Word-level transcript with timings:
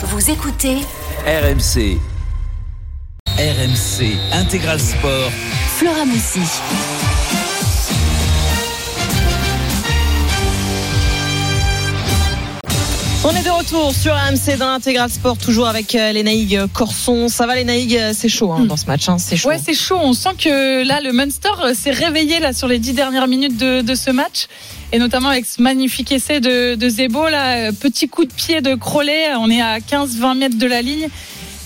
Vous 0.00 0.30
écoutez 0.30 0.76
RMC. 1.26 1.98
RMC 3.36 4.16
Intégral 4.30 4.78
Sport. 4.78 5.32
Flora 5.76 6.04
Messi. 6.04 6.38
On 13.24 13.30
est 13.30 13.42
de 13.42 13.50
retour 13.50 13.92
sur 13.92 14.14
AMC 14.14 14.56
dans 14.58 14.68
l'intégral 14.68 15.10
sport, 15.10 15.36
toujours 15.36 15.66
avec 15.66 15.94
euh, 15.96 16.12
les 16.12 16.22
Naïg 16.22 16.60
Corson. 16.72 17.28
Ça 17.28 17.46
va 17.46 17.56
les 17.56 17.64
Naïg 17.64 17.96
euh, 17.96 18.12
C'est 18.14 18.28
chaud 18.28 18.52
hein, 18.52 18.64
dans 18.64 18.76
ce 18.76 18.86
match, 18.86 19.08
hein, 19.08 19.18
c'est 19.18 19.36
chaud. 19.36 19.48
Ouais, 19.48 19.58
c'est 19.62 19.74
chaud. 19.74 19.98
On 20.00 20.12
sent 20.12 20.34
que 20.38 20.86
là, 20.86 21.00
le 21.00 21.12
Munster 21.12 21.48
euh, 21.64 21.74
s'est 21.74 21.90
réveillé 21.90 22.38
là 22.38 22.52
sur 22.52 22.68
les 22.68 22.78
dix 22.78 22.92
dernières 22.92 23.26
minutes 23.26 23.56
de, 23.56 23.82
de, 23.82 23.94
ce 23.96 24.12
match, 24.12 24.46
et 24.92 24.98
notamment 24.98 25.28
avec 25.28 25.44
ce 25.44 25.60
magnifique 25.60 26.12
essai 26.12 26.40
de, 26.40 26.74
de 26.74 26.88
Zebo 26.88 27.28
là, 27.28 27.72
petit 27.72 28.08
coup 28.08 28.24
de 28.24 28.32
pied 28.32 28.60
de 28.60 28.74
Crowley. 28.74 29.34
On 29.38 29.50
est 29.50 29.60
à 29.60 29.78
15-20 29.78 30.38
mètres 30.38 30.58
de 30.58 30.66
la 30.66 30.82
ligne. 30.82 31.08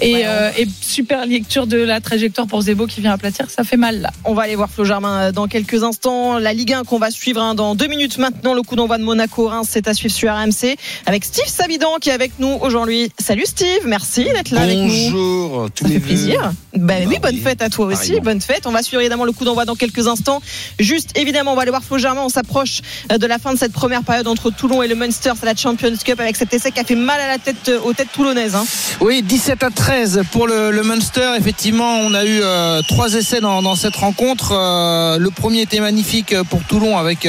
Et, 0.02 0.26
euh, 0.26 0.50
et, 0.58 0.66
super 0.80 1.26
lecture 1.26 1.66
de 1.66 1.78
la 1.78 2.00
trajectoire 2.00 2.46
pour 2.46 2.60
Zebo 2.60 2.86
qui 2.86 3.00
vient 3.00 3.12
aplatir, 3.12 3.48
ça 3.48 3.64
fait 3.64 3.76
mal 3.76 4.00
là. 4.00 4.10
On 4.24 4.34
va 4.34 4.42
aller 4.42 4.56
voir 4.56 4.68
Flo 4.68 4.84
Germain 4.84 5.32
dans 5.32 5.46
quelques 5.46 5.82
instants. 5.84 6.38
La 6.38 6.52
Ligue 6.52 6.72
1 6.72 6.84
qu'on 6.84 6.98
va 6.98 7.10
suivre 7.10 7.40
hein, 7.40 7.54
dans 7.54 7.74
deux 7.74 7.86
minutes 7.86 8.18
maintenant. 8.18 8.54
Le 8.54 8.62
coup 8.62 8.76
d'envoi 8.76 8.98
de 8.98 9.04
Monaco 9.04 9.46
Reims, 9.46 9.68
c'est 9.70 9.88
à 9.88 9.94
suivre 9.94 10.14
sur 10.14 10.32
RMC 10.32 10.76
avec 11.06 11.24
Steve 11.24 11.46
Sabidan 11.46 11.96
qui 12.00 12.10
est 12.10 12.12
avec 12.12 12.32
nous 12.38 12.58
aujourd'hui. 12.60 13.12
Salut 13.18 13.44
Steve, 13.46 13.86
merci 13.86 14.24
d'être 14.24 14.50
là 14.50 14.62
Bonjour, 14.66 14.72
avec 14.72 14.78
nous. 14.78 15.10
Bonjour, 15.10 15.68
ça 15.74 15.88
fait 15.88 16.00
plaisir. 16.00 16.52
Ben 16.76 17.06
oui, 17.08 17.18
bonne 17.20 17.36
fête 17.36 17.62
à 17.62 17.68
toi 17.68 17.86
aussi, 17.86 18.18
bonne 18.20 18.40
fête. 18.40 18.66
On 18.66 18.72
va 18.72 18.82
suivre 18.82 19.00
évidemment 19.02 19.24
le 19.24 19.32
coup 19.32 19.44
d'envoi 19.44 19.64
dans 19.64 19.76
quelques 19.76 20.08
instants. 20.08 20.42
Juste 20.78 21.16
évidemment, 21.16 21.52
on 21.52 21.56
va 21.56 21.62
aller 21.62 21.70
voir 21.70 21.84
Flo 21.84 21.98
Germain. 21.98 22.22
On 22.24 22.28
s'approche 22.28 22.80
de 23.08 23.26
la 23.26 23.38
fin 23.38 23.52
de 23.52 23.58
cette 23.58 23.72
première 23.72 24.02
période 24.02 24.26
entre 24.26 24.50
Toulon 24.50 24.82
et 24.82 24.88
le 24.88 24.94
Munster, 24.94 25.32
c'est 25.38 25.46
la 25.46 25.54
Champions 25.54 25.96
Cup 26.02 26.18
avec 26.18 26.36
cet 26.36 26.52
essai 26.54 26.72
qui 26.72 26.80
a 26.80 26.84
fait 26.84 26.94
mal 26.96 27.20
à 27.20 27.28
la 27.28 27.38
tête 27.38 27.70
aux 27.84 27.92
têtes 27.92 28.12
toulonnaises. 28.12 28.54
Hein. 28.54 28.64
Oui, 29.00 29.22
17 29.22 29.62
à 29.62 29.70
13 29.70 29.91
pour 30.30 30.46
le, 30.46 30.82
Munster. 30.82 31.32
Effectivement, 31.36 31.98
on 31.98 32.14
a 32.14 32.24
eu 32.24 32.40
euh, 32.42 32.80
trois 32.88 33.12
essais 33.12 33.40
dans, 33.40 33.76
cette 33.76 33.96
rencontre. 33.96 34.52
Euh, 34.52 35.18
le 35.18 35.30
premier 35.30 35.60
était 35.60 35.80
magnifique 35.80 36.34
pour 36.48 36.62
Toulon 36.62 36.96
avec 36.96 37.28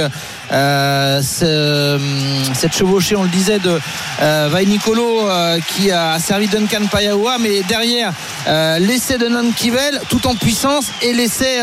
euh, 0.51 1.21
ce, 1.21 1.99
cette 2.53 2.73
chevauchée, 2.73 3.17
on 3.17 3.23
le 3.23 3.29
disait, 3.29 3.59
de 3.59 3.77
euh, 4.21 4.49
Vainicolo 4.49 5.27
qui 5.67 5.91
a 5.91 6.19
servi 6.19 6.47
Duncan 6.47 6.85
Payaoua, 6.89 7.37
mais 7.39 7.63
derrière 7.67 8.13
l'essai 8.79 9.17
de 9.17 9.27
Nankivel 9.27 9.99
tout 10.09 10.25
en 10.27 10.35
puissance 10.35 10.87
et 11.01 11.13
l'essai 11.13 11.59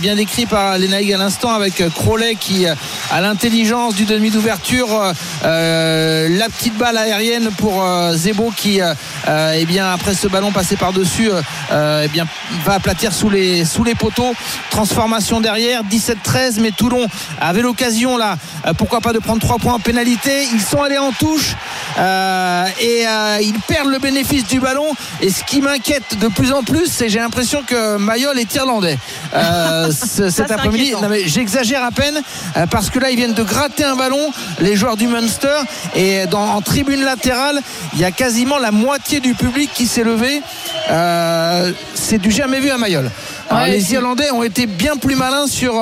bien 0.00 0.14
décrit 0.14 0.46
par 0.46 0.78
Lenaïg 0.78 1.12
à 1.12 1.18
l'instant 1.18 1.52
avec 1.52 1.82
Crowley 1.94 2.36
qui 2.36 2.66
a 2.66 3.20
l'intelligence 3.20 3.94
du 3.94 4.04
demi 4.04 4.30
d'ouverture, 4.30 4.88
la 5.42 6.48
petite 6.48 6.76
balle 6.78 6.96
aérienne 6.96 7.50
pour 7.58 7.84
Zebo 8.12 8.52
qui, 8.56 8.80
eh 8.80 9.64
bien, 9.66 9.92
après 9.92 10.13
ce 10.14 10.28
ballon 10.28 10.52
passé 10.52 10.76
par-dessus, 10.76 11.30
eh 11.70 12.08
bien, 12.08 12.26
va 12.64 12.74
aplatir 12.74 13.12
sous 13.12 13.30
les, 13.30 13.64
sous 13.64 13.84
les 13.84 13.94
poteaux. 13.94 14.34
Transformation 14.70 15.40
derrière, 15.40 15.82
17-13, 15.84 16.60
mais 16.60 16.70
Toulon 16.70 17.06
avait 17.40 17.62
l'occasion 17.62 18.16
là, 18.16 18.36
pourquoi 18.76 19.00
pas 19.00 19.12
de 19.12 19.18
prendre 19.18 19.40
3 19.40 19.58
points 19.58 19.74
en 19.74 19.80
pénalité? 19.80 20.46
Ils 20.52 20.60
sont 20.60 20.82
allés 20.82 20.98
en 20.98 21.12
touche 21.12 21.54
euh, 21.98 22.66
et 22.80 23.06
euh, 23.06 23.38
ils 23.40 23.58
perdent 23.60 23.88
le 23.88 23.98
bénéfice 23.98 24.46
du 24.46 24.60
ballon. 24.60 24.86
Et 25.20 25.30
ce 25.30 25.44
qui 25.44 25.60
m'inquiète 25.60 26.18
de 26.18 26.28
plus 26.28 26.52
en 26.52 26.62
plus, 26.62 26.86
c'est 26.86 27.08
j'ai 27.08 27.18
l'impression 27.18 27.62
que 27.66 27.96
Mayol 27.96 28.38
est 28.38 28.54
irlandais 28.54 28.98
euh, 29.34 29.90
cet 30.30 30.50
après-midi. 30.50 30.94
J'exagère 31.26 31.84
à 31.84 31.90
peine 31.90 32.20
parce 32.70 32.90
que 32.90 32.98
là 32.98 33.10
ils 33.10 33.16
viennent 33.16 33.34
de 33.34 33.42
gratter 33.42 33.84
un 33.84 33.96
ballon, 33.96 34.32
les 34.60 34.76
joueurs 34.76 34.96
du 34.96 35.06
Munster, 35.06 35.56
et 35.94 36.26
dans, 36.26 36.44
en 36.44 36.60
tribune 36.60 37.04
latérale, 37.04 37.60
il 37.94 38.00
y 38.00 38.04
a 38.04 38.10
quasiment 38.10 38.58
la 38.58 38.70
moitié 38.70 39.20
du 39.20 39.34
public 39.34 39.70
qui 39.74 39.86
s'est 39.86 40.03
levé. 40.04 40.42
c'est 41.94 42.18
du 42.18 42.30
jamais 42.30 42.60
vu 42.60 42.70
à 42.70 42.78
Mayol. 42.78 43.10
Alors, 43.50 43.66
les 43.66 43.92
Irlandais 43.92 44.30
ont 44.30 44.42
été 44.42 44.66
bien 44.66 44.96
plus 44.96 45.16
malins 45.16 45.46
sur 45.46 45.74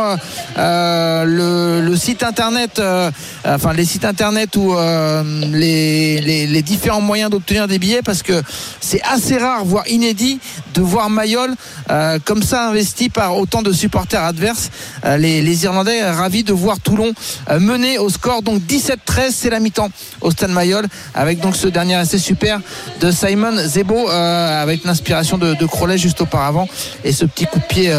euh, 0.58 1.24
le, 1.24 1.86
le, 1.86 1.96
site 1.96 2.22
internet, 2.22 2.78
euh, 2.78 3.10
enfin 3.44 3.72
les 3.72 3.84
sites 3.84 4.04
internet 4.04 4.56
ou 4.56 4.74
euh, 4.74 5.22
les, 5.52 6.20
les, 6.20 6.46
les, 6.46 6.62
différents 6.62 7.00
moyens 7.00 7.30
d'obtenir 7.30 7.68
des 7.68 7.78
billets 7.78 8.02
parce 8.02 8.22
que 8.22 8.42
c'est 8.80 9.00
assez 9.02 9.38
rare, 9.38 9.64
voire 9.64 9.86
inédit, 9.88 10.40
de 10.74 10.80
voir 10.80 11.08
Mayol 11.08 11.54
comme 12.24 12.42
ça 12.42 12.68
investi 12.68 13.10
par 13.10 13.36
autant 13.36 13.62
de 13.62 13.72
supporters 13.72 14.22
adverses. 14.22 14.70
Les, 15.18 15.42
les, 15.42 15.64
Irlandais 15.64 16.02
ravis 16.10 16.42
de 16.42 16.52
voir 16.52 16.80
Toulon 16.80 17.12
mener 17.58 17.98
au 17.98 18.08
score 18.08 18.42
donc 18.42 18.62
17-13, 18.62 19.30
c'est 19.30 19.50
la 19.50 19.60
mi-temps 19.60 19.90
au 20.20 20.30
stade 20.30 20.50
Mayol 20.50 20.86
avec 21.14 21.40
donc 21.40 21.54
ce 21.54 21.68
dernier 21.68 22.00
essai 22.00 22.18
super 22.18 22.60
de 23.00 23.10
Simon 23.10 23.56
Zebo 23.66 24.08
avec 24.08 24.84
l'inspiration 24.84 25.38
de, 25.38 25.54
de 25.54 25.66
Crowley 25.66 25.98
juste 25.98 26.22
auparavant 26.22 26.66
et 27.04 27.12
ce 27.12 27.24
petit 27.26 27.46
coup 27.52 27.60
de 27.60 27.64
pied 27.64 27.92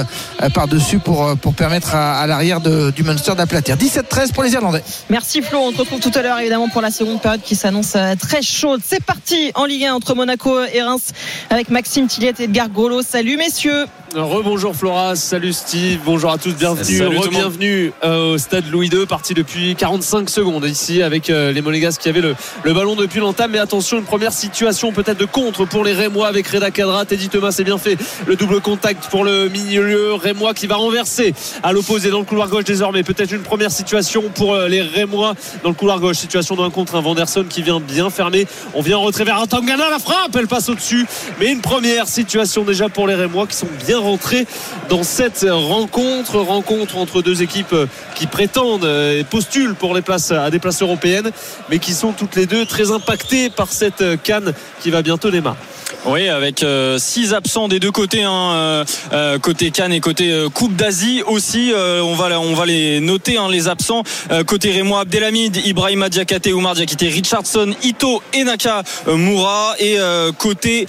par-dessus 0.53 0.99
pour, 0.99 1.37
pour 1.37 1.53
permettre 1.53 1.95
à, 1.95 2.25
l'arrière 2.27 2.59
du 2.59 3.03
Munster 3.03 3.35
d'aplatir. 3.35 3.77
17-13 3.77 4.33
pour 4.33 4.43
les 4.43 4.53
Irlandais. 4.53 4.83
Merci 5.09 5.41
Flo. 5.41 5.59
On 5.59 5.71
te 5.71 5.77
retrouve 5.77 5.99
tout 5.99 6.11
à 6.15 6.21
l'heure 6.21 6.39
évidemment 6.39 6.69
pour 6.69 6.81
la 6.81 6.91
seconde 6.91 7.21
période 7.21 7.41
qui 7.41 7.55
s'annonce 7.55 7.95
très 8.19 8.41
chaude. 8.41 8.81
C'est 8.83 9.03
parti 9.03 9.51
en 9.55 9.65
Ligue 9.65 9.85
1 9.85 9.93
entre 9.93 10.15
Monaco 10.15 10.63
et 10.73 10.81
Reims 10.81 11.11
avec 11.49 11.69
Maxime 11.69 12.07
Tilliette 12.07 12.39
et 12.39 12.43
Edgar 12.43 12.69
Grolo. 12.69 13.01
Salut 13.01 13.37
messieurs. 13.37 13.85
Rebonjour 14.15 14.75
Flora, 14.75 15.15
salut 15.15 15.53
Steve, 15.53 15.99
bonjour 16.05 16.29
à 16.29 16.37
tous, 16.37 16.53
bienvenue, 16.53 17.01
re-bienvenue 17.01 17.93
euh, 18.03 18.33
au 18.33 18.37
stade 18.37 18.65
Louis 18.69 18.87
II, 18.87 19.07
parti 19.07 19.33
depuis 19.33 19.75
45 19.75 20.29
secondes 20.29 20.65
ici 20.65 21.01
avec 21.01 21.31
euh, 21.31 21.51
les 21.51 21.61
Monégas 21.61 21.97
qui 21.99 22.09
avaient 22.09 22.21
le, 22.21 22.35
le 22.63 22.73
ballon 22.73 22.95
depuis 22.95 23.19
l'entame. 23.19 23.51
Mais 23.51 23.57
attention, 23.57 23.97
une 23.97 24.03
première 24.03 24.31
situation 24.31 24.91
peut-être 24.91 25.17
de 25.17 25.25
contre 25.25 25.65
pour 25.65 25.83
les 25.83 25.93
Rémois 25.93 26.27
avec 26.27 26.47
Reda 26.47 26.69
Cadra. 26.69 27.05
Teddy 27.05 27.29
Thomas 27.29 27.51
c'est 27.51 27.63
bien 27.63 27.79
fait. 27.79 27.97
Le 28.27 28.35
double 28.35 28.61
contact 28.61 29.09
pour 29.09 29.23
le 29.23 29.49
milieu 29.49 30.13
Rémois 30.13 30.53
qui 30.53 30.67
va 30.67 30.75
renverser 30.75 31.33
à 31.63 31.71
l'opposé 31.71 32.11
dans 32.11 32.19
le 32.19 32.25
couloir 32.25 32.49
gauche 32.49 32.65
désormais. 32.65 33.01
Peut-être 33.01 33.31
une 33.31 33.41
première 33.41 33.71
situation 33.71 34.25
pour 34.35 34.53
euh, 34.53 34.67
les 34.67 34.83
Rémois 34.83 35.33
dans 35.63 35.69
le 35.69 35.75
couloir 35.75 35.99
gauche. 35.99 36.17
Situation 36.17 36.55
d'un 36.55 36.69
contre 36.69 36.95
un 36.95 37.01
Vanderson 37.01 37.45
qui 37.49 37.63
vient 37.63 37.79
bien 37.79 38.11
fermer. 38.11 38.45
On 38.75 38.81
vient 38.81 38.99
en 38.99 39.01
retrait 39.01 39.23
vers 39.23 39.47
Tangana, 39.47 39.89
la 39.89 39.99
frappe, 39.99 40.35
elle 40.35 40.47
passe 40.47 40.69
au-dessus. 40.69 41.07
Mais 41.39 41.51
une 41.51 41.61
première 41.61 42.07
situation 42.07 42.63
déjà 42.63 42.89
pour 42.89 43.07
les 43.07 43.15
Rémois 43.15 43.47
qui 43.47 43.55
sont 43.55 43.67
bien 43.87 44.02
rentrés 44.03 44.45
dans 44.89 45.03
cette 45.03 45.45
rencontre. 45.49 46.39
Rencontre 46.39 46.97
entre 46.97 47.21
deux 47.21 47.41
équipes 47.41 47.75
qui 48.15 48.27
prétendent 48.27 48.85
et 48.85 49.23
postulent 49.23 49.75
pour 49.75 49.95
les 49.95 50.01
places 50.01 50.31
à 50.31 50.49
des 50.51 50.59
places 50.59 50.81
européennes, 50.81 51.31
mais 51.69 51.79
qui 51.79 51.93
sont 51.93 52.11
toutes 52.11 52.35
les 52.35 52.45
deux 52.45 52.65
très 52.65 52.91
impactées 52.91 53.49
par 53.49 53.71
cette 53.71 54.21
canne 54.21 54.53
qui 54.81 54.91
va 54.91 55.01
bientôt 55.01 55.31
démarrer. 55.31 55.57
Oui, 56.05 56.27
avec 56.27 56.63
euh, 56.63 56.97
six 56.99 57.33
absents 57.33 57.69
des 57.69 57.79
deux 57.79 57.91
côtés, 57.91 58.23
hein, 58.23 58.83
euh, 59.13 59.39
côté 59.39 59.71
Cannes 59.71 59.93
et 59.93 60.01
côté 60.01 60.31
euh, 60.31 60.49
Coupe 60.49 60.75
d'Asie 60.75 61.23
aussi. 61.25 61.71
on 61.73 62.13
va 62.15 62.39
on 62.41 62.53
va 62.55 62.65
les 62.65 62.99
noter 62.99 63.37
hein, 63.37 63.47
les 63.49 63.67
absents. 63.67 64.03
côté 64.45 64.71
Rémois, 64.71 65.01
Abdelhamid, 65.01 65.65
Ibrahima 65.65 66.09
Diakate, 66.09 66.47
Oumar 66.47 66.75
Diakité, 66.75 67.07
Richardson, 67.07 67.73
Ito 67.83 68.21
et 68.33 68.43
Naka 68.43 68.83
Moura. 69.07 69.75
Et 69.79 69.97
côté 70.37 70.87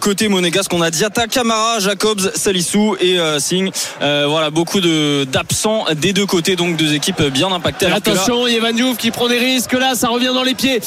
côté 0.00 0.28
monégasque, 0.28 0.72
on 0.72 0.82
a 0.82 0.90
Diata, 0.90 1.26
Kamara, 1.26 1.80
Jacobs, 1.80 2.32
Salissou 2.34 2.96
et 3.00 3.18
Singh. 3.38 3.70
voilà, 4.00 4.50
beaucoup 4.50 4.80
de 4.80 5.24
d'absents 5.24 5.86
des 5.96 6.12
deux 6.12 6.26
côtés, 6.26 6.56
donc 6.56 6.76
deux 6.76 6.94
équipes 6.94 7.22
bien 7.22 7.50
impactées. 7.50 7.86
Attention, 7.86 8.44
Diouf 8.74 8.96
qui 8.96 9.10
prend 9.10 9.28
des 9.28 9.38
risques 9.38 9.72
là, 9.72 9.94
ça 9.94 10.08
revient 10.08 10.32
dans 10.34 10.44
les 10.44 10.54
pieds. 10.54 10.80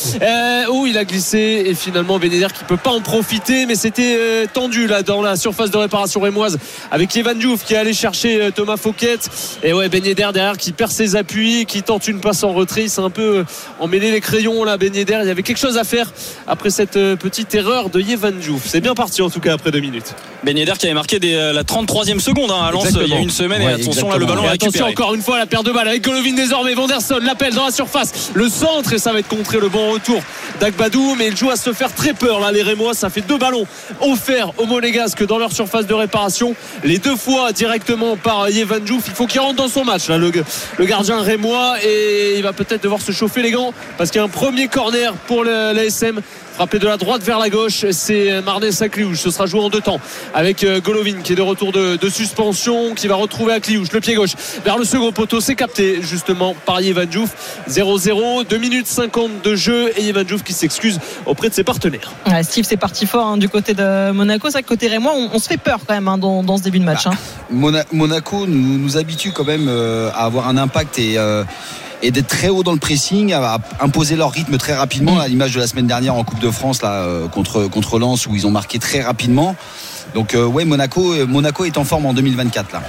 où 0.71 0.85
il 0.85 0.97
a 0.97 1.05
glissé 1.05 1.63
et 1.65 1.73
finalement 1.73 2.19
Bénéder 2.19 2.47
qui 2.53 2.63
peut 2.63 2.77
pas 2.77 2.91
en 2.91 3.01
profiter 3.01 3.64
mais 3.67 3.75
c'était 3.75 4.15
euh, 4.17 4.45
tendu 4.51 4.87
là 4.87 5.01
dans 5.01 5.21
la 5.21 5.35
surface 5.35 5.71
de 5.71 5.77
réparation 5.77 6.19
rémoise 6.19 6.57
avec 6.91 7.15
Evan 7.15 7.37
Diouf 7.37 7.63
qui 7.63 7.73
est 7.73 7.77
allé 7.77 7.93
chercher 7.93 8.41
euh, 8.41 8.51
Thomas 8.51 8.77
Fouquet. 8.77 9.17
Et 9.63 9.73
ouais 9.73 9.89
Ben 9.89 10.03
Yedder 10.03 10.29
derrière 10.33 10.57
qui 10.57 10.71
perd 10.71 10.91
ses 10.91 11.15
appuis 11.15 11.65
qui 11.65 11.83
tente 11.83 12.07
une 12.07 12.19
passe 12.19 12.43
en 12.43 12.53
retrait. 12.53 12.87
C'est 12.87 13.01
un 13.01 13.09
peu 13.09 13.39
euh, 13.39 13.43
emmêlé 13.79 14.11
les 14.11 14.21
crayons 14.21 14.63
là 14.63 14.77
Ben 14.77 14.93
Yedder 14.93 15.19
il 15.21 15.27
y 15.27 15.31
avait 15.31 15.43
quelque 15.43 15.57
chose 15.57 15.77
à 15.77 15.83
faire 15.83 16.11
après 16.47 16.69
cette 16.69 16.93
petite 16.93 17.53
erreur 17.55 17.89
de 17.89 17.99
Evan 17.99 18.37
Diouf. 18.37 18.63
C'est 18.65 18.81
bien 18.81 18.93
parti 18.93 19.21
en 19.21 19.29
tout 19.29 19.39
cas 19.39 19.53
après 19.53 19.71
deux 19.71 19.79
minutes. 19.79 20.15
Ben 20.43 20.57
Yedder 20.57 20.73
qui 20.77 20.85
avait 20.85 20.95
marqué 20.95 21.19
des, 21.19 21.33
la 21.33 21.63
33e 21.63 22.19
seconde 22.19 22.51
hein, 22.51 22.65
à 22.67 22.71
Lens 22.71 22.87
il 23.01 23.07
y 23.07 23.13
a 23.13 23.19
une 23.19 23.29
semaine. 23.29 23.61
Et 23.61 23.67
attention 23.67 24.09
là 24.09 24.17
le 24.17 24.25
ballon 24.25 24.43
et 24.43 24.49
attention 24.49 24.87
encore 24.87 25.15
une 25.15 25.21
fois 25.21 25.37
la 25.37 25.45
paire 25.45 25.63
de 25.63 25.71
balles 25.71 25.87
avec 25.87 26.03
Golovin 26.03 26.33
désormais. 26.33 26.73
Vanderson 26.73 27.19
l'appelle 27.21 27.53
dans 27.53 27.65
la 27.65 27.71
surface. 27.71 28.31
Le 28.33 28.49
centre 28.49 28.93
et 28.93 28.97
ça 28.97 29.13
va 29.13 29.19
être 29.19 29.27
contré 29.27 29.59
le 29.59 29.69
bon 29.69 29.91
retour 29.91 30.21
d'Agbadou. 30.59 31.15
Mais 31.17 31.27
il 31.27 31.37
joue 31.37 31.49
à 31.49 31.55
se 31.55 31.73
faire 31.73 31.93
très 31.93 32.13
peur 32.13 32.39
là 32.39 32.51
les 32.51 32.61
Rémois. 32.61 32.93
Ça 32.93 33.09
fait 33.09 33.21
deux 33.21 33.37
ballons 33.37 33.54
offert 34.01 34.51
aux 34.57 34.65
Monégasques 34.65 35.25
dans 35.25 35.37
leur 35.37 35.51
surface 35.51 35.87
de 35.87 35.93
réparation. 35.93 36.55
Les 36.83 36.97
deux 36.97 37.15
fois 37.15 37.51
directement 37.51 38.17
par 38.17 38.49
Yevan 38.49 38.79
Diouf 38.79 39.05
il 39.07 39.13
faut 39.13 39.27
qu'il 39.27 39.41
rentre 39.41 39.55
dans 39.55 39.67
son 39.67 39.83
match 39.83 40.09
là, 40.09 40.17
le, 40.17 40.31
le 40.77 40.85
gardien 40.85 41.21
rémois. 41.21 41.75
Et 41.83 42.37
il 42.37 42.43
va 42.43 42.53
peut-être 42.53 42.83
devoir 42.83 43.01
se 43.01 43.11
chauffer 43.11 43.41
les 43.41 43.51
gants 43.51 43.73
parce 43.97 44.11
qu'il 44.11 44.19
y 44.19 44.21
a 44.21 44.25
un 44.25 44.29
premier 44.29 44.67
corner 44.67 45.13
pour 45.27 45.43
l'ASM 45.43 46.21
frappé 46.55 46.79
de 46.79 46.85
la 46.85 46.95
droite 46.95 47.21
vers 47.21 47.37
la 47.37 47.49
gauche. 47.49 47.85
C'est 47.91 48.41
Marnès 48.41 48.81
Akliouche. 48.81 49.19
Ce 49.19 49.29
sera 49.29 49.45
joué 49.45 49.59
en 49.59 49.69
deux 49.69 49.81
temps 49.81 49.99
avec 50.33 50.63
euh, 50.63 50.79
Golovin 50.79 51.21
qui 51.21 51.33
est 51.33 51.35
de 51.35 51.41
retour 51.41 51.73
de, 51.73 52.09
suspension, 52.09 52.93
qui 52.95 53.07
va 53.07 53.15
retrouver 53.15 53.53
Akliouche. 53.53 53.91
Le 53.91 53.99
pied 53.99 54.15
gauche 54.15 54.35
vers 54.63 54.77
le 54.77 54.85
second 54.85 55.11
poteau. 55.11 55.41
C'est 55.41 55.55
capté 55.55 56.01
justement 56.01 56.55
par 56.65 56.79
Yevan 56.79 57.09
0-0, 57.69 58.47
2 58.47 58.57
minutes 58.57 58.87
50 58.87 59.41
de 59.43 59.55
jeu 59.55 59.91
et 59.97 60.03
Yevan 60.03 60.25
qui 60.25 60.53
s'excuse 60.53 60.99
auprès 61.25 61.49
de 61.49 61.53
ses 61.53 61.63
partenaires. 61.63 62.13
Steve, 62.43 62.65
c'est 62.67 62.77
parti 62.77 63.05
fort 63.05 63.27
hein, 63.27 63.37
du 63.37 63.49
côté 63.49 63.73
de 63.73 64.11
Monaco. 64.11 64.49
C'est 64.49 64.63
côté 64.63 64.87
Rémois, 64.87 65.13
on, 65.13 65.29
on, 65.33 65.39
se 65.39 65.47
fait 65.47 65.57
peur 65.57 65.79
quand 65.85 65.93
même 65.93 66.07
hein, 66.07 66.17
dans, 66.17 66.57
ce 66.57 66.63
début 66.63 66.79
de 66.79 66.85
match. 66.85 67.05
Bah, 67.05 67.11
hein. 67.51 67.83
Monaco 67.91 68.47
nous, 68.47 68.77
nous, 68.77 68.97
habitue 68.97 69.31
quand 69.31 69.43
même 69.43 69.67
euh, 69.67 70.09
à 70.15 70.25
avoir 70.25 70.47
un 70.47 70.57
impact 70.57 70.99
et. 70.99 71.17
Euh, 71.17 71.43
et 72.05 72.11
d'être 72.11 72.27
très 72.27 72.49
haut 72.49 72.61
dans 72.61 72.73
le 72.73 72.79
pressing, 72.79 73.33
à 73.33 73.57
imposer 73.79 74.15
leur 74.15 74.31
rythme 74.31 74.57
très 74.57 74.75
rapidement, 74.75 75.19
à 75.19 75.27
l'image 75.27 75.55
de 75.55 75.59
la 75.59 75.65
semaine 75.65 75.87
dernière 75.87 76.13
en 76.13 76.23
Coupe 76.23 76.39
de 76.39 76.51
France 76.51 76.81
euh, 76.83 77.27
contre, 77.27 77.67
contre 77.67 77.97
Lens 77.97 78.27
où 78.27 78.35
ils 78.35 78.45
ont 78.45 78.51
marqué 78.51 78.77
très 78.77 79.01
rapidement. 79.01 79.55
Donc 80.13 80.35
euh, 80.35 80.45
ouais, 80.45 80.65
Monaco, 80.65 81.13
euh, 81.13 81.25
Monaco 81.25 81.65
est 81.65 81.77
en 81.77 81.83
forme 81.83 82.05
en 82.05 82.13
2024 82.13 82.73
là. 82.73 82.83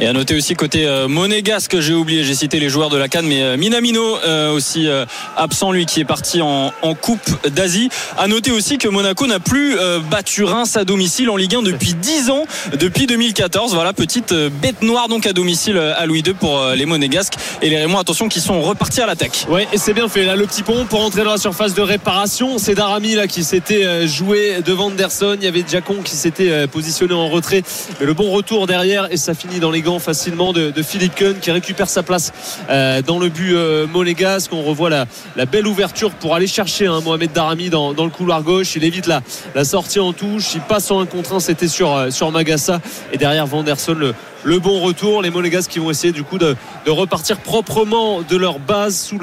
Et 0.00 0.08
à 0.08 0.12
noter 0.12 0.34
aussi 0.34 0.54
côté 0.54 0.86
euh, 0.86 1.06
monégasque, 1.06 1.78
j'ai 1.78 1.94
oublié, 1.94 2.24
j'ai 2.24 2.34
cité 2.34 2.58
les 2.58 2.68
joueurs 2.68 2.90
de 2.90 2.96
la 2.96 3.08
Cannes, 3.08 3.26
mais 3.26 3.42
euh, 3.42 3.56
Minamino 3.56 4.18
euh, 4.26 4.52
aussi 4.52 4.88
absent, 5.36 5.70
lui 5.70 5.86
qui 5.86 6.00
est 6.00 6.04
parti 6.04 6.42
en, 6.42 6.72
Coupe 7.00 7.48
d'Asie. 7.48 7.88
À 8.16 8.28
noter 8.28 8.50
aussi 8.50 8.78
que 8.78 8.88
Monaco 8.88 9.26
n'a 9.26 9.40
plus 9.40 9.76
battu 10.10 10.44
Reims 10.44 10.76
à 10.76 10.84
domicile 10.84 11.28
en 11.28 11.36
Ligue 11.36 11.56
1 11.56 11.62
depuis 11.62 11.94
10 11.94 12.30
ans, 12.30 12.44
depuis 12.78 13.06
2014. 13.06 13.74
Voilà, 13.74 13.92
petite 13.92 14.32
bête 14.32 14.82
noire 14.82 15.08
donc 15.08 15.26
à 15.26 15.32
domicile 15.32 15.76
à 15.76 16.06
Louis 16.06 16.22
II 16.24 16.34
pour 16.34 16.64
les 16.74 16.86
monégasques. 16.86 17.34
Et 17.62 17.68
les 17.68 17.78
Rémois, 17.78 18.00
attention, 18.00 18.28
qui 18.28 18.40
sont 18.40 18.62
repartis 18.62 19.00
à 19.00 19.06
l'attaque. 19.06 19.46
Ouais, 19.48 19.66
et 19.72 19.78
c'est 19.78 19.92
bien 19.92 20.08
fait. 20.08 20.24
Là, 20.24 20.36
le 20.36 20.46
petit 20.46 20.62
pont 20.62 20.84
pour 20.84 21.00
entrer 21.02 21.24
dans 21.24 21.32
la 21.32 21.38
surface 21.38 21.74
de 21.74 21.82
réparation. 21.82 22.58
C'est 22.58 22.74
Darami 22.74 23.14
là 23.14 23.26
qui 23.26 23.42
s'était 23.42 24.06
joué 24.06 24.62
devant 24.64 24.86
Anderson. 24.86 25.36
Il 25.38 25.44
y 25.44 25.48
avait 25.48 25.64
Jacon 25.68 25.96
qui 26.04 26.14
s'était 26.14 26.66
positionné 26.68 27.14
en 27.14 27.28
retrait. 27.28 27.62
Mais 27.98 28.06
le 28.06 28.14
bon 28.14 28.30
retour 28.30 28.66
derrière 28.66 29.08
et 29.10 29.16
ça 29.16 29.34
finit 29.34 29.58
dans 29.58 29.70
les 29.70 29.82
facilement 29.98 30.52
de, 30.52 30.72
Philippe 30.82 31.14
Kuhn 31.14 31.34
qui 31.40 31.50
récupère 31.50 31.88
sa 31.88 32.02
place 32.02 32.32
euh, 32.70 33.02
dans 33.02 33.18
le 33.18 33.28
but 33.28 33.54
euh, 33.54 33.86
monégasque. 33.86 34.52
On 34.52 34.62
revoit 34.62 34.90
la, 34.90 35.06
belle 35.46 35.66
ouverture 35.66 36.10
pour 36.10 36.34
aller 36.34 36.46
chercher 36.46 36.86
hein, 36.86 37.00
Mohamed 37.04 37.32
Darami 37.32 37.68
dans, 37.70 37.92
le 37.92 38.10
couloir 38.10 38.42
gauche. 38.42 38.76
Il 38.76 38.84
évite 38.84 39.06
la, 39.06 39.64
sortie 39.64 40.00
en 40.00 40.12
touche. 40.12 40.54
Il 40.54 40.62
passe 40.62 40.90
en 40.90 41.00
un 41.00 41.06
contre 41.06 41.40
C'était 41.40 41.68
sur, 41.68 41.94
euh, 41.94 42.10
sur 42.10 42.30
Magassa. 42.30 42.80
Et 43.12 43.18
derrière 43.18 43.46
Vanderson, 43.46 43.94
le, 43.94 44.14
le 44.44 44.58
bon 44.58 44.80
retour. 44.80 45.22
Les 45.22 45.30
Monégasques 45.30 45.70
qui 45.70 45.78
vont 45.78 45.90
essayer 45.90 46.12
du 46.12 46.22
coup 46.22 46.38
de, 46.38 46.54
repartir 46.86 47.38
proprement 47.38 48.22
de 48.22 48.36
leur 48.36 48.58
base 48.58 48.96
sous 48.96 49.18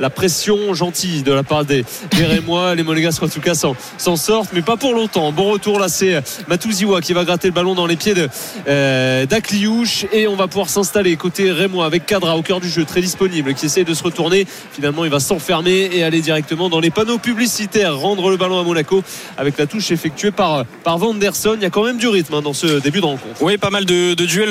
la 0.00 0.10
pression 0.10 0.74
gentille 0.74 1.22
de 1.22 1.32
la 1.32 1.42
part 1.42 1.64
des, 1.64 1.84
des 2.16 2.24
Rémois. 2.24 2.74
Les 2.74 2.82
Monégasques 2.82 3.22
en 3.22 3.28
tout 3.28 3.40
cas 3.40 3.54
s'en 3.54 4.16
sortent, 4.16 4.50
mais 4.52 4.62
pas 4.62 4.76
pour 4.76 4.94
longtemps. 4.94 5.30
Bon 5.32 5.50
retour 5.50 5.78
là, 5.78 5.88
c'est 5.88 6.20
Matouziwa 6.48 7.00
qui 7.00 7.12
va 7.12 7.24
gratter 7.24 7.48
le 7.48 7.54
ballon 7.54 7.74
dans 7.74 7.86
les 7.86 7.96
pieds 7.96 8.14
euh, 8.66 9.26
d'Akliouche 9.26 10.06
et 10.12 10.26
on 10.26 10.36
va 10.36 10.48
pouvoir 10.48 10.68
s'installer 10.68 11.16
côté 11.16 11.52
Rémois 11.52 11.86
avec 11.86 12.06
Cadra 12.06 12.36
au 12.36 12.42
cœur 12.42 12.60
du 12.60 12.68
jeu, 12.68 12.84
très 12.84 13.00
disponible, 13.00 13.54
qui 13.54 13.66
essaie 13.66 13.84
de 13.84 13.94
se 13.94 14.02
retourner. 14.02 14.46
Finalement, 14.72 15.04
il 15.04 15.10
va 15.10 15.20
s'enfermer 15.20 15.90
et 15.92 16.02
aller 16.02 16.20
directement 16.20 16.68
dans 16.68 16.80
les 16.80 16.90
panneaux 16.90 17.18
publicitaires, 17.18 17.96
rendre 17.96 18.30
le 18.30 18.36
ballon 18.36 18.58
à 18.58 18.62
Monaco 18.62 19.02
avec 19.36 19.58
la 19.58 19.66
touche 19.66 19.90
effectuée 19.90 20.30
par, 20.30 20.64
par 20.84 20.98
Vanderson. 20.98 21.54
Il 21.56 21.62
y 21.62 21.66
a 21.66 21.70
quand 21.70 21.84
même 21.84 21.98
du 21.98 22.08
rythme 22.08 22.34
hein, 22.34 22.42
dans 22.42 22.52
ce 22.52 22.80
début 22.80 23.00
de 23.00 23.06
rencontre. 23.06 23.40
Oui, 23.40 23.58
pas 23.58 23.70
mal 23.70 23.84
de, 23.84 24.14
duels 24.14 24.50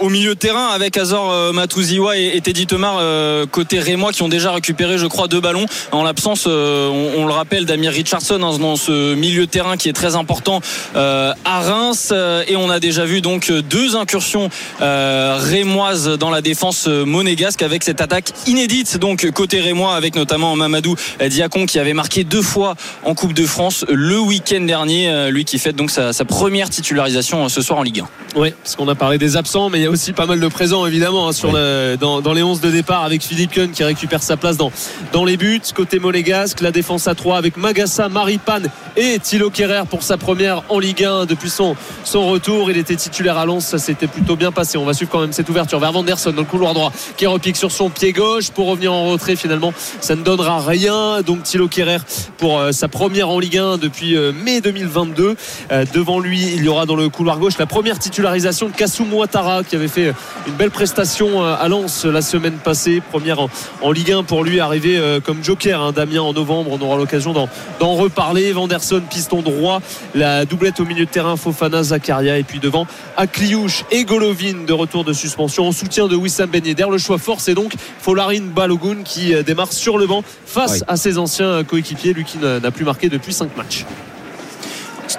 au 0.00 0.08
milieu 0.08 0.34
de 0.34 0.38
terrain 0.38 0.68
avec 0.68 0.96
Azor 0.96 1.30
euh, 1.30 1.52
Matouziwa 1.52 2.16
et, 2.16 2.40
Teddy 2.40 2.66
Temar 2.66 2.98
euh, 3.00 3.46
côté 3.46 3.78
Rémois 3.78 4.12
qui 4.12 4.22
ont 4.22 4.28
déjà 4.28 4.52
récupéré 4.52 4.98
je 4.98 5.06
crois 5.06 5.28
deux 5.28 5.40
ballons. 5.40 5.66
En 5.92 6.02
l'absence 6.02 6.44
euh, 6.46 6.88
on, 6.88 7.26
le 7.26 7.32
rappelle 7.32 7.64
d'Amir 7.64 7.92
Richardson 7.92 8.42
hein, 8.42 8.58
dans 8.58 8.76
ce 8.76 9.14
milieu 9.14 9.46
de 9.46 9.50
terrain 9.50 9.76
qui 9.76 9.88
est 9.88 9.92
très 9.92 10.16
important 10.16 10.60
à 10.94 11.60
Reims. 11.60 12.12
Et 12.48 12.56
on 12.56 12.70
a 12.70 12.80
déjà 12.80 13.04
vu 13.04 13.20
donc 13.20 13.50
deux 13.50 13.96
incursions 13.96 14.50
rémoises 14.80 16.08
dans 16.18 16.30
la 16.30 16.40
défense 16.40 16.86
monégasque 16.86 17.62
avec 17.62 17.84
cette 17.84 18.00
attaque 18.00 18.30
inédite 18.46 18.98
donc 18.98 19.30
côté 19.30 19.60
Rémois 19.60 19.94
avec 19.94 20.16
notamment 20.16 20.56
Mamadou 20.56 20.96
Diacon 21.20 21.66
qui 21.66 21.78
avait 21.78 21.94
marqué 21.94 22.24
deux 22.24 22.42
fois 22.42 22.74
en 23.04 23.14
Coupe 23.14 23.32
de 23.32 23.46
France 23.46 23.84
le 23.88 24.18
week-end 24.18 24.60
dernier 24.60 25.30
lui 25.30 25.44
qui 25.44 25.58
fait 25.58 25.72
donc 25.72 25.90
sa, 25.90 26.12
première 26.24 26.70
titularisation 26.70 27.48
ce 27.48 27.62
soir 27.62 27.78
en 27.78 27.82
Ligue 27.82 28.00
1 28.00 28.08
oui 28.36 28.54
parce 28.62 28.76
qu'on 28.76 28.88
a 28.88 28.94
parlé 28.94 29.18
des 29.18 29.36
absents 29.40 29.70
mais 29.70 29.78
il 29.78 29.82
y 29.84 29.86
a 29.86 29.90
aussi 29.90 30.12
pas 30.12 30.26
mal 30.26 30.38
de 30.38 30.48
présents 30.48 30.84
évidemment 30.86 31.28
hein, 31.28 31.32
sur 31.32 31.52
dans, 31.98 32.32
les 32.32 32.42
11 32.42 32.60
de 32.60 32.70
départ 32.70 33.04
avec 33.04 33.22
Philippe 33.22 33.52
Kuhn 33.52 33.70
qui 33.70 33.82
récupère 33.82 34.22
sa 34.22 34.36
place 34.36 34.56
dans, 34.56 34.70
dans 35.12 35.24
les 35.24 35.36
buts. 35.36 35.62
Côté 35.74 35.98
monégasque, 35.98 36.60
la 36.60 36.70
défense 36.70 37.08
à 37.08 37.14
3 37.14 37.38
avec 37.38 37.56
Magassa, 37.56 38.08
Maripane 38.08 38.68
et 38.96 39.18
Thilo 39.18 39.50
Kerrer 39.50 39.84
pour 39.88 40.02
sa 40.02 40.18
première 40.18 40.62
en 40.68 40.78
Ligue 40.78 41.04
1 41.04 41.24
depuis 41.24 41.48
son, 41.48 41.74
son 42.04 42.28
retour. 42.28 42.70
Il 42.70 42.76
était 42.76 42.96
titulaire 42.96 43.38
à 43.38 43.46
Lens, 43.46 43.64
ça 43.64 43.78
s'était 43.78 44.06
plutôt 44.06 44.36
bien 44.36 44.52
passé. 44.52 44.76
On 44.76 44.84
va 44.84 44.92
suivre 44.92 45.10
quand 45.10 45.20
même 45.20 45.32
cette 45.32 45.48
ouverture 45.48 45.78
vers 45.78 45.92
Vanderson 45.92 46.32
dans 46.32 46.42
le 46.42 46.46
couloir 46.46 46.74
droit 46.74 46.92
qui 47.16 47.26
repique 47.26 47.56
sur 47.56 47.72
son 47.72 47.88
pied 47.88 48.12
gauche 48.12 48.50
pour 48.50 48.68
revenir 48.68 48.92
en 48.92 49.06
retrait 49.06 49.36
finalement. 49.36 49.72
Ça 50.00 50.16
ne 50.16 50.22
donnera 50.22 50.60
rien. 50.60 51.22
Donc 51.22 51.44
Thilo 51.44 51.68
Kerrer 51.68 51.98
pour 52.36 52.58
euh, 52.58 52.72
sa 52.72 52.88
première 52.88 53.30
en 53.30 53.38
Ligue 53.38 53.58
1 53.58 53.78
depuis 53.78 54.16
euh, 54.16 54.32
mai 54.32 54.60
2022. 54.60 55.36
Euh, 55.72 55.84
devant 55.94 56.20
lui, 56.20 56.52
il 56.54 56.64
y 56.64 56.68
aura 56.68 56.84
dans 56.84 56.96
le 56.96 57.08
couloir 57.08 57.38
gauche 57.38 57.58
la 57.58 57.66
première 57.66 57.98
titularisation 57.98 58.68
de 58.68 58.74
Kassoum 58.74 59.08
Ouattara 59.30 59.62
qui 59.62 59.76
avait 59.76 59.88
fait 59.88 60.12
une 60.48 60.54
belle 60.54 60.72
prestation 60.72 61.44
euh, 61.44 61.54
à 61.58 61.68
Lens 61.68 62.04
la 62.04 62.20
semaine 62.20 62.54
passée. 62.54 63.00
Première 63.10 63.38
en, 63.80 63.92
Ligue 63.92 64.10
1 64.10 64.24
pour 64.24 64.42
lui, 64.42 64.58
arrivé 64.58 64.98
euh, 64.98 65.20
comme 65.20 65.44
joker. 65.44 65.80
Hein, 65.80 65.92
Damien 65.92 66.22
en 66.22 66.32
novembre, 66.32 66.70
on 66.72 66.84
aura 66.84 66.96
l'occasion 66.96 67.32
d'en 67.32 67.94
reparler. 67.94 68.52
Vanderson, 68.52 69.02
piston 69.08 69.42
droit. 69.42 69.82
La 70.14 70.44
doublette 70.44 70.80
au 70.80 70.84
milieu 70.84 71.04
de 71.04 71.10
terrain, 71.10 71.36
Fofana, 71.36 71.84
Zakaria. 71.84 72.38
Et 72.38 72.42
puis 72.42 72.58
devant, 72.58 72.86
Akliouche 73.16 73.84
et 73.92 74.04
Golovin 74.04 74.64
de 74.66 74.72
retour 74.72 75.04
de 75.04 75.12
suspension 75.12 75.68
en 75.68 75.72
soutien 75.72 76.08
de 76.08 76.16
Wissam 76.16 76.50
Ben 76.50 76.64
Yedder. 76.64 76.86
Le 76.90 76.98
choix 76.98 77.18
fort, 77.18 77.40
c'est 77.40 77.54
donc 77.54 77.74
Folarin 78.00 78.48
Balogun 78.52 79.02
qui 79.04 79.32
euh, 79.32 79.44
démarre 79.44 79.72
sur 79.72 79.96
le 79.96 80.08
banc 80.08 80.24
face 80.44 80.82
à 80.88 80.96
ses 80.96 81.18
anciens 81.18 81.62
coéquipiers, 81.62 82.14
lui 82.14 82.24
qui 82.24 82.38
n'a 82.38 82.70
plus 82.72 82.84
marqué 82.84 83.08
depuis 83.08 83.32
5 83.32 83.56
matchs. 83.56 83.84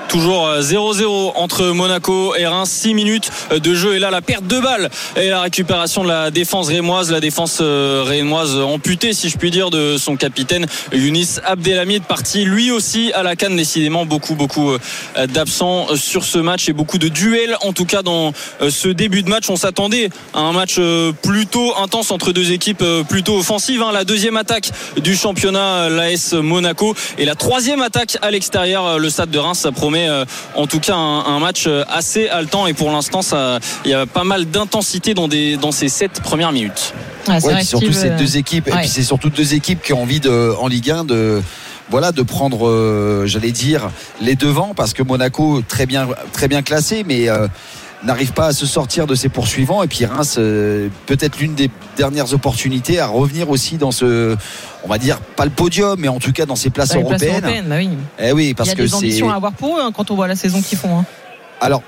Toujours 0.08 0.50
0-0 0.60 1.02
euh, 1.04 1.32
entre 1.36 1.66
Monaco 1.68 2.36
et 2.36 2.46
Reims. 2.46 2.70
6 2.70 2.94
minutes 2.94 3.32
de 3.52 3.74
jeu. 3.74 3.96
Et 3.96 4.00
là, 4.00 4.12
la 4.12 4.22
perte 4.22 4.46
de 4.46 4.60
balle 4.60 4.90
et 5.16 5.30
la 5.30 5.42
récupération 5.42 6.04
de 6.04 6.08
la 6.08 6.32
défense 6.32 6.68
rémoise. 6.68 7.12
La 7.12 7.20
défense 7.20 7.60
euh, 7.62 8.04
rémoise 8.06 8.56
amputée, 8.58 9.14
si 9.14 9.30
je 9.30 9.38
puis 9.38 9.52
dire, 9.52 9.70
de 9.70 9.98
son 9.98 10.16
capitaine 10.16 10.66
Younis 10.94 11.38
Abdelhamid, 11.46 12.04
parti 12.04 12.46
lui 12.46 12.72
aussi 12.72 13.12
à 13.14 13.24
la 13.24 13.36
canne. 13.36 13.56
Décidément, 13.56 14.06
beaucoup, 14.06 14.36
beaucoup 14.36 14.72
euh, 14.72 14.80
d'absents 15.28 15.96
sur 15.96 16.24
ce 16.24 16.38
match 16.38 16.70
et 16.70 16.74
beaucoup 16.74 16.98
de 16.98 17.08
duels. 17.08 17.58
En 17.62 17.74
tout 17.74 17.86
cas, 17.86 18.02
dans 18.02 18.34
ce 18.70 18.88
début 18.88 19.24
de 19.24 19.30
match, 19.30 19.50
on 19.50 19.56
s'attendait 19.56 20.10
à 20.34 20.40
un 20.40 20.54
match 20.54 20.80
plutôt 21.22 21.76
intense 21.78 22.12
entre 22.12 22.32
deux 22.32 22.52
équipes 22.52 22.84
plutôt 23.10 23.38
offensives. 23.38 23.82
Hein. 23.82 23.92
La 23.92 24.04
deuxième 24.04 24.38
attaque 24.38 24.72
du 24.98 25.16
championnat, 25.16 25.90
l'AS 25.90 26.34
Monaco. 26.34 26.96
Et 27.18 27.26
la 27.26 27.36
troisième 27.36 27.82
attaque 27.82 28.18
à 28.22 28.32
l'extérieur, 28.32 29.00
le 29.00 29.10
stade 29.10 29.32
de 29.32 29.40
Reims 29.40 29.66
promet 29.82 30.08
euh, 30.08 30.26
en 30.54 30.68
tout 30.68 30.80
cas 30.80 30.96
un, 30.96 31.40
match 31.40 31.66
euh, 31.66 31.84
assez 31.90 32.30
haletant 32.30 32.68
et 32.68 32.74
pour 32.74 32.92
l'instant 32.92 33.22
il 33.84 33.90
y 33.90 33.96
a 33.96 34.06
pas 34.06 34.24
mal 34.24 34.46
d'intensité 34.46 35.16
dans, 35.16 35.28
dans 35.28 35.72
ces 35.72 35.90
sept 35.90 36.22
premières 36.22 36.52
minutes. 36.52 36.94
c'est 37.26 37.64
surtout 37.64 37.92
ces 37.92 38.12
deux 38.12 38.38
équipes 38.38 38.68
et 38.68 38.72
puis 38.72 38.88
c'est 38.88 39.02
surtout 39.02 39.32
deux 39.32 39.56
équipes 39.56 39.82
qui 39.82 39.94
ont 39.94 40.04
envie 40.04 40.20
de, 40.20 40.54
en 40.60 40.68
Ligue 40.68 40.92
1 40.92 41.06
de 41.06 41.42
voilà 41.90 42.12
de 42.12 42.22
prendre 42.22 42.68
euh, 42.68 43.26
j'allais 43.26 43.52
dire 43.52 43.90
les 44.22 44.36
devants 44.36 44.74
parce 44.76 44.94
que 44.94 45.02
Monaco 45.02 45.64
très 45.68 45.88
bien 45.88 46.08
très 46.32 46.48
bien 46.48 46.62
classé 46.62 47.04
mais 47.04 47.28
n'arrive 48.04 48.34
pas 48.34 48.48
à 48.48 48.54
se 48.54 48.66
sortir 48.66 49.08
de 49.08 49.16
ses 49.16 49.30
poursuivants 49.30 49.84
et 49.84 49.88
puis 49.88 50.06
Reims 50.06 50.36
peut-être 50.36 51.40
l'une 51.40 51.56
des 51.56 51.70
dernières 51.98 52.34
opportunités 52.34 53.00
à 53.00 53.08
revenir 53.08 53.50
aussi 53.50 53.78
dans 53.78 53.92
ce 53.92 54.36
on 54.84 54.88
va 54.88 54.98
dire 54.98 55.20
pas 55.20 55.46
le 55.46 55.52
podium, 55.52 56.00
mais 56.00 56.08
en 56.08 56.20
tout 56.20 56.32
cas 56.32 56.46
dans 56.46 56.56
ces 56.56 56.70
places 56.70 56.96
européennes. 56.96 57.66
bah 57.68 57.76
oui. 57.78 57.90
Eh 58.20 58.32
oui, 58.32 58.54
parce 58.54 58.70
Il 58.70 58.72
y 58.72 58.74
a 58.74 58.76
que 58.78 58.82
des 58.82 58.94
ambitions 58.94 59.30
à 59.30 59.36
avoir 59.36 59.54
pour 59.54 59.78
eux 59.78 59.82
hein, 59.82 59.92
quand 59.96 60.12
on 60.12 60.16
voit 60.16 60.28
la 60.28 60.36
saison 60.36 60.62
qu'ils 60.62 60.78
font. 60.78 61.00
Hein. 61.00 61.06
Alors 61.60 61.84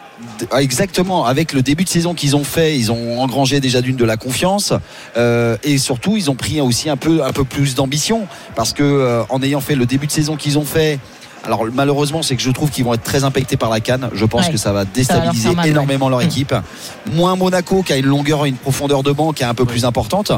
exactement, 0.55 1.25
avec 1.25 1.53
le 1.53 1.63
début 1.63 1.84
de 1.84 1.89
saison 1.89 2.13
qu'ils 2.13 2.36
ont 2.36 2.43
fait, 2.43 2.77
ils 2.77 2.91
ont 2.91 3.20
engrangé 3.20 3.60
déjà 3.60 3.82
d'une 3.82 3.96
de 3.96 4.05
la 4.05 4.17
confiance 4.17 4.74
euh, 5.17 5.58
et 5.63 5.79
surtout 5.79 6.15
ils 6.15 6.29
ont 6.29 6.36
pris 6.36 6.62
aussi 6.62 6.89
un 6.89 6.98
peu 6.98 7.24
un 7.24 7.32
peu 7.32 7.43
plus 7.43 7.74
d'ambition 7.74 8.27
parce 8.55 8.74
que 8.74 8.84
euh, 8.84 9.24
en 9.29 9.41
ayant 9.41 9.62
fait 9.62 9.75
le 9.75 9.88
début 9.88 10.05
de 10.05 10.12
saison 10.12 10.36
qu'ils 10.36 10.60
ont 10.60 10.65
fait 10.65 11.00
Alors 11.45 11.65
malheureusement, 11.73 12.23
c'est 12.23 12.35
que 12.35 12.41
je 12.41 12.51
trouve 12.51 12.69
qu'ils 12.69 12.85
vont 12.85 12.93
être 12.93 13.03
très 13.03 13.23
impactés 13.23 13.57
par 13.57 13.69
la 13.69 13.79
canne. 13.79 14.09
Je 14.13 14.25
pense 14.25 14.50
que 14.50 14.57
ça 14.57 14.71
va 14.71 14.85
déstabiliser 14.85 15.50
énormément 15.65 16.09
leur 16.09 16.19
mm. 16.19 16.23
équipe. 16.23 16.55
Moins 17.13 17.35
Monaco 17.35 17.83
qui 17.83 17.93
a 17.93 17.97
une 17.97 18.05
longueur 18.05 18.45
et 18.45 18.50
une 18.50 18.55
profondeur 18.55 19.03
de 19.03 19.12
banc 19.12 19.33
qui 19.33 19.43
est 19.43 19.47
un 19.47 19.53
peu 19.53 19.65
plus 19.65 19.85
importante. 19.85 20.31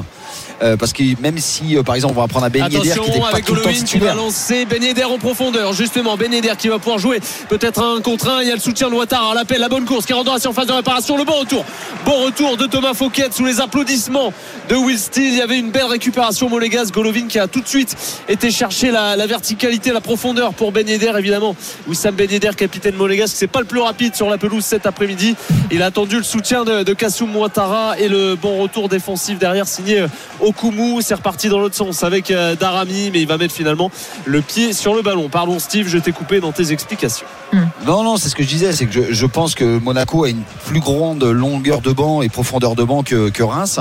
Euh, 0.62 0.78
parce 0.78 0.94
que 0.94 1.04
même 1.22 1.38
si, 1.38 1.76
euh, 1.76 1.84
par 1.84 1.96
exemple, 1.96 2.14
on 2.18 2.22
va 2.22 2.28
prendre 2.28 2.46
un 2.46 2.50
Ben 2.50 2.64
Yedder 2.64 2.80
qui 2.80 3.10
était 3.10 3.20
pas 3.20 3.42
tout 3.42 3.56
le 3.56 3.62
temps 3.62 3.70
qui 3.70 4.00
va 4.00 4.14
lancer 4.14 4.66
Ben 4.66 4.82
Yedder 4.82 5.04
en 5.04 5.18
profondeur, 5.18 5.74
justement. 5.74 6.16
Ben 6.16 6.32
Yedder 6.32 6.54
qui 6.58 6.70
va 6.70 6.80
pouvoir 6.80 6.98
jouer 6.98 7.20
peut-être 7.50 7.84
un 7.84 8.02
contre 8.02 8.30
un. 8.30 8.42
Il 8.42 8.48
y 8.48 8.52
a 8.52 8.56
le 8.56 8.62
soutien 8.62 8.90
de 8.90 8.96
Ouattara, 8.96 9.34
l'appel, 9.34 9.60
la 9.60 9.70
bonne 9.70 9.86
course 9.86 10.06
qui 10.06 10.14
rentre 10.14 10.26
dans 10.26 10.34
la 10.34 10.40
surface 10.40 10.68
de 10.68 10.72
réparation. 10.72 11.18
Le 11.18 11.26
bon 11.26 11.40
retour. 11.40 11.66
Bon 12.06 12.24
retour 12.24 12.56
de 12.56 12.68
Thomas 12.68 12.94
Fouquet 12.94 13.28
sous 13.32 13.46
les 13.46 13.60
applaudissements 13.60 14.32
de 14.70 14.76
Will 14.76 14.98
Steele. 14.98 15.34
Il 15.34 15.38
y 15.38 15.42
avait 15.42 15.60
une 15.60 15.72
belle 15.72 15.86
récupération 15.86 16.50
Molégas. 16.50 16.90
Golovin 16.94 17.28
qui 17.28 17.40
a 17.40 17.48
tout 17.48 17.62
de 17.62 17.68
suite 17.68 17.96
été 18.30 18.50
chercher 18.50 18.92
la, 18.92 19.28
verticalité, 19.28 19.92
la 19.92 20.02
profondeur 20.02 20.54
pour 20.54 20.72
Ben 20.72 20.88
Yedder, 20.88 20.95
évidemment. 21.04 21.56
Wissam 21.88 22.16
Ben 22.16 22.30
Yedder, 22.30 22.52
capitaine 22.56 22.96
Molégas, 22.96 23.28
c'est 23.28 23.48
pas 23.48 23.60
le 23.60 23.66
plus 23.66 23.80
rapide 23.80 24.16
sur 24.16 24.30
la 24.30 24.38
pelouse 24.38 24.64
cet 24.64 24.86
après-midi. 24.86 25.36
Il 25.72 25.82
a 25.82 25.88
attendu 25.88 26.18
le 26.18 26.24
soutien 26.24 26.64
de, 26.64 26.84
de 26.84 26.94
Kassoum 26.94 27.36
Ouattara 27.36 28.00
et 28.00 28.08
le 28.08 28.36
bon 28.36 28.62
retour 28.62 28.90
défensif 28.90 29.38
derrière 29.38 29.68
signé 29.68 30.02
euh, 30.02 30.08
Okumu. 30.40 31.02
C'est 31.02 31.16
reparti 31.16 31.50
dans 31.50 31.60
l'autre 31.60 31.76
sens 31.76 32.04
avec 32.04 32.32
euh, 32.32 32.56
Darami, 32.56 33.12
mais 33.12 33.22
il 33.22 33.28
va 33.28 33.38
mettre 33.38 33.54
finalement 33.54 33.92
le 34.26 34.42
pied 34.42 34.74
sur 34.74 34.94
le 34.94 35.02
ballon. 35.02 35.30
Pardon, 35.30 35.60
Steve, 35.60 35.88
je 35.88 35.98
t'ai 35.98 36.12
coupé 36.12 36.40
dans 36.40 36.52
tes 36.52 36.72
explications. 36.72 37.28
Hmm. 37.52 37.66
Non, 37.86 38.04
non, 38.04 38.18
c'est 38.18 38.30
ce 38.30 38.36
que 38.36 38.44
je 38.44 38.48
disais. 38.48 38.72
C'est 38.72 38.86
que 38.86 39.14
je, 39.14 39.26
pense 39.26 39.56
que 39.56 39.78
Monaco 39.80 40.24
a 40.24 40.30
une 40.30 40.44
plus 40.66 40.80
grande 40.80 41.24
longueur 41.24 41.82
de 41.82 41.92
banc 41.92 42.22
et 42.22 42.30
profondeur 42.30 42.76
de 42.76 42.84
banc 42.84 43.04
que, 43.04 43.44
Reims. 43.44 43.80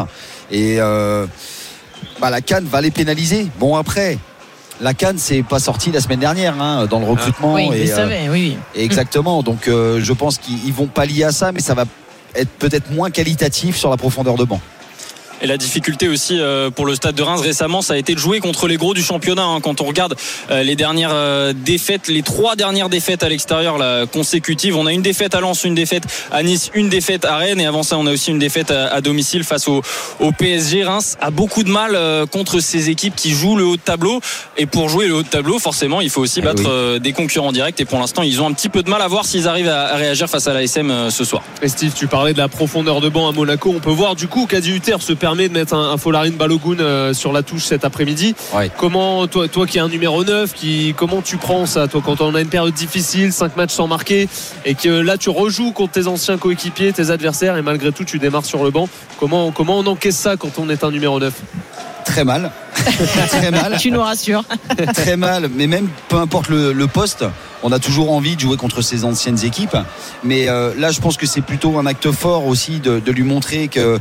Et 0.50 0.76
euh, 0.78 1.26
bah, 2.20 2.30
la 2.30 2.40
Cannes 2.40 2.66
va 2.70 2.80
les 2.80 2.90
pénaliser. 2.90 3.46
Bon, 3.58 3.76
après. 3.76 4.18
La 4.80 4.92
Cannes, 4.92 5.18
c'est 5.18 5.42
pas 5.42 5.60
sorti 5.60 5.92
la 5.92 6.00
semaine 6.00 6.20
dernière 6.20 6.60
hein, 6.60 6.86
dans 6.86 6.98
le 6.98 7.06
recrutement. 7.06 7.54
Oui, 7.54 7.68
et, 7.72 7.86
savez, 7.86 8.28
oui. 8.28 8.58
Exactement. 8.74 9.42
Donc, 9.42 9.66
je 9.66 10.12
pense 10.12 10.38
qu'ils 10.38 10.72
vont 10.72 10.86
pallier 10.86 11.24
à 11.24 11.32
ça, 11.32 11.52
mais 11.52 11.60
ça 11.60 11.74
va 11.74 11.84
être 12.34 12.50
peut-être 12.58 12.90
moins 12.90 13.10
qualitatif 13.10 13.76
sur 13.76 13.90
la 13.90 13.96
profondeur 13.96 14.34
de 14.34 14.44
banc. 14.44 14.60
Et 15.42 15.46
la 15.46 15.56
difficulté 15.56 16.08
aussi 16.08 16.38
euh, 16.38 16.70
pour 16.70 16.86
le 16.86 16.94
Stade 16.94 17.14
de 17.14 17.22
Reims 17.22 17.40
récemment, 17.40 17.82
ça 17.82 17.94
a 17.94 17.96
été 17.96 18.14
de 18.14 18.18
jouer 18.18 18.40
contre 18.40 18.66
les 18.66 18.76
gros 18.76 18.94
du 18.94 19.02
championnat. 19.02 19.44
Hein. 19.44 19.60
Quand 19.60 19.80
on 19.80 19.84
regarde 19.84 20.14
euh, 20.50 20.62
les 20.62 20.76
dernières 20.76 21.10
euh, 21.12 21.52
défaites, 21.52 22.08
les 22.08 22.22
trois 22.22 22.56
dernières 22.56 22.88
défaites 22.88 23.22
à 23.22 23.28
l'extérieur 23.28 23.76
la 23.78 24.06
consécutives, 24.06 24.76
on 24.76 24.86
a 24.86 24.92
une 24.92 25.02
défaite 25.02 25.34
à 25.34 25.40
Lens, 25.40 25.64
une 25.64 25.74
défaite 25.74 26.04
à 26.30 26.42
Nice, 26.42 26.70
une 26.74 26.88
défaite 26.88 27.24
à 27.24 27.36
Rennes, 27.36 27.60
et 27.60 27.66
avant 27.66 27.82
ça, 27.82 27.98
on 27.98 28.06
a 28.06 28.12
aussi 28.12 28.30
une 28.30 28.38
défaite 28.38 28.70
à, 28.70 29.00
domicile 29.00 29.44
face 29.44 29.68
au, 29.68 29.82
PSG. 30.38 30.84
Reims 30.84 31.16
a 31.20 31.30
beaucoup 31.30 31.62
de 31.62 31.70
mal 31.70 31.98
contre 32.30 32.60
ces 32.60 32.90
équipes 32.90 33.14
qui 33.14 33.30
jouent 33.30 33.56
le 33.56 33.64
haut 33.64 33.76
de 33.76 33.82
tableau. 33.82 34.20
Et 34.56 34.66
pour 34.66 34.88
jouer 34.88 35.06
le 35.06 35.14
haut 35.14 35.22
de 35.22 35.28
tableau, 35.28 35.58
forcément, 35.58 36.00
il 36.00 36.10
faut 36.10 36.22
aussi 36.22 36.40
eh 36.40 36.42
battre 36.42 36.98
des 36.98 37.12
concurrents 37.12 37.52
directs. 37.52 37.80
Et 37.80 37.84
pour 37.84 37.98
l'instant, 37.98 38.22
ils 38.22 38.40
ont 38.40 38.46
un 38.46 38.52
petit 38.52 38.68
peu 38.68 38.82
de 38.82 38.90
mal 38.90 39.02
à 39.02 39.08
voir 39.08 39.24
s'ils 39.24 39.46
arrivent 39.46 39.68
à, 39.68 39.94
réagir 39.96 40.28
face 40.28 40.46
à 40.48 40.54
l'ASM 40.54 41.10
ce 41.10 41.24
soir. 41.24 41.42
Et 41.62 41.68
Steve, 41.68 41.92
tu 41.94 42.06
parlais 42.06 42.32
de 42.32 42.38
la 42.38 42.48
profondeur 42.48 43.00
de 43.00 43.08
banc 43.08 43.28
à 43.28 43.32
Monaco. 43.32 43.72
On 43.74 43.80
peut 43.80 43.90
voir 43.90 44.16
du 44.16 44.26
coup 44.26 44.46
qu'Adi 44.46 44.74
Hutter 44.74 44.96
se 45.00 45.12
permet 45.12 45.33
de 45.34 45.52
mettre 45.52 45.74
un, 45.74 45.92
un 45.92 45.96
Folarine 45.96 46.34
Balogun 46.34 46.78
euh, 46.80 47.12
sur 47.12 47.32
la 47.32 47.42
touche 47.42 47.64
cet 47.64 47.84
après-midi. 47.84 48.34
Comment, 48.78 49.26
toi, 49.26 49.48
toi 49.48 49.66
qui 49.66 49.78
es 49.78 49.80
un 49.80 49.88
numéro 49.88 50.24
9, 50.24 50.52
qui, 50.54 50.94
comment 50.96 51.20
tu 51.22 51.36
prends 51.36 51.66
ça, 51.66 51.88
toi, 51.88 52.00
quand 52.04 52.20
on 52.20 52.34
a 52.34 52.40
une 52.40 52.48
période 52.48 52.74
difficile, 52.74 53.32
5 53.32 53.56
matchs 53.56 53.72
sans 53.72 53.86
marquer, 53.86 54.28
et 54.64 54.74
que 54.74 54.88
là 54.88 55.18
tu 55.18 55.30
rejoues 55.30 55.72
contre 55.72 55.92
tes 55.92 56.06
anciens 56.06 56.38
coéquipiers, 56.38 56.92
tes 56.92 57.10
adversaires, 57.10 57.56
et 57.56 57.62
malgré 57.62 57.92
tout 57.92 58.04
tu 58.04 58.18
démarres 58.18 58.44
sur 58.44 58.64
le 58.64 58.70
banc. 58.70 58.88
Comment, 59.18 59.50
comment 59.50 59.78
on 59.78 59.86
encaisse 59.86 60.16
ça 60.16 60.36
quand 60.36 60.58
on 60.58 60.70
est 60.70 60.84
un 60.84 60.90
numéro 60.90 61.18
9 61.18 61.32
Très 62.04 62.24
mal. 62.24 62.50
très 63.28 63.50
mal. 63.50 63.76
Tu 63.78 63.90
nous 63.90 64.00
rassures. 64.00 64.44
très 64.94 65.16
mal. 65.16 65.48
Mais 65.54 65.66
même 65.66 65.88
peu 66.08 66.16
importe 66.16 66.48
le, 66.48 66.86
poste, 66.86 67.24
on 67.62 67.72
a 67.72 67.78
toujours 67.78 68.12
envie 68.12 68.36
de 68.36 68.40
jouer 68.40 68.56
contre 68.56 68.82
ces 68.82 69.04
anciennes 69.04 69.42
équipes. 69.44 69.76
Mais 70.22 70.48
euh, 70.48 70.72
là, 70.78 70.90
je 70.90 71.00
pense 71.00 71.16
que 71.16 71.26
c'est 71.26 71.40
plutôt 71.40 71.78
un 71.78 71.86
acte 71.86 72.10
fort 72.12 72.46
aussi 72.46 72.80
de, 72.80 73.00
de 73.00 73.12
lui 73.12 73.22
montrer 73.22 73.68
que 73.68 73.98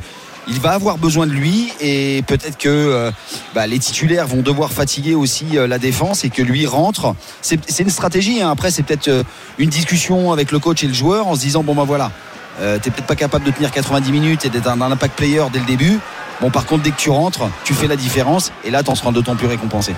il 0.47 0.59
va 0.59 0.71
avoir 0.71 0.97
besoin 0.97 1.27
de 1.27 1.31
lui 1.31 1.71
et 1.79 2.23
peut-être 2.27 2.57
que 2.57 2.69
euh, 2.69 3.11
bah, 3.55 3.67
les 3.67 3.79
titulaires 3.79 4.27
vont 4.27 4.41
devoir 4.41 4.71
fatiguer 4.71 5.15
aussi 5.15 5.57
euh, 5.57 5.67
la 5.67 5.79
défense 5.79 6.25
et 6.25 6.29
que 6.29 6.41
lui 6.41 6.65
rentre. 6.65 7.15
C'est 7.41 7.79
une 7.79 7.89
stratégie. 7.89 8.41
Hein. 8.41 8.51
Après, 8.51 8.71
c'est 8.71 8.83
peut-être 8.83 9.07
euh, 9.07 9.23
une 9.57 9.69
discussion 9.69 10.31
avec 10.31 10.51
le 10.51 10.59
coach 10.59 10.83
et 10.83 10.87
le 10.87 10.93
joueur 10.93 11.27
en 11.27 11.35
se 11.35 11.41
disant 11.41 11.63
bon 11.63 11.75
ben 11.75 11.85
voilà, 11.85 12.11
t'es 12.59 12.91
peut-être 12.91 13.07
pas 13.07 13.15
capable 13.15 13.45
de 13.45 13.51
tenir 13.51 13.71
90 13.71 14.11
minutes 14.11 14.45
et 14.45 14.49
d'être 14.49 14.67
un, 14.67 14.79
un, 14.81 14.91
impact 14.91 15.15
player 15.17 15.43
dès 15.51 15.59
le 15.59 15.65
début. 15.65 15.99
Bon, 16.41 16.49
par 16.49 16.65
contre, 16.65 16.83
dès 16.83 16.91
que 16.91 16.97
tu 16.99 17.09
rentres, 17.09 17.49
tu 17.63 17.73
fais 17.73 17.87
la 17.87 17.95
différence 17.95 18.51
et 18.63 18.71
là, 18.71 18.83
t'en 18.83 18.95
seras 18.95 19.11
d'autant 19.11 19.35
plus 19.35 19.47
récompensé. 19.47 19.93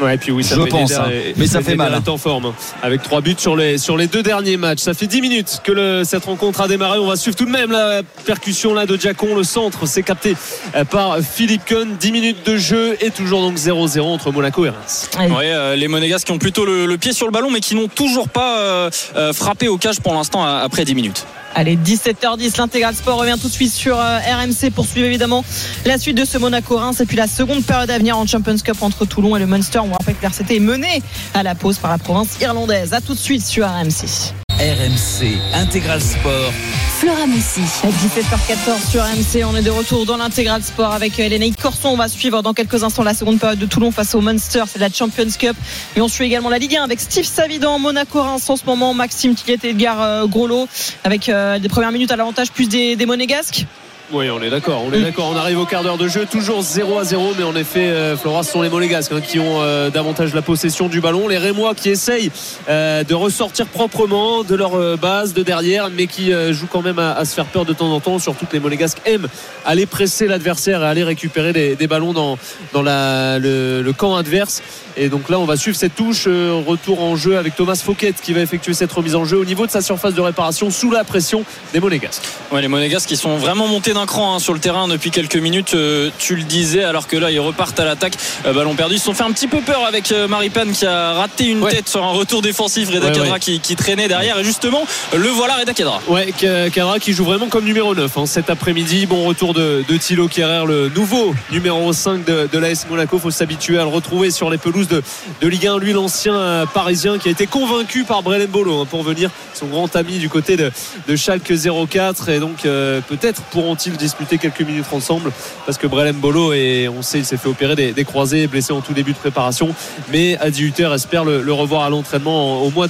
Ouais, 0.00 0.14
et 0.14 0.18
puis 0.18 0.32
oui, 0.32 0.42
ça 0.42 0.56
je 0.56 0.62
pense, 0.62 0.92
hein. 0.92 1.04
mais 1.36 1.46
ça 1.46 1.60
fait 1.62 1.76
mal. 1.76 1.94
Hein. 1.94 2.02
en 2.06 2.18
forme, 2.18 2.46
hein. 2.46 2.54
avec 2.82 3.02
trois 3.02 3.20
buts 3.20 3.36
sur 3.38 3.56
les 3.56 3.78
sur 3.78 3.96
les 3.96 4.06
deux 4.06 4.22
derniers 4.22 4.56
matchs. 4.56 4.80
Ça 4.80 4.94
fait 4.94 5.06
10 5.06 5.20
minutes 5.20 5.60
que 5.62 5.72
le, 5.72 6.02
cette 6.04 6.24
rencontre 6.24 6.60
a 6.60 6.68
démarré. 6.68 6.98
On 6.98 7.06
va 7.06 7.16
suivre 7.16 7.36
tout 7.36 7.44
de 7.44 7.50
même 7.50 7.70
la 7.70 8.02
percussion 8.24 8.74
là 8.74 8.86
de 8.86 8.96
Jacon. 8.98 9.34
Le 9.36 9.44
centre, 9.44 9.86
c'est 9.86 10.02
capté 10.02 10.36
euh, 10.74 10.84
par 10.84 11.18
Philippe 11.20 11.64
Cohn. 11.66 11.96
10 11.98 12.12
minutes 12.12 12.46
de 12.46 12.56
jeu 12.56 12.96
et 13.00 13.10
toujours 13.10 13.40
donc 13.40 13.56
0-0 13.56 14.00
entre 14.00 14.32
Monaco 14.32 14.64
et 14.64 14.70
Reims. 14.70 15.10
Ouais, 15.18 15.52
euh, 15.52 15.76
les 15.76 15.88
Monégasques 15.88 16.26
qui 16.26 16.32
ont 16.32 16.38
plutôt 16.38 16.64
le, 16.64 16.96
pied 16.96 17.12
sur 17.12 17.26
le 17.26 17.32
ballon, 17.32 17.50
mais 17.50 17.60
qui 17.60 17.74
n'ont 17.74 17.88
toujours 17.88 18.28
pas 18.28 18.58
euh, 18.58 18.90
frappé 19.32 19.68
au 19.68 19.78
cage 19.78 20.00
pour 20.00 20.14
l'instant 20.14 20.44
après 20.44 20.84
10 20.84 20.94
minutes. 20.94 21.26
Allez, 21.56 21.76
17h10, 21.76 22.58
l'intégral 22.58 22.94
sport 22.94 23.18
revient 23.18 23.36
tout 23.40 23.46
de 23.46 23.52
suite 23.52 23.72
sur 23.72 23.98
euh, 23.98 24.18
RMC 24.18 24.70
pour 24.74 24.86
suivre 24.86 25.06
évidemment 25.06 25.44
la 25.84 25.98
suite 25.98 26.16
de 26.16 26.24
ce 26.24 26.36
Monaco-Reims 26.36 27.00
et 27.00 27.06
puis 27.06 27.16
la 27.16 27.28
seconde 27.28 27.64
période 27.64 27.90
à 27.90 27.98
venir 27.98 28.18
en 28.18 28.26
Champions 28.26 28.56
Cup 28.56 28.76
entre 28.80 29.04
Toulon 29.04 29.36
et 29.36 29.38
le 29.38 29.46
Munster. 29.46 29.78
On 29.78 29.92
rappelle 29.92 30.16
que 30.16 30.22
l'RCT 30.22 30.56
est 30.56 30.60
mené 30.60 31.02
à 31.32 31.42
la 31.42 31.54
pause 31.54 31.78
par 31.78 31.90
la 31.92 31.98
province 31.98 32.40
irlandaise. 32.40 32.92
A 32.92 33.00
tout 33.00 33.14
de 33.14 33.18
suite 33.18 33.44
sur 33.44 33.66
RMC. 33.66 34.43
RMC 34.60 35.36
Intégral 35.52 36.00
Sport. 36.00 36.52
Flora 37.00 37.26
Moussi. 37.26 37.60
17h14 37.60 38.88
sur 38.88 39.02
RMC, 39.02 39.44
on 39.44 39.56
est 39.56 39.62
de 39.62 39.70
retour 39.70 40.06
dans 40.06 40.16
l'intégral 40.16 40.62
sport 40.62 40.92
avec 40.92 41.16
Lénaïque 41.16 41.60
Corson. 41.60 41.88
On 41.88 41.96
va 41.96 42.08
suivre 42.08 42.40
dans 42.40 42.54
quelques 42.54 42.84
instants 42.84 43.02
la 43.02 43.14
seconde 43.14 43.40
période 43.40 43.58
de 43.58 43.66
Toulon 43.66 43.90
face 43.90 44.14
au 44.14 44.20
Munster, 44.20 44.62
c'est 44.68 44.78
la 44.78 44.90
Champions 44.90 45.26
Cup. 45.36 45.56
Et 45.96 46.00
on 46.00 46.06
suit 46.06 46.26
également 46.26 46.50
la 46.50 46.58
Ligue 46.58 46.76
1 46.76 46.84
avec 46.84 47.00
Steve 47.00 47.24
Savidan, 47.24 47.80
Monaco 47.80 48.22
Reims 48.22 48.48
en 48.48 48.54
ce 48.56 48.64
moment, 48.64 48.94
Maxime 48.94 49.34
Tillet 49.34 49.58
et 49.64 49.70
Edgar 49.70 50.00
euh, 50.00 50.26
Groslo 50.26 50.68
avec 51.02 51.28
euh, 51.28 51.58
des 51.58 51.68
premières 51.68 51.90
minutes 51.90 52.12
à 52.12 52.16
l'avantage 52.16 52.52
plus 52.52 52.68
des, 52.68 52.94
des 52.94 53.06
Monégasques. 53.06 53.66
Oui, 54.12 54.28
on 54.28 54.42
est 54.42 54.50
d'accord. 54.50 54.82
On 54.86 54.92
est 54.92 55.00
d'accord. 55.00 55.30
On 55.32 55.36
arrive 55.36 55.58
au 55.58 55.64
quart 55.64 55.82
d'heure 55.82 55.96
de 55.96 56.08
jeu, 56.08 56.26
toujours 56.30 56.60
0 56.60 56.98
à 56.98 57.04
0. 57.04 57.34
Mais 57.38 57.44
en 57.44 57.56
effet, 57.56 57.86
euh, 57.86 58.16
Flora, 58.18 58.42
ce 58.42 58.52
sont 58.52 58.60
les 58.60 58.68
Monégasques 58.68 59.12
hein, 59.12 59.22
qui 59.22 59.38
ont 59.38 59.62
euh, 59.62 59.88
davantage 59.88 60.34
la 60.34 60.42
possession 60.42 60.88
du 60.88 61.00
ballon. 61.00 61.26
Les 61.26 61.38
Rémois 61.38 61.74
qui 61.74 61.88
essayent 61.88 62.30
euh, 62.68 63.02
de 63.02 63.14
ressortir 63.14 63.66
proprement 63.66 64.44
de 64.44 64.54
leur 64.54 64.98
base 64.98 65.32
de 65.32 65.42
derrière, 65.42 65.88
mais 65.90 66.06
qui 66.06 66.32
jouent 66.52 66.68
quand 66.70 66.82
même 66.82 66.98
à, 66.98 67.24
se 67.24 67.34
faire 67.34 67.46
peur 67.46 67.64
de 67.64 67.72
temps 67.72 67.90
en 67.90 68.00
temps. 68.00 68.18
Surtout 68.18 68.44
que 68.44 68.52
les 68.52 68.60
Monégasques 68.60 69.00
aiment 69.06 69.28
aller 69.64 69.86
presser 69.86 70.26
l'adversaire 70.26 70.82
et 70.82 70.86
aller 70.86 71.04
récupérer 71.04 71.52
des, 71.52 71.86
ballons 71.86 72.12
dans 72.12 72.36
le, 72.74 73.92
camp 73.96 74.16
adverse. 74.16 74.62
Et 74.96 75.08
donc 75.08 75.28
là, 75.28 75.38
on 75.38 75.44
va 75.44 75.56
suivre 75.56 75.76
cette 75.76 75.94
touche. 75.94 76.26
retour 76.26 77.02
en 77.02 77.16
jeu 77.16 77.36
avec 77.36 77.56
Thomas 77.56 77.80
Fouquet 77.82 78.14
qui 78.20 78.32
va 78.32 78.40
effectuer 78.40 78.74
cette 78.74 78.92
remise 78.92 79.14
en 79.14 79.24
jeu 79.24 79.38
au 79.38 79.44
niveau 79.44 79.66
de 79.66 79.70
sa 79.70 79.82
surface 79.82 80.14
de 80.14 80.20
réparation 80.20 80.70
sous 80.70 80.90
la 80.90 81.04
pression 81.04 81.44
des 81.72 81.80
Monégasques. 81.80 82.22
Ouais, 82.52 82.60
les 82.60 82.68
Monégasques 82.68 83.08
qui 83.08 83.16
sont 83.16 83.36
vraiment 83.36 83.66
montés 83.66 83.92
d'un 83.92 84.06
cran 84.06 84.34
hein, 84.34 84.38
sur 84.38 84.54
le 84.54 84.60
terrain 84.60 84.88
depuis 84.88 85.10
quelques 85.10 85.36
minutes. 85.36 85.74
Euh, 85.74 86.10
tu 86.18 86.36
le 86.36 86.42
disais, 86.42 86.84
alors 86.84 87.06
que 87.06 87.16
là, 87.16 87.30
ils 87.30 87.40
repartent 87.40 87.78
à 87.80 87.84
l'attaque. 87.84 88.14
Euh, 88.46 88.52
ballon 88.52 88.74
perdu. 88.74 88.94
Ils 88.94 88.98
se 88.98 89.06
sont 89.06 89.14
fait 89.14 89.24
un 89.24 89.32
petit 89.32 89.48
peu 89.48 89.60
peur 89.60 89.84
avec 89.86 90.12
euh, 90.12 90.28
Maripane 90.28 90.72
qui 90.72 90.86
a 90.86 91.12
raté 91.14 91.46
une 91.46 91.66
tête 91.66 91.88
sur 91.88 92.02
un 92.02 92.12
retour 92.12 92.42
défensif. 92.42 92.90
Reda 92.90 93.10
Kadra 93.10 93.38
qui, 93.38 93.60
traînait 93.76 94.08
derrière. 94.08 94.38
Et 94.38 94.44
justement, 94.44 94.86
le 95.16 95.28
voilà, 95.28 95.56
Reda 95.56 95.74
Kadra. 95.74 96.00
Ouais, 96.08 96.32
Kadra 96.72 96.98
qui 96.98 97.12
joue 97.12 97.24
vraiment 97.24 97.48
comme 97.48 97.64
numéro 97.64 97.94
9 97.94 98.18
hein, 98.18 98.26
cet 98.26 98.50
après-midi. 98.50 99.06
Bon 99.06 99.24
retour 99.24 99.54
de, 99.54 99.84
de 99.88 99.96
Thilo 99.96 100.28
Kerrer, 100.28 100.64
le 100.66 100.88
nouveau 100.88 101.34
numéro 101.50 101.92
5 101.92 102.24
de, 102.24 102.48
de 102.50 102.58
l'AS 102.58 102.86
Monaco. 102.88 103.18
Faut 103.18 103.30
s'habituer 103.30 103.78
à 103.78 103.82
le 103.82 103.88
retrouver 103.88 104.30
sur 104.30 104.50
les 104.50 104.58
pelouses 104.58 104.83
de, 104.88 105.02
Ligue 105.42 105.66
1. 105.66 105.78
Lui, 105.78 105.92
l'ancien 105.92 106.66
parisien 106.72 107.18
qui 107.18 107.28
a 107.28 107.30
été 107.30 107.46
convaincu 107.46 108.04
par 108.04 108.22
Brelen 108.22 108.48
Bolo 108.48 108.80
hein, 108.80 108.86
pour 108.88 109.02
venir 109.02 109.30
son 109.52 109.66
grand 109.66 109.94
ami 109.96 110.18
du 110.18 110.28
côté 110.28 110.56
de, 110.56 110.70
de 111.06 111.16
Schalke 111.16 111.52
04. 111.90 112.28
Et 112.28 112.40
donc, 112.40 112.62
peut-être 112.62 113.42
pourront-ils 113.50 113.96
disputer 113.96 114.38
quelques 114.38 114.60
minutes 114.60 114.84
ensemble 114.92 115.32
parce 115.66 115.78
que 115.78 115.86
Brelem 115.86 116.16
Bolo 116.16 116.52
et 116.52 116.88
on 116.88 117.02
sait 117.02 117.18
il 117.18 117.24
s'est 117.24 117.36
fait 117.36 117.48
opérer 117.48 117.92
des, 117.92 118.04
croisés 118.04 118.46
blessé 118.46 118.72
en 118.72 118.80
tout 118.80 118.92
début 118.92 119.12
de 119.12 119.18
préparation 119.18 119.74
mais 120.10 120.36
Adi 120.38 120.64
Hutter 120.64 120.90
espère 120.94 121.24
le, 121.24 121.52
revoir 121.52 121.82
à 121.82 121.90
l'entraînement 121.90 122.62
au 122.62 122.70
mois 122.70 122.86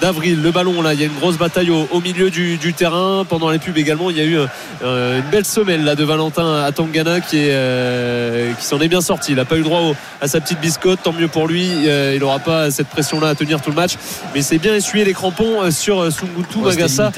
d'avril 0.00 0.42
le 0.42 0.50
ballon 0.50 0.82
là 0.82 0.94
il 0.94 1.00
y 1.00 1.02
a 1.02 1.06
une 1.06 1.14
grosse 1.14 1.36
bataille 1.36 1.70
au, 1.70 2.00
milieu 2.00 2.30
du, 2.30 2.74
terrain 2.74 3.24
pendant 3.28 3.50
les 3.50 3.58
pubs 3.58 3.76
également 3.76 4.10
il 4.10 4.16
y 4.16 4.20
a 4.20 4.24
eu 4.24 4.38
euh, 4.82 5.20
une 5.20 5.30
belle 5.30 5.44
semelle 5.44 5.84
là 5.84 5.94
de 5.94 6.04
Valentin 6.04 6.66
est 6.66 7.34
euh, 7.34 8.52
qui 8.54 8.64
s'en 8.64 8.80
est 8.80 8.88
bien 8.88 9.00
sorti 9.00 9.32
il 9.32 9.36
n'a 9.36 9.44
pas 9.44 9.56
eu 9.56 9.62
droit 9.62 9.92
à 10.20 10.28
sa 10.28 10.40
petite 10.40 10.60
biscotte 10.60 11.00
tant 11.02 11.12
mieux 11.12 11.28
pour 11.34 11.48
lui 11.48 11.68
euh, 11.88 12.12
il 12.14 12.20
n'aura 12.20 12.38
pas 12.38 12.70
cette 12.70 12.86
pression 12.86 13.20
là 13.20 13.28
à 13.30 13.34
tenir 13.34 13.60
tout 13.60 13.70
le 13.70 13.76
match. 13.76 13.94
Mais 14.34 14.40
c'est 14.40 14.58
bien 14.58 14.74
essuyé 14.74 15.04
les 15.04 15.12
crampons 15.12 15.70
sur 15.70 16.10
Sungutu 16.10 16.58
Magassa 16.58 17.12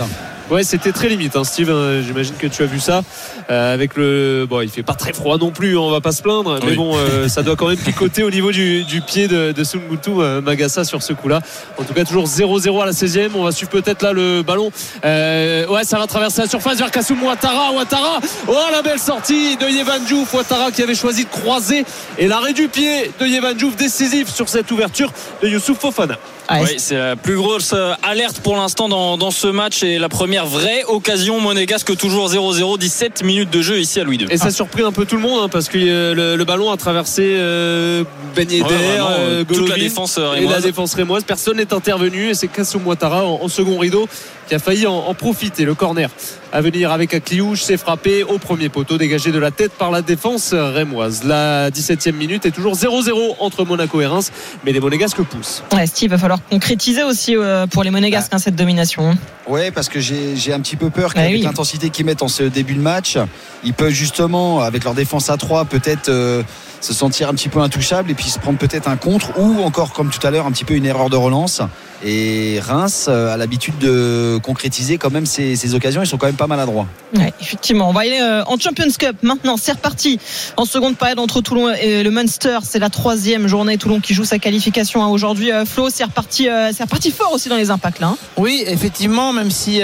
Ouais, 0.48 0.62
c'était 0.62 0.92
très 0.92 1.08
limite, 1.08 1.34
hein, 1.34 1.42
Steve. 1.42 1.70
Hein, 1.70 2.02
j'imagine 2.06 2.34
que 2.36 2.46
tu 2.46 2.62
as 2.62 2.66
vu 2.66 2.78
ça. 2.78 3.02
Euh, 3.50 3.74
avec 3.74 3.96
le. 3.96 4.46
Bon, 4.48 4.60
il 4.60 4.68
fait 4.68 4.84
pas 4.84 4.94
très 4.94 5.12
froid 5.12 5.38
non 5.38 5.50
plus, 5.50 5.76
on 5.76 5.90
va 5.90 6.00
pas 6.00 6.12
se 6.12 6.22
plaindre. 6.22 6.60
Mais 6.64 6.74
bon, 6.74 6.96
euh, 6.96 7.26
ça 7.28 7.42
doit 7.42 7.56
quand 7.56 7.68
même 7.68 7.76
picoter 7.76 8.22
au 8.22 8.30
niveau 8.30 8.52
du, 8.52 8.84
pied 9.04 9.26
de, 9.26 9.50
de 9.50 9.64
Sungutu 9.64 10.10
euh, 10.18 10.40
Magassa 10.40 10.84
sur 10.84 11.02
ce 11.02 11.12
coup-là. 11.12 11.40
En 11.78 11.82
tout 11.82 11.94
cas, 11.94 12.04
toujours 12.04 12.26
0-0 12.26 12.82
à 12.82 12.86
la 12.86 12.92
16e. 12.92 13.30
On 13.34 13.42
va 13.42 13.50
suivre 13.50 13.70
peut-être 13.70 14.02
là 14.02 14.12
le 14.12 14.42
ballon. 14.42 14.70
ouais, 15.02 15.84
ça 15.84 15.98
va 15.98 16.06
traverser 16.06 16.42
la 16.42 16.48
surface 16.48 16.78
vers 16.78 16.92
Kasum 16.92 17.20
Ouattara. 17.24 17.72
Ouattara. 17.72 18.20
Oh, 18.46 18.54
la 18.70 18.82
belle 18.82 19.00
sortie 19.00 19.56
de 19.56 19.66
Yevan 19.66 20.06
Djouf. 20.06 20.32
Ouattara 20.32 20.70
qui 20.70 20.82
avait 20.82 20.94
choisi 20.94 21.24
de 21.24 21.30
croiser. 21.30 21.84
Et 22.18 22.28
l'arrêt 22.28 22.52
du 22.52 22.68
pied 22.68 23.10
de 23.18 23.26
Yevan 23.26 23.56
décisif 23.76 24.32
sur 24.32 24.48
cette 24.48 24.70
ouverture 24.70 25.12
de 25.42 25.48
Youssouf 25.48 25.78
Fofana. 25.78 26.18
Oui, 26.50 26.74
c'est 26.78 26.96
la 26.96 27.16
plus 27.16 27.36
grosse 27.36 27.74
alerte 28.02 28.40
pour 28.40 28.56
l'instant 28.56 28.88
dans, 28.88 29.16
dans 29.16 29.30
ce 29.30 29.46
match 29.46 29.82
et 29.82 29.98
la 29.98 30.08
première 30.08 30.46
vraie 30.46 30.84
occasion 30.84 31.40
monégasque 31.40 31.96
toujours 31.96 32.30
0-0 32.30 32.78
17 32.78 33.24
minutes 33.24 33.50
de 33.50 33.62
jeu 33.62 33.78
ici 33.78 34.00
à 34.00 34.04
Louis 34.04 34.16
II 34.16 34.26
et 34.30 34.36
ça 34.36 34.46
a 34.46 34.50
surpris 34.50 34.82
un 34.82 34.92
peu 34.92 35.06
tout 35.06 35.16
le 35.16 35.22
monde 35.22 35.40
hein, 35.42 35.48
parce 35.48 35.68
que 35.68 35.78
euh, 35.78 36.36
le, 36.36 36.44
ballon 36.44 36.70
a 36.70 36.76
traversé 36.76 37.22
euh, 37.36 38.04
Ben 38.34 38.50
Yedder, 38.50 38.68
euh, 39.00 39.44
toute 39.44 39.68
la 39.68 39.76
défense 39.76 40.18
rémoise. 40.18 40.42
et 40.42 40.46
la 40.46 40.60
défense 40.60 40.94
rémoise. 40.94 41.24
Personne 41.24 41.56
n'est 41.56 41.72
intervenu 41.72 42.30
et 42.30 42.34
c'est 42.34 42.48
Kassou 42.48 42.80
Ouattara 42.84 43.24
en, 43.24 43.48
second 43.48 43.78
rideau 43.78 44.08
qui 44.48 44.54
a 44.54 44.58
failli 44.58 44.86
en, 44.86 45.14
profiter. 45.14 45.64
Le 45.64 45.74
corner 45.74 46.10
à 46.52 46.60
venir 46.60 46.92
avec 46.92 47.14
Akliouche 47.14 47.62
s'est 47.62 47.76
frappé 47.76 48.22
au 48.22 48.38
premier 48.38 48.68
poteau 48.68 48.98
dégagé 48.98 49.32
de 49.32 49.38
la 49.38 49.50
tête 49.50 49.72
par 49.72 49.90
la 49.90 50.02
défense 50.02 50.52
rémoise. 50.52 51.24
La 51.24 51.70
17e 51.70 52.12
minute 52.12 52.46
est 52.46 52.50
toujours 52.50 52.74
0-0 52.74 53.36
entre 53.40 53.64
Monaco 53.64 54.00
et 54.00 54.06
Reims 54.06 54.30
mais 54.64 54.72
les 54.72 54.80
monégasques 54.80 55.22
poussent. 55.22 55.62
Ouais, 55.72 55.86
Steve 55.86 56.10
va 56.10 56.18
falloir 56.18 56.36
concrétiser 56.50 57.02
aussi 57.02 57.37
pour 57.71 57.83
les 57.83 57.90
monégasques 57.90 58.28
ah. 58.33 58.37
hein, 58.37 58.38
cette 58.38 58.57
domination 58.57 59.11
hein. 59.11 59.19
ouais 59.49 59.71
parce 59.71 59.88
que 59.88 60.00
j'ai 60.00 60.52
un 60.52 60.61
petit 60.61 60.76
peu 60.76 60.90
peur 60.90 61.12
bah 61.14 61.23
qu'avec 61.23 61.43
l'intensité 61.43 61.90
qu'ils 61.90 62.07
mettent 62.07 62.23
en 62.23 62.28
ce 62.28 62.43
début 62.45 62.75
de 62.75 62.81
match, 62.81 63.19
ils 63.64 63.75
peuvent 63.75 63.90
justement, 63.90 64.61
avec 64.61 64.85
leur 64.85 64.95
défense 64.95 65.31
à 65.31 65.37
3, 65.37 65.64
peut-être 65.64 66.09
euh, 66.09 66.43
se 66.81 66.95
sentir 66.95 67.28
un 67.28 67.35
petit 67.35 67.49
peu 67.49 67.61
intouchable 67.61 68.11
et 68.11 68.14
puis 68.14 68.31
se 68.31 68.38
prendre 68.38 68.59
peut-être 68.59 68.88
un 68.88 68.97
contre 68.97 69.38
ou 69.38 69.62
encore, 69.62 69.93
comme 69.93 70.11
tout 70.11 70.25
à 70.26 70.31
l'heure, 70.31 70.47
un 70.47 70.52
petit 70.52 70.64
peu 70.64 70.75
une 70.75 70.87
erreur 70.87 71.11
de 71.11 71.16
relance. 71.16 71.62
Et 72.04 72.60
Reims 72.60 73.06
euh, 73.08 73.32
a 73.32 73.36
l'habitude 73.36 73.78
de 73.78 74.38
concrétiser 74.42 74.98
quand 74.98 75.10
même 75.10 75.26
ces, 75.26 75.74
occasions. 75.74 76.02
Ils 76.02 76.06
sont 76.06 76.18
quand 76.18 76.26
même 76.26 76.36
pas 76.36 76.46
maladroits. 76.46 76.86
Ouais, 77.16 77.32
effectivement. 77.40 77.88
On 77.88 77.92
va 77.92 78.02
aller 78.02 78.20
euh, 78.20 78.44
en 78.46 78.58
Champions 78.58 78.90
Cup 78.98 79.16
maintenant. 79.22 79.56
C'est 79.56 79.72
reparti 79.72 80.20
en 80.56 80.64
seconde 80.64 80.96
période 80.96 81.18
entre 81.18 81.40
Toulon 81.40 81.72
et 81.72 82.02
le 82.02 82.10
Munster. 82.10 82.58
C'est 82.64 82.78
la 82.78 82.90
troisième 82.90 83.46
journée. 83.46 83.78
Toulon 83.78 84.00
qui 84.00 84.14
joue 84.14 84.24
sa 84.24 84.38
qualification 84.38 85.02
hein. 85.02 85.08
aujourd'hui. 85.08 85.52
Euh, 85.52 85.64
Flo, 85.64 85.88
c'est 85.90 86.04
reparti, 86.04 86.48
c'est 86.72 86.82
reparti 86.82 87.10
fort 87.10 87.32
aussi 87.32 87.48
dans 87.48 87.56
les 87.56 87.70
impacts 87.70 88.00
là. 88.00 88.08
Hein. 88.08 88.16
Oui, 88.36 88.62
effectivement, 88.66 89.32
même 89.32 89.50
si 89.50 89.80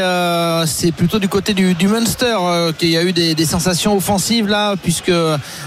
c'est 0.66 0.92
plutôt 0.92 1.19
du 1.19 1.28
côté 1.28 1.54
du, 1.54 1.88
Munster 1.88 2.37
qu'il 2.78 2.90
y 2.90 2.97
a 2.97 3.02
eu 3.02 3.12
des, 3.12 3.45
sensations 3.45 3.97
offensives 3.97 4.47
là, 4.49 4.75
puisque 4.76 5.12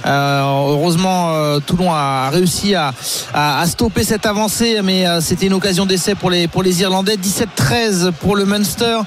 heureusement 0.06 1.60
Toulon 1.66 1.92
a 1.92 2.30
réussi 2.30 2.76
à, 2.76 2.94
à, 3.34 3.66
stopper 3.68 4.04
cette 4.04 4.26
avancée, 4.26 4.80
mais 4.84 5.06
c'était 5.22 5.48
une 5.48 5.54
occasion 5.54 5.86
d'essai 5.86 6.16
pour 6.16 6.30
les 6.30 6.35
pour 6.52 6.64
les 6.64 6.82
Irlandais. 6.82 7.16
17-13 7.16 8.12
pour 8.12 8.36
le 8.36 8.46
Munster. 8.46 9.00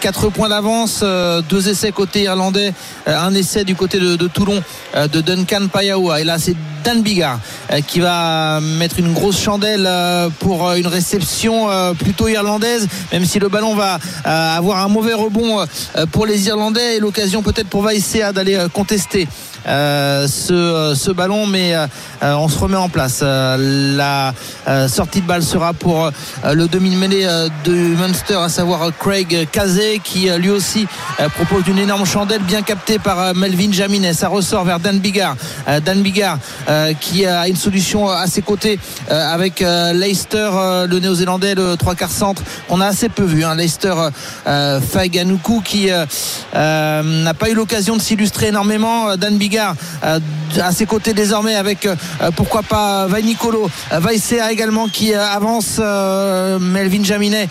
4 0.00 0.26
euh, 0.26 0.30
points 0.30 0.48
d'avance. 0.48 1.00
Euh, 1.02 1.42
deux 1.48 1.68
essais 1.68 1.92
côté 1.92 2.22
irlandais. 2.22 2.72
Euh, 3.08 3.18
un 3.18 3.34
essai 3.34 3.64
du 3.64 3.74
côté 3.74 3.98
de, 3.98 4.16
Toulon 4.28 4.62
de 4.94 5.20
Duncan 5.20 5.68
Payaoua. 5.72 6.20
Et 6.20 6.24
là, 6.24 6.38
c'est 6.38 6.56
Dan 6.84 7.02
Bigard 7.02 7.38
qui 7.86 8.00
va 8.00 8.60
mettre 8.60 8.98
une 8.98 9.12
grosse 9.12 9.40
chandelle 9.40 9.88
pour 10.38 10.72
une 10.72 10.86
réception 10.86 11.68
plutôt 11.98 12.28
irlandaise, 12.28 12.88
même 13.12 13.24
si 13.24 13.38
le 13.38 13.48
ballon 13.48 13.74
va 13.74 13.98
avoir 14.24 14.84
un 14.84 14.88
mauvais 14.88 15.14
rebond 15.14 15.64
pour 16.12 16.26
les 16.26 16.46
Irlandais 16.48 16.96
et 16.96 17.00
l'occasion 17.00 17.42
peut-être 17.42 17.68
pour 17.68 17.82
Vaïséa 17.82 18.32
d'aller 18.32 18.66
contester 18.72 19.28
euh, 19.66 20.26
ce, 20.28 20.94
ce, 20.94 21.10
ballon, 21.10 21.46
mais 21.46 21.74
euh, 21.74 21.86
on 22.22 22.48
se 22.48 22.58
remet 22.58 22.76
en 22.76 22.88
place. 22.88 23.20
Euh, 23.22 23.96
la 23.96 24.34
sortie 24.88 25.20
de 25.20 25.26
balle 25.26 25.42
sera 25.42 25.72
pour 25.72 26.10
le 26.44 26.66
demi-mêlée 26.66 27.26
de 27.64 27.72
Munster, 27.72 28.34
à 28.34 28.48
savoir 28.48 28.90
Craig 28.98 29.48
Kazé, 29.50 30.00
qui 30.02 30.28
lui 30.38 30.50
aussi 30.50 30.86
propose 31.34 31.66
une 31.68 31.78
énorme 31.78 32.04
chandelle 32.06 32.42
bien 32.42 32.62
captée 32.62 32.98
par 32.98 33.34
Melvin 33.34 33.72
Jaminet. 33.72 34.14
Ça 34.14 34.28
ressort 34.28 34.64
vers 34.64 34.80
Dan 34.80 34.98
Bigard. 34.98 35.36
Dan 35.84 36.02
Bigard 36.02 36.38
qui 37.00 37.26
a 37.26 37.48
une 37.48 37.56
solution 37.56 38.08
à 38.08 38.26
ses 38.26 38.42
côtés 38.42 38.78
avec 39.08 39.60
Leicester, 39.60 40.50
le 40.88 40.98
néo-zélandais, 40.98 41.54
le 41.54 41.76
trois 41.76 41.94
quarts 41.94 42.10
centre. 42.10 42.42
On 42.68 42.80
a 42.80 42.86
assez 42.86 43.08
peu 43.08 43.24
vu. 43.24 43.44
Hein. 43.44 43.54
Leicester 43.54 43.94
Faganuku 44.46 45.60
qui 45.62 45.88
n'a 46.54 47.34
pas 47.38 47.50
eu 47.50 47.54
l'occasion 47.54 47.96
de 47.96 48.02
s'illustrer 48.02 48.48
énormément. 48.48 49.16
Dan 49.16 49.36
Bigard 49.36 49.53
euh, 49.58 50.18
à 50.60 50.72
ses 50.72 50.86
côtés 50.86 51.14
désormais 51.14 51.56
avec 51.56 51.86
euh, 51.86 51.96
pourquoi 52.36 52.62
pas 52.62 53.06
Vainicolo, 53.06 53.68
Vaisea 53.90 54.52
également 54.52 54.86
qui 54.88 55.12
euh, 55.12 55.26
avance, 55.26 55.78
Melvin 56.60 57.02
Jaminet 57.02 57.48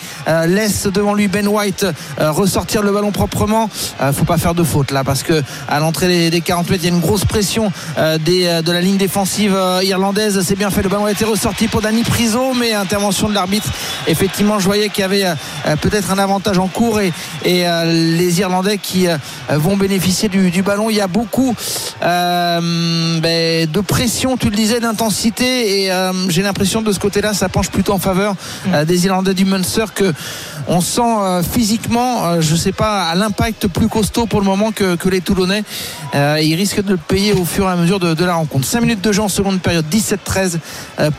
laisse 0.47 0.87
devant 0.87 1.13
lui 1.13 1.27
Ben 1.27 1.47
White 1.47 1.85
ressortir 2.19 2.81
le 2.81 2.91
ballon 2.91 3.11
proprement. 3.11 3.69
faut 4.13 4.23
pas 4.25 4.37
faire 4.37 4.55
de 4.55 4.63
faute 4.63 4.91
là 4.91 5.03
parce 5.03 5.23
que 5.23 5.43
à 5.67 5.79
l'entrée 5.79 6.29
des 6.29 6.41
40 6.41 6.69
mètres 6.69 6.83
il 6.83 6.89
y 6.89 6.91
a 6.91 6.95
une 6.95 7.01
grosse 7.01 7.25
pression 7.25 7.71
de 7.97 8.71
la 8.71 8.81
ligne 8.81 8.97
défensive 8.97 9.57
irlandaise. 9.83 10.41
C'est 10.45 10.55
bien 10.55 10.69
fait, 10.69 10.81
le 10.81 10.89
ballon 10.89 11.05
a 11.05 11.11
été 11.11 11.25
ressorti 11.25 11.67
pour 11.67 11.81
Danny 11.81 12.03
Priso, 12.03 12.53
mais 12.53 12.73
intervention 12.73 13.29
de 13.29 13.33
l'arbitre. 13.33 13.69
Effectivement, 14.07 14.59
je 14.59 14.65
voyais 14.65 14.89
qu'il 14.89 15.01
y 15.01 15.05
avait 15.05 15.25
peut-être 15.81 16.11
un 16.11 16.19
avantage 16.19 16.57
en 16.57 16.67
cours 16.67 16.99
et, 17.01 17.11
les 17.45 18.39
Irlandais 18.39 18.77
qui 18.77 19.07
vont 19.49 19.77
bénéficier 19.77 20.29
du, 20.29 20.51
du, 20.51 20.61
ballon. 20.61 20.89
Il 20.89 20.95
y 20.95 21.01
a 21.01 21.07
beaucoup 21.07 21.43
euh, 21.43 21.53
ben, 22.01 23.69
de 23.69 23.81
pression, 23.81 24.37
tu 24.37 24.49
le 24.49 24.55
disais, 24.55 24.79
d'intensité. 24.79 25.83
Et 25.83 25.91
euh, 25.91 26.11
j'ai 26.29 26.41
l'impression 26.41 26.81
de 26.81 26.91
ce 26.91 26.99
côté-là, 26.99 27.33
ça 27.33 27.49
penche 27.49 27.69
plutôt 27.69 27.93
en 27.93 27.99
faveur 27.99 28.35
euh, 28.67 28.85
des 28.85 29.05
Irlandais 29.05 29.33
du 29.33 29.45
Munster 29.45 29.85
que 29.93 30.13
on 30.67 30.79
sent 30.79 31.01
physiquement, 31.51 32.39
je 32.39 32.55
sais 32.55 32.71
pas, 32.71 33.03
à 33.03 33.15
l'impact 33.15 33.67
plus 33.67 33.89
costaud 33.89 34.27
pour 34.27 34.39
le 34.39 34.45
moment 34.45 34.71
que, 34.71 34.97
les 35.09 35.19
Toulonnais. 35.19 35.65
ils 36.13 36.55
risquent 36.55 36.83
de 36.83 36.91
le 36.91 36.97
payer 36.97 37.33
au 37.33 37.43
fur 37.43 37.65
et 37.65 37.71
à 37.71 37.75
mesure 37.75 37.99
de, 37.99 38.23
la 38.23 38.35
rencontre. 38.35 38.65
5 38.65 38.79
minutes 38.79 39.01
de 39.01 39.11
jeu 39.11 39.21
en 39.21 39.27
seconde 39.27 39.59
période, 39.59 39.83
17-13 39.91 40.59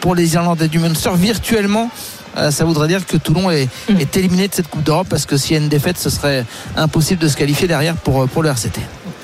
pour 0.00 0.14
les 0.14 0.32
Irlandais 0.32 0.68
du 0.68 0.78
Munster. 0.78 1.10
Virtuellement, 1.14 1.90
ça 2.50 2.64
voudrait 2.64 2.88
dire 2.88 3.04
que 3.04 3.18
Toulon 3.18 3.50
est, 3.50 3.68
mm. 3.90 4.00
est 4.00 4.16
éliminé 4.16 4.48
de 4.48 4.54
cette 4.54 4.68
Coupe 4.68 4.82
d'Europe 4.82 5.08
parce 5.10 5.26
que 5.26 5.36
s'il 5.36 5.56
y 5.56 5.58
a 5.58 5.62
une 5.62 5.68
défaite, 5.68 5.98
ce 5.98 6.08
serait 6.08 6.46
impossible 6.74 7.20
de 7.20 7.28
se 7.28 7.36
qualifier 7.36 7.68
derrière 7.68 7.96
pour, 7.96 8.26
pour 8.26 8.42
le 8.42 8.48
RCT. 8.48 8.80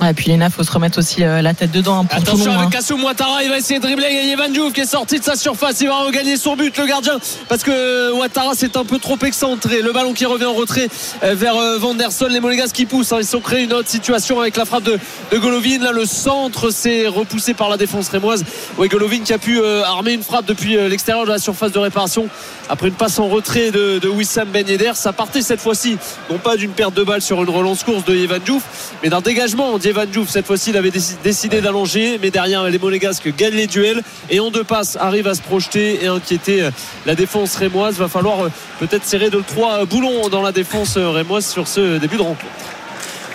Et 0.09 0.15
puis 0.15 0.31
Léna, 0.31 0.49
faut 0.49 0.63
se 0.63 0.73
remettre 0.73 0.99
aussi 0.99 1.23
euh, 1.23 1.43
la 1.43 1.53
tête 1.53 1.71
dedans. 1.71 2.01
Hein, 2.01 2.05
pour 2.05 2.19
Attention 2.19 2.53
avec 2.53 2.71
Kassou 2.71 2.99
Ouattara, 2.99 3.43
il 3.45 3.51
va 3.51 3.59
essayer 3.59 3.79
de 3.79 3.85
dribbler 3.85 4.07
Evan 4.33 4.51
Diouf 4.51 4.73
qui 4.73 4.81
est 4.81 4.87
sorti 4.87 5.19
de 5.19 5.25
sa 5.25 5.37
surface. 5.37 5.81
Il 5.81 5.89
va 5.89 5.99
regagner 6.05 6.37
son 6.37 6.57
but, 6.57 6.77
le 6.79 6.87
gardien, 6.87 7.19
parce 7.49 7.63
que 7.63 8.13
Ouattara 8.13 8.55
s'est 8.55 8.77
un 8.77 8.85
peu 8.85 8.99
trop 8.99 9.19
excentré. 9.23 9.83
Le 9.83 9.93
ballon 9.93 10.15
qui 10.15 10.25
revient 10.25 10.47
en 10.47 10.55
retrait 10.55 10.89
euh, 11.23 11.35
vers 11.35 11.57
euh, 11.57 11.79
Vanderson. 11.79 12.29
Les 12.31 12.41
Monégas 12.41 12.71
qui 12.73 12.87
poussent. 12.87 13.13
Hein. 13.13 13.19
Ils 13.21 13.27
sont 13.27 13.41
créés 13.41 13.65
une 13.65 13.75
autre 13.75 13.89
situation 13.89 14.41
avec 14.41 14.57
la 14.57 14.65
frappe 14.65 14.85
de, 14.85 14.99
Golovin. 15.37 15.79
Là, 15.81 15.93
le 15.93 16.07
centre 16.07 16.71
s'est 16.71 17.07
repoussé 17.07 17.53
par 17.53 17.69
la 17.69 17.77
défense 17.77 18.09
rémoise. 18.09 18.45
Ouais, 18.79 18.89
Golovin 18.89 19.21
qui 19.25 19.33
a 19.35 19.39
pu 19.39 19.61
armer 19.85 20.13
une 20.13 20.23
frappe 20.23 20.47
depuis 20.47 20.77
l'extérieur 20.89 21.27
de 21.27 21.31
la 21.31 21.39
surface 21.39 21.73
de 21.73 21.79
réparation 21.79 22.29
après 22.71 22.89
une 22.89 22.95
passe 22.95 23.19
en 23.19 23.29
retrait 23.29 23.71
de, 23.71 24.09
Wissam 24.09 24.49
Ben 24.49 24.67
Yedder. 24.67 24.93
Ça 24.95 25.13
partait 25.13 25.43
cette 25.43 25.61
fois-ci, 25.61 25.99
non 26.31 26.39
pas 26.39 26.57
d'une 26.57 26.71
perte 26.71 26.95
de 26.95 27.03
balle 27.03 27.21
sur 27.21 27.43
une 27.43 27.51
relance 27.51 27.83
course 27.83 28.05
de 28.05 28.15
Evan 28.15 28.41
Diouf, 28.41 28.63
mais 29.03 29.09
d'un 29.09 29.21
dégagement 29.21 29.79
Evan 29.91 30.09
Diouf. 30.09 30.29
Cette 30.29 30.47
fois-ci, 30.47 30.71
il 30.71 30.77
avait 30.77 30.93
décidé 30.93 31.61
d'allonger, 31.61 32.19
mais 32.23 32.31
derrière, 32.31 32.63
les 32.65 32.79
Monégasques 32.79 33.35
gagnent 33.37 33.57
les 33.57 33.67
duels 33.67 34.03
et 34.31 34.39
en 34.39 34.53
deux 34.53 34.63
passes 34.63 34.97
arrivent 34.97 35.27
à 35.27 35.35
se 35.35 35.43
projeter 35.43 36.05
et 36.05 36.07
inquiéter 36.07 36.63
euh, 36.63 36.71
la 37.07 37.17
défense 37.17 37.57
rémoise. 37.57 37.97
Va 37.97 38.07
falloir 38.07 38.45
euh, 38.45 38.49
peut-être 38.79 39.05
serrer 39.05 39.31
de 39.31 39.41
trois 39.41 39.85
boulons 39.87 40.29
dans 40.29 40.43
la 40.43 40.53
défense 40.53 40.97
euh, 40.97 41.11
rémoise 41.11 41.45
sur 41.45 41.67
ce 41.67 41.99
début 41.99 42.17
de 42.17 42.23
rencontre. 42.23 42.47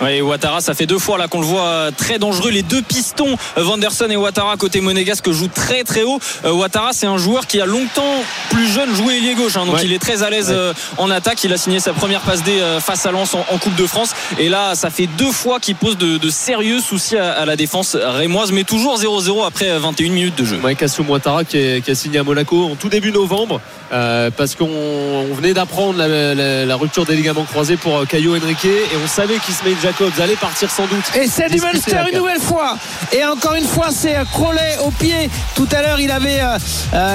Oui, 0.02 0.22
Ouattara, 0.22 0.60
ça 0.60 0.74
fait 0.74 0.86
deux 0.86 1.00
fois 1.00 1.18
là 1.18 1.28
qu'on 1.28 1.40
le 1.40 1.46
voit 1.46 1.90
très 1.96 2.20
dangereux. 2.20 2.52
Les 2.52 2.64
deux 2.64 2.82
pistons, 2.82 3.38
Vanderson 3.56 4.08
et 4.10 4.18
Ouattara 4.18 4.58
côté 4.58 4.82
monégasque 4.82 5.30
jouent 5.32 5.48
très 5.48 5.84
très 5.84 6.04
haut. 6.04 6.20
Euh, 6.44 6.52
Ouattara, 6.52 6.92
c'est 6.92 7.08
un 7.08 7.18
joueur 7.18 7.48
qui 7.48 7.62
a 7.62 7.66
longtemps 7.66 8.24
plus 8.50 8.68
jeune 8.68 8.94
joué 8.94 9.18
ailier 9.18 9.36
gauche, 9.36 9.56
hein. 9.56 9.66
donc 9.66 9.78
il 9.84 9.94
est 9.94 10.00
très 10.00 10.24
à 10.24 10.30
l'aise 10.30 10.50
euh, 10.52 10.74
en 10.98 11.10
attaque. 11.10 11.44
Il 11.44 11.54
a 11.54 11.58
signé 11.58 11.80
sa 11.80 11.94
première 11.94 12.22
passe 12.22 12.44
D 12.44 12.52
euh, 12.52 12.80
face 12.80 13.06
à 13.06 13.12
Lens 13.12 13.36
en, 13.36 13.58
Coupe 13.58 13.76
de 13.76 13.88
France. 13.88 14.14
Et 14.38 14.50
là, 14.50 14.76
ça 14.76 14.90
fait 14.90 15.08
deux 15.08 15.32
fois 15.32 15.60
qu'il 15.60 15.76
pose 15.76 15.98
de, 15.98 16.30
sérieux 16.30 16.82
soucis 16.82 17.18
à, 17.18 17.46
la 17.46 17.56
défense 17.56 17.96
rémoise, 17.96 18.52
mais 18.52 18.64
toujours 18.64 19.00
0-0 19.00 19.48
après 19.48 19.80
21 19.80 20.12
minutes 20.12 20.38
de 20.38 20.44
jeu. 20.44 20.60
Ouais, 20.62 20.76
Cassio 20.76 21.04
Ouattara 21.06 21.46
qui, 21.46 21.58
a 21.58 21.96
signé 21.96 22.20
à 22.20 22.24
Monaco 22.24 22.66
en 22.66 22.76
tout 22.76 22.90
début 22.90 23.12
novembre, 23.12 23.62
parce 23.90 24.56
qu'on 24.56 25.34
venait 25.34 25.54
d'apprendre 25.54 25.98
la, 25.98 26.76
rupture 26.76 27.06
des 27.06 27.16
ligaments 27.16 27.46
croisés 27.46 27.78
pour 27.78 28.06
Caio 28.08 28.36
Henrique 28.36 28.66
et 28.66 28.98
on 29.04 29.08
savait 29.08 29.38
qu'il 29.38 29.54
se 29.54 29.64
met 29.64 29.76
Jacobs 29.86 30.20
allait 30.20 30.36
partir 30.36 30.72
sans 30.72 30.88
doute. 30.88 31.04
Et 31.16 31.28
c'est 31.28 31.48
du 31.48 31.62
Munster 31.62 32.00
une 32.12 32.18
nouvelle 32.18 32.40
fois. 32.40 32.76
Et 33.12 33.24
encore 33.24 33.54
une 33.54 33.68
fois, 33.68 33.90
c'est 33.92 34.16
Crowley 34.34 34.78
au 34.84 34.90
pied. 34.90 35.30
Tout 35.54 35.68
à 35.72 35.84
l'heure, 35.84 36.00
il 36.00 36.10
avait, 36.10 36.42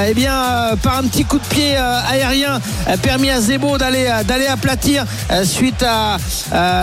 eh 0.08 0.14
bien, 0.14 0.76
par 0.80 0.98
un 0.98 1.02
petit 1.02 1.24
coup 1.24 1.40
de 1.40 1.46
pied 1.46 1.76
aérien, 1.76 2.60
permis 3.02 3.28
à 3.30 3.40
Zebo 3.40 3.76
d'aller 3.76 4.08
d'aller 4.24 4.46
aplatir 4.46 5.04
suite 5.42 5.82
à. 5.82 6.18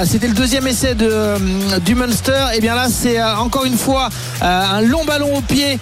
C'était 0.04 0.28
le 0.28 0.34
deuxième 0.34 0.68
essai 0.68 0.94
de, 0.94 1.36
du 1.80 1.96
Munster. 1.96 2.48
Et 2.54 2.60
bien 2.60 2.76
là, 2.76 2.88
c'est 2.90 3.24
encore 3.24 3.64
une 3.64 3.78
fois 3.78 4.10
un 4.42 4.82
long 4.82 5.06
ballon 5.06 5.38
au 5.38 5.42
pied. 5.42 5.80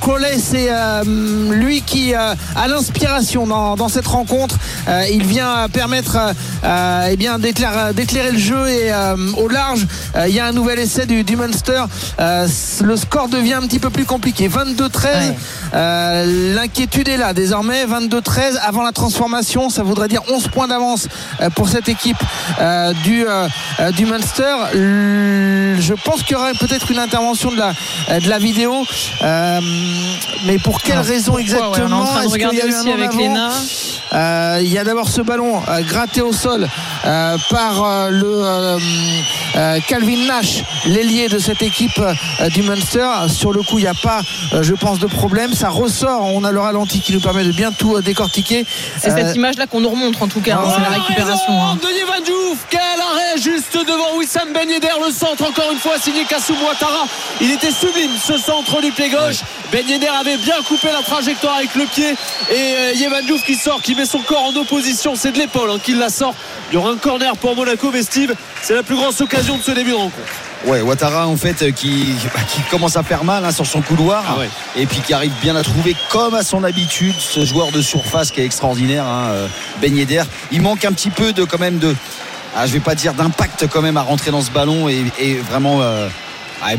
Crowley, 0.00 0.36
c'est 0.42 0.68
lui 1.06 1.82
qui 1.82 2.12
a 2.12 2.34
l'inspiration 2.66 3.46
dans, 3.46 3.76
dans, 3.76 3.88
cette 3.88 4.08
rencontre. 4.08 4.56
il 5.12 5.24
vient 5.24 5.68
permettre 5.72 6.18
eh 6.64 7.16
bien 7.16 7.38
d'éclairer 7.38 8.32
le 8.32 8.38
jeu 8.38 8.68
et 8.68 8.90
au 9.44 9.48
large, 9.48 9.86
il 10.26 10.34
y 10.34 10.40
a 10.40 10.46
un 10.46 10.52
nouvel 10.52 10.78
essai 10.78 11.06
du, 11.06 11.24
du 11.24 11.36
Munster. 11.36 11.84
le 12.18 12.96
score 12.96 13.28
devient 13.28 13.54
un 13.54 13.62
petit 13.62 13.78
peu 13.78 13.90
plus 13.90 14.04
compliqué. 14.04 14.48
22-13. 14.48 15.34
L'inquiétude 16.54 17.08
est 17.08 17.16
là 17.16 17.32
désormais. 17.34 17.84
22-13 17.86 18.58
avant 18.62 18.82
la 18.82 18.92
transformation. 18.92 19.70
Ça 19.70 19.82
voudrait 19.82 20.08
dire 20.08 20.22
11 20.28 20.48
points 20.48 20.68
d'avance 20.68 21.08
pour 21.54 21.68
cette 21.68 21.88
équipe 21.88 22.22
du, 23.04 23.24
du 23.96 24.06
Munster. 24.06 24.54
Je 24.72 25.94
pense 26.04 26.22
qu'il 26.22 26.36
y 26.36 26.40
aurait 26.40 26.54
peut-être 26.54 26.90
une 26.90 26.98
intervention 26.98 27.50
de 27.50 27.56
la, 27.56 28.20
de 28.20 28.28
la 28.28 28.38
vidéo. 28.38 28.84
mais 30.46 30.58
pour 30.62 30.80
quelle 30.80 31.00
raison 31.00 31.38
exactement 31.38 31.74
On 31.74 31.90
est 31.90 31.92
en 31.92 32.04
train 32.04 32.24
de 32.24 32.30
regarder 32.30 32.62
aussi 32.62 32.90
avec 32.90 33.14
Léna. 33.14 33.50
Euh, 34.12 34.58
il 34.60 34.72
y 34.72 34.78
a 34.78 34.84
d'abord 34.84 35.08
ce 35.08 35.20
ballon 35.22 35.60
euh, 35.68 35.82
gratté 35.82 36.20
au 36.20 36.32
sol 36.32 36.68
euh, 37.04 37.36
par 37.50 38.10
le 38.10 38.78
Calvin 39.86 40.26
Nash, 40.26 40.62
l'ailier 40.86 41.28
de 41.28 41.38
cette 41.38 41.62
équipe 41.62 42.00
du 42.52 42.62
Munster. 42.62 43.08
Sur 43.28 43.52
le 43.52 43.62
coup, 43.62 43.78
il 43.78 43.82
n'y 43.82 43.88
a 43.88 43.94
pas, 43.94 44.20
je 44.60 44.74
pense, 44.74 44.98
de 44.98 45.06
problème. 45.06 45.52
Ça 45.54 45.68
ressort. 45.68 46.24
On 46.34 46.44
a 46.44 46.52
le 46.52 46.60
ralenti 46.60 47.00
qui 47.00 47.12
nous 47.12 47.20
permet 47.20 47.44
de 47.44 47.52
bien 47.52 47.72
tout 47.72 48.00
décortiquer. 48.00 48.66
C'est 48.98 49.10
cette 49.10 49.36
image-là 49.36 49.66
qu'on 49.66 49.80
nous 49.80 49.90
remontre 49.90 50.22
en 50.22 50.28
tout 50.28 50.40
cas. 50.40 50.56
Hein, 50.56 50.72
c'est 50.74 50.82
la 50.82 50.88
récupération. 50.88 51.52
Hein. 51.52 51.78
Ben 54.54 54.70
Yedder, 54.70 54.88
le 55.04 55.10
centre 55.10 55.42
encore 55.42 55.72
une 55.72 55.78
fois 55.78 55.98
signé 55.98 56.24
Kassou 56.24 56.54
Ouattara. 56.54 57.06
Il 57.40 57.50
était 57.50 57.72
sublime 57.72 58.12
ce 58.16 58.38
centre 58.38 58.80
du 58.80 58.92
pied 58.92 59.10
gauche. 59.10 59.40
Ben 59.72 59.84
Yedder 59.84 60.06
avait 60.06 60.36
bien 60.36 60.54
coupé 60.68 60.92
la 60.92 61.02
trajectoire 61.02 61.56
avec 61.56 61.74
le 61.74 61.84
pied 61.86 62.14
et 62.52 62.96
Yevan 62.96 63.24
Diouf 63.26 63.44
qui 63.44 63.56
sort, 63.56 63.82
qui 63.82 63.96
met 63.96 64.06
son 64.06 64.20
corps 64.20 64.44
en 64.44 64.56
opposition. 64.56 65.16
C'est 65.16 65.32
de 65.32 65.38
l'épaule 65.38 65.70
hein, 65.72 65.80
qu'il 65.82 65.98
la 65.98 66.08
sort. 66.08 66.36
Il 66.70 66.74
y 66.74 66.76
aura 66.76 66.92
un 66.92 66.96
corner 66.96 67.36
pour 67.36 67.56
Monaco, 67.56 67.90
Vestive. 67.90 68.36
C'est 68.62 68.76
la 68.76 68.84
plus 68.84 68.94
grosse 68.94 69.20
occasion 69.20 69.56
de 69.56 69.62
ce 69.62 69.72
début 69.72 69.90
de 69.90 69.96
rencontre. 69.96 70.32
Ouais, 70.66 70.80
Ouattara 70.82 71.26
en 71.26 71.36
fait 71.36 71.72
qui, 71.72 72.14
bah, 72.32 72.40
qui 72.48 72.60
commence 72.70 72.96
à 72.96 73.02
faire 73.02 73.24
mal 73.24 73.44
hein, 73.44 73.50
sur 73.50 73.66
son 73.66 73.82
couloir 73.82 74.24
ah 74.26 74.36
et 74.76 74.86
puis 74.86 75.00
qui 75.00 75.12
arrive 75.12 75.32
bien 75.42 75.56
à 75.56 75.62
trouver 75.62 75.96
comme 76.10 76.34
à 76.34 76.44
son 76.44 76.62
habitude 76.62 77.16
ce 77.18 77.44
joueur 77.44 77.72
de 77.72 77.82
surface 77.82 78.30
qui 78.30 78.40
est 78.40 78.46
extraordinaire, 78.46 79.04
hein, 79.04 79.30
euh, 79.30 79.48
Ben 79.80 79.94
Yedder. 79.96 80.22
Il 80.52 80.62
manque 80.62 80.84
un 80.84 80.92
petit 80.92 81.10
peu 81.10 81.32
de 81.32 81.42
quand 81.42 81.58
même 81.58 81.78
de, 81.78 81.94
ah, 82.56 82.66
je 82.66 82.72
vais 82.72 82.80
pas 82.80 82.94
dire 82.94 83.14
d'impact 83.14 83.66
quand 83.68 83.82
même 83.82 83.96
à 83.96 84.02
rentrer 84.02 84.30
dans 84.30 84.42
ce 84.42 84.50
ballon 84.50 84.88
et, 84.88 85.34
vraiment 85.48 85.82
euh, 85.82 86.08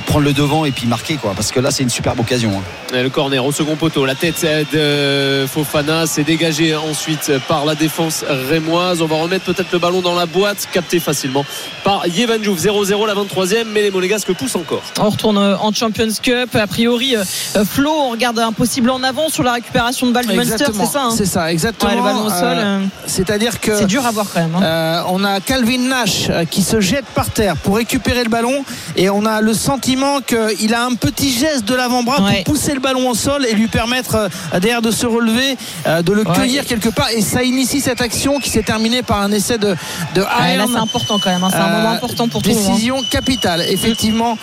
prendre 0.05 0.25
le 0.25 0.33
devant 0.33 0.65
et 0.65 0.71
puis 0.71 0.87
marquer 0.87 1.15
quoi. 1.15 1.33
Parce 1.35 1.51
que 1.51 1.59
là 1.59 1.71
c'est 1.71 1.83
une 1.83 1.89
superbe 1.89 2.19
occasion 2.19 2.51
hein. 2.57 3.01
le 3.01 3.09
corner 3.09 3.45
au 3.45 3.51
second 3.51 3.75
poteau 3.75 4.05
la 4.05 4.15
tête 4.15 4.45
de 4.73 5.45
Fofana 5.47 6.05
c'est 6.07 6.23
dégagé 6.23 6.75
ensuite 6.75 7.31
par 7.47 7.65
la 7.65 7.75
défense 7.75 8.25
rémoise. 8.49 9.01
On 9.01 9.05
va 9.07 9.17
remettre 9.17 9.45
peut-être 9.45 9.71
le 9.71 9.79
ballon 9.79 10.01
dans 10.01 10.15
la 10.15 10.25
boîte 10.25 10.67
capté 10.71 10.99
facilement 10.99 11.45
par 11.83 12.07
Yevan 12.07 12.41
0-0 12.41 13.07
la 13.07 13.13
23e 13.13 13.65
mais 13.71 13.83
les 13.83 13.91
Monégasques 13.91 14.33
poussent 14.33 14.55
encore. 14.55 14.81
On 14.99 15.09
retourne 15.09 15.37
en 15.37 15.71
Champions 15.71 16.07
Cup. 16.21 16.55
A 16.55 16.67
priori 16.67 17.15
euh, 17.15 17.65
Flo 17.65 17.91
on 17.91 18.09
regarde 18.11 18.39
impossible 18.39 18.89
en 18.89 19.03
avant 19.03 19.29
sur 19.29 19.43
la 19.43 19.53
récupération 19.53 20.07
de 20.07 20.11
balle 20.11 20.25
du 20.25 20.35
Munster 20.35 20.65
c'est 20.73 20.85
ça 20.85 21.03
hein 21.03 21.13
c'est 21.15 21.25
ça 21.25 21.51
exactement. 21.51 21.95
Le 21.95 22.01
ballon 22.01 22.25
au 22.25 22.29
sol 22.29 22.57
euh, 22.57 22.79
c'est-à-dire 23.05 23.59
que 23.59 23.77
c'est 23.77 23.85
dur 23.85 24.05
à 24.05 24.11
voir 24.11 24.27
quand 24.33 24.41
même 24.41 24.55
hein. 24.55 24.63
euh, 24.63 25.01
on 25.09 25.23
a 25.23 25.39
Calvin 25.39 25.89
Nash 25.89 26.29
qui 26.49 26.61
se 26.61 26.79
jette 26.79 27.05
par 27.05 27.29
terre 27.29 27.55
pour 27.57 27.77
récupérer 27.77 28.23
le 28.23 28.29
ballon 28.29 28.63
et 28.95 29.09
on 29.09 29.25
a 29.25 29.41
le 29.41 29.53
sentiment 29.75 30.21
qu'il 30.21 30.73
a 30.73 30.85
un 30.85 30.95
petit 30.95 31.31
geste 31.31 31.65
de 31.65 31.75
l'avant-bras 31.75 32.17
pour 32.17 32.53
pousser 32.53 32.73
le 32.73 32.79
ballon 32.79 33.09
au 33.09 33.15
sol 33.15 33.45
et 33.45 33.53
lui 33.53 33.67
permettre 33.67 34.15
euh, 34.15 34.59
derrière 34.59 34.81
de 34.81 34.89
se 34.89 35.05
relever, 35.05 35.57
euh, 35.85 36.01
de 36.01 36.13
le 36.13 36.23
cueillir 36.23 36.65
quelque 36.65 36.87
part. 36.87 37.09
Et 37.11 37.21
ça 37.21 37.43
initie 37.43 37.81
cette 37.81 37.99
action 37.99 38.39
qui 38.39 38.49
s'est 38.49 38.63
terminée 38.63 39.03
par 39.03 39.21
un 39.21 39.31
essai 39.33 39.57
de, 39.57 39.75
de 40.15 40.23
c'est 40.23 40.77
important 40.77 41.19
quand 41.21 41.29
même. 41.29 41.43
Hein. 41.43 41.49
C'est 41.51 41.57
un 41.57 41.67
moment 41.67 41.91
euh, 41.91 41.95
important 41.95 42.29
pour 42.29 42.41
tout 42.41 42.49
hein. 42.49 42.53
Décision 42.53 43.03
capitale, 43.11 43.63
effectivement, 43.67 44.37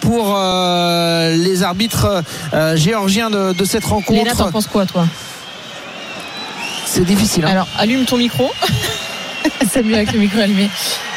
pour 0.00 0.36
les 0.36 1.62
arbitres 1.62 2.22
géorgiens 2.74 3.30
de, 3.30 3.64
cette 3.64 3.84
rencontre. 3.84 4.12
Léna, 4.12 4.34
t'en 4.34 4.50
penses 4.50 4.66
quoi, 4.66 4.84
toi? 4.84 5.06
C'est 6.84 7.04
difficile. 7.06 7.46
Hein. 7.46 7.52
Alors, 7.52 7.68
allume 7.78 8.04
ton 8.04 8.18
micro. 8.18 8.50
Mieux 9.84 9.94
avec 9.94 10.12
le 10.12 10.18
micro 10.18 10.38
allumé. 10.38 10.68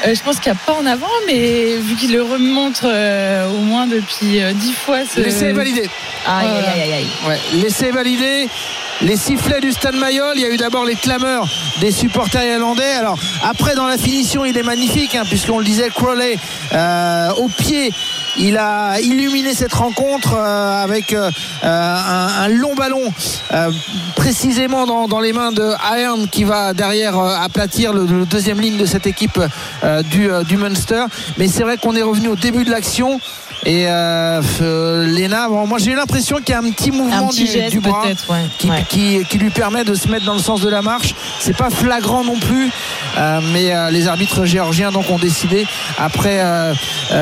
Euh, 0.06 0.16
je 0.16 0.24
pense 0.24 0.40
qu'il 0.40 0.52
n'y 0.52 0.58
a 0.58 0.62
pas 0.66 0.74
en 0.74 0.86
avant, 0.86 1.12
mais 1.28 1.78
vu 1.78 1.96
qu'il 1.96 2.14
le 2.14 2.24
remonte 2.24 2.84
euh, 2.84 3.50
au 3.50 3.58
moins 3.58 3.86
depuis 3.88 4.42
euh, 4.42 4.54
dix 4.54 4.74
fois. 4.74 5.00
Ce... 5.06 5.20
Est 5.20 5.52
validé. 5.52 5.90
Aïe, 6.26 6.48
aïe, 6.48 6.82
aïe, 6.82 6.94
aïe. 6.94 7.08
Ouais, 7.28 7.40
est 7.64 7.92
validé 7.92 8.48
les 9.02 9.18
sifflets 9.18 9.62
du 9.62 9.72
Stade 9.72 9.96
Mayol. 9.96 10.34
Il 10.36 10.42
y 10.42 10.46
a 10.46 10.50
eu 10.50 10.58
d'abord 10.58 10.86
les 10.86 10.96
clameurs 10.96 11.48
des 11.80 11.92
supporters 11.92 12.44
irlandais. 12.44 12.94
Alors 12.94 13.18
après 13.44 13.76
dans 13.76 13.88
la 13.88 13.98
finition, 13.98 14.46
il 14.46 14.58
est 14.58 14.64
magnifique 14.64 15.16
hein, 15.16 15.24
puisqu'on 15.28 15.60
le 15.60 15.66
disait, 15.66 15.90
Crowley 15.90 16.38
euh, 16.74 17.30
au 17.38 17.48
pied. 17.48 17.92
Il 18.38 18.58
a 18.58 19.00
illuminé 19.00 19.54
cette 19.54 19.74
rencontre 19.74 20.36
euh, 20.36 20.84
avec 20.84 21.14
euh, 21.14 21.30
un, 21.64 22.48
long 22.50 22.76
ballon 22.76 23.02
précisément 24.16 24.86
dans, 25.08 25.20
les 25.20 25.34
mains 25.34 25.52
de 25.52 25.72
Ahern 25.92 26.28
qui 26.28 26.44
va 26.44 26.74
derrière 26.74 27.18
aplatir 27.18 27.94
le, 27.94 28.26
deuxième 28.26 28.60
ligne 28.60 28.78
de 28.78 28.86
cette 28.86 29.08
équipe 29.08 29.40
du, 30.12 30.30
du 30.48 30.58
Munster. 30.58 31.06
Mais 31.38 31.48
c'est 31.48 31.64
vrai 31.64 31.78
qu'on 31.78 31.96
est 31.96 32.02
revenu 32.02 32.30
au 32.30 32.36
début 32.36 32.64
de 32.66 32.72
l'action. 32.72 33.20
Et 33.66 33.86
euh, 33.88 35.06
Léna, 35.08 35.48
moi 35.50 35.78
j'ai 35.80 35.92
eu 35.92 35.96
l'impression 35.96 36.38
qu'il 36.38 36.50
y 36.50 36.54
a 36.54 36.60
un 36.60 36.72
petit 36.72 36.92
mouvement 36.92 37.30
du, 37.30 37.80
bras 37.80 38.04
qui, 38.90 39.26
qui, 39.28 39.38
lui 39.38 39.50
permet 39.50 39.84
de 39.84 39.94
se 39.96 40.08
mettre 40.08 40.26
dans 40.26 40.34
le 40.34 40.40
sens 40.40 40.62
de 40.62 40.70
la 40.70 40.82
marche. 40.82 41.16
C'est 41.40 41.56
pas 41.56 41.70
flagrant 41.70 42.24
non 42.24 42.38
plus, 42.40 42.70
euh, 43.18 43.40
mais 43.54 43.74
euh, 43.74 43.90
les 43.90 44.08
arbitres 44.08 44.46
géorgiens 44.46 44.92
donc 44.92 45.10
ont 45.10 45.18
décidé 45.18 45.66
après 45.98 46.40
euh, 46.42 46.74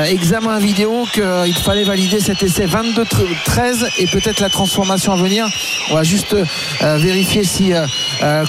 examen 0.04 0.58
vidéo 0.58 1.06
qu'il 1.12 1.54
fallait 1.54 1.84
valider 1.84 2.20
cet 2.20 2.42
essai 2.42 2.66
22-13 2.66 3.86
et 3.98 4.06
peut-être 4.06 4.40
la 4.40 4.48
transformation 4.48 5.12
à 5.12 5.16
venir. 5.16 5.46
On 5.90 5.94
va 5.94 6.02
juste 6.02 6.36
vérifier 6.80 7.44
si 7.44 7.72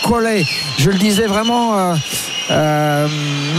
Crowley, 0.02 0.46
je 0.78 0.90
le 0.90 0.98
disais 0.98 1.28
vraiment 1.28 1.96
euh, 2.52 3.08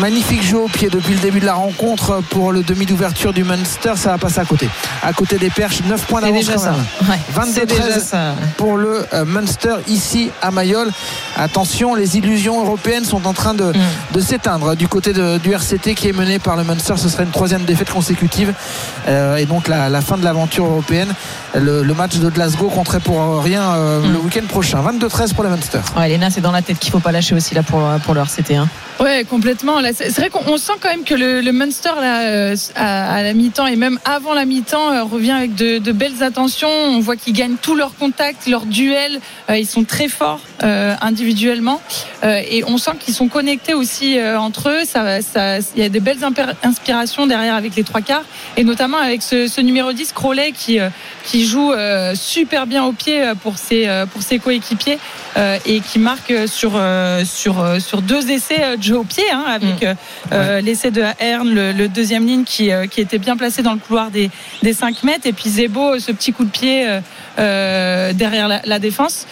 magnifique 0.00 0.42
jeu 0.42 0.58
au 0.58 0.68
pied 0.68 0.88
depuis 0.88 1.14
le 1.14 1.20
début 1.20 1.40
de 1.40 1.46
la 1.46 1.54
rencontre 1.54 2.22
pour 2.30 2.52
le 2.52 2.62
demi 2.62 2.86
d'ouverture 2.86 3.32
du 3.32 3.42
Munster. 3.42 3.92
Ça 3.96 4.10
va 4.10 4.18
passer 4.18 4.40
à 4.40 4.44
côté. 4.44 4.68
À 5.02 5.12
côté 5.12 5.38
des 5.38 5.50
perches, 5.50 5.80
9 5.84 6.06
points 6.06 6.20
d'avance. 6.20 6.46
quand 6.46 6.62
même. 7.08 7.18
22 7.32 7.66
13 7.66 8.14
pour 8.56 8.76
le 8.76 9.04
euh, 9.12 9.24
Munster 9.24 9.76
ici 9.88 10.30
à 10.40 10.50
Mayol. 10.50 10.90
Attention, 11.36 11.94
les 11.94 12.16
illusions 12.16 12.64
européennes 12.64 13.04
sont 13.04 13.26
en 13.26 13.32
train 13.32 13.54
de, 13.54 13.72
mm. 13.72 14.20
s'éteindre. 14.20 14.76
Du 14.76 14.88
côté 14.88 15.12
du 15.12 15.52
RCT 15.52 15.94
qui 15.94 16.08
est 16.08 16.16
mené 16.16 16.38
par 16.38 16.56
le 16.56 16.64
Munster, 16.64 16.94
ce 16.96 17.08
serait 17.08 17.24
une 17.24 17.30
troisième 17.30 17.64
défaite 17.64 17.90
consécutive. 17.90 18.54
Euh, 19.08 19.36
et 19.36 19.46
donc 19.46 19.68
la, 19.68 20.00
fin 20.00 20.16
de 20.16 20.24
l'aventure 20.24 20.64
européenne. 20.64 21.12
Le, 21.56 21.94
match 21.94 22.16
de 22.18 22.28
Glasgow 22.28 22.68
compterait 22.68 23.00
pour 23.00 23.42
rien 23.42 23.76
mm. 23.76 24.12
le 24.12 24.18
week-end 24.18 24.46
prochain. 24.48 24.82
22-13 24.82 25.34
pour 25.34 25.44
le 25.44 25.50
Munster. 25.50 25.80
Ouais, 25.96 26.10
Elena, 26.10 26.30
c'est 26.30 26.40
dans 26.40 26.52
la 26.52 26.62
tête 26.62 26.78
qu'il 26.78 26.90
ne 26.90 26.92
faut 26.92 27.00
pas 27.00 27.12
lâcher 27.12 27.34
aussi 27.34 27.54
là 27.54 27.62
pour, 27.62 27.82
pour 28.04 28.14
le 28.14 28.20
RCT. 28.20 28.56
Hein. 28.56 28.68
Ouais, 28.98 29.24
complètement. 29.28 29.80
C'est 29.92 30.16
vrai 30.16 30.30
qu'on 30.30 30.56
sent 30.56 30.72
quand 30.80 30.88
même 30.88 31.04
que 31.04 31.14
le, 31.14 31.42
le 31.42 31.52
Munster 31.52 31.90
là, 32.00 32.22
euh, 32.22 32.56
à, 32.76 33.22
la 33.22 33.34
mi-temps 33.34 33.66
et 33.66 33.76
même 33.76 33.98
avant 34.06 34.32
la 34.32 34.46
mi-temps 34.46 34.90
euh, 34.90 35.04
revient 35.04 35.32
avec 35.32 35.54
de, 35.54 35.78
de, 35.78 35.92
belles 35.92 36.22
attentions. 36.22 36.68
On 36.68 37.00
voit 37.00 37.16
qu'ils 37.16 37.34
gagnent 37.34 37.56
tous 37.60 37.74
leurs 37.74 37.94
contacts, 37.96 38.46
leurs 38.46 38.64
duels. 38.64 39.20
Euh, 39.50 39.58
ils 39.58 39.66
sont 39.66 39.84
très 39.84 40.08
forts 40.08 40.40
individuellement 40.62 41.80
et 42.24 42.64
on 42.66 42.78
sent 42.78 42.92
qu'ils 42.98 43.12
sont 43.12 43.28
connectés 43.28 43.74
aussi 43.74 44.18
entre 44.20 44.70
eux. 44.70 44.84
Ça, 44.84 45.20
ça, 45.20 45.58
il 45.58 45.82
y 45.82 45.84
a 45.84 45.88
des 45.90 46.00
belles 46.00 46.18
inspirations 46.62 47.26
derrière 47.26 47.54
avec 47.54 47.76
les 47.76 47.84
trois 47.84 48.00
quarts 48.00 48.24
et 48.56 48.64
notamment 48.64 48.96
avec 48.96 49.22
ce, 49.22 49.46
ce 49.48 49.60
numéro 49.60 49.92
10 49.92 50.12
Crowley 50.12 50.52
qui 50.52 50.80
qui 51.26 51.44
joue 51.44 51.72
super 52.14 52.66
bien 52.66 52.84
au 52.84 52.92
pied 52.92 53.32
pour 53.42 53.58
ses 53.58 54.04
pour 54.12 54.22
ses 54.22 54.38
coéquipiers 54.38 54.98
et 55.66 55.80
qui 55.80 55.98
marque 55.98 56.32
sur 56.46 56.80
sur 57.24 57.80
sur 57.80 58.02
deux 58.02 58.30
essais 58.30 58.76
jeu 58.86 58.98
au 58.98 59.04
pied, 59.04 59.24
hein, 59.32 59.44
avec 59.46 59.82
mm. 59.82 59.84
euh, 59.86 59.94
euh, 60.32 60.60
l'essai 60.60 60.90
de 60.90 61.02
Hern, 61.18 61.48
le, 61.48 61.88
deuxième 61.88 62.26
ligne 62.26 62.44
qui, 62.44 62.72
euh, 62.72 62.86
qui, 62.86 63.00
était 63.00 63.18
bien 63.18 63.36
placé 63.36 63.62
dans 63.62 63.72
le 63.72 63.78
couloir 63.78 64.10
des, 64.10 64.30
des 64.62 64.72
5 64.72 65.02
mètres, 65.02 65.26
et 65.26 65.32
puis 65.32 65.50
Zebo, 65.50 65.98
ce 65.98 66.12
petit 66.12 66.32
coup 66.32 66.44
de 66.44 66.50
pied 66.50 66.86
derrière 67.36 68.48
la, 68.64 68.78
défense. 68.78 69.26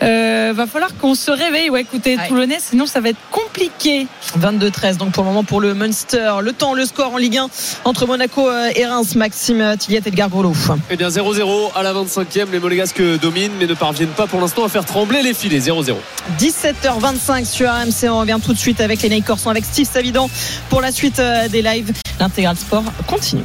va 0.00 0.66
falloir 0.66 0.96
qu'on 1.00 1.14
se 1.14 1.30
réveille. 1.30 1.70
Ouais, 1.70 1.82
écoutez, 1.82 2.18
Toulonnais, 2.28 2.58
sinon 2.60 2.86
ça 2.86 3.00
va 3.00 3.10
être 3.10 3.20
compliqué. 3.30 4.06
22-13, 4.38 4.96
donc 4.96 5.12
pour 5.12 5.24
le 5.24 5.28
moment 5.28 5.44
pour 5.44 5.60
le 5.60 5.74
Munster. 5.74 6.32
Le 6.40 6.52
temps, 6.52 6.74
le 6.74 6.84
score 6.84 7.14
en 7.14 7.18
Ligue 7.18 7.38
1 7.38 7.48
entre 7.84 8.06
Monaco 8.06 8.48
et 8.74 8.86
Reims, 8.86 9.14
Maxime 9.14 9.76
Tilliette 9.78 10.06
et 10.06 10.10
Edgar 10.10 10.28
Grelot. 10.28 10.54
Eh 10.90 10.96
bien 10.96 11.08
0-0 11.08 11.70
à 11.74 11.82
la 11.82 11.92
25e, 11.92 12.50
les 12.50 12.58
Monégasques 12.58 13.02
dominent 13.20 13.52
mais 13.58 13.66
ne 13.66 13.74
parviennent 13.74 14.08
pas 14.08 14.26
pour 14.26 14.40
l'instant 14.40 14.64
à 14.64 14.68
faire 14.68 14.84
trembler 14.84 15.22
les 15.22 15.34
filets. 15.34 15.58
0-0. 15.58 15.94
17h25 16.38 17.44
sur 17.44 17.70
RMC, 17.70 18.08
on 18.10 18.20
revient 18.20 18.38
tout 18.44 18.52
de 18.52 18.58
suite 18.58 18.80
avec 18.80 19.02
les 19.02 19.08
Ney 19.08 19.22
Corson, 19.22 19.50
avec 19.50 19.64
Steve 19.64 19.88
Savidan 19.90 20.30
pour 20.68 20.80
la 20.80 20.92
suite 20.92 21.18
euh, 21.18 21.48
des 21.48 21.62
lives. 21.62 21.92
L'intégral 22.20 22.56
sport 22.56 22.84
continue. 23.06 23.44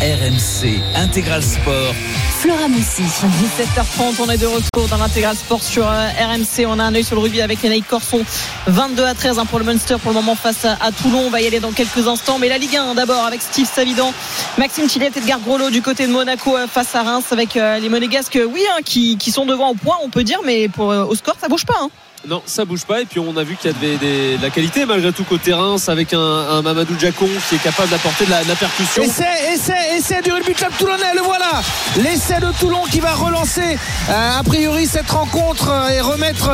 RMC 0.00 0.80
Intégral 0.94 1.42
Sport. 1.42 1.94
Flora 2.38 2.68
Moussi. 2.68 3.02
17h30, 3.02 4.14
on 4.18 4.30
est 4.30 4.38
de 4.38 4.46
retour 4.46 4.88
dans 4.88 4.96
l'intégral 4.96 5.36
sport 5.36 5.62
sur 5.62 5.86
euh, 5.86 6.08
RMC. 6.18 6.64
On 6.66 6.78
a 6.78 6.84
un 6.84 6.94
œil 6.94 7.04
sur 7.04 7.16
le 7.16 7.20
rugby 7.20 7.42
avec 7.42 7.62
Yannick 7.62 7.86
Corson. 7.86 8.24
22 8.66 9.04
à 9.04 9.12
13 9.12 9.38
hein, 9.38 9.44
pour 9.44 9.58
le 9.58 9.66
Munster 9.66 9.96
pour 10.02 10.12
le 10.12 10.14
moment 10.14 10.34
face 10.36 10.64
à, 10.64 10.90
Toulon. 10.90 11.24
On 11.26 11.30
va 11.30 11.42
y 11.42 11.46
aller 11.46 11.60
dans 11.60 11.72
quelques 11.72 12.08
instants. 12.08 12.38
Mais 12.38 12.48
la 12.48 12.56
Ligue 12.56 12.76
1 12.76 12.94
d'abord 12.94 13.26
avec 13.26 13.42
Steve 13.42 13.68
Savidan, 13.70 14.14
Maxime 14.56 14.86
Tillet, 14.86 15.10
Edgar 15.14 15.38
Grolot 15.40 15.68
du 15.68 15.82
côté 15.82 16.06
de 16.06 16.12
Monaco 16.12 16.56
euh, 16.56 16.66
face 16.66 16.94
à 16.94 17.02
Reims 17.02 17.26
avec 17.30 17.56
les 17.56 17.88
Monégasques, 17.90 18.38
oui, 18.50 18.62
hein, 18.74 18.80
qui, 18.82 19.18
sont 19.30 19.44
devant 19.44 19.68
au 19.68 19.74
point, 19.74 19.96
on 20.02 20.08
peut 20.08 20.24
dire, 20.24 20.40
mais 20.46 20.70
pour, 20.70 20.86
au 20.86 21.14
score, 21.14 21.36
ça 21.38 21.48
bouge 21.48 21.66
pas. 21.66 21.76
Hein. 21.78 21.90
Non, 22.28 22.42
ça 22.44 22.64
bouge 22.66 22.84
pas. 22.84 23.00
Et 23.00 23.06
puis 23.06 23.18
on 23.18 23.34
a 23.36 23.44
vu 23.44 23.56
qu'il 23.56 23.70
y 23.70 23.74
avait 23.74 23.96
de 23.96 24.42
la 24.42 24.50
qualité 24.50 24.84
malgré 24.84 25.12
tout 25.12 25.24
côté 25.24 25.54
Reims 25.54 25.88
avec 25.88 26.12
un, 26.12 26.60
Mamadou 26.62 26.98
Jacon 26.98 27.28
qui 27.48 27.54
est 27.54 27.62
capable 27.62 27.88
d'apporter 27.88 28.26
de 28.26 28.30
la, 28.30 28.56
percussion. 28.56 29.02
Essai, 29.02 29.24
essai, 29.54 29.96
essai 29.96 30.20
du 30.22 30.30
rugby 30.32 30.52
club 30.52 30.70
toulonnais. 30.78 31.14
Le 31.14 31.22
voilà. 31.22 31.62
L'essai 31.96 32.38
de 32.38 32.52
Toulon 32.58 32.82
qui 32.90 33.00
va 33.00 33.14
relancer 33.14 33.78
euh, 34.10 34.38
a 34.38 34.42
priori 34.42 34.86
cette 34.86 35.10
rencontre 35.10 35.70
euh, 35.70 35.88
et 35.88 36.00
remettre 36.00 36.50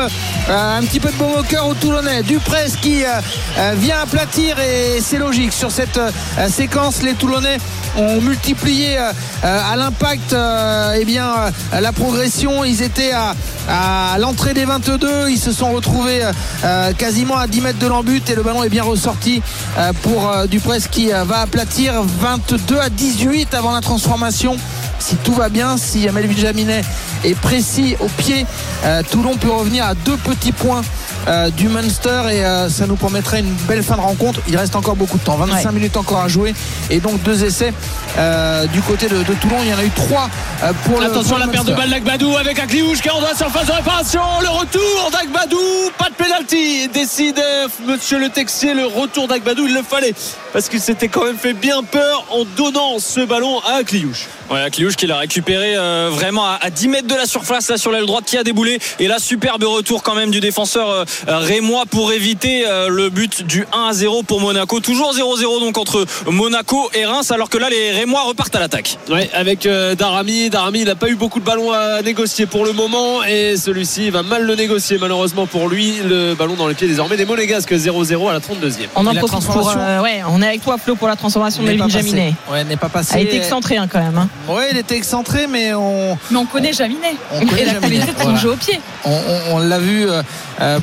euh, 0.49 0.77
un 0.77 0.81
petit 0.83 0.99
peu 0.99 1.09
de 1.09 1.15
bon 1.15 1.37
au 1.37 1.43
cœur 1.43 1.67
aux 1.67 1.73
Toulonnais. 1.73 2.23
Dupres 2.23 2.55
qui 2.81 3.03
vient 3.75 3.99
aplatir 4.01 4.57
et 4.59 5.01
c'est 5.01 5.17
logique 5.17 5.51
sur 5.51 5.69
cette 5.69 5.99
séquence. 6.49 7.01
Les 7.03 7.13
Toulonnais 7.13 7.57
ont 7.97 8.21
multiplié 8.21 8.97
à 9.43 9.75
l'impact 9.75 10.35
eh 10.95 11.05
bien 11.05 11.33
la 11.79 11.91
progression. 11.91 12.63
Ils 12.63 12.81
étaient 12.81 13.11
à, 13.11 14.17
l'entrée 14.19 14.53
des 14.53 14.65
22. 14.65 15.29
Ils 15.29 15.37
sont 15.57 15.71
retrouvés 15.71 16.23
euh, 16.23 16.31
euh, 16.63 16.93
quasiment 16.93 17.35
à 17.35 17.47
10 17.47 17.61
mètres 17.61 17.79
de 17.79 17.87
l'embut 17.87 18.29
et 18.29 18.35
le 18.35 18.43
ballon 18.43 18.63
est 18.63 18.69
bien 18.69 18.83
ressorti 18.83 19.41
euh, 19.79 19.91
pour 20.03 20.31
Dupres 20.47 20.87
qui 20.91 21.09
va 21.09 21.39
aplatir 21.39 22.03
22 22.03 22.77
à 22.77 22.89
18 22.89 23.55
avant 23.55 23.71
la 23.71 23.81
transformation 23.81 24.57
si 24.99 25.15
tout 25.17 25.33
va 25.33 25.49
bien, 25.49 25.77
si 25.77 26.07
Melvin 26.09 26.35
Jaminet 26.35 26.81
est 27.23 27.39
précis 27.39 27.95
au 27.99 28.07
pied, 28.07 28.45
Toulon 29.11 29.37
peut 29.37 29.51
revenir 29.51 29.85
à 29.85 29.95
deux 29.95 30.17
petits 30.17 30.51
points 30.51 30.81
euh, 31.27 31.49
du 31.49 31.67
Munster 31.67 32.21
et 32.31 32.45
euh, 32.45 32.69
ça 32.69 32.87
nous 32.87 32.95
permettrait 32.95 33.41
une 33.41 33.53
belle 33.67 33.83
fin 33.83 33.97
de 33.97 34.01
rencontre. 34.01 34.39
Il 34.47 34.55
reste 34.55 34.77
encore 34.77 34.95
beaucoup 34.95 35.17
de 35.17 35.23
temps, 35.23 35.35
25 35.35 35.71
minutes 35.71 35.97
encore 35.97 36.21
à 36.21 36.29
jouer 36.29 36.53
et 36.89 37.01
donc 37.01 37.21
deux 37.23 37.43
essais 37.43 37.73
euh, 38.17 38.65
du 38.67 38.81
côté 38.81 39.07
de, 39.07 39.21
Toulon. 39.41 39.57
Il 39.63 39.69
y 39.69 39.73
en 39.73 39.77
a 39.77 39.83
eu 39.83 39.89
trois 39.89 40.29
pour 40.85 41.01
Attention 41.01 41.35
à 41.35 41.39
la 41.39 41.47
perte 41.47 41.67
de 41.67 41.73
balle 41.73 41.89
d'Agbadou 41.89 42.37
avec 42.37 42.59
Akliouche 42.59 43.01
qui 43.01 43.09
est 43.09 43.11
en 43.11 43.19
droit 43.19 43.35
surface 43.35 43.65
de 43.65 43.73
réparation. 43.73 44.21
Le 44.41 44.47
retour 44.47 45.11
d'Agbadou, 45.11 45.57
pas 45.97 46.09
de 46.09 46.15
pénalty. 46.15 46.87
Décide 46.93 47.43
monsieur 47.85 48.19
le 48.19 48.29
Texier 48.29 48.73
le 48.73 48.85
retour 48.85 49.27
d'Agbadou. 49.27 49.67
Il 49.67 49.73
le 49.73 49.83
fallait 49.83 50.13
parce 50.57 50.69
qu'il 50.69 50.81
s'était 50.81 51.07
quand 51.07 51.23
même 51.23 51.37
fait 51.37 51.53
bien 51.53 51.83
peur 51.83 52.25
en 52.31 52.43
donnant 52.43 52.97
ce 52.97 53.19
ballon 53.19 53.59
à 53.59 53.75
Akliouche. 53.75 54.25
Ouais, 54.49 54.59
Akliouche 54.59 54.95
qui 54.95 55.05
l'a 55.05 55.17
récupéré 55.17 55.75
vraiment 56.09 56.45
à, 56.45 56.71
10 56.71 56.87
mètres 56.87 57.07
de 57.07 57.13
la 57.13 57.27
surface 57.27 57.69
là 57.69 57.77
sur 57.77 57.91
l'aile 57.91 58.07
droite 58.07 58.23
qui 58.25 58.39
a 58.39 58.43
déboulé 58.43 58.79
et 58.99 59.07
là 59.07 59.19
superbe 59.19 59.63
retour 59.65 60.01
quand 60.01 60.15
même 60.15 60.31
du 60.31 60.39
défenseur 60.39 61.05
Rémois 61.27 61.83
pour 61.85 62.11
éviter 62.11 62.65
euh, 62.65 62.87
le 62.89 63.09
but 63.09 63.43
du 63.45 63.67
1 63.71 63.89
à 63.89 63.93
0 63.93 64.23
pour 64.23 64.41
Monaco. 64.41 64.79
Toujours 64.79 65.13
0-0 65.13 65.59
donc 65.59 65.77
entre 65.77 66.07
Monaco 66.25 66.89
et 66.95 67.05
Reims, 67.05 67.29
alors 67.29 67.51
que 67.51 67.59
là 67.59 67.69
les 67.69 67.91
Rémois 67.91 68.23
repartent 68.23 68.55
à 68.55 68.59
l'attaque. 68.59 68.97
Ouais, 69.11 69.29
avec 69.33 69.67
euh, 69.67 69.93
Darami. 69.93 70.49
Darami 70.49 70.85
n'a 70.85 70.95
pas 70.95 71.09
eu 71.09 71.15
beaucoup 71.15 71.39
de 71.39 71.45
ballons 71.45 71.71
à 71.71 72.01
négocier 72.01 72.47
pour 72.47 72.65
le 72.65 72.71
moment 72.71 73.23
et 73.23 73.57
celui-ci 73.57 74.09
va 74.09 74.23
mal 74.23 74.43
le 74.43 74.55
négocier 74.55 74.97
malheureusement 74.99 75.45
pour 75.45 75.69
lui. 75.69 75.97
Le 76.03 76.33
ballon 76.33 76.55
dans 76.55 76.67
les 76.67 76.73
pieds 76.73 76.87
désormais 76.87 77.15
des 77.15 77.25
Monégasques 77.25 77.73
0-0 77.73 78.27
à 78.27 78.33
la 78.33 78.39
32e. 78.39 78.87
On 78.95 79.05
en 79.05 79.13
profite 79.13 79.45
pour. 79.45 79.69
Euh, 79.69 80.01
ouais, 80.01 80.23
on 80.27 80.41
est 80.47 80.49
avec 80.49 80.63
toi 80.63 80.77
Flo 80.77 80.95
pour 80.95 81.07
la 81.07 81.15
transformation 81.15 81.63
de 81.63 81.67
Melvin 81.67 81.87
Jaminet. 81.87 82.33
Ouais, 82.51 82.63
n'est 82.63 82.77
pas 82.77 82.89
passé. 82.89 83.15
Il 83.15 83.17
a 83.19 83.21
été 83.21 83.37
excentré 83.37 83.77
hein, 83.77 83.87
quand 83.91 83.99
même. 83.99 84.17
Hein. 84.17 84.29
Ouais, 84.47 84.69
il 84.71 84.77
était 84.77 84.95
excentré, 84.95 85.47
mais 85.47 85.73
on. 85.73 86.17
Mais 86.31 86.37
on 86.37 86.45
connaît 86.45 86.73
Jaminet. 86.73 87.15
et 87.57 87.65
la 87.65 87.73
qualité 87.75 88.11
de 88.11 88.21
son 88.21 88.35
jeu 88.35 88.51
au 88.51 88.55
pied. 88.55 88.79
On, 89.05 89.59
l'a 89.59 89.79
vu 89.79 90.07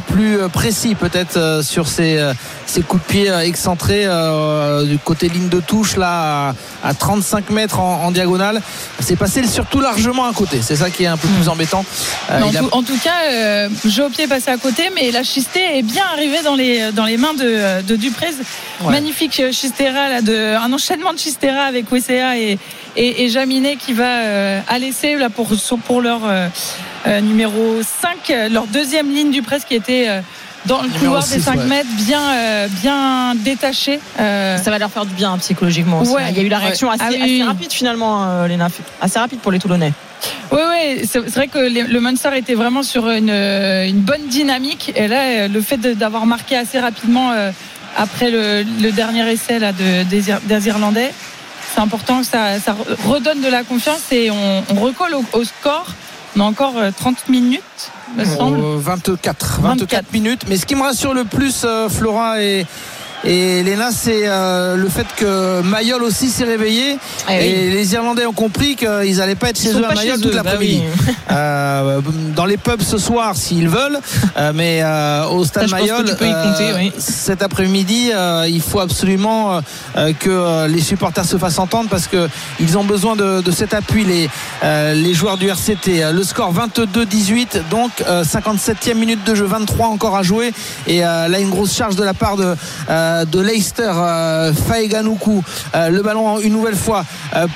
plus 0.09 0.39
précis 0.53 0.95
peut-être 0.95 1.37
euh, 1.37 1.63
sur 1.63 1.89
ses, 1.89 2.19
euh, 2.19 2.33
coups 2.87 3.03
de 3.03 3.13
pied 3.13 3.31
euh, 3.31 3.41
excentrés 3.41 4.07
du 4.87 4.99
côté 4.99 5.29
ligne 5.29 5.49
de 5.49 5.61
touche 5.61 5.97
là 5.97 6.55
à, 6.83 6.95
35 6.95 7.51
mètres 7.51 7.81
en, 7.81 8.11
diagonale. 8.11 8.61
C'est 9.01 9.17
passé 9.17 9.47
surtout 9.47 9.81
largement 9.81 10.27
à 10.27 10.33
côté. 10.33 10.61
C'est 10.63 10.77
ça 10.77 10.91
qui 10.91 11.05
est 11.05 11.09
un 11.09 11.17
peu 11.17 11.29
plus 11.29 11.49
embêtant. 11.49 11.85
en, 12.73 12.83
tout, 12.83 12.99
cas, 13.03 13.69
jeu 13.85 14.07
au 14.07 14.11
pied 14.11 14.27
passé 14.27 14.51
à 14.51 14.57
côté, 14.57 14.91
mais 14.95 15.11
la 15.11 15.23
chistée 15.23 15.79
est 15.79 15.83
bien 15.83 16.05
arrivée 16.13 16.43
dans 16.43 16.55
les, 16.55 16.93
dans 16.93 17.05
les 17.05 17.17
mains 17.17 17.35
de, 17.35 17.83
de 17.83 17.97
Duprez. 17.97 18.35
Magnifique 18.85 19.41
chistera 19.53 20.09
là, 20.09 20.23
de, 20.23 20.57
un 20.57 20.73
enchaînement 20.73 21.13
de 21.13 21.19
chistera 21.19 21.63
avec 21.63 21.91
Wessea 21.91 22.39
et, 22.39 22.59
et, 22.97 23.29
Jaminet 23.29 23.77
qui 23.77 23.93
va 23.93 24.61
à 24.67 24.79
l'essai 24.79 25.17
là 25.17 25.31
pour, 25.31 25.49
pour 25.87 26.01
leur 26.01 26.21
numéro 27.23 27.81
5, 27.83 28.51
leur 28.51 28.67
deuxième 28.67 29.11
ligne 29.13 29.31
du 29.31 29.43
presse 29.43 29.65
qui 29.65 29.75
était 29.75 30.09
dans 30.67 30.83
le 30.83 30.89
couloir 30.89 31.27
des 31.27 31.41
5 31.41 31.65
mètres, 31.65 31.89
bien, 31.97 32.23
euh, 32.23 32.69
bien 32.81 33.35
détaché. 33.35 34.01
Euh. 34.19 34.57
Ça 34.59 34.71
va 34.71 34.79
leur 34.79 34.91
faire 34.91 35.05
du 35.05 35.15
bien 35.15 35.37
psychologiquement. 35.39 36.01
Aussi. 36.01 36.15
Il 36.31 36.37
y 36.37 36.41
a 36.41 36.43
eu 36.43 36.49
la 36.49 36.59
réaction 36.59 36.91
assez, 36.91 37.43
ah 37.43 37.47
rapide 37.47 37.73
finalement, 37.73 38.25
euh, 38.25 38.49
Léna, 38.49 38.69
assez 39.01 39.19
rapide 39.19 39.41
pour 39.41 39.53
les 39.53 39.59
Toulonnais. 39.59 39.93
Oui, 40.53 40.61
oui, 40.71 41.07
c'est 41.07 41.29
vrai 41.35 41.49
que 41.49 41.59
le 41.59 42.01
Munster 42.01 42.31
était 42.37 42.55
vraiment 42.55 42.83
sur 42.83 43.11
une, 43.11 43.29
une, 43.29 44.01
bonne 44.01 44.27
dynamique. 44.29 44.93
Et 44.97 45.07
là, 45.07 45.49
le 45.49 45.61
fait 45.61 45.77
d'avoir 45.77 46.25
marqué 46.25 46.57
assez 46.57 46.79
rapidement 46.79 47.33
après 47.97 48.31
le, 48.31 48.91
dernier 48.91 49.31
essai 49.31 49.59
là, 49.59 49.73
de, 49.73 50.03
des, 50.05 50.67
Irlandais, 50.69 51.13
c'est 51.75 51.81
important 51.81 52.21
que 52.21 52.27
ça, 52.27 52.59
ça, 52.61 52.77
redonne 53.07 53.41
de 53.41 53.49
la 53.49 53.65
confiance 53.65 54.13
et 54.13 54.31
on, 54.31 54.81
recolle 54.81 55.15
au 55.33 55.45
score. 55.45 55.87
On 56.37 56.41
a 56.41 56.45
encore 56.45 56.75
30 56.99 57.17
euh, 57.17 57.33
minutes, 57.33 57.93
me 58.17 58.25
semble. 58.25 58.61
24, 58.79 59.61
24, 59.61 60.13
minutes. 60.13 60.43
Mais 60.49 60.57
ce 60.57 60.67
qui 60.67 60.75
me 60.75 60.83
rassure 60.83 61.15
le 61.15 61.25
plus, 61.25 61.63
euh, 61.65 61.89
Flora 61.89 62.43
et, 62.43 62.67
et 63.25 63.63
Léna, 63.63 63.91
c'est 63.91 64.23
euh, 64.25 64.77
le 64.77 64.89
fait 64.89 65.07
que 65.17 65.63
Mayol 65.63 66.03
aussi 66.03 66.29
s'est 66.29 66.45
réveillé. 66.45 66.99
Eh 67.31 67.33
et 67.33 67.71
les 67.71 67.95
Irlandais 67.95 68.27
ont 68.27 68.33
compris 68.33 68.77
qu'ils 68.77 69.17
n'allaient 69.17 69.35
pas 69.35 69.51
être 69.51 69.61
chez 69.61 69.73
eux 69.73 69.85
à 69.85 69.95
Mayol 69.95 70.21
toute 70.21 70.33
bah 70.33 70.43
l'après-midi. 70.45 70.83
dans 72.35 72.45
les 72.47 72.57
pubs 72.57 72.83
ce 72.83 72.99
soir, 72.99 73.35
s'ils 73.37 73.69
veulent. 73.69 73.99
mais 74.55 74.83
au 75.31 75.45
stade 75.45 75.71
Mayol, 75.71 76.05
cet 76.99 77.43
après-midi, 77.43 78.11
il 78.49 78.61
faut 78.61 78.81
absolument 78.81 79.61
que 79.95 80.67
les 80.67 80.81
supporters 80.81 81.25
se 81.25 81.39
fassent 81.39 81.59
entendre 81.59 81.89
parce 81.89 82.09
qu'ils 82.09 82.79
ont 82.79 82.85
besoin 82.85 83.17
de, 83.17 83.41
de, 83.41 83.51
cet 83.51 83.75
appui, 83.75 84.05
les, 84.05 84.29
les 84.95 85.15
joueurs 85.15 85.39
du 85.39 85.49
RCT. 85.49 86.13
Le 86.13 86.23
score 86.23 86.53
22-18, 86.53 87.69
donc 87.71 87.91
57e 88.07 88.95
minute 88.95 89.25
de 89.25 89.35
jeu, 89.35 89.47
23 89.47 89.89
encore 89.89 90.17
à 90.17 90.23
jouer. 90.23 90.53
Et 90.87 91.01
là, 91.01 91.39
une 91.39 91.51
grosse 91.51 91.75
charge 91.75 91.97
de 91.97 92.05
la 92.05 92.15
part 92.15 92.37
de 92.37 92.55
euh, 93.14 93.14
de 93.25 93.41
Leicester 93.41 93.93
euh, 93.95 94.53
Faeganuku 94.53 95.43
euh, 95.75 95.89
le 95.91 96.03
ballon 96.03 96.41
une 96.41 96.53
nouvelle 96.53 96.77
fois 96.77 97.05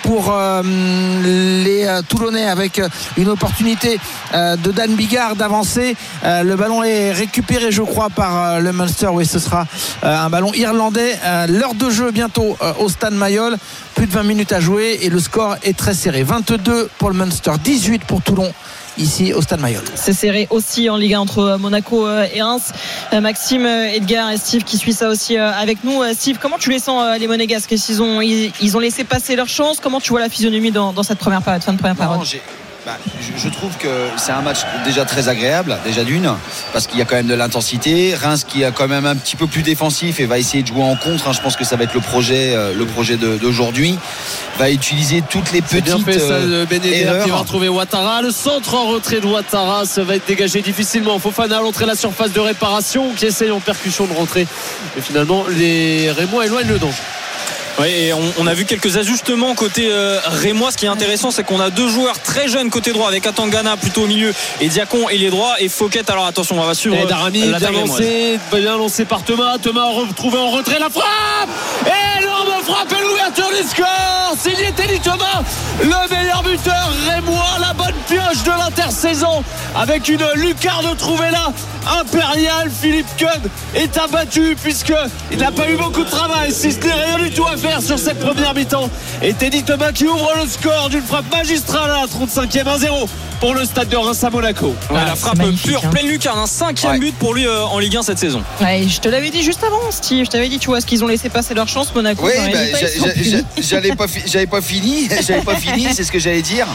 pour 0.03 0.35
les 1.25 1.87
Toulonnais 2.09 2.49
avec 2.49 2.81
une 3.17 3.29
opportunité 3.29 3.99
de 4.33 4.73
Dan 4.73 4.95
Bigard 4.95 5.37
d'avancer. 5.37 5.97
Le 6.25 6.55
ballon 6.55 6.83
est 6.83 7.13
récupéré 7.13 7.71
je 7.71 7.83
crois 7.83 8.11
par 8.11 8.61
le 8.61 8.73
Munster. 8.73 9.09
Oui 9.09 9.27
ce 9.27 9.39
sera 9.39 9.67
un 10.03 10.29
ballon 10.31 10.53
irlandais. 10.55 11.19
L'heure 11.49 11.75
de 11.75 11.91
jeu 11.91 12.11
bientôt 12.11 12.57
au 12.79 12.89
Stade 12.89 13.15
Mayol. 13.15 13.57
Plus 13.95 14.07
de 14.07 14.13
20 14.13 14.23
minutes 14.23 14.53
à 14.53 14.61
jouer 14.61 14.99
et 15.03 15.11
le 15.11 15.19
score 15.19 15.57
est 15.63 15.77
très 15.77 15.95
serré. 15.95 16.23
22 16.23 16.89
pour 16.99 17.11
le 17.11 17.17
Munster 17.17 17.53
18 17.63 18.05
pour 18.05 18.23
Toulon 18.23 18.53
ici 18.99 19.33
au 19.33 19.41
Stade 19.43 19.61
Mayol. 19.61 19.83
C'est 19.95 20.13
serré 20.13 20.47
aussi 20.51 20.91
en 20.91 20.97
Ligue 20.97 21.15
1 21.15 21.21
entre 21.21 21.57
Monaco 21.59 22.07
euh, 22.07 22.27
et 22.33 22.43
Reims. 22.43 22.73
Euh, 23.13 23.21
Maxime, 23.21 23.65
euh, 23.65 23.89
Edgar 23.93 24.31
et 24.31 24.37
Steve 24.37 24.65
qui 24.65 24.77
suit 24.77 24.93
ça 24.93 25.09
aussi 25.09 25.37
avec 25.37 25.85
nous. 25.85 26.03
Steve, 26.15 26.39
comment 26.41 26.59
tu 26.59 26.71
les 26.71 26.79
sens 26.79 27.19
les 27.19 27.27
Monégasques? 27.27 27.71
Ils 27.71 28.03
ont, 28.03 28.21
ils, 28.21 28.77
ont 28.77 28.81
laissé 28.81 29.05
passer 29.05 29.37
leur 29.37 29.49
chance? 29.49 29.81
Comment 29.81 30.01
tu 30.01 30.11
vois 30.11 30.21
la 30.21 30.29
physionomie 30.29 30.71
dans, 30.71 31.03
cette 31.03 31.19
première 31.19 31.43
période, 31.43 31.63
fin 31.63 31.73
de 31.73 31.79
première 31.79 31.97
période 31.97 32.21
bah, 32.89 32.97
je, 33.37 33.49
trouve 33.51 33.77
que 33.77 34.07
c'est 34.17 34.33
un 34.33 34.41
match 34.41 34.61
déjà 34.87 35.05
très 35.05 35.29
agréable, 35.29 35.77
déjà 35.85 36.05
d'une, 36.05 36.33
parce 36.73 36.87
qu'il 36.87 36.99
y 36.99 37.03
a 37.03 37.05
quand 37.05 37.17
même 37.17 37.27
de 37.27 37.35
l'intensité. 37.35 38.15
Reims 38.15 38.47
qui 38.49 38.63
est 38.63 38.73
quand 38.73 38.89
même 38.89 39.05
un 39.05 39.15
petit 39.15 39.37
peu 39.37 39.47
plus 39.47 39.61
défensif 39.61 40.21
et 40.21 40.25
va 40.25 40.39
essayer 40.39 40.63
de 40.63 40.69
jouer 40.69 40.83
en 40.83 40.97
contre. 40.97 41.29
Hein. 41.29 41.33
Je 41.35 41.43
pense 41.43 41.55
que 41.55 41.65
ça 41.65 41.77
va 41.77 41.85
être 41.85 41.93
le 41.93 42.01
projet, 42.01 42.55
euh, 42.55 42.73
le 42.75 42.87
projet 42.87 43.19
d'aujourd'hui. 43.19 43.99
Va 44.59 44.71
utiliser 44.71 45.23
toutes 45.29 45.53
les 45.53 45.61
petites 45.61 45.85
bien 45.85 45.99
fait, 45.99 46.19
ça, 46.19 46.33
euh, 46.33 46.65
erreurs. 46.83 47.25
qui 47.25 47.31
va 47.31 47.37
retrouver 47.37 47.69
Ouattara. 47.69 48.23
Le 48.23 48.31
centre 48.31 48.75
en 48.75 48.87
retrait 48.87 49.21
de 49.21 49.27
Ouattara, 49.27 49.85
ça 49.85 50.03
va 50.03 50.17
être 50.17 50.27
dégagé 50.27 50.63
difficilement. 50.63 51.19
Fofana 51.19 51.59
à 51.59 51.61
l'entrée 51.61 51.85
de 51.85 51.91
la 51.91 51.97
surface 51.97 52.33
de 52.33 52.41
réparation 52.41 53.13
qui 53.15 53.27
essaye 53.27 53.51
en 53.51 53.61
percussion 53.61 54.07
de 54.07 54.15
rentrer. 54.15 54.47
Et 54.97 55.03
finalement, 55.03 55.45
les 55.51 56.11
Rémois 56.11 56.47
éloignent 56.47 56.69
le 56.69 56.79
danger. 56.79 57.03
Oui, 57.81 57.89
et 57.89 58.13
on, 58.13 58.47
a 58.47 58.55
vu 58.55 58.65
quelques 58.65 58.97
ajustements 58.97 59.55
côté 59.55 59.89
euh, 59.91 60.19
Rémois. 60.27 60.73
Ce 60.73 60.77
qui 60.77 60.87
est 60.87 60.89
intéressant, 60.89 61.31
c'est 61.31 61.45
qu'on 61.45 61.61
a 61.61 61.71
deux 61.71 61.89
joueurs 61.89 62.21
très 62.21 62.49
jeunes 62.49 62.71
côté 62.71 62.93
droit 62.93 63.09
avec 63.09 63.27
Atangana 63.27 63.77
plutôt 63.77 64.03
au 64.03 64.07
milieu 64.07 64.33
et 64.61 64.69
Diacon 64.69 65.09
et 65.09 65.19
les 65.19 65.31
droits 65.31 65.55
et 65.61 65.69
Fouquet. 65.69 66.11
Alors 66.11 66.27
attention, 66.27 66.61
on 66.61 66.65
va 66.65 66.75
suivre. 66.75 66.97
Et 66.97 67.07
Darami, 67.07 67.43
bien 67.43 67.71
lancé, 67.71 68.41
bien 68.53 68.77
lancé 68.77 69.05
par 69.05 69.23
Thomas. 69.23 69.59
Thomas 69.59 69.83
a 69.83 69.93
retrouvé 69.93 70.39
en 70.39 70.51
retrait 70.51 70.79
la 70.81 70.91
frappe. 70.91 71.49
Frappe 72.69 72.93
et 72.93 73.03
l'ouverture 73.03 73.49
du 73.49 73.67
score. 73.67 74.35
Signé 74.39 74.71
Teddy 74.73 75.01
Thomas, 75.01 75.43
le 75.83 76.15
meilleur 76.15 76.43
buteur 76.43 76.91
Rémois, 77.09 77.57
la 77.61 77.73
bonne 77.73 77.95
pioche 78.07 78.43
de 78.45 78.51
l'intersaison 78.51 79.43
avec 79.75 80.09
une 80.09 80.25
lucarne 80.37 80.95
trouvée 80.97 81.31
là. 81.31 81.51
Impérial, 82.01 82.71
Philippe 82.71 83.09
Cud 83.17 83.51
est 83.75 83.97
abattu 83.97 84.55
puisqu'il 84.63 85.39
n'a 85.39 85.51
pas 85.51 85.71
eu 85.71 85.77
beaucoup 85.77 86.05
de 86.05 86.11
travail, 86.11 86.53
si 86.53 86.73
ce 86.73 86.81
n'est 86.81 86.93
rien 86.93 87.19
du 87.19 87.31
tout 87.31 87.47
à 87.47 87.57
faire 87.57 87.81
sur 87.81 87.99
cette 87.99 88.21
première 88.21 88.55
mi-temps. 88.55 88.91
Et 89.23 89.33
Teddy 89.33 89.63
Thomas 89.63 89.93
qui 89.93 90.07
ouvre 90.07 90.31
le 90.43 90.47
score 90.47 90.91
d'une 90.91 91.03
frappe 91.03 91.31
magistrale 91.33 91.91
à 91.91 92.01
la 92.03 92.07
35e 92.07 92.65
1-0 92.65 93.09
pour 93.41 93.55
le 93.55 93.65
stade 93.65 93.89
de 93.89 93.97
Reims 93.97 94.23
à 94.25 94.31
Monaco. 94.31 94.75
la 94.93 95.15
frappe 95.15 95.39
pure, 95.63 95.81
hein. 95.85 95.91
pleine 95.91 96.09
lucarne, 96.09 96.39
un 96.39 96.47
cinquième 96.47 96.99
but 96.99 97.15
pour 97.15 97.35
lui 97.35 97.47
euh, 97.47 97.65
en 97.65 97.79
Ligue 97.79 97.97
1 97.97 98.03
cette 98.03 98.19
saison. 98.19 98.43
je 98.61 98.99
te 98.99 99.09
l'avais 99.09 99.31
dit 99.31 99.43
juste 99.43 99.63
avant, 99.65 99.91
Steve. 99.91 100.25
Je 100.25 100.31
t'avais 100.31 100.49
dit, 100.49 100.59
tu 100.59 100.69
vois, 100.69 100.81
ce 100.81 100.87
qu'ils 100.87 101.05
ont 101.05 101.07
laissé 101.07 101.29
passer 101.29 101.55
leur 101.55 101.69
chance, 101.69 101.95
Monaco. 101.95 102.25
Oui, 102.25 102.33
bah, 102.53 102.58
j'avais 103.59 103.91
pas, 103.91 104.07
pas 104.07 104.63
fini, 104.63 105.09
j'avais 105.27 105.43
pas 105.43 105.57
fini, 105.57 105.89
c'est 105.93 106.05
ce 106.05 106.13
que 106.13 106.19
j'allais 106.19 106.43
dire. 106.43 106.67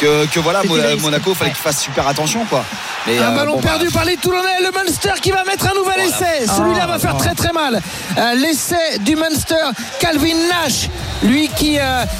Que, 0.00 0.26
que 0.26 0.40
voilà, 0.40 0.62
Monaco, 1.00 1.30
il 1.30 1.34
fallait 1.34 1.50
qu'il 1.52 1.60
fasse 1.60 1.80
super 1.80 2.06
attention, 2.06 2.44
quoi. 2.44 2.64
Mais, 3.06 3.18
un 3.18 3.32
euh, 3.32 3.36
ballon 3.36 3.58
perdu 3.58 3.86
bah, 3.86 3.92
par 3.94 4.04
les 4.04 4.16
Toulonnais, 4.16 4.60
le 4.60 4.70
Munster 4.70 5.12
qui 5.22 5.30
va 5.30 5.44
mettre 5.44 5.66
un 5.70 5.74
nouvel 5.74 6.00
essai. 6.00 6.46
Celui-là 6.46 6.82
ah, 6.82 6.86
va 6.86 6.98
faire 6.98 7.16
très 7.16 7.34
très 7.34 7.52
mal. 7.52 7.80
Euh, 8.18 8.34
l'essai 8.34 8.98
du 9.00 9.16
Munster, 9.16 9.54
Calvin 9.98 10.34
Nash, 10.48 10.90
lui 11.22 11.48
qui 11.56 11.78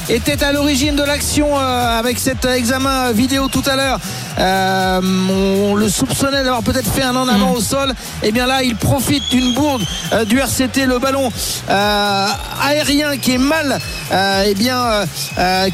était 0.09 0.43
à 0.43 0.51
l'origine 0.51 0.95
de 0.95 1.03
l'action 1.03 1.57
avec 1.57 2.17
cet 2.17 2.45
examen 2.45 3.11
vidéo 3.11 3.47
tout 3.47 3.63
à 3.67 3.75
l'heure 3.75 3.99
euh, 4.39 5.01
on 5.29 5.75
le 5.75 5.89
soupçonnait 5.89 6.43
d'avoir 6.43 6.63
peut-être 6.63 6.91
fait 6.91 7.03
un 7.03 7.15
en 7.15 7.27
avant 7.27 7.53
au 7.53 7.61
sol. 7.61 7.91
Et 8.23 8.27
eh 8.27 8.31
bien 8.31 8.45
là, 8.45 8.63
il 8.63 8.75
profite 8.75 9.23
d'une 9.29 9.53
bourde 9.53 9.83
euh, 10.13 10.25
du 10.25 10.39
RCT, 10.39 10.85
le 10.85 10.99
ballon 10.99 11.31
euh, 11.69 12.27
aérien 12.63 13.17
qui 13.17 13.33
est 13.33 13.37
mal 13.37 13.79
et 14.09 14.51
eh 14.51 14.55
bien 14.55 15.05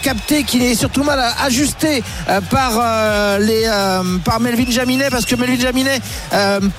capté, 0.02 0.44
qui 0.44 0.64
est 0.64 0.76
surtout 0.76 1.04
mal 1.04 1.24
ajusté 1.44 2.04
par 2.50 3.40
les 3.40 3.70
par 4.26 4.40
Melvin 4.40 4.70
Jaminet 4.70 5.10
parce 5.12 5.26
que 5.26 5.36
Melvin 5.36 5.60
Jaminet 5.60 6.00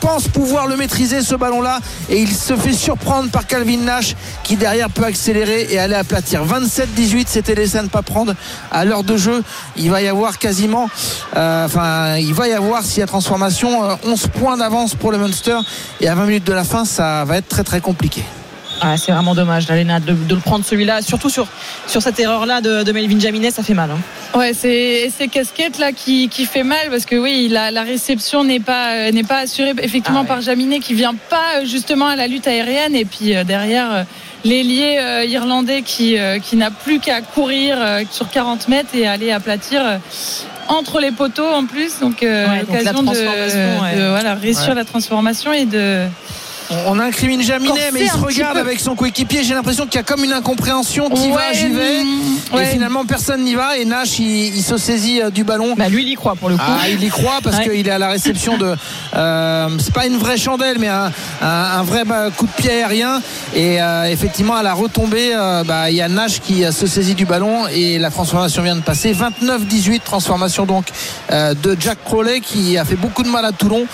pense 0.01 0.27
pouvoir 0.27 0.67
le 0.67 0.77
maîtriser 0.77 1.23
ce 1.23 1.37
ballon-là 1.37 1.79
et 2.09 2.21
il 2.21 2.35
se 2.35 2.57
fait 2.57 2.73
surprendre 2.73 3.31
par 3.31 3.47
Calvin 3.47 3.79
Nash 3.79 4.17
qui 4.43 4.57
derrière 4.57 4.91
peut 4.91 5.05
accélérer 5.05 5.69
et 5.71 5.79
aller 5.79 5.95
aplatir. 5.95 6.45
27-18, 6.45 7.27
c'était 7.29 7.55
les 7.55 7.77
à 7.77 7.83
ne 7.83 7.89
pas 7.89 8.03
prendre 8.03 8.35
à 8.71 8.85
l'heure 8.85 9.05
de 9.05 9.17
jeu. 9.17 9.43
Il 9.77 9.91
va 9.91 10.03
y 10.03 10.09
avoir 10.09 10.39
quasiment 10.39 10.89
euh, 11.37 11.69
enfin, 11.75 12.17
il 12.19 12.33
va 12.35 12.49
y 12.49 12.53
avoir, 12.53 12.83
s'il 12.83 13.01
y 13.01 13.03
a 13.03 13.07
transformation, 13.07 13.83
11 14.05 14.25
euh, 14.25 14.39
points 14.39 14.57
d'avance 14.57 14.95
pour 14.95 15.11
le 15.11 15.19
Munster. 15.19 15.59
Et 16.01 16.09
à 16.09 16.15
20 16.15 16.27
minutes 16.27 16.45
de 16.45 16.53
la 16.53 16.65
fin, 16.65 16.85
ça 16.85 17.25
va 17.25 17.39
être 17.39 17.49
très 17.49 17.65
très 17.65 17.81
compliqué. 17.81 18.23
Ah, 18.81 18.97
c'est 18.97 19.13
vraiment 19.13 19.35
dommage, 19.35 19.67
de, 19.67 20.13
de, 20.13 20.35
le 20.35 20.41
prendre 20.41 20.65
celui-là, 20.65 21.01
surtout 21.01 21.31
sur, 21.31 21.47
sur 21.87 22.03
cette 22.03 22.19
erreur-là 22.19 22.61
de, 22.61 22.93
Melvin 22.93 23.19
Jaminet, 23.19 23.51
ça 23.51 23.63
fait 23.63 23.73
mal. 23.73 23.91
Hein. 23.91 24.39
Ouais, 24.39 24.53
c'est 24.53 25.11
ces 25.17 25.29
casquettes 25.29 25.79
là 25.79 25.93
qui, 25.93 26.29
qui 26.29 26.45
fait 26.45 26.65
mal 26.65 26.91
parce 26.91 27.07
que 27.07 27.17
oui, 27.17 27.49
la, 27.49 27.71
la 27.71 27.83
réception 27.83 28.43
n'est 28.45 28.61
pas 28.61 28.95
euh, 28.95 29.13
n'est 29.13 29.23
pas 29.23 29.39
assurée 29.39 29.75
effectivement 29.81 30.23
ah 30.25 30.29
par 30.29 30.41
Jaminet 30.41 30.81
qui 30.81 30.95
vient 30.95 31.15
pas 31.31 31.65
justement 31.65 32.09
à 32.09 32.17
la 32.17 32.27
lutte 32.27 32.49
aérienne 32.49 32.97
et 32.97 33.05
puis 33.05 33.33
derrière 33.47 34.05
l'ailier 34.45 35.25
irlandais 35.29 35.83
qui 35.83 36.17
qui 36.43 36.57
n'a 36.57 36.73
plus 36.73 36.99
qu'à 36.99 37.21
courir 37.21 37.79
sur 38.11 38.29
40 38.29 38.69
mètres 38.69 38.91
et 38.95 39.07
aller 39.07 39.31
aplatir 39.31 39.83
entre 40.69 41.01
les 41.01 41.13
poteaux 41.13 41.47
en 41.47 41.67
plus. 41.67 42.01
Donc, 42.01 42.23
euh, 42.23 42.61
l'occasion 42.61 43.03
de, 43.03 44.11
voilà, 44.11 44.35
réussir 44.35 44.75
la 44.75 44.85
transformation 44.85 45.53
et 45.53 45.67
de 45.67 46.07
on 46.87 46.99
incrimine 46.99 47.43
Jaminet, 47.43 47.91
mais 47.93 48.03
il 48.03 48.11
se 48.11 48.17
regarde 48.17 48.57
avec 48.57 48.81
son 48.81 48.95
coéquipier. 48.95 49.45
J'ai 49.45 49.55
l'impression 49.55 49.87
qu'il 49.87 49.97
y 49.97 49.99
a 49.99 50.03
comme 50.03 50.25
une 50.25 50.33
incompréhension. 50.33 51.09
Qui 51.11 51.31
va, 51.31 51.53
j'y 51.53 51.69
vais. 51.69 52.05
Mm, 52.05 52.59
et 52.59 52.65
finalement, 52.67 53.05
personne 53.05 53.43
n'y 53.43 53.55
va. 53.55 53.79
Et 53.79 53.85
Nash, 53.85 54.19
il, 54.19 54.63
se 54.63 54.77
saisit 54.77 55.23
euh, 55.23 55.31
du 55.31 55.45
ballon. 55.45 55.75
Bah, 55.77 55.89
lui, 55.89 56.03
il 56.03 56.09
y 56.09 56.15
croit 56.15 56.35
pour 56.37 56.49
le 56.49 56.57
coup. 56.57 56.63
Ah, 56.67 56.89
il 56.89 57.03
y 57.03 57.09
croit 57.09 57.39
parce 57.43 57.61
qu'il 57.61 57.87
est 57.87 57.91
à 57.91 57.99
la 57.99 58.09
réception 58.09 58.57
de. 58.57 58.75
Euh, 59.15 59.69
c'est 59.79 59.93
pas 59.93 60.07
une 60.07 60.17
vraie 60.17 60.37
chandelle, 60.37 60.79
mais 60.79 60.89
un, 60.89 61.83
vrai 61.83 62.05
bah, 62.05 62.31
coup 62.37 62.47
de 62.47 62.53
pied 62.53 62.71
aérien. 62.71 63.21
Et 63.55 63.81
euh, 63.81 64.05
effectivement, 64.05 64.55
à 64.55 64.63
la 64.63 64.75
retombée, 64.75 65.33
bah, 65.67 65.91
il 65.91 65.97
y 65.97 66.03
a 66.03 66.09
Nash 66.09 66.41
qui 66.41 66.65
se 66.73 66.87
saisit 66.87 67.15
du 67.15 67.27
ballon 67.27 67.67
et 67.69 67.99
la 67.99 68.11
transformation 68.11 68.63
vient 68.63 68.77
de 68.77 68.83
passer. 68.83 69.15
29-18, 69.15 70.01
transformation 70.01 70.67
donc 70.67 70.87
de 71.31 71.77
Jack 71.79 71.99
Crowley 72.05 72.41
qui 72.41 72.77
a 72.79 72.85
fait 72.85 72.97
beaucoup 72.97 73.23
de 73.23 73.29
mal 73.29 73.45
à 73.45 73.53
Toulon. 73.53 73.87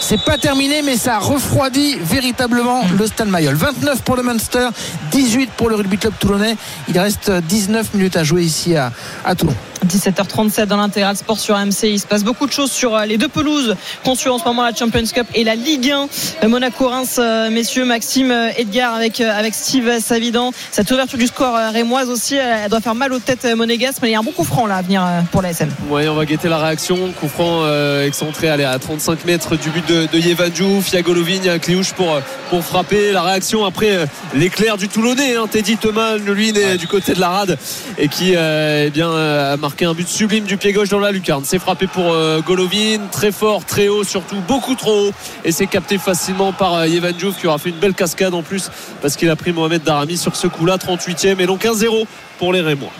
C'est 0.00 0.22
pas 0.24 0.38
terminé, 0.38 0.82
mais 0.82 0.96
ça 0.96 1.16
a 1.16 1.18
refroidi 1.18 1.96
véritablement 2.28 2.82
le 2.98 3.06
Stade 3.06 3.28
Mayol. 3.28 3.54
29 3.54 4.02
pour 4.02 4.14
le 4.14 4.22
Munster, 4.22 4.68
18 5.12 5.50
pour 5.56 5.70
le 5.70 5.76
Rugby 5.76 5.96
Club 5.96 6.12
Toulonnais. 6.20 6.58
Il 6.86 6.98
reste 6.98 7.30
19 7.30 7.94
minutes 7.94 8.16
à 8.18 8.24
jouer 8.24 8.42
ici 8.42 8.76
à, 8.76 8.92
à 9.24 9.34
Toulon. 9.34 9.54
17h37 9.86 10.66
dans 10.66 10.76
l'intégral 10.76 11.16
sport 11.16 11.38
sur 11.38 11.56
AMC. 11.56 11.84
Il 11.84 12.00
se 12.00 12.06
passe 12.06 12.24
beaucoup 12.24 12.46
de 12.46 12.52
choses 12.52 12.70
sur 12.70 12.94
euh, 12.94 13.04
les 13.04 13.18
deux 13.18 13.28
pelouses 13.28 13.76
qu'on 14.04 14.14
suit 14.14 14.28
en 14.28 14.38
ce 14.38 14.44
moment 14.44 14.62
la 14.62 14.74
Champions 14.74 15.04
Cup 15.12 15.26
et 15.34 15.44
la 15.44 15.54
Ligue 15.54 15.90
1. 15.90 16.08
Euh, 16.44 16.48
Monaco-Reims, 16.48 17.16
euh, 17.18 17.50
messieurs, 17.50 17.84
Maxime, 17.84 18.32
Edgar 18.56 18.94
avec, 18.94 19.20
avec 19.20 19.54
Steve 19.54 20.00
Savidan. 20.00 20.52
Cette 20.70 20.90
ouverture 20.90 21.18
du 21.18 21.26
score 21.26 21.56
rémoise 21.72 22.10
aussi, 22.10 22.34
elle 22.34 22.70
doit 22.70 22.80
faire 22.80 22.94
mal 22.94 23.12
aux 23.12 23.18
têtes 23.18 23.46
monégasques, 23.56 23.98
mais 24.02 24.10
il 24.10 24.12
y 24.12 24.14
a 24.14 24.18
un 24.18 24.22
bon 24.22 24.32
coup 24.32 24.44
franc 24.44 24.66
là 24.66 24.76
à 24.76 24.82
venir 24.82 25.02
pour 25.32 25.42
la 25.42 25.50
SM. 25.50 25.70
Oui, 25.88 26.08
on 26.08 26.14
va 26.14 26.24
guetter 26.24 26.48
la 26.48 26.58
réaction. 26.58 26.96
Coup 27.18 27.28
franc 27.28 27.64
excentré 28.02 28.48
allez, 28.48 28.64
à 28.64 28.78
35 28.78 29.24
mètres 29.24 29.56
du 29.56 29.70
but 29.70 29.86
de, 29.88 30.06
de 30.12 30.18
Yevanjou. 30.18 30.82
Fiagolovin, 30.82 31.48
un 31.48 31.58
Cliouche 31.58 31.92
pour, 31.92 32.20
pour 32.50 32.64
frapper. 32.64 33.12
La 33.12 33.22
réaction 33.22 33.64
après 33.64 34.06
l'éclair 34.34 34.76
du 34.76 34.88
Toulonnais. 34.88 35.36
Hein. 35.36 35.46
Teddy 35.50 35.76
Thomas, 35.76 36.16
lui, 36.16 36.50
est 36.50 36.76
du 36.76 36.86
côté 36.86 37.14
de 37.14 37.20
la 37.20 37.28
rade 37.28 37.58
et 37.98 38.08
qui 38.08 38.34
eh 38.34 38.90
bien, 38.90 39.10
a 39.10 39.56
marqué 39.56 39.67
un 39.82 39.94
but 39.94 40.08
sublime 40.08 40.44
du 40.44 40.56
pied 40.56 40.72
gauche 40.72 40.88
dans 40.88 40.98
la 40.98 41.12
lucarne. 41.12 41.44
C'est 41.44 41.58
frappé 41.58 41.86
pour 41.86 42.12
euh, 42.12 42.40
Golovin, 42.40 43.08
très 43.10 43.32
fort, 43.32 43.64
très 43.64 43.88
haut, 43.88 44.04
surtout 44.04 44.36
beaucoup 44.46 44.74
trop 44.74 45.08
haut. 45.08 45.12
Et 45.44 45.52
c'est 45.52 45.66
capté 45.66 45.98
facilement 45.98 46.52
par 46.52 46.74
euh, 46.74 46.86
Yevan 46.86 47.14
qui 47.14 47.46
aura 47.46 47.58
fait 47.58 47.70
une 47.70 47.78
belle 47.78 47.94
cascade 47.94 48.34
en 48.34 48.42
plus 48.42 48.70
parce 49.00 49.16
qu'il 49.16 49.30
a 49.30 49.36
pris 49.36 49.52
Mohamed 49.52 49.82
Darami 49.82 50.16
sur 50.16 50.36
ce 50.36 50.46
coup-là, 50.46 50.76
38e. 50.76 51.40
Et 51.40 51.46
donc 51.46 51.64
1-0 51.64 52.06
pour 52.38 52.52
les 52.52 52.60
Rémois. 52.60 52.92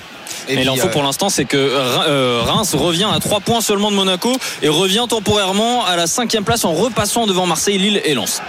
Et, 0.49 0.63
l'info 0.65 0.89
pour 0.89 1.03
l'instant, 1.03 1.29
c'est 1.29 1.45
que 1.45 1.57
euh, 1.57 2.41
Reims 2.43 2.75
revient 2.75 3.09
à 3.13 3.21
3 3.21 3.41
points 3.41 3.61
seulement 3.61 3.91
de 3.91 3.97
Monaco 3.97 4.33
et 4.63 4.69
revient 4.69 5.07
temporairement 5.09 5.85
à 5.85 5.97
la 5.97 6.07
cinquième 6.07 6.45
place 6.45 6.65
en 6.65 6.73
repassant 6.73 7.27
devant 7.27 7.47
Marseille, 7.47 7.79
Lille 7.79 8.01
et 8.05 8.15
Lens. 8.15 8.41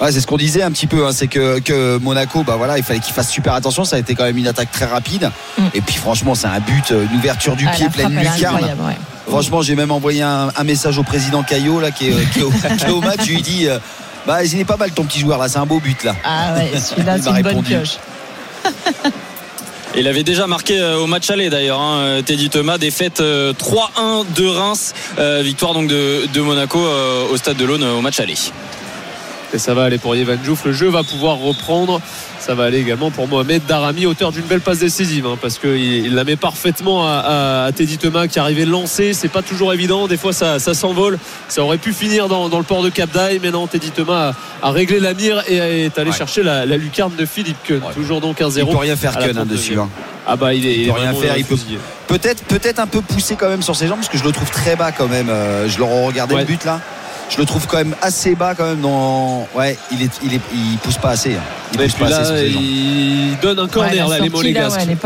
Ouais, 0.00 0.12
c'est 0.12 0.20
ce 0.20 0.26
qu'on 0.26 0.36
disait 0.36 0.62
un 0.62 0.70
petit 0.70 0.86
peu, 0.86 1.06
hein, 1.06 1.10
c'est 1.12 1.26
que, 1.26 1.58
que, 1.58 1.98
Monaco, 1.98 2.44
bah 2.44 2.54
voilà, 2.56 2.78
il 2.78 2.84
fallait 2.84 3.00
qu'il 3.00 3.14
fasse 3.14 3.30
super 3.30 3.54
attention. 3.54 3.84
Ça 3.84 3.96
a 3.96 3.98
été 3.98 4.14
quand 4.14 4.24
même 4.24 4.38
une 4.38 4.46
attaque 4.46 4.70
très 4.70 4.84
rapide. 4.84 5.30
Mm. 5.58 5.62
Et 5.74 5.80
puis 5.80 5.96
franchement, 5.96 6.34
c'est 6.34 6.46
un 6.46 6.60
but, 6.60 6.92
euh, 6.92 7.04
une 7.10 7.18
ouverture 7.18 7.56
du 7.56 7.66
pied 7.66 7.88
pleine 7.88 8.16
lucarne. 8.16 8.76
Franchement, 9.26 9.60
j'ai 9.60 9.74
même 9.74 9.90
envoyé 9.90 10.22
un, 10.22 10.50
message 10.64 10.98
au 10.98 11.02
président 11.02 11.42
Caillot 11.42 11.80
là, 11.80 11.90
qui 11.90 12.08
est, 12.08 12.30
qui 12.32 12.42
au, 12.90 13.00
match. 13.00 13.20
Je 13.24 13.32
lui 13.32 13.42
dis, 13.42 13.66
euh, 13.66 13.78
bah, 14.26 14.44
il 14.44 14.58
est 14.58 14.64
pas 14.64 14.76
mal 14.76 14.92
ton 14.92 15.04
petit 15.04 15.20
joueur 15.20 15.38
là, 15.38 15.48
c'est 15.48 15.58
un 15.58 15.66
beau 15.66 15.80
but 15.80 16.04
là. 16.04 16.14
Ah 16.24 16.54
ouais, 16.54 16.78
celui-là, 16.78 17.16
c'est 17.20 17.30
une 17.30 17.42
bonne 17.42 17.62
pioche. 17.62 17.98
Il 19.96 20.06
avait 20.06 20.22
déjà 20.22 20.46
marqué 20.46 20.78
euh, 20.78 20.98
au 20.98 21.06
match 21.06 21.28
aller 21.30 21.50
d'ailleurs, 21.50 21.80
hein, 21.80 22.20
Teddy 22.24 22.50
Thomas, 22.50 22.78
défaite 22.78 23.20
3-1 23.20 24.32
de 24.36 24.46
Reims, 24.46 24.94
victoire 25.40 25.74
donc 25.74 25.88
de, 25.88 26.26
de 26.32 26.40
Monaco 26.40 26.78
au 26.78 27.36
stade 27.36 27.56
de 27.56 27.64
l'Aune 27.64 27.82
au 27.82 28.00
match 28.00 28.20
aller. 28.20 28.36
Et 29.54 29.58
ça 29.58 29.72
va 29.72 29.84
aller 29.84 29.98
pour 29.98 30.14
Yvan 30.14 30.36
Jouf. 30.44 30.64
Le 30.64 30.72
jeu 30.72 30.88
va 30.88 31.02
pouvoir 31.02 31.38
reprendre. 31.38 32.00
Ça 32.38 32.54
va 32.54 32.64
aller 32.64 32.78
également 32.78 33.10
pour 33.10 33.26
Mohamed 33.28 33.64
Darami, 33.66 34.06
auteur 34.06 34.30
d'une 34.30 34.44
belle 34.44 34.60
passe 34.60 34.78
décisive, 34.78 35.26
hein, 35.26 35.36
parce 35.40 35.58
qu'il 35.58 35.76
il 35.76 36.14
la 36.14 36.24
met 36.24 36.36
parfaitement 36.36 37.04
à, 37.06 37.68
Teddy 37.74 37.98
Thomas 37.98 38.26
qui 38.26 38.38
arrivait 38.38 38.64
de 38.64 38.70
lancer. 38.70 39.12
C'est 39.12 39.28
pas 39.28 39.42
toujours 39.42 39.72
évident. 39.72 40.06
Des 40.06 40.16
fois, 40.16 40.32
ça, 40.32 40.58
s'envole. 40.58 41.18
Ça 41.48 41.62
aurait 41.62 41.78
pu 41.78 41.92
finir 41.92 42.28
dans, 42.28 42.48
le 42.48 42.64
port 42.64 42.82
de 42.82 42.90
Cap 42.90 43.10
d'Aille, 43.10 43.40
mais 43.42 43.50
non, 43.50 43.66
Teddy 43.66 43.90
Thomas 43.90 44.32
a, 44.62 44.70
réglé 44.70 45.00
la 45.00 45.14
mire 45.14 45.42
et 45.48 45.86
est 45.86 45.98
allé 45.98 46.12
chercher 46.12 46.42
la, 46.42 46.64
lucarne 46.64 47.14
de 47.16 47.26
Philippe 47.26 47.62
Keun. 47.64 47.80
Toujours 47.94 48.20
donc 48.20 48.40
1-0. 48.40 48.58
Il 48.58 48.66
peut 48.66 48.76
rien 48.76 48.96
faire 48.96 49.18
Keun 49.18 49.36
hein, 49.36 49.46
dessus. 49.46 49.78
Hein. 49.78 49.88
Ah 50.26 50.36
bah 50.36 50.52
il, 50.52 50.66
est, 50.66 50.74
il, 50.74 50.86
peut 50.86 50.92
rien 50.92 51.14
faire. 51.14 51.38
Il 51.38 51.44
peut 51.44 51.56
peut-être 52.06 52.44
peut-être 52.44 52.80
un 52.80 52.86
peu 52.86 53.00
poussé 53.00 53.34
quand 53.36 53.48
même 53.48 53.62
sur 53.62 53.74
ses 53.74 53.86
jambes, 53.86 53.98
parce 53.98 54.10
que 54.10 54.18
je 54.18 54.24
le 54.24 54.32
trouve 54.32 54.50
très 54.50 54.76
bas 54.76 54.92
quand 54.92 55.08
même. 55.08 55.30
Euh, 55.30 55.68
je 55.68 55.78
le 55.78 55.84
regardais 55.84 56.36
le 56.36 56.44
but 56.44 56.64
là 56.66 56.80
je 57.30 57.38
le 57.38 57.44
trouve 57.44 57.66
quand 57.66 57.76
même 57.76 57.94
assez 58.02 58.34
bas 58.34 58.54
quand 58.54 58.64
même 58.64 58.80
dans 58.80 59.46
ouais 59.54 59.76
il 59.92 60.02
est 60.02 60.10
il 60.22 60.34
est 60.34 60.40
il 60.52 60.78
pousse 60.78 60.96
pas 60.96 61.10
assez 61.10 61.34
hein. 61.34 61.42
il, 61.72 61.78
pousse 61.78 61.94
pas 61.94 62.06
assez 62.06 62.48
il 62.48 63.36
donne 63.42 63.58
un 63.58 63.68
corner 63.68 64.08
là 64.08 64.18
les 64.18 64.30
Monégasques. 64.30 64.80
ouais, 64.80 64.96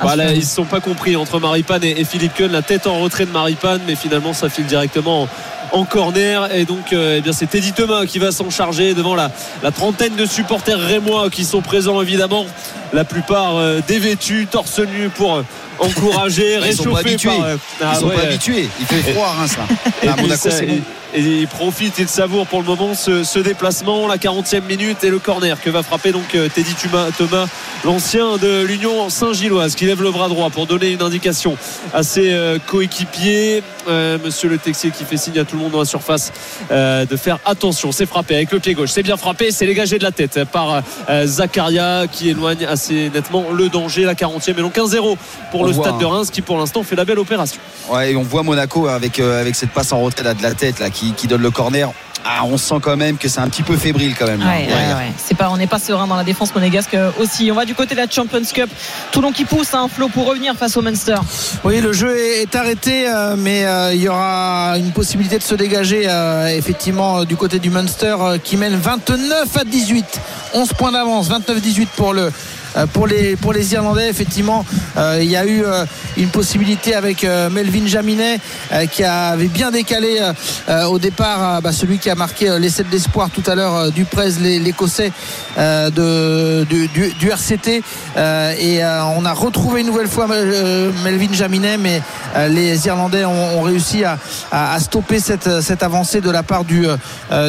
voilà, 0.00 0.32
ils 0.32 0.44
se 0.44 0.54
sont 0.54 0.64
pas 0.64 0.80
compris 0.80 1.16
entre 1.16 1.38
Maripane 1.38 1.84
et, 1.84 2.04
Philippe 2.04 2.34
Keun 2.34 2.48
la 2.48 2.62
tête 2.62 2.86
en 2.86 2.98
retrait 3.00 3.26
de 3.26 3.30
Maripane 3.30 3.80
mais 3.86 3.94
finalement 3.94 4.32
ça 4.32 4.48
file 4.48 4.66
directement 4.66 5.28
en, 5.72 5.84
corner. 5.84 6.54
Et 6.54 6.64
donc 6.64 6.92
euh, 6.92 7.16
eh 7.18 7.20
bien 7.20 7.32
c'est 7.32 7.46
Teddy 7.46 7.72
Thomas 7.72 8.06
qui 8.06 8.18
va 8.18 8.32
s'en 8.32 8.50
charger 8.50 8.94
devant 8.94 9.14
la, 9.14 9.30
la 9.62 9.70
trentaine 9.70 10.14
de 10.14 10.26
supporters 10.26 10.78
rémois 10.78 11.30
qui 11.30 11.44
sont 11.44 11.62
présents 11.62 12.00
évidemment. 12.02 12.46
La 12.92 13.04
plupart 13.04 13.56
euh, 13.56 13.80
dévêtus 13.86 14.46
torse 14.48 14.78
nu 14.78 15.08
pour 15.08 15.34
euh, 15.34 15.42
encourager 15.80 16.58
réchauffer 16.58 16.70
ils 16.78 16.84
sont 16.84 16.90
pas 16.90 17.00
habitués, 17.00 17.30
ils 17.36 17.58
ah 17.84 17.94
sont 17.94 18.08
pas 18.08 18.22
habitués. 18.22 18.68
Il 18.80 18.86
fait 18.86 19.12
froid 19.12 19.34
hein, 19.40 19.46
ça 19.48 19.62
à 20.08 20.16
Monaco 20.16 20.48
c'est 20.50 20.66
bon 20.66 20.80
et 21.14 21.20
il 21.20 21.48
profite, 21.48 21.98
il 21.98 22.08
savoure 22.08 22.46
pour 22.46 22.60
le 22.60 22.66
moment 22.66 22.94
ce, 22.94 23.38
déplacement, 23.38 24.08
la 24.08 24.16
40e 24.16 24.62
minute 24.62 25.04
et 25.04 25.10
le 25.10 25.20
corner 25.20 25.60
que 25.60 25.70
va 25.70 25.82
frapper 25.82 26.10
donc 26.10 26.34
euh, 26.34 26.48
Teddy 26.48 26.74
Thomas, 27.16 27.46
l'ancien 27.84 28.36
de 28.36 28.64
l'Union 28.64 29.08
Saint-Gilloise, 29.08 29.76
qui 29.76 29.86
lève 29.86 30.02
le 30.02 30.10
bras 30.10 30.28
droit 30.28 30.50
pour 30.50 30.66
donner 30.66 30.90
une 30.90 31.02
indication 31.02 31.56
à 31.92 32.02
ses 32.02 32.32
euh, 32.32 32.58
coéquipiers. 32.58 33.62
Euh, 33.88 34.18
monsieur 34.24 34.48
le 34.48 34.58
Texier 34.58 34.90
qui 34.90 35.04
fait 35.04 35.16
signe 35.16 35.38
à 35.38 35.44
tout 35.44 35.56
le 35.56 35.62
monde 35.62 35.72
dans 35.72 35.78
la 35.78 35.84
surface 35.84 36.32
de 36.70 37.16
faire 37.16 37.38
attention. 37.44 37.92
C'est 37.92 38.06
frappé 38.06 38.34
avec 38.34 38.52
le 38.52 38.58
pied 38.58 38.74
gauche, 38.74 38.90
c'est 38.90 39.02
bien 39.02 39.16
frappé, 39.16 39.50
c'est 39.50 39.66
dégagé 39.66 39.98
de 39.98 40.04
la 40.04 40.12
tête 40.12 40.44
par 40.44 40.82
Zakaria 41.24 42.06
qui 42.10 42.30
éloigne 42.30 42.64
assez 42.66 43.10
nettement 43.10 43.44
le 43.52 43.68
danger. 43.68 44.04
La 44.04 44.14
40e 44.14 44.50
et 44.50 44.54
donc 44.54 44.76
1-0 44.76 45.16
pour 45.50 45.66
le 45.66 45.72
Stade 45.72 45.98
de 45.98 46.04
Reims 46.04 46.30
qui 46.30 46.42
pour 46.42 46.58
l'instant 46.58 46.82
fait 46.82 46.96
la 46.96 47.04
belle 47.04 47.18
opération. 47.18 47.60
Ouais, 47.90 48.12
et 48.12 48.16
on 48.16 48.22
voit 48.22 48.42
Monaco 48.42 48.88
avec, 48.88 49.18
avec 49.20 49.54
cette 49.54 49.70
passe 49.70 49.92
en 49.92 50.00
retrait 50.00 50.34
de 50.34 50.42
la 50.42 50.54
tête 50.54 50.80
là, 50.80 50.90
qui 50.90 51.12
qui, 51.12 51.26
donne 51.26 51.42
le 51.42 51.50
corner. 51.50 51.92
Ah, 52.24 52.44
on 52.44 52.56
sent 52.56 52.76
quand 52.80 52.96
même 52.96 53.18
que 53.18 53.28
c'est 53.28 53.40
un 53.40 53.48
petit 53.48 53.62
peu 53.62 53.76
fébrile 53.76 54.14
quand 54.18 54.26
même. 54.26 54.42
c'est 55.18 55.36
pas, 55.36 55.50
on 55.50 55.56
n'est 55.56 55.66
pas 55.66 55.78
serein 55.78 56.06
dans 56.06 56.16
la 56.16 56.24
défense 56.24 56.54
monégasque 56.54 56.96
aussi. 57.18 57.50
On 57.52 57.54
va 57.54 57.64
du 57.64 57.74
côté 57.74 57.94
de 57.94 58.00
la 58.00 58.08
Champions 58.08 58.42
Cup. 58.52 58.70
Toulon 59.12 59.30
qui 59.30 59.44
pousse 59.44 59.74
un 59.74 59.84
hein, 59.84 59.88
flot 59.88 60.08
pour 60.08 60.26
revenir 60.26 60.54
face 60.54 60.76
au 60.76 60.82
Munster. 60.82 61.16
Oui, 61.64 61.80
le 61.80 61.92
jeu 61.92 62.16
est 62.16 62.54
arrêté, 62.56 63.08
euh, 63.08 63.36
mais 63.36 63.66
euh, 63.66 63.92
il 63.94 64.00
y 64.00 64.08
aura 64.08 64.74
une 64.78 64.92
possibilité 64.92 65.38
de 65.38 65.42
se 65.42 65.54
dégager 65.54 66.04
euh, 66.08 66.48
effectivement 66.48 67.24
du 67.24 67.36
côté 67.36 67.58
du 67.58 67.70
Munster 67.70 68.16
qui 68.42 68.56
mène 68.56 68.76
29 68.76 69.56
à 69.56 69.64
18. 69.64 70.20
11 70.54 70.72
points 70.74 70.92
d'avance, 70.92 71.28
29-18 71.30 71.86
pour 71.96 72.14
le 72.14 72.22
euh, 72.22 72.30
pour 72.92 73.06
les, 73.06 73.36
pour 73.36 73.52
les 73.52 73.72
Irlandais, 73.72 74.08
effectivement, 74.08 74.64
euh, 74.96 75.18
il 75.20 75.30
y 75.30 75.36
a 75.36 75.46
eu 75.46 75.62
euh, 75.64 75.84
une 76.16 76.28
possibilité 76.28 76.94
avec 76.94 77.24
Melvin 77.24 77.86
Jaminet 77.86 78.38
qui 78.90 79.04
avait 79.04 79.48
bien 79.48 79.70
décalé 79.70 80.20
au 80.88 80.98
départ 80.98 81.60
bah, 81.62 81.72
celui 81.72 81.98
qui 81.98 82.10
a 82.10 82.14
marqué 82.14 82.56
l'essai 82.58 82.84
d'espoir 82.84 83.30
tout 83.30 83.42
à 83.46 83.54
l'heure 83.54 83.90
du 83.90 84.04
Prez, 84.04 84.30
l'Écossais 84.40 85.12
de, 85.56 86.64
du, 86.64 87.28
RCT. 87.28 87.82
et 88.16 88.84
on 89.16 89.24
a 89.24 89.32
retrouvé 89.32 89.80
une 89.80 89.86
nouvelle 89.86 90.08
fois 90.08 90.26
Melvin 90.28 91.32
Jaminet, 91.32 91.78
mais 91.78 92.02
les 92.48 92.86
Irlandais 92.86 93.24
ont, 93.24 93.62
réussi 93.62 94.04
à, 94.04 94.78
stopper 94.78 95.20
cette, 95.20 95.60
cette, 95.60 95.82
avancée 95.82 96.20
de 96.20 96.30
la 96.30 96.42
part 96.42 96.64
du, 96.64 96.86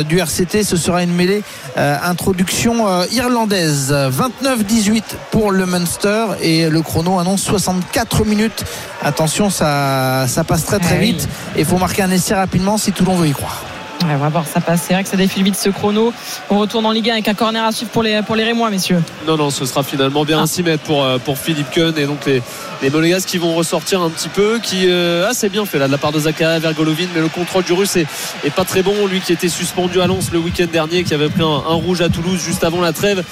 du 0.07 0.19
RCT. 0.19 0.63
Ce 0.63 0.77
sera 0.77 1.03
une 1.03 1.13
mêlée 1.13 1.43
introduction 1.75 3.03
irlandaise. 3.11 3.93
29-18 3.93 5.14
pour 5.31 5.51
le 5.51 5.65
Munster 5.65 6.25
et 6.41 6.69
le 6.69 6.81
chrono 6.81 7.19
annonce 7.19 7.41
64 7.43 8.25
minutes. 8.25 8.63
Attention, 9.03 9.49
ça, 9.49 10.25
ça 10.27 10.43
passe 10.43 10.65
très 10.65 10.79
très 10.79 10.95
ah 10.95 10.99
vite 10.99 11.27
et 11.55 11.59
il 11.59 11.65
faut 11.65 11.77
marquer 11.77 12.03
un 12.03 12.11
essai 12.11 12.33
rapidement 12.33 12.77
si 12.77 12.91
Toulon 12.91 13.15
veut 13.15 13.27
y 13.27 13.31
croire. 13.31 13.63
on 14.03 14.17
va 14.17 14.29
voir, 14.29 14.45
ça 14.47 14.61
passe. 14.61 14.83
C'est 14.87 14.93
vrai 14.93 15.03
que 15.03 15.09
ça 15.09 15.17
défile 15.17 15.43
vite 15.43 15.55
ce 15.55 15.69
chrono. 15.69 16.13
On 16.49 16.59
retourne 16.59 16.85
en 16.85 16.91
Ligue 16.91 17.09
1 17.09 17.13
avec 17.13 17.27
un 17.27 17.33
corner 17.33 17.63
à 17.63 17.71
suivre 17.71 17.91
pour 17.91 18.03
les, 18.03 18.21
pour 18.21 18.35
les 18.35 18.43
Rémois, 18.43 18.69
messieurs. 18.69 19.01
Non, 19.27 19.37
non, 19.37 19.49
ce 19.49 19.65
sera 19.65 19.83
finalement 19.83 20.25
bien 20.25 20.41
ah. 20.41 20.47
6 20.47 20.63
mètres 20.63 20.83
pour, 20.83 21.03
euh, 21.03 21.17
pour 21.17 21.37
Philippe 21.37 21.71
Keun 21.71 21.93
et 21.97 22.05
donc 22.05 22.25
les, 22.25 22.41
les 22.81 23.21
qui 23.21 23.37
vont 23.37 23.53
ressortir 23.55 24.01
un 24.01 24.09
petit 24.09 24.29
peu. 24.29 24.59
Qui 24.59 24.87
euh, 24.87 25.29
assez 25.29 25.49
bien 25.49 25.65
fait 25.65 25.79
là 25.79 25.87
de 25.87 25.91
la 25.91 25.97
part 25.97 26.11
de 26.11 26.19
Zakaria 26.19 26.59
Vergolovin, 26.59 27.07
mais 27.13 27.21
le 27.21 27.29
contrôle 27.29 27.63
du 27.63 27.73
Russe 27.73 27.95
est, 27.95 28.07
est, 28.43 28.51
pas 28.51 28.65
très 28.65 28.83
bon. 28.83 29.07
Lui 29.07 29.21
qui 29.21 29.33
était 29.33 29.49
suspendu 29.49 30.01
à 30.01 30.07
Lens 30.07 30.31
le 30.31 30.39
week-end 30.39 30.67
dernier, 30.71 31.03
qui 31.03 31.13
avait 31.13 31.29
pris 31.29 31.43
un, 31.43 31.45
un 31.45 31.75
rouge 31.75 32.01
à 32.01 32.09
Toulouse 32.09 32.41
juste 32.43 32.63
avant 32.63 32.81
la 32.81 32.93
trêve 32.93 33.23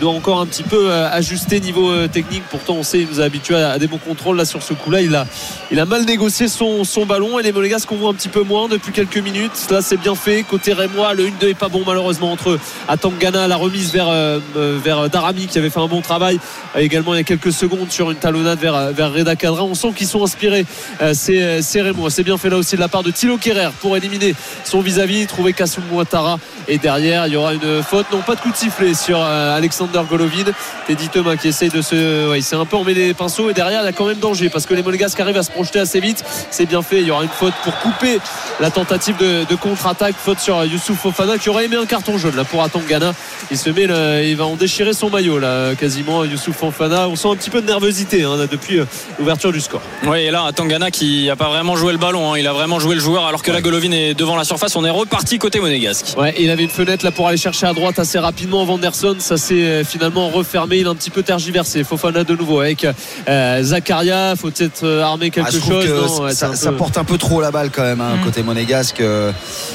doit 0.00 0.12
encore 0.12 0.40
un 0.40 0.46
petit 0.46 0.62
peu 0.62 0.90
euh, 0.90 1.08
ajuster 1.10 1.60
niveau 1.60 1.90
euh, 1.90 2.08
technique. 2.08 2.42
Pourtant, 2.50 2.74
on 2.74 2.82
sait, 2.82 3.00
il 3.00 3.08
nous 3.08 3.20
a 3.20 3.24
habitué 3.24 3.54
à, 3.54 3.78
des 3.78 3.86
bons 3.86 3.98
contrôles. 3.98 4.36
Là, 4.36 4.44
sur 4.44 4.62
ce 4.62 4.74
coup-là, 4.74 5.00
il 5.00 5.14
a, 5.14 5.26
il 5.70 5.78
a 5.78 5.86
mal 5.86 6.04
négocié 6.04 6.48
son, 6.48 6.84
son 6.84 7.06
ballon. 7.06 7.38
Et 7.38 7.42
les 7.42 7.52
Monégas 7.52 7.84
qu'on 7.86 7.96
voit 7.96 8.10
un 8.10 8.14
petit 8.14 8.28
peu 8.28 8.42
moins 8.42 8.68
depuis 8.68 8.92
quelques 8.92 9.18
minutes. 9.18 9.52
Là, 9.70 9.82
c'est 9.82 9.96
bien 9.96 10.14
fait. 10.14 10.42
Côté 10.42 10.72
Rémois, 10.72 11.14
le 11.14 11.28
1-2 11.28 11.50
est 11.50 11.54
pas 11.54 11.68
bon, 11.68 11.82
malheureusement, 11.86 12.32
entre 12.32 12.58
Atangana, 12.88 13.46
la 13.46 13.56
remise 13.56 13.92
vers, 13.92 14.08
euh, 14.08 14.40
vers 14.54 15.08
Darami, 15.08 15.46
qui 15.46 15.58
avait 15.58 15.70
fait 15.70 15.80
un 15.80 15.86
bon 15.86 16.00
travail. 16.00 16.40
également, 16.76 17.14
il 17.14 17.18
y 17.18 17.20
a 17.20 17.24
quelques 17.24 17.52
secondes 17.52 17.90
sur 17.90 18.10
une 18.10 18.16
talonnade 18.16 18.58
vers, 18.58 18.92
vers 18.92 19.12
Reda 19.12 19.36
Cadra. 19.36 19.64
On 19.64 19.74
sent 19.74 19.92
qu'ils 19.94 20.08
sont 20.08 20.24
inspirés, 20.24 20.66
c'est, 21.12 21.62
c'est 21.62 21.82
Rémois. 21.82 22.10
C'est 22.10 22.24
bien 22.24 22.38
fait 22.38 22.50
là 22.50 22.56
aussi 22.56 22.74
de 22.76 22.80
la 22.80 22.88
part 22.88 23.02
de 23.02 23.10
Thilo 23.10 23.38
Kerrer 23.38 23.70
pour 23.80 23.96
éliminer 23.96 24.34
son 24.64 24.80
vis-à-vis, 24.80 25.26
trouver 25.26 25.52
Kassoum 25.52 25.84
Ouattara. 25.92 26.38
Et 26.68 26.78
derrière, 26.78 27.26
il 27.26 27.34
y 27.34 27.36
aura 27.36 27.54
une 27.54 27.82
faute. 27.82 28.06
Non, 28.12 28.20
pas 28.20 28.34
de 28.34 28.40
coup 28.40 28.50
de 28.50 28.56
sifflet 28.56 28.94
sur 28.94 29.20
Alexandre 29.20 29.83
Alexander 29.84 30.08
Golovin. 30.08 30.52
Teddy 30.86 31.08
Thomas 31.08 31.36
qui 31.36 31.48
essaye 31.48 31.68
de 31.68 31.82
se. 31.82 32.30
Ouais, 32.30 32.38
il 32.38 32.42
s'est 32.42 32.56
un 32.56 32.64
peu 32.64 32.76
emmêlé 32.76 33.08
les 33.08 33.14
pinceaux 33.14 33.50
et 33.50 33.54
derrière 33.54 33.82
il 33.82 33.84
y 33.84 33.88
a 33.88 33.92
quand 33.92 34.06
même 34.06 34.18
danger 34.18 34.48
parce 34.48 34.66
que 34.66 34.74
les 34.74 34.82
Monégasques 34.82 35.18
arrivent 35.20 35.36
à 35.36 35.42
se 35.42 35.50
projeter 35.50 35.78
assez 35.78 36.00
vite. 36.00 36.24
C'est 36.50 36.66
bien 36.66 36.82
fait. 36.82 37.00
Il 37.00 37.06
y 37.06 37.10
aura 37.10 37.22
une 37.22 37.28
faute 37.28 37.54
pour 37.62 37.76
couper 37.78 38.18
la 38.60 38.70
tentative 38.70 39.16
de, 39.18 39.54
contre-attaque. 39.54 40.14
Faute 40.16 40.38
sur 40.38 40.64
Youssouf 40.64 40.98
Fofana 40.98 41.38
qui 41.38 41.48
aurait 41.48 41.66
aimé 41.66 41.76
un 41.76 41.86
carton 41.86 42.18
jaune 42.18 42.36
là 42.36 42.44
pour 42.44 42.62
Atangana. 42.62 43.14
Il 43.50 43.58
se 43.58 43.70
met, 43.70 43.84
il 44.28 44.36
va 44.36 44.44
en 44.44 44.56
déchirer 44.56 44.92
son 44.92 45.10
maillot 45.10 45.38
là 45.38 45.74
quasiment. 45.74 46.24
Youssouf 46.24 46.56
Fofana. 46.56 47.08
On 47.08 47.16
sent 47.16 47.28
un 47.28 47.36
petit 47.36 47.50
peu 47.50 47.60
de 47.60 47.66
nervosité 47.66 48.24
hein, 48.24 48.36
depuis 48.50 48.78
euh, 48.78 48.86
l'ouverture 49.18 49.52
du 49.52 49.60
score. 49.60 49.82
Oui, 50.06 50.20
et 50.20 50.30
là 50.30 50.44
Atangana 50.44 50.90
qui 50.90 51.26
n'a 51.26 51.36
pas 51.36 51.48
vraiment 51.48 51.76
joué 51.76 51.92
le 51.92 51.98
ballon. 51.98 52.32
Hein. 52.32 52.38
Il 52.38 52.46
a 52.46 52.52
vraiment 52.52 52.78
joué 52.78 52.94
le 52.94 53.00
joueur 53.00 53.26
alors 53.26 53.42
que 53.42 53.50
la 53.50 53.60
Golovin 53.60 53.92
est 53.92 54.14
devant 54.14 54.36
la 54.36 54.44
surface. 54.44 54.76
On 54.76 54.84
est 54.84 54.90
reparti 54.90 55.38
côté 55.38 55.60
monégasque. 55.60 56.14
Ouais, 56.16 56.34
il 56.38 56.50
avait 56.50 56.64
une 56.64 56.70
fenêtre 56.70 57.04
là 57.04 57.10
pour 57.10 57.28
aller 57.28 57.38
chercher 57.38 57.66
à 57.66 57.72
droite 57.72 57.98
assez 57.98 58.18
rapidement. 58.18 58.64
Vanderson, 58.64 59.16
ça 59.18 59.36
s'est 59.36 59.63
euh, 59.64 59.84
finalement 59.84 60.28
refermé. 60.28 60.78
Il 60.78 60.86
a 60.86 60.90
un 60.90 60.94
petit 60.94 61.10
peu 61.10 61.22
tergiversé. 61.22 61.84
Fofana 61.84 62.24
de 62.24 62.34
nouveau 62.34 62.60
avec 62.60 62.86
euh, 63.28 63.62
Zakaria. 63.62 64.34
Faut 64.36 64.50
peut-être 64.50 64.84
euh, 64.84 65.02
armer 65.02 65.30
quelque 65.30 65.48
ah, 65.48 65.96
chose. 65.96 66.32
ça, 66.32 66.72
porte 66.72 66.98
un 66.98 67.04
peu 67.04 67.18
trop 67.18 67.40
la 67.40 67.50
balle 67.50 67.70
quand 67.70 67.82
même, 67.82 68.00
hein, 68.00 68.16
mm. 68.16 68.24
côté 68.24 68.42
monégasque. 68.42 69.02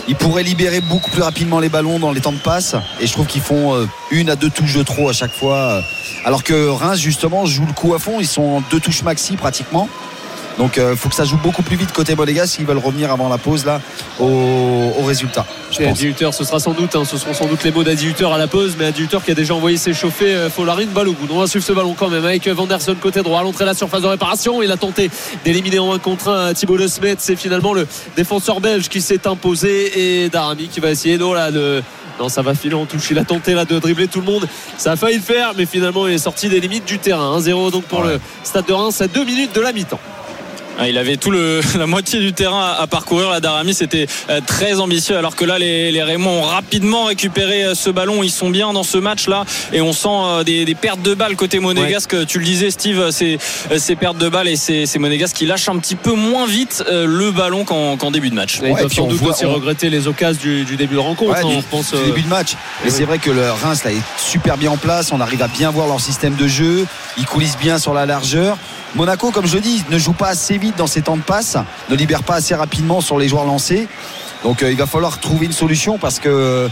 il 0.07 0.15
pourrait 0.15 0.43
libérer 0.43 0.81
beaucoup 0.81 1.11
plus 1.11 1.21
rapidement 1.21 1.59
les 1.59 1.69
ballons 1.69 1.99
dans 1.99 2.11
les 2.11 2.21
temps 2.21 2.31
de 2.31 2.37
passe. 2.37 2.75
Et 2.99 3.07
je 3.07 3.13
trouve 3.13 3.27
qu'ils 3.27 3.41
font 3.41 3.87
une 4.11 4.29
à 4.29 4.35
deux 4.35 4.49
touches 4.49 4.75
de 4.75 4.83
trop 4.83 5.09
à 5.09 5.13
chaque 5.13 5.33
fois. 5.33 5.81
Alors 6.25 6.43
que 6.43 6.69
Reims, 6.69 6.99
justement, 6.99 7.45
joue 7.45 7.65
le 7.65 7.73
coup 7.73 7.93
à 7.93 7.99
fond. 7.99 8.19
Ils 8.19 8.27
sont 8.27 8.41
en 8.41 8.63
deux 8.71 8.79
touches 8.79 9.03
maxi 9.03 9.35
pratiquement. 9.35 9.89
Donc 10.59 10.75
il 10.75 10.83
euh, 10.83 10.95
faut 10.95 11.07
que 11.07 11.15
ça 11.15 11.23
joue 11.23 11.37
beaucoup 11.37 11.63
plus 11.63 11.77
vite 11.77 11.93
côté 11.93 12.15
Monégas 12.15 12.47
s'ils 12.47 12.65
veulent 12.65 12.77
revenir 12.77 13.11
avant 13.11 13.29
la 13.29 13.37
pause 13.37 13.65
là 13.65 13.81
au, 14.19 15.05
résultat. 15.05 15.45
ce 16.33 16.43
sera 16.43 16.59
sans 16.59 16.73
doute, 16.73 16.95
hein, 16.95 17.03
ce 17.05 17.17
seront 17.17 17.33
sans 17.33 17.47
doute 17.47 17.63
les 17.63 17.71
mots 17.71 17.83
d'Adi 17.83 18.13
à 18.31 18.37
la 18.37 18.47
pause, 18.47 18.75
mais 18.77 18.85
Adi 18.85 19.07
qui 19.07 19.31
a 19.31 19.33
déjà 19.33 19.55
envoyé 19.55 19.77
s'échauffer 19.77 20.35
euh, 20.35 20.49
Follarine, 20.49 20.89
balle 20.89 21.07
au 21.07 21.13
bout. 21.13 21.27
On 21.31 21.39
va 21.39 21.47
suivre 21.47 21.65
ce 21.65 21.71
ballon 21.71 21.95
quand 21.97 22.09
même 22.09 22.25
avec 22.25 22.47
Vanderson 22.47 22.95
côté 23.01 23.23
droit 23.23 23.39
à 23.39 23.43
l'entrée 23.43 23.63
de 23.63 23.69
la 23.69 23.73
surface 23.73 24.01
de 24.01 24.07
réparation. 24.07 24.61
Il 24.61 24.71
a 24.71 24.77
tenté 24.77 25.09
d'éliminer 25.45 25.79
en 25.79 25.93
un 25.93 25.99
contre 25.99 26.29
un 26.29 26.53
Thibaut 26.53 26.75
Le 26.75 26.89
Smet. 26.89 27.15
C'est 27.19 27.37
finalement 27.37 27.73
le 27.73 27.87
défenseur 28.17 28.59
belge 28.59 28.89
qui 28.89 28.99
s'est 28.99 29.25
imposé 29.27 30.23
et 30.23 30.29
Darami 30.29 30.67
qui 30.67 30.81
va 30.81 30.91
essayer 30.91 31.17
non, 31.17 31.33
là, 31.33 31.51
de 31.51 31.81
non, 32.19 32.27
ça 32.27 32.41
va 32.41 32.53
filer 32.53 32.75
en 32.75 32.85
touche. 32.85 33.09
Il 33.11 33.17
a 33.17 33.23
tenté 33.23 33.53
là 33.53 33.63
de 33.63 33.79
dribbler 33.79 34.09
tout 34.09 34.19
le 34.19 34.25
monde. 34.25 34.47
Ça 34.77 34.91
a 34.91 34.95
failli 34.97 35.15
le 35.15 35.23
faire, 35.23 35.53
mais 35.57 35.65
finalement 35.65 36.05
il 36.05 36.15
est 36.15 36.17
sorti 36.17 36.49
des 36.49 36.59
limites 36.59 36.85
du 36.85 36.99
terrain. 36.99 37.39
1-0 37.39 37.71
donc 37.71 37.85
pour 37.85 38.03
le 38.03 38.19
Stade 38.43 38.65
de 38.65 38.73
Reims 38.73 38.99
à 38.99 39.07
deux 39.07 39.23
minutes 39.23 39.55
de 39.55 39.61
la 39.61 39.71
mi-temps. 39.71 39.99
Il 40.87 40.97
avait 40.97 41.17
tout 41.17 41.31
le, 41.31 41.61
la 41.77 41.87
moitié 41.87 42.19
du 42.19 42.33
terrain 42.33 42.75
à, 42.77 42.87
parcourir. 42.87 43.29
La 43.29 43.39
Darami, 43.39 43.73
c'était 43.73 44.07
euh, 44.29 44.39
très 44.45 44.79
ambitieux. 44.79 45.17
Alors 45.17 45.35
que 45.35 45.45
là, 45.45 45.59
les, 45.59 45.91
les 45.91 46.03
Raymond 46.03 46.41
ont 46.41 46.43
rapidement 46.43 47.05
récupéré 47.05 47.63
euh, 47.63 47.75
ce 47.75 47.89
ballon. 47.89 48.23
Ils 48.23 48.31
sont 48.31 48.49
bien 48.49 48.73
dans 48.73 48.83
ce 48.83 48.97
match-là. 48.97 49.45
Et 49.73 49.81
on 49.81 49.93
sent 49.93 50.43
des, 50.45 50.65
des, 50.65 50.75
pertes 50.75 51.01
de 51.01 51.13
balles 51.13 51.35
côté 51.35 51.59
monégasque. 51.59 52.25
Tu 52.27 52.39
le 52.39 52.45
disais, 52.45 52.71
Steve, 52.71 53.11
c'est 53.11 53.37
ces 53.77 53.95
pertes 53.95 54.17
de 54.17 54.29
balles 54.29 54.47
et 54.47 54.55
c'est 54.55 54.99
monégasque 54.99 55.35
qui 55.35 55.45
lâchent 55.45 55.69
un 55.69 55.77
petit 55.77 55.95
peu 55.95 56.13
moins 56.13 56.45
vite 56.45 56.83
le 56.89 57.31
ballon 57.31 57.65
qu'en 57.65 58.11
début 58.11 58.29
de 58.29 58.35
match. 58.35 58.59
Ouais, 58.59 58.73
ils 58.83 58.93
sans 58.93 59.07
doute 59.07 59.21
aussi 59.21 59.45
regretter 59.45 59.89
les 59.89 60.07
occasions 60.07 60.39
du, 60.41 60.63
du, 60.63 60.75
début 60.75 60.95
de 60.95 60.99
rencontre. 60.99 61.37
Hein, 61.37 61.57
du, 61.57 61.63
pense, 61.63 61.93
début 61.93 62.21
de 62.21 62.27
match. 62.27 62.55
Mais 62.83 62.89
c'est 62.89 63.05
vrai 63.05 63.17
que 63.17 63.31
le 63.31 63.51
Reims 63.51 63.83
là, 63.83 63.91
est 63.91 64.01
super 64.17 64.57
bien 64.57 64.71
en 64.71 64.77
place. 64.77 65.11
On 65.11 65.21
arrive 65.21 65.41
à 65.41 65.47
bien 65.47 65.71
voir 65.71 65.87
leur 65.87 65.99
système 65.99 66.35
de 66.35 66.47
jeu. 66.47 66.85
Ils 67.17 67.25
coulissent 67.25 67.57
bien 67.57 67.77
sur 67.77 67.93
la 67.93 68.05
largeur. 68.05 68.57
Monaco, 68.95 69.31
comme 69.31 69.45
je 69.45 69.57
dis, 69.57 69.83
ne 69.89 69.97
joue 69.97 70.13
pas 70.13 70.29
assez 70.29 70.57
vite 70.57 70.77
dans 70.77 70.87
ses 70.87 71.01
temps 71.01 71.17
de 71.17 71.21
passe, 71.21 71.57
ne 71.89 71.95
libère 71.95 72.23
pas 72.23 72.35
assez 72.35 72.55
rapidement 72.55 73.01
sur 73.01 73.19
les 73.19 73.27
joueurs 73.27 73.45
lancés. 73.45 73.87
Donc 74.43 74.63
euh, 74.63 74.71
il 74.71 74.77
va 74.77 74.85
falloir 74.85 75.19
trouver 75.19 75.45
une 75.45 75.51
solution 75.51 75.97
parce 75.97 76.19
que 76.19 76.69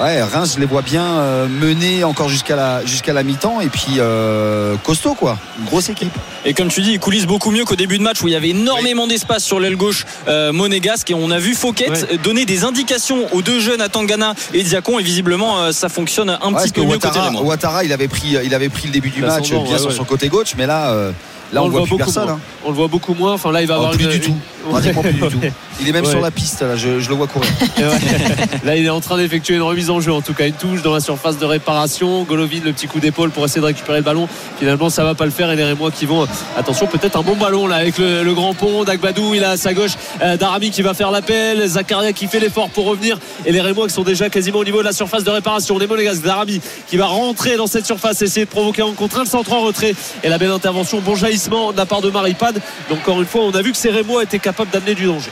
ouais, 0.00 0.22
Reims, 0.22 0.52
je 0.54 0.60
les 0.60 0.66
vois 0.66 0.80
bien 0.80 1.04
euh, 1.04 1.46
mener 1.46 2.04
encore 2.04 2.30
jusqu'à 2.30 2.56
la, 2.56 2.84
jusqu'à 2.86 3.12
la 3.12 3.22
mi-temps 3.22 3.60
et 3.60 3.68
puis 3.68 3.96
euh, 3.98 4.76
costaud 4.82 5.14
quoi, 5.14 5.36
une 5.58 5.66
grosse 5.66 5.90
équipe. 5.90 6.12
Et 6.46 6.54
comme 6.54 6.68
tu 6.68 6.80
dis, 6.80 6.92
ils 6.92 6.98
coulissent 6.98 7.26
beaucoup 7.26 7.50
mieux 7.50 7.64
qu'au 7.66 7.76
début 7.76 7.98
de 7.98 8.02
match 8.02 8.22
où 8.22 8.28
il 8.28 8.32
y 8.32 8.36
avait 8.36 8.48
énormément 8.50 9.06
d'espace 9.06 9.44
sur 9.44 9.60
l'aile 9.60 9.76
gauche 9.76 10.06
monégasque 10.26 11.10
et 11.10 11.14
on 11.14 11.30
a 11.30 11.38
vu 11.38 11.54
Fouquet 11.54 11.90
donner 12.22 12.46
des 12.46 12.64
indications 12.64 13.26
aux 13.34 13.42
deux 13.42 13.60
jeunes 13.60 13.82
à 13.82 13.90
Tangana 13.90 14.34
et 14.54 14.62
Diacon 14.62 14.98
et 14.98 15.02
visiblement 15.02 15.70
ça 15.72 15.88
fonctionne 15.88 16.30
un 16.30 16.52
petit 16.54 16.72
peu 16.72 16.82
mieux 16.82 16.98
côté 16.98 17.18
Ouattara, 17.42 17.84
il 17.84 17.92
avait 17.92 18.08
pris, 18.08 18.36
il 18.42 18.54
avait 18.54 18.70
pris 18.70 18.86
le 18.86 18.92
début 18.92 19.10
du 19.10 19.20
match 19.20 19.50
bien 19.50 19.78
sur 19.78 19.92
son 19.92 20.04
côté 20.04 20.28
gauche, 20.28 20.54
mais 20.56 20.66
là. 20.66 21.12
Là, 21.52 21.62
on, 21.62 21.68
le 21.68 21.72
voit, 21.72 21.96
personne. 21.96 22.28
Hein. 22.28 22.40
On 22.64 22.70
le 22.70 22.74
voit 22.74 22.88
beaucoup 22.88 23.14
moins. 23.14 23.34
Enfin, 23.34 23.52
là, 23.52 23.62
il 23.62 23.68
va 23.68 23.74
oh, 23.74 23.78
avoir 23.78 23.92
plus 23.92 24.06
du 24.06 24.20
tout. 24.20 24.34
plus 25.00 25.12
du 25.12 25.20
tout. 25.20 25.40
Il 25.80 25.88
est 25.88 25.92
même 25.92 26.04
sur 26.04 26.20
la 26.20 26.30
piste. 26.30 26.62
Là, 26.62 26.76
je, 26.76 26.88
le 26.88 27.14
vois 27.14 27.26
courir. 27.26 27.50
là, 28.64 28.76
il 28.76 28.84
est 28.84 28.90
en 28.90 29.00
train 29.00 29.16
d'effectuer 29.16 29.54
une 29.54 29.62
remise 29.62 29.90
en 29.90 30.00
jeu. 30.00 30.12
En 30.12 30.22
tout 30.22 30.34
cas, 30.34 30.46
une 30.46 30.54
touche 30.54 30.82
dans 30.82 30.92
la 30.92 31.00
surface 31.00 31.38
de 31.38 31.44
réparation. 31.44 32.24
Golovin, 32.24 32.60
le 32.64 32.72
petit 32.72 32.86
coup 32.86 32.98
d'épaule 32.98 33.30
pour 33.30 33.44
essayer 33.44 33.60
de 33.60 33.66
récupérer 33.66 33.98
le 33.98 34.04
ballon. 34.04 34.28
Finalement, 34.58 34.90
ça 34.90 35.04
va 35.04 35.14
pas 35.14 35.24
le 35.24 35.30
faire. 35.30 35.50
Et 35.50 35.56
les 35.56 35.64
Rémois 35.64 35.90
qui 35.90 36.06
vont. 36.06 36.26
Attention, 36.56 36.86
peut-être 36.86 37.16
un 37.16 37.22
bon 37.22 37.36
ballon 37.36 37.66
là 37.66 37.76
avec 37.76 37.98
le, 37.98 38.34
grand 38.34 38.54
pont. 38.54 38.84
Dagbadou, 38.84 39.34
il 39.34 39.44
a 39.44 39.50
à 39.50 39.56
sa 39.56 39.72
gauche 39.72 39.92
euh, 40.22 40.36
Darami 40.36 40.70
qui 40.70 40.82
va 40.82 40.94
faire 40.94 41.10
l'appel. 41.10 41.66
Zakaria 41.66 42.12
qui 42.12 42.26
fait 42.26 42.40
l'effort 42.40 42.70
pour 42.70 42.86
revenir. 42.86 43.18
Et 43.44 43.52
les 43.52 43.60
Rémois 43.60 43.86
qui 43.86 43.94
sont 43.94 44.02
déjà 44.02 44.28
quasiment 44.28 44.58
au 44.58 44.64
niveau 44.64 44.78
de 44.78 44.84
la 44.84 44.92
surface 44.92 45.24
de 45.24 45.30
réparation. 45.30 45.78
Les 45.78 45.86
Monégasques, 45.86 46.22
Darami 46.22 46.60
qui 46.88 46.96
va 46.96 47.06
rentrer 47.06 47.56
dans 47.56 47.66
cette 47.66 47.86
surface, 47.86 48.22
essayer 48.22 48.46
de 48.46 48.50
provoquer 48.50 48.82
en 48.82 48.92
contre 48.92 49.20
un 49.20 49.24
centre 49.24 49.52
en 49.52 49.60
retrait. 49.60 49.94
Et 50.24 50.28
la 50.28 50.38
belle 50.38 50.50
intervention, 50.50 51.00
bon 51.00 51.14
de 51.36 51.76
la 51.76 51.86
part 51.86 52.00
de 52.00 52.10
Maripad. 52.10 52.60
Donc 52.88 52.98
encore 53.00 53.20
une 53.20 53.26
fois, 53.26 53.42
on 53.42 53.52
a 53.52 53.62
vu 53.62 53.72
que 53.72 53.78
ces 53.78 53.90
Rémois 53.90 54.22
étaient 54.22 54.38
capables 54.38 54.70
d'amener 54.70 54.94
du 54.94 55.06
danger. 55.06 55.30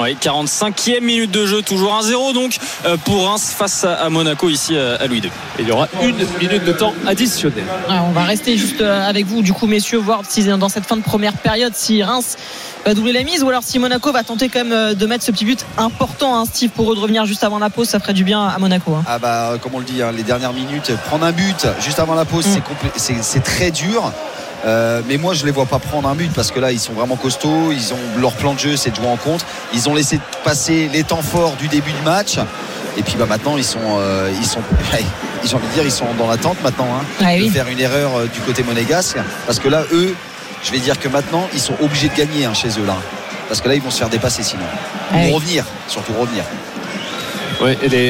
Oui, 0.00 0.16
45e 0.20 1.02
minute 1.02 1.30
de 1.30 1.46
jeu, 1.46 1.62
toujours 1.62 2.00
1-0 2.02 2.34
donc 2.34 2.56
euh, 2.84 2.96
pour 2.96 3.28
Reims 3.28 3.54
face 3.56 3.84
à 3.84 4.10
Monaco 4.10 4.48
ici 4.48 4.74
euh, 4.74 4.96
à 4.98 5.06
Louis 5.06 5.18
II. 5.18 5.26
Et 5.58 5.62
il 5.62 5.68
y 5.68 5.70
aura 5.70 5.86
une 6.02 6.16
minute 6.40 6.64
de 6.64 6.72
temps 6.72 6.92
additionnel. 7.06 7.64
on 7.88 8.10
va 8.10 8.24
rester 8.24 8.56
juste 8.56 8.80
euh, 8.80 9.08
avec 9.08 9.26
vous 9.26 9.42
du 9.42 9.52
coup 9.52 9.68
messieurs, 9.68 9.98
voir 9.98 10.22
si 10.28 10.42
dans 10.44 10.68
cette 10.68 10.84
fin 10.84 10.96
de 10.96 11.02
première 11.02 11.34
période 11.34 11.74
si 11.76 12.02
Reims 12.02 12.36
va 12.84 12.94
doubler 12.94 13.12
la 13.12 13.22
mise 13.22 13.44
ou 13.44 13.48
alors 13.48 13.62
si 13.62 13.78
Monaco 13.78 14.10
va 14.10 14.24
tenter 14.24 14.48
quand 14.48 14.64
même 14.64 14.94
de 14.94 15.06
mettre 15.06 15.22
ce 15.22 15.30
petit 15.30 15.44
but 15.44 15.64
important 15.78 16.40
hein, 16.40 16.44
Steve 16.44 16.70
pour 16.70 16.92
eux 16.92 16.96
de 16.96 17.00
revenir 17.00 17.24
juste 17.24 17.44
avant 17.44 17.60
la 17.60 17.70
pause 17.70 17.88
ça 17.88 18.00
ferait 18.00 18.12
du 18.12 18.24
bien 18.24 18.46
à 18.46 18.58
Monaco 18.58 18.92
hein. 18.92 19.04
ah 19.06 19.18
bah 19.18 19.54
comme 19.62 19.74
on 19.74 19.78
le 19.78 19.84
dit 19.84 20.02
hein, 20.02 20.12
les 20.14 20.22
dernières 20.22 20.52
minutes 20.52 20.92
prendre 21.06 21.24
un 21.24 21.32
but 21.32 21.66
juste 21.80 21.98
avant 21.98 22.14
la 22.14 22.26
pause 22.26 22.46
mm. 22.46 23.00
c'est 23.22 23.42
très 23.42 23.70
dur 23.70 24.12
euh, 24.64 25.02
mais 25.06 25.18
moi, 25.18 25.34
je 25.34 25.44
les 25.44 25.50
vois 25.50 25.66
pas 25.66 25.78
prendre 25.78 26.08
un 26.08 26.14
but 26.14 26.32
parce 26.32 26.50
que 26.50 26.58
là, 26.60 26.72
ils 26.72 26.80
sont 26.80 26.94
vraiment 26.94 27.16
costauds. 27.16 27.70
Ils 27.72 27.92
ont 27.92 28.20
leur 28.20 28.32
plan 28.32 28.54
de 28.54 28.58
jeu, 28.58 28.76
c'est 28.76 28.90
de 28.90 28.96
jouer 28.96 29.08
en 29.08 29.16
contre. 29.16 29.44
Ils 29.74 29.88
ont 29.88 29.94
laissé 29.94 30.18
passer 30.42 30.88
les 30.92 31.04
temps 31.04 31.22
forts 31.22 31.56
du 31.56 31.68
début 31.68 31.92
du 31.92 32.02
match. 32.02 32.38
Et 32.96 33.02
puis 33.02 33.16
bah 33.18 33.26
maintenant 33.28 33.56
ils 33.56 33.64
sont 33.64 33.80
euh, 33.98 34.30
ils 34.38 34.46
sont 34.46 34.60
j'ai 35.44 35.54
envie 35.56 35.66
de 35.66 35.72
dire 35.72 35.82
ils 35.84 35.90
sont 35.90 36.06
dans 36.16 36.28
l'attente 36.28 36.62
maintenant 36.62 36.86
hein, 36.94 37.04
ah 37.20 37.36
de 37.36 37.48
faire 37.48 37.66
une 37.66 37.80
erreur 37.80 38.16
euh, 38.16 38.26
du 38.26 38.38
côté 38.38 38.62
monégasque 38.62 39.18
parce 39.46 39.58
que 39.58 39.68
là 39.68 39.82
eux 39.92 40.14
je 40.62 40.70
vais 40.70 40.78
dire 40.78 40.98
que 41.00 41.08
maintenant 41.08 41.48
ils 41.52 41.60
sont 41.60 41.74
obligés 41.82 42.08
de 42.08 42.14
gagner 42.14 42.44
hein, 42.44 42.54
chez 42.54 42.68
eux 42.68 42.86
là 42.86 42.96
parce 43.48 43.60
que 43.60 43.68
là 43.68 43.74
ils 43.74 43.82
vont 43.82 43.90
se 43.90 43.98
faire 43.98 44.10
dépasser 44.10 44.44
sinon 44.44 44.62
ils 45.10 45.16
vont 45.16 45.32
ah 45.32 45.34
revenir 45.34 45.64
surtout 45.88 46.12
revenir 46.12 46.44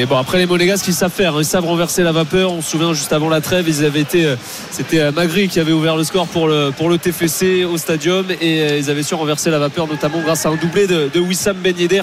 bon, 0.07 0.17
après 0.17 0.37
les 0.37 0.45
Monégas 0.45 0.81
qui 0.83 0.93
savent 0.93 1.11
faire, 1.11 1.35
ils 1.37 1.45
savent 1.45 1.65
renverser 1.65 2.03
la 2.03 2.11
vapeur. 2.11 2.51
On 2.51 2.61
se 2.61 2.71
souvient 2.71 2.93
juste 2.93 3.13
avant 3.13 3.29
la 3.29 3.41
trêve, 3.41 3.67
ils 3.67 3.83
avaient 3.83 4.01
été, 4.01 4.25
euh, 4.25 4.35
c'était 4.71 4.99
euh, 4.99 5.11
Magri 5.11 5.47
qui 5.47 5.59
avait 5.59 5.71
ouvert 5.71 5.95
le 5.95 6.03
score 6.03 6.27
pour 6.27 6.47
le, 6.47 6.71
pour 6.75 6.89
le 6.89 6.97
TFC 6.97 7.65
au 7.65 7.77
stadium 7.77 8.25
et 8.41 8.61
euh, 8.61 8.77
ils 8.77 8.89
avaient 8.89 9.03
su 9.03 9.15
renverser 9.15 9.49
la 9.49 9.59
vapeur, 9.59 9.87
notamment 9.87 10.21
grâce 10.21 10.45
à 10.45 10.49
un 10.49 10.55
doublé 10.55 10.87
de, 10.87 11.19
Wissam 11.19 11.57
Ben 11.57 11.77
Yedder 11.77 12.01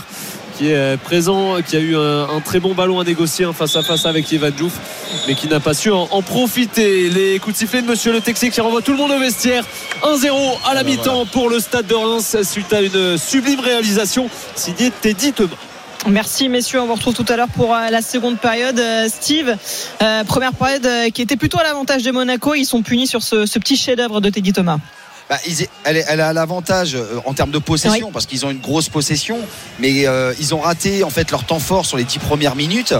qui 0.56 0.68
est 0.68 0.96
présent, 0.98 1.56
qui 1.66 1.76
a 1.76 1.80
eu 1.80 1.96
un, 1.96 2.40
très 2.44 2.60
bon 2.60 2.74
ballon 2.74 3.00
à 3.00 3.04
négocier 3.04 3.46
hein, 3.46 3.54
face 3.54 3.74
à 3.74 3.82
face 3.82 4.04
avec 4.04 4.30
Evan 4.32 4.52
Djouf, 4.54 4.74
mais 5.26 5.34
qui 5.34 5.48
n'a 5.48 5.60
pas 5.60 5.72
su 5.72 5.90
en, 5.90 6.06
profiter. 6.20 7.08
Les 7.08 7.38
coups 7.38 7.54
de 7.54 7.58
sifflet 7.58 7.80
de 7.80 7.86
Monsieur 7.86 8.12
Le 8.12 8.20
Texier 8.20 8.50
qui 8.50 8.60
renvoie 8.60 8.82
tout 8.82 8.92
le 8.92 8.98
monde 8.98 9.12
au 9.12 9.18
vestiaire. 9.18 9.64
1-0 10.02 10.28
à 10.66 10.74
la 10.74 10.80
ah, 10.80 10.84
mi-temps 10.84 11.24
pour 11.24 11.48
le 11.48 11.58
stade 11.58 11.86
de 11.86 11.94
Reims 11.94 12.36
suite 12.42 12.70
à 12.74 12.82
une 12.82 13.16
sublime 13.16 13.60
réalisation 13.60 14.28
signée 14.54 14.92
Teddy 15.00 15.32
Thomas. 15.32 15.71
Merci 16.08 16.48
messieurs, 16.48 16.80
on 16.80 16.86
vous 16.86 16.94
retrouve 16.94 17.14
tout 17.14 17.24
à 17.28 17.36
l'heure 17.36 17.48
pour 17.48 17.74
euh, 17.74 17.88
la 17.88 18.02
seconde 18.02 18.38
période. 18.38 18.78
Euh, 18.78 19.08
Steve, 19.08 19.56
euh, 20.02 20.24
première 20.24 20.52
période 20.52 21.12
qui 21.12 21.22
était 21.22 21.36
plutôt 21.36 21.60
à 21.60 21.62
l'avantage 21.62 22.02
de 22.02 22.10
Monaco, 22.10 22.54
ils 22.54 22.64
sont 22.64 22.82
punis 22.82 23.06
sur 23.06 23.22
ce, 23.22 23.46
petit 23.58 23.76
chef-d'œuvre 23.76 24.20
de 24.20 24.28
Teddy 24.28 24.52
Thomas. 24.52 24.78
Bah, 25.30 25.38
elle, 25.84 26.20
a 26.20 26.32
l'avantage 26.32 26.96
en 27.24 27.32
termes 27.32 27.52
de 27.52 27.58
possession 27.58 28.10
parce 28.10 28.26
qu'ils 28.26 28.44
ont 28.44 28.50
une 28.50 28.58
grosse 28.58 28.88
possession, 28.88 29.38
mais 29.78 30.04
ils 30.38 30.54
ont 30.54 30.58
raté 30.58 31.04
en 31.04 31.10
fait 31.10 31.30
leur 31.30 31.44
temps 31.44 31.60
fort 31.60 31.86
sur 31.86 31.96
les 31.96 32.04
dix 32.04 32.18
premières 32.18 32.56
minutes 32.56 32.94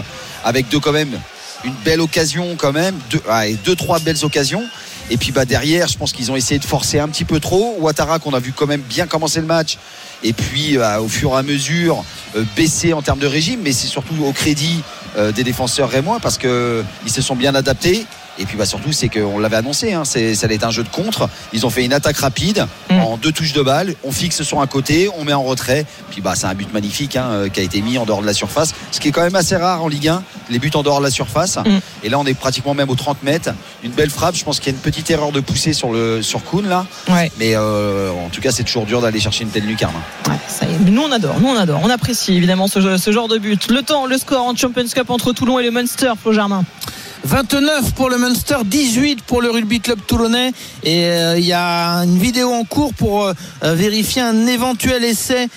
avec 0.45 0.69
deux 0.69 0.81
quand 0.81 0.93
même 0.93 1.19
une 1.65 1.75
belle 1.85 2.01
occasion 2.01 2.57
quand 2.57 2.73
même, 2.73 2.99
deux, 3.11 3.23
deux 3.65 3.77
trois 3.77 3.99
belles 3.99 4.25
occasions. 4.25 4.65
Et 5.13 5.19
puis 5.19 5.31
bah 5.31 5.45
derrière, 5.45 5.89
je 5.89 5.99
pense 5.99 6.11
qu'ils 6.11 6.33
ont 6.33 6.37
essayé 6.37 6.59
de 6.59 6.65
forcer 6.65 6.99
un 6.99 7.07
petit 7.07 7.27
peu 7.27 7.39
trop. 7.39 7.77
Ouattara 7.81 8.19
qu'on 8.19 8.33
a 8.33 8.41
vu 8.41 8.53
quand 8.53 8.67
même 8.67 8.81
bien 8.81 9.07
commencer 9.07 9.41
le 9.41 9.47
match 9.47 9.77
et 10.23 10.33
puis 10.33 10.79
bah, 10.79 11.03
au 11.03 11.09
fur 11.09 11.33
et 11.33 11.37
à 11.37 11.43
mesure 11.43 12.03
euh, 12.35 12.45
baisser 12.57 12.95
en 12.95 13.03
termes 13.03 13.19
de 13.19 13.27
régime, 13.27 13.61
mais 13.63 13.73
c'est 13.73 13.89
surtout 13.89 14.15
au 14.25 14.33
crédit 14.33 14.83
euh, 15.19 15.31
des 15.31 15.45
défenseurs 15.45 15.91
rémois 15.91 16.19
parce 16.19 16.39
qu'ils 16.39 16.85
se 17.09 17.21
sont 17.21 17.37
bien 17.37 17.55
adaptés. 17.55 18.07
Et 18.39 18.47
puis 18.47 18.57
bah 18.57 18.67
surtout 18.67 18.93
c'est 18.93 19.09
qu'on 19.09 19.39
l'avait 19.39 19.57
annoncé, 19.57 19.93
hein, 19.93 20.05
ça 20.05 20.19
allait 20.19 20.55
être 20.55 20.65
un 20.65 20.71
jeu 20.71 20.83
de 20.83 20.89
contre. 20.89 21.29
Ils 21.53 21.67
ont 21.67 21.71
fait 21.71 21.85
une 21.85 21.93
attaque 21.93 22.17
rapide 22.17 22.67
mm. 22.91 23.01
en 23.01 23.17
deux 23.17 23.33
touches 23.33 23.53
de 23.53 23.63
balle. 23.63 23.95
On 24.05 24.13
fixe 24.13 24.43
sur 24.43 24.61
un 24.61 24.67
côté, 24.67 25.09
on 25.19 25.25
met 25.25 25.33
en 25.33 25.43
retrait. 25.43 25.85
Puis 26.11 26.21
bah 26.21 26.33
c'est 26.35 26.47
un 26.47 26.55
but 26.55 26.73
magnifique 26.73 27.17
hein, 27.17 27.27
euh, 27.31 27.49
qui 27.49 27.61
a 27.61 27.63
été 27.63 27.83
mis 27.83 27.99
en 27.99 28.07
dehors 28.07 28.23
de 28.23 28.27
la 28.27 28.33
surface, 28.33 28.75
ce 28.91 29.01
qui 29.01 29.09
est 29.09 29.13
quand 29.13 29.23
même 29.23 29.35
assez 29.35 29.57
rare 29.57 29.83
en 29.83 29.89
Ligue 29.89 30.09
1, 30.09 30.23
les 30.51 30.59
buts 30.59 30.71
en 30.75 30.83
dehors 30.83 30.99
de 30.99 31.05
la 31.05 31.11
surface. 31.11 31.57
Mm. 31.57 31.79
Et 32.05 32.09
là 32.09 32.19
on 32.19 32.25
est 32.25 32.35
pratiquement 32.35 32.75
même 32.75 32.91
aux 32.91 32.95
30 32.95 33.23
mètres. 33.23 33.51
Une 33.83 33.93
belle 33.93 34.11
frappe. 34.11 34.35
Je 34.35 34.45
pense 34.45 34.61
qu'il 34.61 34.73
y 34.73 34.75
a 34.75 34.77
une 34.77 34.83
petite 34.83 35.11
erreur 35.11 35.33
de 35.33 35.41
poussée 35.41 35.73
sur 35.73 35.93
le 35.93 36.23
sur 36.23 36.43
Kuhn 36.45 36.67
là. 36.69 36.87
Mais 37.39 37.55
euh, 37.55 38.11
en 38.11 38.29
tout 38.31 38.41
cas 38.41 38.51
c'est 38.51 38.65
toujours 38.65 38.87
dur 38.87 39.03
d'aller 39.03 39.21
chercher 39.21 39.45
une 39.45 39.51
telle 39.51 39.67
lucarne. 39.67 39.95
Ouais, 40.29 40.37
ça 40.49 40.67
y 40.67 40.73
est. 40.73 40.91
Nous 40.91 41.03
on 41.03 41.13
adore, 41.13 41.39
nous 41.41 41.49
on 41.49 41.57
adore, 41.57 41.81
on 41.83 41.91
apprécie 41.91 42.35
évidemment 42.35 42.67
ce, 42.67 42.97
ce 42.97 43.13
genre 43.13 43.29
de 43.29 43.39
but. 43.39 43.71
Le 43.71 43.83
temps, 43.83 44.07
le 44.07 44.17
score 44.17 44.47
en 44.47 44.57
Champions 44.57 44.89
Cup 44.93 45.11
entre 45.11 45.33
Toulon 45.33 45.59
et 45.59 45.65
le 45.65 45.71
Munster, 45.71 46.13
Flo 46.21 46.33
Germain. 46.33 46.65
29 47.25 47.95
pour 47.95 48.11
le 48.11 48.19
Munster, 48.19 48.57
18 48.65 49.23
pour 49.23 49.43
le 49.43 49.51
Rugby 49.51 49.81
Club 49.81 50.01
Toulonnais. 50.07 50.53
Et 50.83 51.05
euh, 51.05 51.39
il 51.39 51.45
y 51.45 51.53
a 51.53 51.99
une 51.99 52.19
vidéo 52.19 52.53
en 52.53 52.65
cours 52.65 52.95
pour 52.95 53.25
euh, 53.25 53.33
euh, 53.63 53.75
vérifier 53.75 54.23
un 54.23 54.47
éventuel 54.47 55.05
essai 55.05 55.49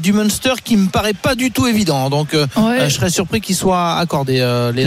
du 0.00 0.12
Munster 0.12 0.54
qui 0.64 0.76
me 0.76 0.88
paraît 0.88 1.12
pas 1.12 1.36
du 1.36 1.52
tout 1.52 1.68
évident. 1.68 2.10
Donc 2.10 2.30
je 2.32 2.88
serais 2.88 3.10
surpris 3.10 3.40
qu'il 3.40 3.54
soit 3.54 3.94
accordé. 3.98 4.38
les 4.74 4.84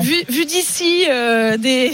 Vu, 0.00 0.44
d'ici, 0.44 1.04
des, 1.60 1.92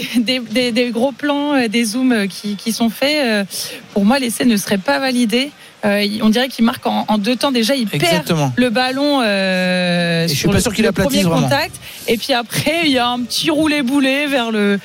des, 0.71 0.89
gros 0.89 1.11
plans, 1.11 1.67
des 1.67 1.85
zooms 1.85 2.27
qui, 2.27 2.55
qui 2.55 2.71
sont 2.71 2.89
faits, 2.89 3.47
pour 3.93 4.05
moi 4.05 4.17
l'essai 4.17 4.43
ne 4.45 4.57
serait 4.57 4.79
pas 4.79 4.97
validé. 4.97 5.51
Euh, 5.85 6.07
on 6.21 6.29
dirait 6.29 6.47
qu'il 6.47 6.65
marque 6.65 6.85
en, 6.85 7.17
deux 7.17 7.35
temps. 7.35 7.51
Déjà. 7.51 7.75
Il 7.75 7.87
perd 7.87 8.33
le 8.55 8.69
ballon 8.69 9.21
euh, 9.21 10.27
sur 10.27 10.51
le, 10.51 10.91
premier 10.91 11.23
contact. 11.23 11.75
Et 12.07 12.17
puis 12.17 12.33
après, 12.33 12.81
il 12.85 12.91
y 12.91 12.97
a 12.97 13.07
un 13.07 13.21
petit 13.21 13.49
roulé-boulet 13.49 14.27
vers 14.27 14.51
le 14.51 14.79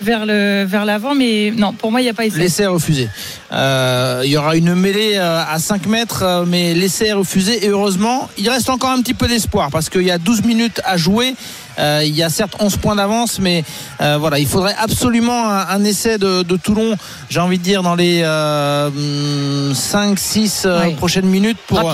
vers 0.00 0.26
le 0.26 0.64
vers 0.64 0.84
l'avant. 0.84 1.14
Mais 1.14 1.52
non 1.56 1.72
pour 1.72 1.92
moi 1.92 2.00
il 2.00 2.04
n'y 2.04 2.10
a 2.10 2.14
pas 2.14 2.24
essai. 2.24 2.38
L'essai 2.38 2.64
est 2.64 2.66
refusé 2.66 3.08
euh, 3.52 4.22
il 4.24 4.30
y 4.30 4.36
aura 4.36 4.56
une 4.56 4.74
mêlée 4.74 5.16
à 5.16 5.58
5 5.58 5.86
mètres 5.86 6.44
mais 6.48 6.74
l'essai 6.74 7.08
est 7.08 7.12
refusé 7.12 7.64
et 7.64 7.68
heureusement 7.68 8.28
il 8.38 8.48
reste 8.48 8.70
encore 8.70 8.90
un 8.90 9.00
petit 9.00 9.14
peu 9.14 9.28
d'espoir 9.28 9.70
parce 9.70 9.90
qu'il 9.90 10.02
y 10.02 10.10
a 10.10 10.18
12 10.18 10.42
minutes 10.44 10.80
à 10.84 10.96
jouer 10.96 11.34
il 11.78 12.14
y 12.14 12.22
a 12.22 12.30
certes 12.30 12.56
11 12.58 12.76
points 12.76 12.96
d'avance, 12.96 13.38
mais 13.38 13.64
voilà, 13.98 14.38
il 14.38 14.46
faudrait 14.46 14.76
absolument 14.78 15.48
un, 15.48 15.84
essai 15.84 16.18
de, 16.18 16.56
Toulon, 16.56 16.96
j'ai 17.28 17.40
envie 17.40 17.58
de 17.58 17.62
dire, 17.62 17.82
dans 17.82 17.94
les 17.94 18.22
5-6 18.22 20.96
prochaines 20.96 21.26
minutes 21.26 21.58
pour, 21.66 21.92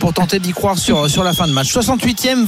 pour 0.00 0.12
tenter 0.12 0.38
d'y 0.38 0.52
croire 0.52 0.78
sur, 0.78 1.08
sur 1.08 1.24
la 1.24 1.32
fin 1.32 1.46
de 1.46 1.52
match. 1.52 1.74
68e, 1.74 2.46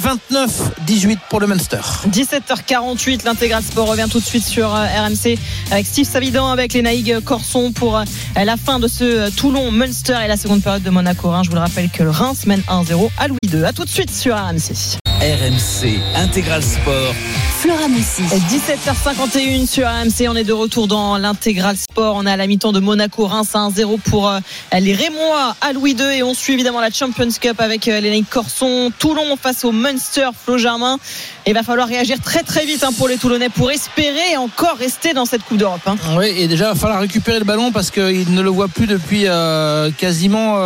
29-18 0.88 1.18
pour 1.28 1.40
le 1.40 1.46
Munster. 1.46 1.80
17h48, 2.10 3.24
l'intégral 3.24 3.62
sport 3.62 3.88
revient 3.88 4.06
tout 4.10 4.20
de 4.20 4.24
suite 4.24 4.44
sur 4.44 4.70
RMC 4.70 5.38
avec 5.70 5.86
Steve 5.86 6.06
Savidan, 6.06 6.50
avec 6.50 6.72
les 6.72 6.82
Naïg 6.82 7.20
Corson 7.20 7.72
pour 7.72 8.02
la 8.36 8.56
fin 8.56 8.78
de 8.78 8.88
ce 8.88 9.30
Toulon-Munster 9.30 10.18
et 10.24 10.28
la 10.28 10.36
seconde 10.36 10.62
période 10.62 10.82
de 10.82 10.90
Monaco-Rhin. 10.90 11.42
Je 11.42 11.50
vous 11.50 11.54
le 11.54 11.60
rappelle 11.60 11.90
que 11.90 12.02
le 12.02 12.10
Reims 12.10 12.46
mène 12.46 12.62
1-0 12.68 13.10
à 13.18 13.28
Louis 13.28 13.38
II. 13.44 13.64
A 13.64 13.72
tout 13.72 13.84
de 13.84 13.90
suite 13.90 14.10
sur 14.10 14.36
RMC. 14.36 15.05
RMC 15.26 15.98
Intégral 16.14 16.62
Sport. 16.62 17.12
Flora 17.58 17.88
Moussi. 17.88 18.22
17h51 18.22 19.66
sur 19.66 19.84
RMC. 19.88 20.28
On 20.28 20.36
est 20.36 20.44
de 20.44 20.52
retour 20.52 20.86
dans 20.86 21.18
l'Intégral 21.18 21.76
Sport. 21.76 22.14
On 22.14 22.26
est 22.26 22.30
à 22.30 22.36
la 22.36 22.46
mi-temps 22.46 22.70
de 22.70 22.78
Monaco-Reims 22.78 23.50
1-0 23.54 23.98
pour 24.02 24.30
euh, 24.30 24.38
les 24.78 24.94
Rémois 24.94 25.56
à 25.60 25.72
Louis 25.72 25.96
II. 25.98 26.16
Et 26.16 26.22
on 26.22 26.32
suit 26.32 26.52
évidemment 26.52 26.80
la 26.80 26.92
Champions 26.92 27.28
Cup 27.40 27.60
avec 27.60 27.88
euh, 27.88 27.98
les 27.98 28.22
Corson. 28.22 28.92
Toulon 28.96 29.36
face 29.36 29.64
au 29.64 29.72
Munster, 29.72 30.28
Flo 30.32 30.58
Germain. 30.58 30.98
Il 31.44 31.54
va 31.54 31.64
falloir 31.64 31.88
réagir 31.88 32.20
très 32.20 32.44
très 32.44 32.64
vite 32.64 32.84
hein, 32.84 32.90
pour 32.96 33.08
les 33.08 33.16
Toulonnais 33.16 33.48
pour 33.48 33.72
espérer 33.72 34.36
encore 34.36 34.76
rester 34.78 35.12
dans 35.12 35.24
cette 35.24 35.42
Coupe 35.42 35.58
d'Europe. 35.58 35.80
Hein. 35.86 35.96
Oui, 36.16 36.26
et 36.36 36.46
déjà, 36.46 36.66
il 36.66 36.74
va 36.74 36.74
falloir 36.76 37.00
récupérer 37.00 37.40
le 37.40 37.44
ballon 37.44 37.72
parce 37.72 37.90
qu'ils 37.90 38.32
ne 38.32 38.42
le 38.42 38.50
voient 38.50 38.68
plus 38.68 38.86
depuis 38.86 39.24
euh, 39.26 39.90
quasiment 39.90 40.56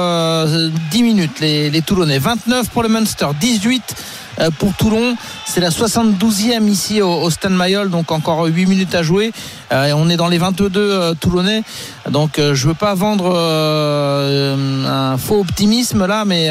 10 0.91 1.03
minutes, 1.03 1.41
les, 1.41 1.71
les 1.71 1.81
Toulonnais. 1.81 2.19
29 2.19 2.69
pour 2.69 2.83
le 2.83 2.91
Munster, 2.91 3.29
18 3.41 3.83
euh, 3.83 4.20
pour 4.59 4.75
Toulon. 4.75 5.17
C'est 5.47 5.61
la 5.61 5.71
72e 5.71 6.69
ici 6.69 7.03
au, 7.03 7.29
Stade 7.31 7.53
Mayol, 7.53 7.91
donc 7.91 8.13
encore 8.13 8.45
8 8.45 8.67
minutes 8.67 8.95
à 8.95 9.03
jouer. 9.03 9.33
Euh, 9.73 9.93
on 9.95 10.09
est 10.09 10.17
dans 10.17 10.29
les 10.29 10.39
22 10.39 10.71
euh, 10.77 11.15
Toulonnais. 11.15 11.63
Donc 12.11 12.33
je 12.39 12.69
veux 12.69 12.75
pas 12.75 12.95
vendre 12.95 13.37
un 13.37 15.17
faux 15.19 15.41
optimisme 15.41 16.07
là, 16.07 16.25
mais 16.25 16.51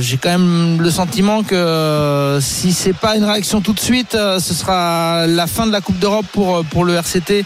j'ai 0.00 0.16
quand 0.18 0.30
même 0.30 0.80
le 0.80 0.90
sentiment 0.90 1.42
que 1.42 2.38
si 2.40 2.72
c'est 2.72 2.92
pas 2.92 3.16
une 3.16 3.24
réaction 3.24 3.60
tout 3.60 3.72
de 3.72 3.80
suite, 3.80 4.12
ce 4.12 4.54
sera 4.54 5.26
la 5.26 5.46
fin 5.46 5.66
de 5.66 5.72
la 5.72 5.80
Coupe 5.80 5.98
d'Europe 5.98 6.26
pour, 6.32 6.64
pour 6.66 6.84
le 6.84 6.94
RCT 6.94 7.44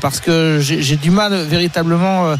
parce 0.00 0.20
que 0.20 0.58
j'ai 0.60 0.96
du 0.96 1.10
mal 1.10 1.34
véritablement 1.34 2.34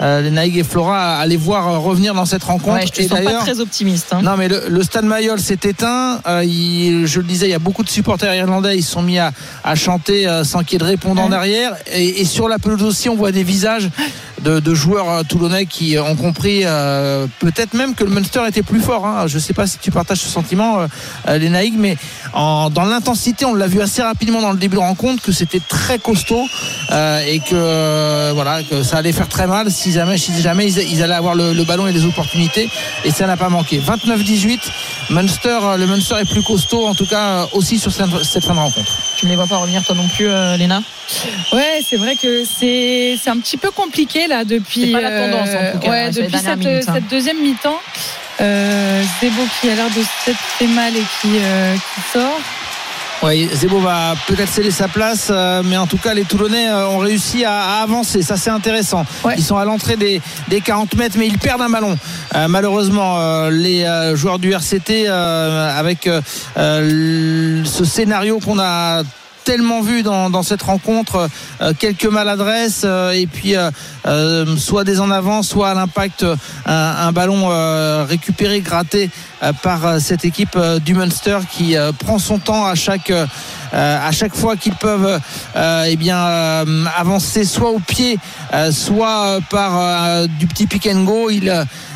euh, 0.00 0.20
les 0.20 0.30
Naïg 0.30 0.56
et 0.58 0.64
Flora 0.64 1.16
à 1.16 1.26
les 1.26 1.36
voir 1.36 1.68
euh, 1.68 1.78
revenir 1.78 2.14
dans 2.14 2.26
cette 2.26 2.44
rencontre. 2.44 2.76
Ouais, 2.76 2.86
je 2.94 3.02
ne 3.02 3.24
pas 3.24 3.40
très 3.40 3.60
optimiste. 3.60 4.12
Hein. 4.12 4.20
Non, 4.22 4.36
mais 4.36 4.48
le, 4.48 4.82
Stade 4.82 5.04
Mayol 5.04 5.40
s'est 5.40 5.58
éteint. 5.64 6.20
Euh, 6.26 6.42
je 7.06 7.20
le 7.20 7.26
disais, 7.26 7.46
il 7.46 7.50
y 7.50 7.54
a 7.54 7.58
beaucoup 7.58 7.82
de 7.82 7.88
supporters 7.88 8.34
irlandais. 8.34 8.76
Ils 8.76 8.82
se 8.82 8.92
sont 8.92 9.02
mis 9.02 9.18
à, 9.18 9.32
chanter 9.74 10.26
sans 10.44 10.62
qu'il 10.62 10.74
y 10.74 10.76
ait 10.76 10.78
de 10.78 10.84
répondant 10.84 11.28
derrière. 11.28 11.74
Et, 11.92 12.20
et, 12.20 12.24
sur 12.24 12.48
la 12.48 12.58
pelouse 12.58 12.82
aussi, 12.82 13.08
on 13.08 13.16
voit 13.16 13.32
des 13.32 13.42
visages 13.42 13.90
de, 14.42 14.74
joueurs 14.74 15.10
euh, 15.10 15.22
toulonnais 15.22 15.66
qui 15.66 15.98
ont 15.98 16.16
compris 16.16 16.62
euh, 16.64 17.26
peut-être 17.40 17.74
même 17.74 17.94
que 17.94 18.04
le 18.04 18.10
Munster 18.10 18.42
était 18.46 18.62
plus 18.62 18.80
fort. 18.80 19.06
Hein. 19.06 19.26
Je 19.26 19.36
ne 19.36 19.40
sais 19.40 19.52
pas 19.52 19.66
si 19.66 19.78
tu 19.78 19.90
partages 19.90 20.20
ce 20.20 20.28
sentiment, 20.28 20.86
euh, 21.28 21.38
les 21.38 21.48
Naïg, 21.48 21.74
mais 21.76 21.96
dans 22.34 22.84
l'intensité, 22.84 23.44
on 23.44 23.54
l'a 23.54 23.66
vu 23.66 23.80
assez 23.80 24.02
rapidement 24.02 24.40
dans 24.40 24.52
le 24.52 24.58
début 24.58 24.76
de 24.76 24.80
rencontre 24.80 25.22
que 25.22 25.32
c'était 25.32 25.60
très 25.60 25.98
costaud 25.98 26.44
et 26.90 27.40
que 27.40 28.32
voilà 28.32 28.62
que 28.62 28.82
ça 28.82 28.98
allait 28.98 29.12
faire 29.12 29.28
très 29.28 29.46
mal 29.46 29.70
si 29.70 29.85
jamais, 29.92 30.18
si 30.18 30.40
jamais 30.40 30.66
ils, 30.66 31.02
allaient 31.02 31.14
avoir 31.14 31.34
le, 31.34 31.64
ballon 31.64 31.86
et 31.86 31.92
les 31.92 32.04
opportunités. 32.04 32.68
Et 33.04 33.10
ça 33.10 33.26
n'a 33.26 33.36
pas 33.36 33.48
manqué. 33.48 33.80
29-18, 33.80 34.58
Munster, 35.10 35.58
le 35.78 35.86
Munster 35.86 36.16
est 36.20 36.30
plus 36.30 36.42
costaud, 36.42 36.86
en 36.86 36.94
tout 36.94 37.06
cas 37.06 37.46
aussi 37.52 37.78
sur 37.78 37.92
cette, 37.92 38.44
fin 38.44 38.54
de 38.54 38.58
rencontre. 38.58 38.92
Tu 39.16 39.26
ne 39.26 39.30
les 39.30 39.36
vois 39.36 39.46
pas 39.46 39.56
revenir 39.56 39.84
toi 39.84 39.94
non 39.94 40.08
plus, 40.08 40.28
Léna? 40.58 40.82
Ouais, 41.52 41.80
c'est 41.88 41.96
vrai 41.96 42.16
que 42.16 42.44
c'est 42.44 43.18
un 43.26 43.38
petit 43.38 43.56
peu 43.56 43.70
compliqué 43.70 44.26
là 44.26 44.44
depuis. 44.44 44.92
Pas 44.92 45.00
la 45.00 45.20
tendance 45.20 45.48
en 45.48 45.72
tout 45.72 45.78
cas. 45.78 45.90
Ouais, 45.90 46.10
depuis 46.10 46.38
cette, 46.38 46.62
cette, 46.62 46.88
hein. 46.88 46.98
deuxième 47.10 47.40
mi-temps. 47.40 47.80
Euh, 48.40 49.02
Zebo 49.20 49.42
qui 49.60 49.70
a 49.70 49.74
l'air 49.74 49.88
de 49.88 50.02
s'être 50.24 50.38
fait 50.58 50.66
mal 50.66 50.94
et 50.94 51.04
qui, 51.20 51.38
euh, 51.40 51.74
qui 51.74 52.18
sort. 52.18 52.40
Oui, 53.22 53.48
Zebo 53.54 53.80
va 53.80 54.14
peut-être 54.26 54.50
céder 54.50 54.70
sa 54.70 54.88
place, 54.88 55.28
euh, 55.30 55.62
mais 55.64 55.78
en 55.78 55.86
tout 55.86 55.96
cas, 55.96 56.12
les 56.12 56.24
Toulonnais 56.24 56.68
euh, 56.68 56.86
ont 56.88 56.98
réussi 56.98 57.44
à, 57.44 57.80
avancer. 57.82 58.20
Ça, 58.20 58.36
c'est 58.36 58.50
intéressant. 58.50 59.06
Ils 59.36 59.42
sont 59.42 59.56
à 59.56 59.64
l'entrée 59.64 59.96
des, 59.96 60.20
des, 60.48 60.60
40 60.60 60.94
mètres, 60.96 61.16
mais 61.18 61.26
ils 61.26 61.38
perdent 61.38 61.62
un 61.62 61.70
ballon. 61.70 61.96
Euh, 62.34 62.46
malheureusement, 62.48 63.48
les 63.48 63.86
joueurs 64.14 64.38
du 64.38 64.52
RCT, 64.52 65.08
avec 65.08 66.08
ce 66.56 67.84
scénario 67.84 68.38
qu'on 68.38 68.58
a 68.58 69.02
tellement 69.46 69.80
vu 69.80 70.02
dans, 70.02 70.42
cette 70.42 70.62
rencontre 70.62 71.30
euh, 71.62 71.72
quelques 71.78 72.06
maladresses 72.06 72.82
euh, 72.84 73.12
et 73.12 73.28
puis 73.28 73.54
euh, 73.54 74.56
soit 74.56 74.82
des 74.82 74.98
en 74.98 75.12
avant 75.12 75.44
soit 75.44 75.70
à 75.70 75.74
l'impact 75.74 76.26
un, 76.66 77.12
ballon 77.12 77.46
récupéré 78.06 78.60
gratté 78.60 79.08
par 79.62 80.00
cette 80.00 80.24
équipe 80.24 80.58
du 80.84 80.94
Munster 80.94 81.38
qui 81.50 81.76
prend 82.00 82.18
son 82.18 82.38
temps 82.38 82.66
à 82.66 82.74
chaque 82.74 83.12
à 83.72 84.12
chaque 84.12 84.34
fois 84.34 84.56
qu'ils 84.56 84.74
peuvent 84.74 85.20
eh 85.56 85.96
bien 85.96 86.18
avancer 86.96 87.44
soit 87.44 87.70
au 87.70 87.78
pied 87.78 88.18
soit 88.72 89.38
par 89.50 90.26
du 90.26 90.46
petit 90.46 90.66
pick 90.66 90.88
and 90.88 91.04
go 91.04 91.30
ils 91.30 91.52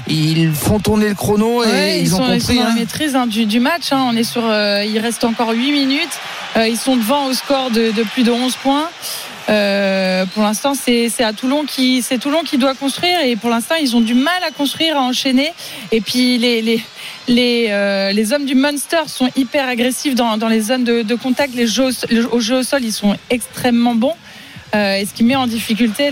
ils 0.07 0.53
font 0.53 0.78
tourner 0.78 1.09
le 1.09 1.14
chrono 1.14 1.62
et 1.64 2.01
ils, 2.01 2.14
ont 2.14 2.18
compris. 2.18 2.36
Ils 2.36 2.42
sont 2.42 2.55
dans 2.55 2.62
la 2.62 2.70
hein. 2.70 2.74
maîtrise 2.74 3.14
hein, 3.14 3.26
du, 3.26 3.61
match. 3.61 3.92
Hein. 3.92 4.05
On 4.09 4.16
est 4.16 4.24
sur, 4.24 4.42
il 4.42 4.98
reste 4.98 5.22
encore 5.22 5.51
8 5.51 5.70
minutes. 5.70 6.18
Euh, 6.57 6.68
ils 6.68 6.76
sont 6.76 6.96
devant 6.96 7.26
au 7.26 7.32
score 7.32 7.70
de, 7.70 7.92
plus 8.12 8.22
de 8.22 8.30
11 8.30 8.57
points. 8.57 8.88
Euh, 9.48 10.26
pour 10.26 10.42
l'instant, 10.42 10.74
c'est 10.74 11.11
à 11.22 11.32
Toulon 11.32 11.64
qui 11.64 12.03
doit 12.59 12.74
construire 12.74 13.20
et 13.24 13.36
pour 13.36 13.51
l'instant, 13.51 13.74
ils 13.80 13.96
ont 13.96 14.01
du 14.01 14.14
mal 14.14 14.42
à 14.46 14.51
construire, 14.51 14.96
à 14.96 15.01
enchaîner. 15.01 15.53
Et 15.92 16.01
puis 16.01 16.38
les 16.38 17.68
euh, 17.70 18.24
hommes 18.32 18.44
du 18.44 18.55
Munster 18.55 19.03
sont 19.07 19.28
hyper 19.36 19.68
agressifs 19.68 20.14
dans, 20.14 20.36
les 20.48 20.61
zones 20.61 20.84
de, 20.84 21.14
contact. 21.14 21.55
Les 21.55 21.80
au 21.80 22.40
jeu 22.40 22.57
au 22.57 22.62
sol, 22.62 22.84
ils 22.84 22.92
sont 22.92 23.16
extrêmement 23.28 23.94
bons. 23.94 24.16
Et 24.72 25.05
ce 25.05 25.12
qui 25.12 25.24
met 25.24 25.34
en 25.34 25.48
difficulté 25.48 26.11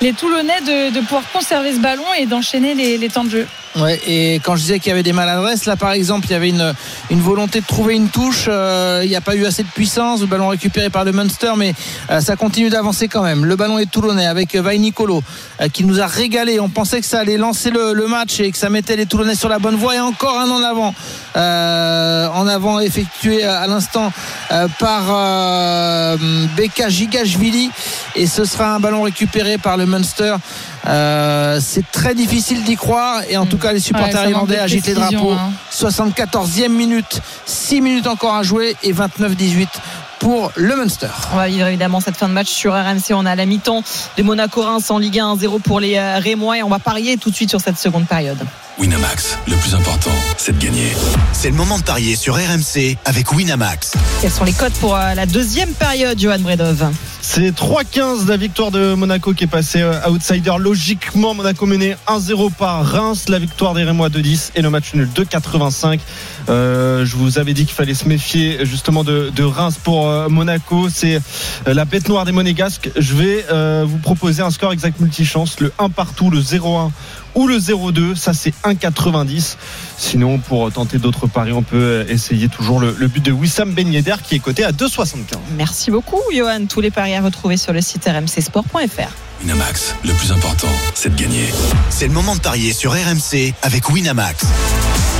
les 0.00 0.12
Toulonnais 0.12 0.60
de, 0.60 1.00
pouvoir 1.00 1.22
conserver 1.32 1.72
ce 1.72 1.78
ballon 1.78 2.04
et 2.18 2.26
d'enchaîner 2.26 2.74
les 2.74 3.08
temps 3.08 3.24
de 3.24 3.30
jeu. 3.30 3.46
Ouais, 3.78 4.00
et 4.06 4.36
quand 4.36 4.56
je 4.56 4.62
disais 4.62 4.78
qu'il 4.78 4.88
y 4.88 4.92
avait 4.92 5.02
des 5.02 5.12
maladresses, 5.12 5.66
là 5.66 5.76
par 5.76 5.92
exemple, 5.92 6.26
il 6.28 6.32
y 6.32 6.34
avait 6.34 6.48
une, 6.48 6.72
une 7.10 7.20
volonté 7.20 7.60
de 7.60 7.66
trouver 7.66 7.94
une 7.94 8.08
touche. 8.08 8.46
Euh, 8.48 9.02
il 9.04 9.10
n'y 9.10 9.16
a 9.16 9.20
pas 9.20 9.34
eu 9.34 9.44
assez 9.44 9.62
de 9.62 9.68
puissance. 9.68 10.20
Le 10.22 10.26
ballon 10.26 10.48
récupéré 10.48 10.88
par 10.88 11.04
le 11.04 11.12
Munster, 11.12 11.52
mais 11.58 11.74
euh, 12.10 12.20
ça 12.20 12.36
continue 12.36 12.70
d'avancer 12.70 13.06
quand 13.08 13.22
même. 13.22 13.44
Le 13.44 13.54
ballon 13.54 13.78
est 13.78 13.90
toulonnais 13.90 14.26
avec 14.26 14.56
Vaille 14.56 14.78
Nicolo 14.78 15.22
euh, 15.60 15.68
qui 15.68 15.84
nous 15.84 16.00
a 16.00 16.06
régalé. 16.06 16.58
On 16.58 16.70
pensait 16.70 17.00
que 17.00 17.06
ça 17.06 17.18
allait 17.18 17.36
lancer 17.36 17.70
le, 17.70 17.92
le, 17.92 18.06
match 18.06 18.40
et 18.40 18.50
que 18.50 18.56
ça 18.56 18.70
mettait 18.70 18.96
les 18.96 19.04
Toulonnais 19.04 19.34
sur 19.34 19.50
la 19.50 19.58
bonne 19.58 19.76
voie. 19.76 19.94
Et 19.94 20.00
encore 20.00 20.38
un 20.38 20.48
en 20.48 20.62
avant, 20.62 20.94
en 21.34 22.48
avant 22.48 22.80
effectué 22.80 23.44
à 23.44 23.66
l'instant 23.66 24.12
par 24.78 26.16
Beka 26.56 26.88
Gigashvili. 26.88 27.70
Et 28.14 28.26
ce 28.26 28.44
sera 28.44 28.74
un 28.74 28.80
ballon 28.80 29.02
récupéré 29.02 29.58
par 29.58 29.76
le 29.76 29.86
Munster. 29.86 30.36
C'est 31.60 31.90
très 31.92 32.14
difficile 32.14 32.62
d'y 32.64 32.76
croire. 32.76 33.22
Et 33.28 33.36
en 33.36 33.46
tout 33.46 33.58
cas, 33.58 33.72
les 33.72 33.80
supporters 33.80 34.28
irlandais 34.28 34.58
agitent 34.58 34.86
les 34.86 34.94
drapeaux. 34.94 35.34
74e 35.72 36.68
minute, 36.68 37.20
6 37.46 37.80
minutes 37.80 38.06
encore 38.06 38.34
à 38.34 38.42
jouer 38.42 38.76
et 38.82 38.92
29-18 38.92 39.66
pour 40.18 40.50
le 40.56 40.76
Munster. 40.76 41.08
On 41.32 41.36
va 41.36 41.48
vivre 41.48 41.66
évidemment 41.66 42.00
cette 42.00 42.16
fin 42.16 42.28
de 42.28 42.32
match 42.32 42.48
sur 42.48 42.72
RMC. 42.72 43.12
On 43.12 43.26
a 43.26 43.34
la 43.34 43.46
mi-temps 43.46 43.82
de 44.16 44.22
Monaco-Reims 44.22 44.90
en 44.90 44.98
Ligue 44.98 45.20
1 45.20 45.36
0 45.36 45.58
pour 45.58 45.80
les 45.80 45.96
euh, 45.96 46.18
Rémois 46.18 46.58
et 46.58 46.62
on 46.62 46.68
va 46.68 46.78
parier 46.78 47.16
tout 47.16 47.30
de 47.30 47.34
suite 47.34 47.50
sur 47.50 47.60
cette 47.60 47.78
seconde 47.78 48.06
période. 48.06 48.38
Winamax, 48.78 49.38
le 49.46 49.56
plus 49.56 49.74
important, 49.74 50.10
c'est 50.36 50.58
de 50.58 50.62
gagner. 50.62 50.92
C'est 51.32 51.50
le 51.50 51.56
moment 51.56 51.78
de 51.78 51.84
parier 51.84 52.16
sur 52.16 52.34
RMC 52.34 52.96
avec 53.04 53.32
Winamax. 53.32 53.92
Quels 54.20 54.30
sont 54.30 54.44
les 54.44 54.52
codes 54.52 54.72
pour 54.74 54.96
euh, 54.96 55.14
la 55.14 55.26
deuxième 55.26 55.72
période, 55.72 56.18
Johan 56.18 56.38
Bredov? 56.40 56.90
C'est 57.28 57.50
3-15 57.50 58.28
la 58.28 58.36
victoire 58.36 58.70
de 58.70 58.94
Monaco 58.94 59.34
qui 59.34 59.44
est 59.44 59.48
passée 59.48 59.82
euh, 59.82 60.08
outsider. 60.08 60.52
Logiquement, 60.60 61.34
Monaco 61.34 61.66
mené 61.66 61.96
1-0 62.06 62.52
par 62.52 62.86
Reims. 62.86 63.28
La 63.28 63.40
victoire 63.40 63.74
des 63.74 63.82
Rémois 63.82 64.08
2-10 64.08 64.52
et 64.54 64.62
le 64.62 64.70
match 64.70 64.94
nul 64.94 65.08
2-85. 65.12 65.98
Euh, 66.48 67.04
je 67.04 67.16
vous 67.16 67.38
avais 67.38 67.54
dit 67.54 67.64
qu'il 67.64 67.74
fallait 67.74 67.94
se 67.94 68.08
méfier 68.08 68.64
justement 68.64 69.04
de, 69.04 69.42
Reims 69.42 69.78
pour 69.82 70.08
Monaco. 70.28 70.88
C'est 70.88 71.20
la 71.66 71.84
bête 71.84 72.08
noire 72.08 72.24
des 72.24 72.32
Monégasques. 72.32 72.90
Je 72.96 73.14
vais 73.14 73.44
vous 73.84 73.98
proposer 73.98 74.42
un 74.42 74.50
score 74.50 74.72
exact 74.72 75.00
multichance, 75.00 75.60
le 75.60 75.72
1 75.78 75.90
partout, 75.90 76.30
le 76.30 76.40
0-1 76.40 76.90
ou 77.34 77.46
le 77.46 77.58
0-2. 77.58 78.16
Ça, 78.16 78.32
c'est 78.32 78.54
1,90. 78.64 79.56
Sinon, 79.98 80.38
pour 80.38 80.72
tenter 80.72 80.98
d'autres 80.98 81.26
paris, 81.26 81.52
on 81.52 81.62
peut 81.62 82.04
essayer 82.08 82.48
toujours 82.48 82.80
le, 82.80 82.92
but 83.06 83.22
de 83.22 83.32
Wissam 83.32 83.72
Ben 83.72 83.92
Yedder 83.92 84.16
qui 84.22 84.34
est 84.34 84.40
coté 84.40 84.64
à 84.64 84.72
2,75. 84.72 85.36
Merci 85.56 85.90
beaucoup, 85.90 86.20
Johan. 86.34 86.66
Tous 86.68 86.80
les 86.80 86.90
paris 86.90 87.14
à 87.14 87.22
retrouver 87.22 87.56
sur 87.56 87.72
le 87.72 87.80
site 87.80 88.04
rmcsport.fr. 88.04 89.12
Winamax, 89.40 89.94
le 90.04 90.12
plus 90.14 90.32
important, 90.32 90.68
c'est 90.94 91.14
de 91.14 91.20
gagner. 91.20 91.52
C'est 91.90 92.06
le 92.06 92.12
moment 92.12 92.34
de 92.34 92.40
parier 92.40 92.72
sur 92.72 92.92
RMC 92.92 93.52
avec 93.62 93.88
Winamax. 93.90 94.46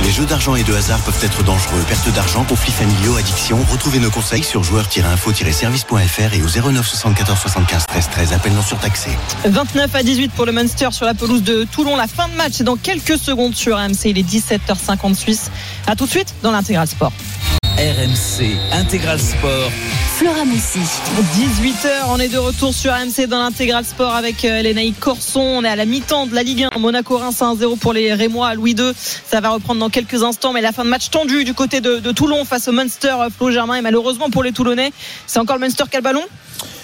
Les 0.03 0.11
jeux 0.11 0.25
d'argent 0.25 0.55
et 0.55 0.63
de 0.63 0.73
hasard 0.73 0.99
peuvent 0.99 1.23
être 1.23 1.43
dangereux. 1.43 1.83
Perte 1.87 2.09
d'argent, 2.13 2.43
conflits 2.43 2.71
familiaux, 2.71 3.15
addiction. 3.15 3.59
Retrouvez 3.71 3.99
nos 3.99 4.09
conseils 4.09 4.43
sur 4.43 4.63
joueurs-info-service.fr 4.63 6.33
et 6.33 6.41
au 6.41 6.71
09 6.71 6.87
74 6.87 7.39
75 7.39 7.85
13 7.87 8.09
13. 8.11 8.33
Appel 8.33 8.53
non 8.53 8.61
surtaxé. 8.61 9.09
29 9.45 9.93
à 9.95 10.03
18 10.03 10.31
pour 10.33 10.45
le 10.45 10.51
Munster 10.51 10.89
sur 10.91 11.05
la 11.05 11.13
pelouse 11.13 11.43
de 11.43 11.63
Toulon. 11.63 11.95
La 11.95 12.07
fin 12.07 12.27
de 12.27 12.35
match, 12.35 12.53
c'est 12.55 12.63
dans 12.63 12.77
quelques 12.77 13.17
secondes 13.17 13.55
sur 13.55 13.77
AMC. 13.77 14.05
Il 14.05 14.17
est 14.17 14.27
17h50 14.27 15.15
Suisse. 15.15 15.51
À 15.85 15.95
tout 15.95 16.05
de 16.05 16.11
suite 16.11 16.33
dans 16.41 16.51
l'intégral 16.51 16.87
sport. 16.87 17.11
RMC 17.87 18.57
Intégral 18.73 19.17
Sport. 19.17 19.71
Flora 20.17 20.43
Messi. 20.43 20.79
18h, 21.37 21.87
on 22.09 22.19
est 22.19 22.27
de 22.27 22.37
retour 22.37 22.73
sur 22.73 22.91
AMC 22.91 23.27
dans 23.29 23.39
l'intégral 23.39 23.85
sport 23.85 24.13
avec 24.13 24.43
euh, 24.43 24.61
Lénaï 24.61 24.91
Corson. 24.91 25.39
On 25.39 25.63
est 25.63 25.69
à 25.69 25.77
la 25.77 25.85
mi-temps 25.85 26.25
de 26.25 26.35
la 26.35 26.43
Ligue 26.43 26.67
1. 26.69 26.79
Monaco-Reims 26.79 27.39
1-0 27.39 27.77
pour 27.79 27.93
les 27.93 28.13
Rémois 28.13 28.49
à 28.49 28.55
Louis 28.55 28.75
II. 28.77 28.91
Ça 28.95 29.39
va 29.39 29.51
reprendre 29.51 29.79
dans 29.79 29.89
quelques 29.89 30.21
instants, 30.21 30.51
mais 30.51 30.59
la 30.59 30.73
fin 30.73 30.83
de 30.83 30.89
match 30.89 31.09
tendue 31.11 31.45
du 31.45 31.53
côté 31.53 31.79
de, 31.79 31.99
de 31.99 32.11
Toulon 32.11 32.43
face 32.43 32.67
au 32.67 32.73
Munster 32.73 33.15
euh, 33.21 33.29
Flo 33.29 33.51
Germain. 33.51 33.75
Et 33.75 33.81
malheureusement 33.81 34.29
pour 34.29 34.43
les 34.43 34.51
Toulonnais, 34.51 34.91
c'est 35.25 35.39
encore 35.39 35.55
le 35.55 35.61
Munster 35.61 35.85
qui 35.89 35.95
a 35.95 35.99
le 35.99 36.03
ballon 36.03 36.23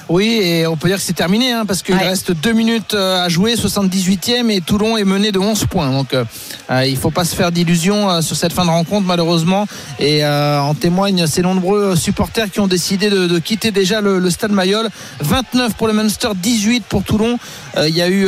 oui, 0.09 0.41
et 0.43 0.67
on 0.67 0.75
peut 0.75 0.89
dire 0.89 0.97
que 0.97 1.03
c'est 1.03 1.13
terminé, 1.13 1.53
hein, 1.53 1.63
parce 1.65 1.81
qu'il 1.81 1.95
reste 1.95 2.33
deux 2.33 2.51
minutes 2.51 2.93
euh, 2.93 3.23
à 3.23 3.29
jouer, 3.29 3.55
78e, 3.55 4.49
et 4.49 4.59
Toulon 4.59 4.97
est 4.97 5.05
mené 5.05 5.31
de 5.31 5.39
11 5.39 5.65
points. 5.65 5.91
Donc 5.91 6.13
euh, 6.13 6.25
euh, 6.69 6.85
il 6.85 6.93
ne 6.93 6.99
faut 6.99 7.09
pas 7.09 7.23
se 7.23 7.35
faire 7.35 7.51
d'illusions 7.51 8.21
sur 8.21 8.35
cette 8.35 8.53
fin 8.53 8.65
de 8.65 8.69
rencontre, 8.69 9.07
malheureusement. 9.07 9.65
Et 9.99 10.25
en 10.25 10.73
témoignent 10.73 11.27
ces 11.27 11.41
nombreux 11.41 11.95
supporters 11.95 12.49
qui 12.51 12.59
ont 12.59 12.67
décidé 12.67 13.09
de, 13.09 13.39
quitter 13.39 13.71
déjà 13.71 14.01
le, 14.01 14.29
stade 14.29 14.51
Mayol. 14.51 14.89
29 15.21 15.73
pour 15.75 15.87
le 15.87 15.93
Munster, 15.93 16.29
18 16.35 16.83
pour 16.85 17.03
Toulon. 17.03 17.37
il 17.77 17.95
y 17.95 18.01
a 18.01 18.09
eu 18.09 18.27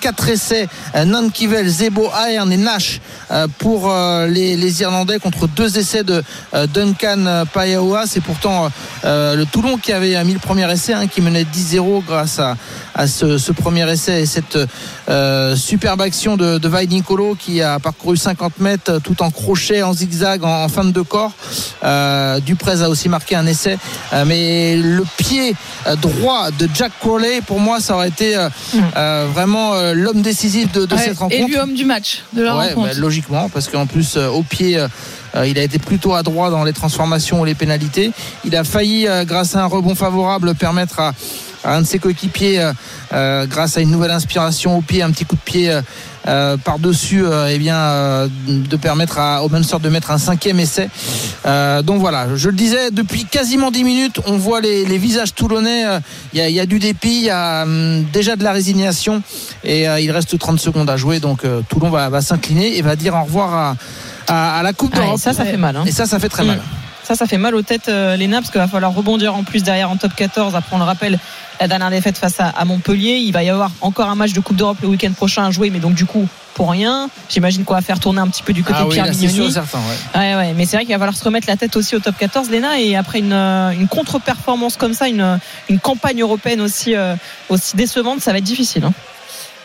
quatre 0.00 0.28
essais, 0.28 0.68
Nankivel, 0.94 1.68
Zebo, 1.68 2.10
Aern 2.10 2.52
et 2.52 2.56
Nash 2.56 3.00
pour 3.58 3.92
les, 4.28 4.82
Irlandais 4.82 5.18
contre 5.18 5.48
deux 5.48 5.78
essais 5.78 6.04
de 6.04 6.22
Duncan 6.72 7.44
Payaoa. 7.52 8.06
C'est 8.06 8.20
pourtant 8.22 8.70
le 9.04 9.44
Toulon 9.44 9.76
qui 9.76 9.92
avait 9.92 10.22
mis 10.24 10.34
le 10.34 10.40
premier 10.40 10.70
essai. 10.70 10.94
Hein, 10.94 11.01
qui 11.06 11.20
menait 11.20 11.44
10-0 11.44 12.04
grâce 12.04 12.38
à, 12.38 12.56
à 12.94 13.06
ce, 13.06 13.52
premier 13.52 13.90
essai 13.90 14.22
et 14.22 14.26
cette 14.26 14.58
euh, 15.08 15.56
superbe 15.56 16.00
action 16.00 16.36
de, 16.36 16.58
de 16.58 16.86
Nicolo 16.86 17.36
qui 17.38 17.62
a 17.62 17.78
parcouru 17.78 18.16
50 18.16 18.58
mètres 18.60 18.98
tout 18.98 19.22
en 19.22 19.30
crochet, 19.30 19.82
en 19.82 19.92
zigzag, 19.92 20.44
en, 20.44 20.68
fin 20.68 20.84
de 20.84 21.00
corps. 21.00 21.32
Euh, 21.84 22.40
Duprez 22.40 22.82
a 22.82 22.88
aussi 22.88 23.08
marqué 23.08 23.36
un 23.36 23.46
essai, 23.46 23.78
euh, 24.12 24.24
mais 24.26 24.76
le 24.76 25.04
pied 25.16 25.54
droit 26.00 26.50
de 26.50 26.68
Jack 26.74 26.92
Crowley, 27.00 27.40
pour 27.42 27.60
moi, 27.60 27.80
ça 27.80 27.94
aurait 27.94 28.08
été 28.08 28.36
mm. 28.74 28.78
vraiment 29.32 29.74
l'homme 29.92 30.22
décisif 30.22 30.72
de, 30.72 30.86
cette 30.96 31.18
rencontre. 31.18 31.34
Et 31.34 31.46
l'homme 31.50 31.74
du 31.74 31.84
match 31.84 32.22
de 32.32 32.42
la 32.42 32.54
rencontre. 32.54 32.88
Bah, 32.88 32.94
logiquement, 32.98 33.48
parce 33.48 33.68
qu'en 33.68 33.86
plus, 33.86 34.16
au 34.16 34.42
pied. 34.42 34.78
Il 35.34 35.58
a 35.58 35.62
été 35.62 35.78
plutôt 35.78 36.14
adroit 36.14 36.50
dans 36.50 36.64
les 36.64 36.72
transformations 36.72 37.40
ou 37.40 37.44
les 37.44 37.54
pénalités. 37.54 38.12
Il 38.44 38.54
a 38.56 38.64
failli, 38.64 39.06
grâce 39.24 39.54
à 39.54 39.62
un 39.62 39.66
rebond 39.66 39.94
favorable, 39.94 40.54
permettre 40.54 41.00
à, 41.00 41.12
un 41.64 41.82
de 41.82 41.86
ses 41.86 41.98
coéquipiers 41.98 42.60
euh, 42.60 42.72
euh, 43.12 43.46
grâce 43.46 43.76
à 43.76 43.80
une 43.80 43.90
nouvelle 43.90 44.10
inspiration 44.10 44.78
au 44.78 44.80
pied, 44.80 45.02
un 45.02 45.10
petit 45.10 45.24
coup 45.24 45.36
de 45.36 45.40
pied 45.40 45.72
euh, 46.28 46.56
par-dessus, 46.56 47.24
eh 47.48 47.58
bien, 47.58 48.28
de 48.46 48.76
permettre 48.76 49.18
à, 49.18 49.42
au 49.42 49.48
Munster 49.48 49.78
de 49.82 49.88
mettre 49.88 50.10
un 50.10 50.18
cinquième 50.18 50.60
essai. 50.60 50.88
donc 51.44 52.00
voilà, 52.00 52.36
je 52.36 52.48
le 52.48 52.54
disais, 52.54 52.90
depuis 52.90 53.24
quasiment 53.24 53.70
10 53.70 53.84
minutes, 53.84 54.20
on 54.26 54.36
voit 54.36 54.60
les, 54.60 54.98
visages 54.98 55.34
toulonnais. 55.34 55.84
Il 56.32 56.40
y, 56.40 56.60
a 56.60 56.66
du 56.66 56.78
dépit, 56.78 57.16
il 57.16 57.24
y 57.24 57.30
a 57.30 57.62
hum, 57.62 58.04
déjà 58.12 58.36
de 58.36 58.44
la 58.44 58.52
résignation 58.52 59.22
et 59.64 59.84
il 59.84 60.10
reste 60.10 60.38
30 60.38 60.60
secondes 60.60 60.88
à 60.88 60.96
jouer. 60.96 61.18
Donc 61.18 61.42
Toulon 61.68 61.90
va, 61.90 62.20
s'incliner 62.20 62.78
et 62.78 62.82
va 62.82 62.94
dire 62.94 63.14
au 63.14 63.24
revoir 63.24 63.54
à, 63.54 63.76
la 64.62 64.72
Coupe 64.72 64.94
d'Europe. 64.94 65.18
ça, 65.18 65.32
ça 65.32 65.44
fait 65.44 65.56
mal. 65.56 65.76
Hein. 65.76 65.84
Et 65.86 65.92
ça, 65.92 66.06
ça 66.06 66.18
fait 66.18 66.28
très 66.28 66.44
mal. 66.44 66.60
Ça, 67.04 67.16
ça 67.16 67.26
fait 67.26 67.38
mal 67.38 67.54
aux 67.54 67.62
têtes, 67.62 67.88
Léna, 67.88 68.38
parce 68.38 68.50
qu'il 68.50 68.60
va 68.60 68.68
falloir 68.68 68.94
rebondir 68.94 69.34
en 69.34 69.42
plus 69.42 69.62
derrière 69.62 69.90
en 69.90 69.96
top 69.96 70.14
14. 70.14 70.54
Après, 70.54 70.76
on 70.76 70.78
le 70.78 70.84
rappelle, 70.84 71.18
la 71.62 71.68
dernière 71.68 71.90
défaite 71.90 72.18
face 72.18 72.38
à, 72.40 72.64
Montpellier. 72.64 73.16
Il 73.16 73.32
va 73.32 73.42
y 73.42 73.50
avoir 73.50 73.70
encore 73.80 74.08
un 74.08 74.14
match 74.14 74.32
de 74.32 74.40
Coupe 74.40 74.56
d'Europe 74.56 74.78
le 74.82 74.88
week-end 74.88 75.12
prochain 75.12 75.46
à 75.46 75.50
jouer, 75.50 75.70
mais 75.70 75.78
donc 75.78 75.94
du 75.94 76.06
coup, 76.06 76.26
pour 76.54 76.70
rien. 76.70 77.08
J'imagine 77.28 77.64
qu'on 77.64 77.74
va 77.74 77.80
faire 77.80 78.00
tourner 78.00 78.20
un 78.20 78.28
petit 78.28 78.42
peu 78.42 78.52
du 78.52 78.64
côté 78.64 78.78
ah 78.80 78.84
de 78.84 78.90
Pierre 78.90 79.06
oui, 79.08 79.52
certain, 79.52 79.78
ouais. 79.78 80.34
Ouais, 80.34 80.54
Mais 80.54 80.66
c'est 80.66 80.76
vrai 80.76 80.84
qu'il 80.84 80.94
va 80.94 80.98
falloir 80.98 81.16
se 81.16 81.24
remettre 81.24 81.46
la 81.48 81.56
tête 81.56 81.76
aussi 81.76 81.94
au 81.94 82.00
top 82.00 82.16
14, 82.18 82.50
Léna. 82.50 82.80
Et 82.80 82.96
après 82.96 83.20
une, 83.20 83.32
une 83.32 83.88
contre-performance 83.88 84.76
comme 84.76 84.94
ça, 84.94 85.08
une, 85.08 85.38
une 85.68 85.78
campagne 85.78 86.20
européenne 86.20 86.60
aussi, 86.60 86.94
euh, 86.94 87.14
aussi 87.48 87.76
décevante, 87.76 88.20
ça 88.20 88.32
va 88.32 88.38
être 88.38 88.44
difficile. 88.44 88.84
Hein. 88.84 88.92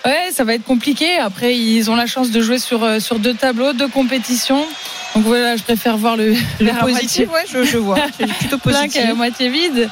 Ouais, 0.07 0.31
ça 0.31 0.45
va 0.45 0.53
être 0.53 0.63
compliqué. 0.63 1.17
Après, 1.17 1.57
ils 1.57 1.91
ont 1.91 1.95
la 1.95 2.07
chance 2.07 2.31
de 2.31 2.41
jouer 2.41 2.59
sur, 2.59 2.83
euh, 2.83 2.99
sur 3.01 3.19
deux 3.19 3.33
tableaux, 3.33 3.73
deux 3.73 3.89
compétitions. 3.89 4.65
Donc 5.13 5.25
voilà, 5.25 5.57
je 5.57 5.63
préfère 5.63 5.97
voir 5.97 6.15
le, 6.15 6.33
le 6.61 6.79
positif. 6.79 7.29
Ouais, 7.29 7.43
je, 7.51 7.63
je 7.63 7.77
vois. 7.77 7.97
C'est 8.17 8.27
plutôt 8.27 8.57
positif. 8.57 9.03
Plein 9.03 9.13
moitié 9.13 9.49
vide. 9.49 9.89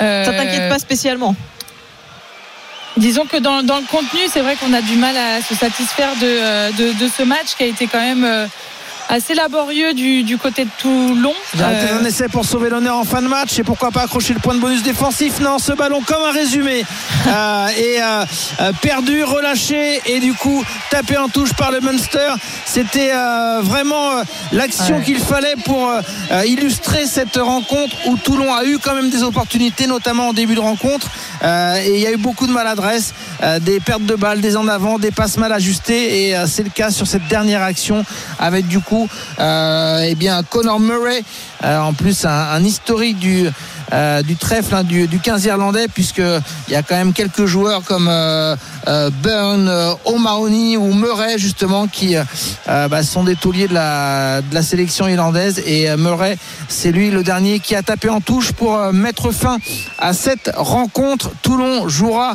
Euh, 0.00 0.24
ça 0.24 0.32
t'inquiète 0.32 0.68
pas 0.68 0.80
spécialement 0.80 1.36
Disons 2.96 3.24
que 3.24 3.36
dans, 3.36 3.62
dans 3.62 3.78
le 3.78 3.84
contenu, 3.84 4.20
c'est 4.28 4.40
vrai 4.40 4.56
qu'on 4.56 4.72
a 4.74 4.82
du 4.82 4.96
mal 4.96 5.16
à 5.16 5.40
se 5.40 5.54
satisfaire 5.54 6.14
de, 6.16 6.26
euh, 6.26 6.70
de, 6.72 6.92
de, 6.92 7.08
ce 7.08 7.22
match 7.22 7.54
qui 7.56 7.62
a 7.62 7.66
été 7.66 7.86
quand 7.86 8.00
même 8.00 8.24
euh, 8.24 8.46
assez 9.12 9.34
laborieux 9.34 9.92
du, 9.92 10.22
du 10.22 10.38
côté 10.38 10.64
de 10.64 10.70
Toulon. 10.78 11.34
Euh... 11.60 12.00
un 12.00 12.04
essai 12.04 12.28
pour 12.28 12.46
sauver 12.46 12.70
l'honneur 12.70 12.96
en 12.96 13.04
fin 13.04 13.20
de 13.20 13.28
match 13.28 13.58
et 13.58 13.62
pourquoi 13.62 13.90
pas 13.90 14.04
accrocher 14.04 14.32
le 14.32 14.40
point 14.40 14.54
de 14.54 14.58
bonus 14.58 14.82
défensif. 14.82 15.38
Non, 15.40 15.58
ce 15.58 15.72
ballon 15.72 16.00
comme 16.00 16.22
un 16.22 16.32
résumé 16.32 16.82
euh, 17.26 17.66
est 17.68 18.00
euh, 18.00 18.24
euh, 18.62 18.72
perdu, 18.80 19.22
relâché 19.22 20.00
et 20.06 20.18
du 20.18 20.32
coup 20.32 20.64
tapé 20.90 21.18
en 21.18 21.28
touche 21.28 21.52
par 21.52 21.70
le 21.70 21.80
Munster. 21.80 22.32
C'était 22.64 23.10
euh, 23.12 23.60
vraiment 23.62 24.22
l'action 24.50 25.02
qu'il 25.02 25.18
fallait 25.18 25.56
pour 25.62 25.92
illustrer 26.46 27.04
cette 27.06 27.36
rencontre 27.36 27.94
où 28.06 28.16
Toulon 28.16 28.54
a 28.54 28.64
eu 28.64 28.78
quand 28.78 28.94
même 28.94 29.10
des 29.10 29.22
opportunités, 29.22 29.86
notamment 29.86 30.28
en 30.28 30.32
début 30.32 30.54
de 30.54 30.60
rencontre. 30.60 31.10
et 31.44 31.94
il 31.94 32.00
y 32.00 32.06
a 32.06 32.12
eu 32.12 32.16
beaucoup 32.16 32.46
de 32.46 32.52
maladresse, 32.52 33.12
des 33.60 33.80
pertes 33.80 34.06
de 34.06 34.14
balles, 34.14 34.40
des 34.40 34.56
en 34.56 34.68
avant, 34.68 34.98
des 34.98 35.10
passes 35.10 35.36
mal 35.36 35.52
ajustées 35.52 36.28
et 36.28 36.36
c'est 36.46 36.62
le 36.62 36.70
cas 36.70 36.90
sur 36.90 37.06
cette 37.06 37.26
dernière 37.28 37.62
action 37.62 38.04
avec 38.38 38.66
du 38.66 38.80
coup 38.80 39.01
euh, 39.38 40.06
eh 40.06 40.14
bien 40.14 40.42
Conor 40.42 40.80
Murray, 40.80 41.22
euh, 41.64 41.78
en 41.78 41.92
plus 41.92 42.24
un, 42.24 42.62
historique 42.62 43.18
du 43.18 43.48
euh, 43.92 44.22
du 44.22 44.36
trèfle 44.36 44.74
hein, 44.74 44.84
du, 44.84 45.06
15 45.06 45.44
irlandais 45.44 45.86
puisqu'il 45.86 46.40
y 46.70 46.74
a 46.74 46.82
quand 46.82 46.96
même 46.96 47.12
quelques 47.12 47.44
joueurs 47.44 47.82
comme 47.84 48.10
Burn, 48.86 49.70
O'Mahony 50.06 50.78
ou 50.78 50.94
Murray 50.94 51.36
justement 51.36 51.86
qui 51.88 52.14
bah, 52.66 53.02
sont 53.02 53.24
des 53.24 53.36
tauliers 53.36 53.68
de 53.68 53.74
la, 53.74 54.40
de 54.40 54.54
la 54.54 54.62
sélection 54.62 55.08
irlandaise. 55.08 55.62
Et 55.66 55.94
Murray 55.96 56.38
c'est 56.68 56.90
lui 56.90 57.10
le 57.10 57.22
dernier 57.22 57.60
qui 57.60 57.74
a 57.74 57.82
tapé 57.82 58.08
en 58.08 58.20
touche 58.20 58.52
pour 58.52 58.78
mettre 58.92 59.30
fin 59.30 59.58
à 59.98 60.14
cette 60.14 60.50
rencontre. 60.56 61.30
Toulon 61.42 61.88
jouera 61.88 62.34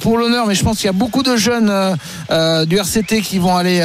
pour 0.00 0.16
l'honneur 0.16 0.46
mais 0.46 0.54
je 0.54 0.64
pense 0.64 0.78
qu'il 0.78 0.86
y 0.86 0.90
a 0.90 0.92
beaucoup 0.92 1.22
de 1.22 1.36
jeunes 1.36 1.70
du 2.66 2.76
RCT 2.76 3.20
qui 3.20 3.38
vont 3.38 3.56
aller 3.56 3.82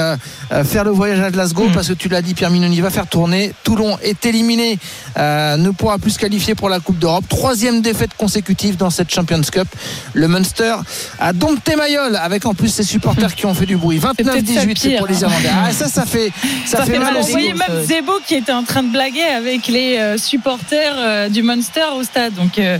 faire 0.64 0.84
le 0.84 0.92
voyage 0.92 1.20
à 1.20 1.32
Glasgow 1.32 1.70
parce 1.74 1.88
que 1.88 1.94
tu 1.94 2.10
l'as 2.10 2.22
dit 2.22 2.34
Pierre 2.34 2.52
Minoni 2.52 2.82
va 2.82 2.90
faire 2.90 3.08
tourner 3.08 3.54
Toulon 3.64 3.98
est 4.02 4.26
éliminé 4.26 4.78
ne 5.18 5.70
pourra 5.72 5.98
plus 5.98 6.12
se 6.12 6.20
qualifier 6.20 6.56
pour 6.56 6.70
la 6.70 6.80
Coupe 6.80 7.00
d'Europe. 7.00 7.26
Troisième 7.28 7.82
défaite 7.82 8.12
consécutive 8.18 8.78
dans 8.78 8.90
cette 8.90 9.14
Champions 9.14 9.42
Cup. 9.42 9.68
Le 10.14 10.28
Munster 10.28 10.76
a 11.20 11.34
dompté 11.34 11.76
Mayol 11.76 12.16
avec 12.16 12.46
en 12.46 12.54
plus 12.54 12.70
ses 12.70 12.84
supporters 12.84 13.36
qui 13.36 13.46
ont 13.46 13.54
fait 13.54 13.66
du 13.66 13.78
bruit. 13.78 14.00
29-18 14.00 14.98
pour 14.98 15.08
les 15.08 15.22
Irlandais. 15.22 15.50
Ah, 15.66 15.72
ça, 15.72 15.88
ça 15.88 16.06
fait, 16.06 16.32
ça, 16.66 16.84
fait, 16.86 17.00
mal. 17.00 17.16
Vous 17.16 17.28
voyez 17.28 17.54
même 17.54 17.84
Zebo 17.84 18.14
qui 18.26 18.36
était 18.36 18.52
en 18.52 18.64
train 18.64 18.84
de 18.84 18.92
blaguer 18.92 19.24
avec 19.24 19.68
les 19.68 19.98
euh, 19.98 20.18
supporters 20.18 20.96
euh, 20.98 21.30
du 21.30 21.44
Munster 21.44 21.86
au 21.98 22.04
stade. 22.04 22.34
Donc 22.34 22.58
euh, 22.58 22.78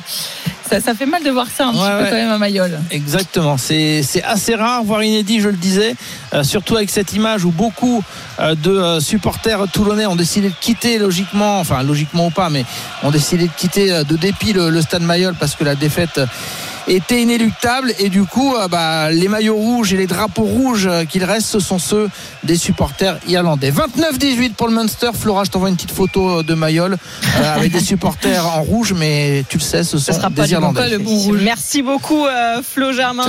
ça, 0.80 0.94
fait 0.94 1.06
mal 1.06 1.24
de 1.24 1.30
voir 1.30 1.48
ça 1.48 1.68
un 1.68 1.72
petit 1.72 1.80
peu 1.80 2.10
quand 2.10 2.16
même 2.16 2.32
à 2.32 2.38
Mayol. 2.38 2.80
Exactement, 2.92 3.58
c'est 3.58 4.04
assez 4.24 4.56
rare, 4.56 4.84
voire 4.84 5.04
inédit, 5.04 5.40
je 5.40 5.50
le 5.50 5.58
disais, 5.58 5.96
surtout 6.44 6.76
avec 6.76 6.90
cette 6.90 7.14
image 7.14 7.46
où 7.46 7.52
beaucoup 7.52 8.04
de 8.40 9.00
supporters 9.00 9.68
toulonnais 9.72 10.06
ont 10.06 10.16
décidé 10.16 10.50
de 10.50 10.56
quitter 10.60 10.98
logiquement, 10.98 11.60
enfin 11.60 11.84
logiquement 11.84 12.28
ou 12.28 12.32
pas, 12.32 12.50
mais 12.50 12.66
ont 13.04 13.12
décidé 13.12 13.48
de 13.48 13.54
quitter 13.56 14.04
de 14.04 14.16
dépit 14.16 14.54
le, 14.54 14.70
le 14.70 14.82
stade 14.82 15.04
Mayol 15.04 15.36
parce 15.40 15.56
que 15.56 15.64
la 15.64 15.76
défaite 15.76 16.20
était 16.88 17.22
inéluctable 17.22 17.94
et 18.00 18.10
du 18.10 18.24
coup 18.24 18.56
euh, 18.56 18.68
bah, 18.68 19.12
les 19.12 19.28
maillots 19.28 19.56
rouges 19.56 19.94
et 19.94 19.98
les 19.98 20.08
drapeaux 20.08 20.44
rouges 20.44 20.88
euh, 20.88 21.06
qu'il 21.06 21.24
reste 21.24 21.48
ce 21.48 21.60
sont 21.60 21.80
ceux 21.80 22.10
des 22.44 22.58
supporters 22.58 23.18
irlandais 23.28 23.72
29-18 23.72 24.54
pour 24.54 24.68
le 24.68 24.74
Munster 24.74 25.12
Flora 25.14 25.44
je 25.44 25.52
t'envoie 25.52 25.70
une 25.70 25.76
petite 25.76 25.92
photo 25.92 26.40
euh, 26.40 26.44
de 26.44 26.54
Mayol 26.54 26.98
avec 27.44 27.72
des 27.72 27.80
supporters 27.80 28.46
en 28.46 28.64
rouge 28.64 28.94
mais 28.94 29.46
tu 29.50 29.58
le 29.58 29.64
sais 29.64 29.84
ce 29.84 29.98
sont 29.98 30.14
sera 30.14 30.30
des 30.30 30.52
Irlandais 30.52 30.90
le 30.90 30.98
bon 30.98 31.16
rouge. 31.16 31.40
merci 31.42 31.82
beaucoup 31.82 32.26
Flo 32.64 32.92
Germain 32.92 33.26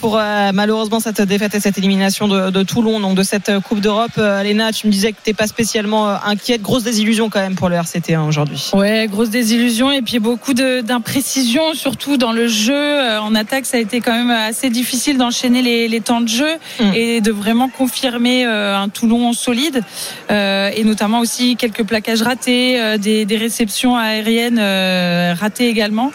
pour 0.00 0.20
malheureusement 0.52 1.00
cette 1.00 1.20
défaite 1.22 1.54
et 1.54 1.60
cette 1.60 1.78
élimination 1.78 2.28
de, 2.28 2.62
Toulon 2.62 3.00
donc 3.00 3.16
de 3.16 3.22
cette 3.22 3.50
Coupe 3.60 3.80
d'Europe 3.80 4.16
Léna, 4.16 4.72
tu 4.72 4.86
me 4.86 4.92
disais 4.92 5.12
que 5.12 5.18
tu 5.22 5.30
n'es 5.30 5.34
pas 5.34 5.46
spécialement 5.46 6.08
inquiète. 6.24 6.62
Grosse 6.62 6.84
désillusion 6.84 7.30
quand 7.30 7.40
même 7.40 7.54
pour 7.54 7.68
le 7.68 7.76
RCT 7.76 8.14
hein, 8.14 8.24
aujourd'hui. 8.26 8.70
Ouais, 8.72 9.06
grosse 9.10 9.30
désillusion 9.30 9.90
et 9.90 10.02
puis 10.02 10.18
beaucoup 10.18 10.54
d'imprécisions, 10.54 11.74
surtout 11.74 12.16
dans 12.16 12.32
le 12.32 12.48
jeu. 12.48 12.75
En 13.20 13.34
attaque, 13.34 13.66
ça 13.66 13.76
a 13.76 13.80
été 13.80 14.00
quand 14.00 14.12
même 14.12 14.30
assez 14.30 14.70
difficile 14.70 15.18
d'enchaîner 15.18 15.62
les, 15.88 16.00
temps 16.00 16.20
de 16.20 16.28
jeu 16.28 16.54
mm. 16.80 16.94
et 16.94 17.20
de 17.20 17.32
vraiment 17.32 17.68
confirmer 17.68 18.44
un 18.44 18.88
Toulon 18.88 19.32
solide. 19.32 19.82
et 20.30 20.84
notamment 20.84 21.20
aussi 21.20 21.56
quelques 21.56 21.84
plaquages 21.84 22.22
ratés, 22.22 22.98
des, 22.98 23.24
des 23.24 23.36
réceptions 23.36 23.96
aériennes 23.96 24.60
ratées 25.38 25.68
également. 25.68 26.12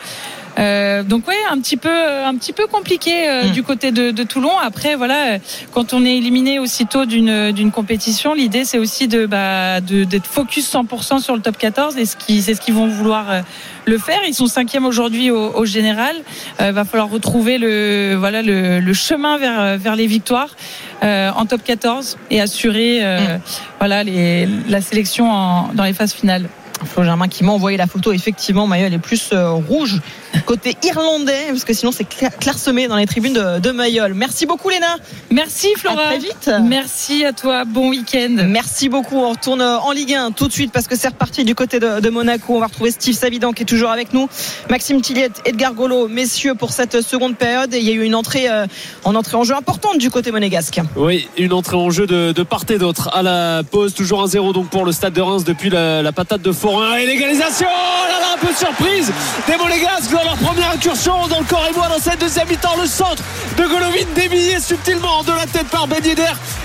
Euh, 0.60 1.04
donc 1.04 1.28
ouais, 1.28 1.36
un 1.49 1.60
petit 1.60 1.78
peu, 1.78 1.89
un 1.89 2.36
petit 2.36 2.54
peu 2.54 2.68
compliqué 2.68 3.30
euh, 3.30 3.43
hmm. 3.45 3.52
du 3.52 3.64
côté 3.64 3.91
de, 3.91 4.12
de, 4.12 4.24
Toulon. 4.24 4.58
Après, 4.62 4.95
voilà, 4.95 5.38
quand 5.74 5.93
on 5.93 6.06
est 6.06 6.18
éliminé 6.18 6.60
aussitôt 6.60 7.06
d'une 7.06 7.52
d'une 7.52 7.72
compétition, 7.72 8.34
l'idée 8.34 8.66
c'est 8.66 8.78
aussi 8.78 9.08
de 9.08 9.26
bah, 9.26 9.82
d'être 9.82 10.28
focus 10.28 10.72
100% 10.74 11.22
sur 11.22 11.36
le 11.36 11.41
top 11.41 11.58
14 11.58 11.97
et 11.97 12.06
ce 12.06 12.16
qui 12.16 12.41
c'est 12.41 12.56
ce 12.56 12.62
qu'ils 12.62 12.74
vont 12.74 12.88
vouloir 12.88 13.32
euh, 13.32 13.41
le 13.86 13.97
faire. 13.97 14.20
Ils 14.28 14.34
sont 14.34 14.47
cinquième 14.47 14.86
aujourd'hui 14.86 15.32
au, 15.32 15.52
au, 15.56 15.66
général. 15.66 16.16
Euh, 16.60 16.72
va 16.72 16.86
falloir 16.86 17.10
retrouver 17.10 17.58
le 17.58 18.16
voilà 18.16 18.41
le, 18.41 18.80
le 18.80 18.93
chemin 18.93 19.38
vers 19.38 19.78
vers 19.78 19.95
les 19.95 20.08
victoires 20.08 20.56
en 21.02 21.45
top 21.45 21.64
14 21.64 22.18
et 22.30 22.41
assurer 22.41 23.02
hmm. 23.02 23.39
voilà 23.80 24.04
les, 24.04 24.47
la 24.70 24.82
sélection 24.82 25.32
en, 25.32 25.70
dans 25.74 25.84
les 25.84 25.93
phases 25.93 26.14
finales. 26.14 26.47
Flo 26.86 27.04
Germain 27.04 27.28
qui 27.28 27.43
m'a 27.43 27.52
envoyé 27.52 27.78
la 27.78 27.88
photo. 27.88 28.12
Effectivement, 28.12 28.68
Maillot, 28.68 28.88
elle 28.88 28.93
est 28.93 28.99
plus 28.99 29.32
euh, 29.34 29.52
rouge 29.52 30.02
côté 30.45 30.75
irlandais, 30.84 31.47
parce 31.49 31.63
que 31.63 31.73
sinon 31.73 31.91
c'est 31.91 32.07
clairsemé 32.39 32.88
dans 32.88 32.95
les 32.95 33.05
tribunes 33.05 33.34
de, 33.34 33.59
de 33.59 33.71
Mayol. 33.71 34.13
Merci 34.13 34.45
beaucoup 34.45 34.69
Léna. 34.69 34.97
Merci 35.29 35.67
Flora. 35.77 36.07
très 36.07 36.17
vite. 36.17 36.51
Merci 36.63 37.25
à 37.25 37.34
toi. 37.34 37.65
Bon 37.65 37.89
week-end. 37.89 38.36
Merci 38.47 38.89
beaucoup. 38.89 39.17
On 39.17 39.32
retourne 39.32 39.61
en 39.61 39.91
Ligue 39.91 40.13
1 40.13 40.32
tout 40.32 40.47
de 40.47 40.53
suite 40.53 40.71
parce 40.71 40.88
que 40.88 40.95
c'est 40.95 41.09
reparti 41.09 41.43
du 41.43 41.55
côté 41.55 41.79
de, 41.79 42.09
Monaco. 42.09 42.55
On 42.55 42.59
va 42.59 42.67
retrouver 42.67 42.91
Steve 42.91 43.15
Savidan 43.15 43.53
qui 43.53 43.63
est 43.63 43.65
toujours 43.65 43.89
avec 43.89 44.13
nous. 44.13 44.27
Maxime 44.69 45.01
Tilliette, 45.01 45.41
Edgar 45.45 45.73
Golo, 45.73 46.07
messieurs 46.07 46.55
pour 46.55 46.71
cette 46.71 47.01
seconde 47.01 47.36
période. 47.38 47.73
il 47.73 47.84
y 47.84 47.89
a 47.89 47.93
eu 47.93 48.03
une 48.03 48.15
entrée 48.15 48.49
euh, 48.49 48.65
en 49.03 49.15
entrée 49.15 49.38
en 49.38 49.43
jeu 49.43 49.55
importante 49.55 49.97
du 49.97 50.09
côté 50.09 50.32
monégasque. 50.32 50.79
Oui, 50.95 51.27
une 51.38 51.53
entrée 51.53 51.77
en 51.77 51.89
jeu 51.89 52.07
de, 52.07 52.43
part 52.43 52.65
et 52.69 52.77
d'autre. 52.77 53.09
À 53.13 53.21
la 53.21 53.63
pause, 53.63 53.93
toujours 53.93 54.21
un 54.21 54.27
0 54.27 54.53
donc 54.53 54.69
pour 54.69 54.86
le 54.86 54.91
stade 54.91 55.13
de 55.13 55.21
Reims 55.21 55.43
depuis 55.43 55.69
la, 55.69 56.11
patate 56.11 56.41
de 56.41 56.51
Forain. 56.51 56.95
Et 56.97 57.05
l'égalisation, 57.05 57.67
oh 57.69 58.07
là 58.07 58.19
là, 58.19 58.36
un 58.36 58.45
peu 58.45 58.51
de 58.51 58.57
surprise 58.57 59.11
des 59.47 59.57
monégasques 59.57 60.11
leur 60.24 60.38
première 60.38 60.72
incursion 60.72 61.28
dans 61.28 61.39
le 61.39 61.45
corps 61.45 61.65
et 61.69 61.76
moi 61.76 61.88
dans 61.88 61.99
cette 61.99 62.19
deuxième 62.19 62.47
mi-temps. 62.47 62.76
Le 62.80 62.88
centre 62.88 63.24
de 63.57 63.63
Golovin 63.63 64.05
dévié 64.15 64.59
subtilement 64.59 65.24
de 65.24 65.32
la 65.32 65.45
tête 65.45 65.67
par 65.67 65.88
Ben 65.88 66.01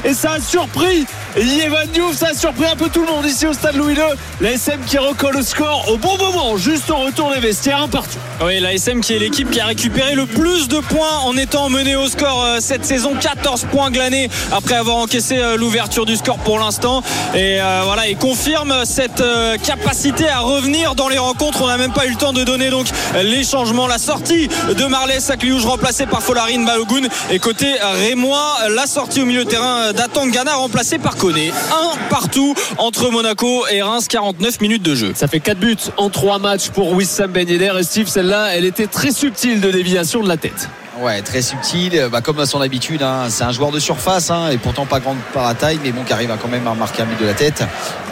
Et 0.04 0.14
ça 0.14 0.32
a 0.32 0.40
surpris 0.40 1.06
Yevan 1.36 1.86
Diouf, 1.92 2.16
ça 2.16 2.28
a 2.28 2.34
surpris 2.34 2.64
un 2.64 2.76
peu 2.76 2.88
tout 2.88 3.00
le 3.00 3.06
monde 3.06 3.26
ici 3.26 3.46
au 3.46 3.52
stade 3.52 3.76
Louis 3.76 3.94
II. 3.94 4.00
La 4.40 4.52
SM 4.52 4.80
qui 4.86 4.96
recolle 4.96 5.36
le 5.36 5.42
score 5.42 5.84
au 5.92 5.98
bon 5.98 6.16
moment, 6.16 6.56
juste 6.56 6.90
au 6.90 6.96
retour 6.96 7.30
des 7.32 7.40
vestiaires, 7.40 7.82
un 7.82 7.88
partout. 7.88 8.18
Oui, 8.42 8.58
la 8.60 8.72
SM 8.72 9.00
qui 9.00 9.14
est 9.14 9.18
l'équipe 9.18 9.50
qui 9.50 9.60
a 9.60 9.66
récupéré 9.66 10.14
le 10.14 10.26
plus 10.26 10.68
de 10.68 10.78
points 10.78 11.18
en 11.24 11.36
étant 11.36 11.68
menée 11.68 11.96
au 11.96 12.08
score 12.08 12.42
euh, 12.44 12.58
cette 12.60 12.84
saison. 12.84 13.12
14 13.20 13.66
points 13.70 13.90
glanés 13.90 14.30
après 14.52 14.74
avoir 14.74 14.96
encaissé 14.96 15.38
euh, 15.38 15.56
l'ouverture 15.56 16.06
du 16.06 16.16
score 16.16 16.38
pour 16.38 16.58
l'instant. 16.58 17.02
Et 17.34 17.60
euh, 17.60 17.82
voilà, 17.84 18.08
il 18.08 18.16
confirme 18.16 18.84
cette 18.84 19.22
capacité 19.62 20.28
à 20.28 20.40
revenir 20.40 20.94
dans 20.94 21.08
les 21.08 21.18
rencontres. 21.18 21.62
On 21.62 21.66
n'a 21.66 21.76
même 21.76 21.92
pas 21.92 22.06
eu 22.06 22.10
le 22.10 22.16
temps 22.16 22.32
de 22.32 22.44
donner 22.44 22.70
donc 22.70 22.86
les 23.22 23.44
changements 23.46 23.86
la 23.86 23.98
sortie 23.98 24.48
de 24.48 24.84
Marley 24.86 25.20
Sakliouj 25.20 25.64
remplacé 25.64 26.04
par 26.06 26.22
Folarine 26.22 26.66
Balogun 26.66 27.08
et 27.30 27.38
côté 27.38 27.76
Rémois 27.80 28.56
la 28.74 28.86
sortie 28.86 29.22
au 29.22 29.24
milieu 29.24 29.44
de 29.44 29.50
terrain 29.50 29.92
d'Atangana 29.92 30.56
remplacé 30.56 30.98
par 30.98 31.16
Koné. 31.16 31.50
Un 31.50 31.96
partout 32.10 32.54
entre 32.78 33.10
Monaco 33.10 33.66
et 33.68 33.82
Reims 33.82 34.08
49 34.08 34.60
minutes 34.60 34.82
de 34.82 34.94
jeu. 34.94 35.12
Ça 35.14 35.28
fait 35.28 35.40
4 35.40 35.58
buts 35.58 35.76
en 35.96 36.10
3 36.10 36.38
matchs 36.38 36.68
pour 36.70 36.92
Wissam 36.92 37.30
Ben 37.30 37.48
Yedder. 37.48 37.72
Et 37.78 37.82
Steve 37.84 38.08
celle-là 38.08 38.48
elle 38.54 38.64
était 38.64 38.88
très 38.88 39.12
subtile 39.12 39.60
de 39.60 39.70
déviation 39.70 40.22
de 40.22 40.28
la 40.28 40.36
tête 40.36 40.68
Ouais, 40.98 41.20
très 41.20 41.42
subtil, 41.42 42.08
bah, 42.10 42.22
comme 42.22 42.40
à 42.40 42.46
son 42.46 42.62
habitude. 42.62 43.02
Hein. 43.02 43.26
C'est 43.28 43.44
un 43.44 43.52
joueur 43.52 43.70
de 43.70 43.78
surface 43.78 44.30
hein, 44.30 44.48
et 44.50 44.56
pourtant 44.56 44.86
pas 44.86 44.98
grande 44.98 45.18
par 45.34 45.54
taille, 45.54 45.78
mais 45.84 45.92
bon, 45.92 46.02
qui 46.04 46.12
arrive 46.12 46.34
quand 46.40 46.48
même 46.48 46.66
à 46.66 46.74
marquer 46.74 47.02
un 47.02 47.06
but 47.06 47.20
de 47.20 47.26
la 47.26 47.34
tête. 47.34 47.64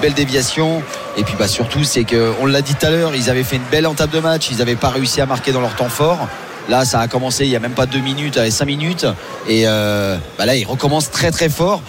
Belle 0.02 0.12
déviation. 0.12 0.82
Et 1.16 1.24
puis 1.24 1.34
bah, 1.38 1.48
surtout, 1.48 1.82
c'est 1.82 2.04
qu'on 2.04 2.44
l'a 2.44 2.60
dit 2.60 2.74
tout 2.74 2.84
à 2.84 2.90
l'heure, 2.90 3.14
ils 3.14 3.30
avaient 3.30 3.42
fait 3.42 3.56
une 3.56 3.64
belle 3.70 3.86
entame 3.86 4.10
de 4.10 4.20
match, 4.20 4.50
ils 4.50 4.58
n'avaient 4.58 4.76
pas 4.76 4.90
réussi 4.90 5.22
à 5.22 5.26
marquer 5.26 5.52
dans 5.52 5.62
leur 5.62 5.74
temps 5.76 5.88
fort. 5.88 6.28
Là, 6.68 6.84
ça 6.84 7.00
a 7.00 7.08
commencé 7.08 7.44
il 7.44 7.50
n'y 7.50 7.56
a 7.56 7.60
même 7.60 7.72
pas 7.72 7.86
deux 7.86 8.00
minutes, 8.00 8.36
avec 8.36 8.52
cinq 8.52 8.66
minutes. 8.66 9.06
Et 9.48 9.62
euh, 9.66 10.16
bah 10.38 10.44
là, 10.44 10.54
ils 10.54 10.66
recommencent 10.66 11.10
très 11.10 11.30
très 11.30 11.48
fort. 11.48 11.80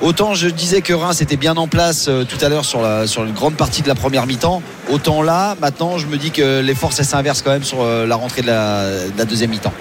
Autant 0.00 0.34
je 0.34 0.48
disais 0.48 0.80
que 0.80 0.92
Reims 0.92 1.20
était 1.20 1.36
bien 1.36 1.56
en 1.56 1.68
place 1.68 2.06
euh, 2.08 2.24
tout 2.24 2.42
à 2.44 2.48
l'heure 2.48 2.64
sur, 2.64 2.80
sur 3.06 3.24
une 3.24 3.32
grande 3.32 3.54
partie 3.54 3.82
de 3.82 3.88
la 3.88 3.94
première 3.94 4.26
mi-temps, 4.26 4.62
autant 4.90 5.22
là, 5.22 5.56
maintenant, 5.60 5.98
je 5.98 6.06
me 6.06 6.16
dis 6.16 6.30
que 6.30 6.60
les 6.60 6.74
forces 6.74 7.02
s'inversent 7.02 7.42
quand 7.42 7.52
même 7.52 7.64
sur 7.64 7.82
euh, 7.82 8.06
la 8.06 8.16
rentrée 8.16 8.42
de 8.42 8.48
la 8.48 9.24
deuxième 9.24 9.50
mi-temps. 9.50 9.72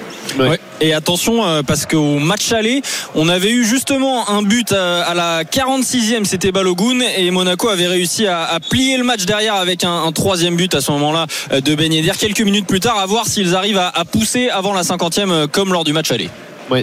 Et 0.80 0.94
attention 0.94 1.46
euh, 1.46 1.62
parce 1.62 1.86
qu'au 1.86 2.20
match 2.20 2.52
aller, 2.52 2.82
on 3.16 3.28
avait 3.30 3.52
eu 3.52 3.66
justement 3.66 4.30
un 4.30 4.42
but 4.42 4.72
à, 4.72 5.14
la 5.14 5.44
46e, 5.44 6.26
c'était 6.26 6.52
Balogun 6.52 7.02
et 7.18 7.30
Monaco 7.32 7.70
avait 7.70 7.88
réussi 7.88 8.28
à, 8.28 8.60
plier 8.70 8.98
le 8.98 9.04
match 9.04 9.26
derrière 9.26 9.56
avec 9.56 9.84
un, 9.84 10.12
troisième 10.12 10.56
but 10.56 10.74
à 10.74 10.82
ce 10.82 10.92
moment-là 10.92 11.28
de 11.52 11.76
Ben 11.76 11.92
Yedder. 11.92 12.14
Quelques 12.18 12.42
minutes 12.42 12.68
plus 12.68 12.80
tard 12.80 12.98
à 13.00 13.06
voir 13.06 13.28
s'ils 13.28 13.56
arrivent 13.56 13.78
à, 13.78 13.90
à 13.90 14.06
pousser 14.06 14.50
avant 14.50 14.74
la 14.74 14.84
50e 14.84 15.48
comme 15.48 15.74
lors 15.74 15.84
du 15.84 15.94
match 15.94 16.12
aller 16.12 16.30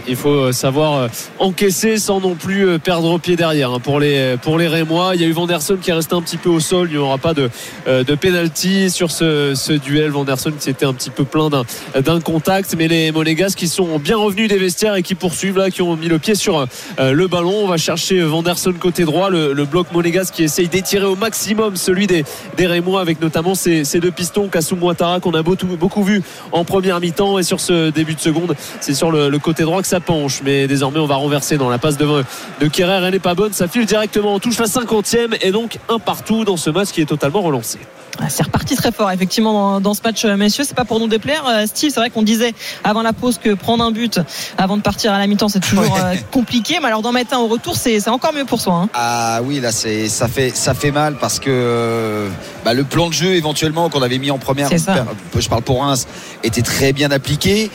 il 0.06 0.16
faut 0.16 0.30
euh, 0.30 0.52
savoir 0.52 0.94
euh, 0.94 1.08
encaisser 1.38 1.98
sans 1.98 2.20
non 2.20 2.34
plus 2.34 2.66
euh, 2.66 2.78
perdre 2.78 3.18
pied 3.18 3.36
derrière. 3.36 3.72
Hein. 3.72 3.80
Pour 3.80 4.00
les, 4.00 4.36
pour 4.42 4.58
les 4.58 4.68
Rémois, 4.68 5.12
il 5.14 5.20
y 5.20 5.24
a 5.24 5.26
eu 5.26 5.32
Vanderson 5.32 5.76
qui 5.80 5.90
est 5.90 5.94
resté 5.94 6.14
un 6.14 6.22
petit 6.22 6.36
peu 6.36 6.48
au 6.48 6.60
sol. 6.60 6.88
Il 6.90 6.92
n'y 6.92 6.98
aura 6.98 7.18
pas 7.18 7.34
de, 7.34 7.50
de 7.86 8.88
sur 8.88 9.10
ce, 9.10 9.54
ce 9.54 9.72
duel. 9.72 10.10
Vanderson 10.10 10.52
qui 10.58 10.68
était 10.68 10.86
un 10.86 10.92
petit 10.92 11.10
peu 11.10 11.24
plein 11.24 11.48
d'un 11.48 12.20
contact. 12.20 12.74
Mais 12.76 12.88
les 12.88 13.12
Monégas 13.12 13.54
qui 13.56 13.68
sont 13.68 13.98
bien 13.98 14.16
revenus 14.16 14.48
des 14.48 14.58
vestiaires 14.58 14.96
et 14.96 15.02
qui 15.02 15.14
poursuivent 15.14 15.58
là, 15.58 15.70
qui 15.70 15.82
ont 15.82 15.96
mis 15.96 16.08
le 16.08 16.18
pied 16.18 16.34
sur 16.34 16.66
le 16.98 17.26
ballon. 17.26 17.54
On 17.62 17.66
va 17.66 17.76
chercher 17.76 18.20
Vanderson 18.20 18.74
côté 18.78 19.04
droit. 19.04 19.30
Le, 19.30 19.64
bloc 19.68 19.92
Monégas 19.92 20.30
qui 20.32 20.44
essaye 20.44 20.68
d'étirer 20.68 21.04
au 21.04 21.16
maximum 21.16 21.76
celui 21.76 22.06
des, 22.06 22.24
des 22.56 22.66
Rémois 22.66 23.00
avec 23.00 23.20
notamment 23.20 23.54
ces, 23.54 23.84
ces 23.84 24.00
deux 24.00 24.10
pistons, 24.10 24.48
Kassoum 24.48 24.82
Ouattara 24.82 25.20
qu'on 25.20 25.34
a 25.34 25.42
beaucoup, 25.42 25.66
beaucoup 25.66 26.02
vu 26.02 26.22
en 26.52 26.64
première 26.64 27.00
mi-temps 27.00 27.38
et 27.38 27.42
sur 27.42 27.60
ce 27.60 27.90
début 27.90 28.14
de 28.14 28.20
seconde. 28.20 28.54
C'est 28.80 28.94
sur 28.94 29.10
le, 29.10 29.28
le 29.28 29.38
côté 29.38 29.64
droit 29.64 29.67
que 29.80 29.86
ça 29.86 30.00
penche. 30.00 30.40
Mais 30.44 30.66
désormais, 30.66 30.98
on 30.98 31.06
va 31.06 31.16
renverser 31.16 31.56
dans 31.56 31.70
la 31.70 31.78
passe 31.78 31.96
de, 31.96 32.24
de 32.60 32.66
Kerrer. 32.68 33.04
Elle 33.04 33.12
n'est 33.12 33.18
pas 33.18 33.34
bonne. 33.34 33.52
Ça 33.52 33.68
file 33.68 33.86
directement. 33.86 34.34
On 34.34 34.38
touche 34.38 34.58
la 34.58 34.66
50e 34.66 35.36
et 35.40 35.52
donc 35.52 35.78
un 35.88 35.98
partout 35.98 36.44
dans 36.44 36.56
ce 36.56 36.70
match 36.70 36.88
qui 36.88 37.00
est 37.00 37.06
totalement 37.06 37.42
relancé. 37.42 37.78
Ah, 38.20 38.28
c'est 38.28 38.42
reparti 38.42 38.74
très 38.74 38.90
fort 38.90 39.12
effectivement 39.12 39.80
dans, 39.80 39.94
ce 39.94 40.02
match 40.02 40.24
euh, 40.24 40.36
messieurs 40.36 40.64
c'est 40.66 40.74
pas 40.74 40.84
pour 40.84 40.98
nous 40.98 41.06
déplaire 41.06 41.44
euh, 41.46 41.66
Steve 41.66 41.90
c'est 41.92 42.00
vrai 42.00 42.10
qu'on 42.10 42.24
disait 42.24 42.52
avant 42.82 43.02
la 43.02 43.12
pause 43.12 43.38
que 43.38 43.54
prendre 43.54 43.84
un 43.84 43.92
but 43.92 44.18
avant 44.56 44.76
de 44.76 44.82
partir 44.82 45.12
à 45.12 45.18
la 45.18 45.26
mi-temps 45.28 45.48
c'est 45.48 45.60
toujours 45.60 45.96
euh, 45.96 46.14
compliqué 46.32 46.78
mais 46.80 46.88
alors 46.88 47.02
d'en 47.02 47.12
mettre 47.12 47.34
un 47.34 47.38
au 47.38 47.46
retour 47.46 47.76
c'est 47.76 48.08
encore 48.08 48.32
mieux 48.32 48.44
pour 48.44 48.60
soi 48.60 48.74
hein. 48.74 48.88
ah 48.94 49.40
oui 49.44 49.60
là 49.60 49.70
c'est 49.70 50.08
ça 50.08 50.26
fait 50.26 50.50
ça 50.50 50.74
fait 50.74 50.90
mal 50.90 51.16
parce 51.20 51.38
que 51.38 52.28
bah, 52.64 52.74
le 52.74 52.82
plan 52.82 53.08
de 53.08 53.14
jeu 53.14 53.34
éventuellement 53.34 53.88
qu'on 53.88 54.02
avait 54.02 54.18
mis 54.18 54.32
en 54.32 54.38
première 54.38 54.68
je 54.68 55.48
parle 55.48 55.62
pour 55.62 55.82
Reims 55.82 56.08
était 56.42 56.62
très 56.62 56.92
bien 56.92 57.12
appliqué 57.12 57.70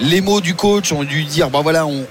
les 0.00 0.20
mots 0.20 0.40
du 0.40 0.54
coach 0.54 0.92
ont 0.92 1.04
dû 1.04 1.24
dire 1.24 1.50
bon 1.50 1.62
voilà 1.62 1.86
on, 1.86 2.04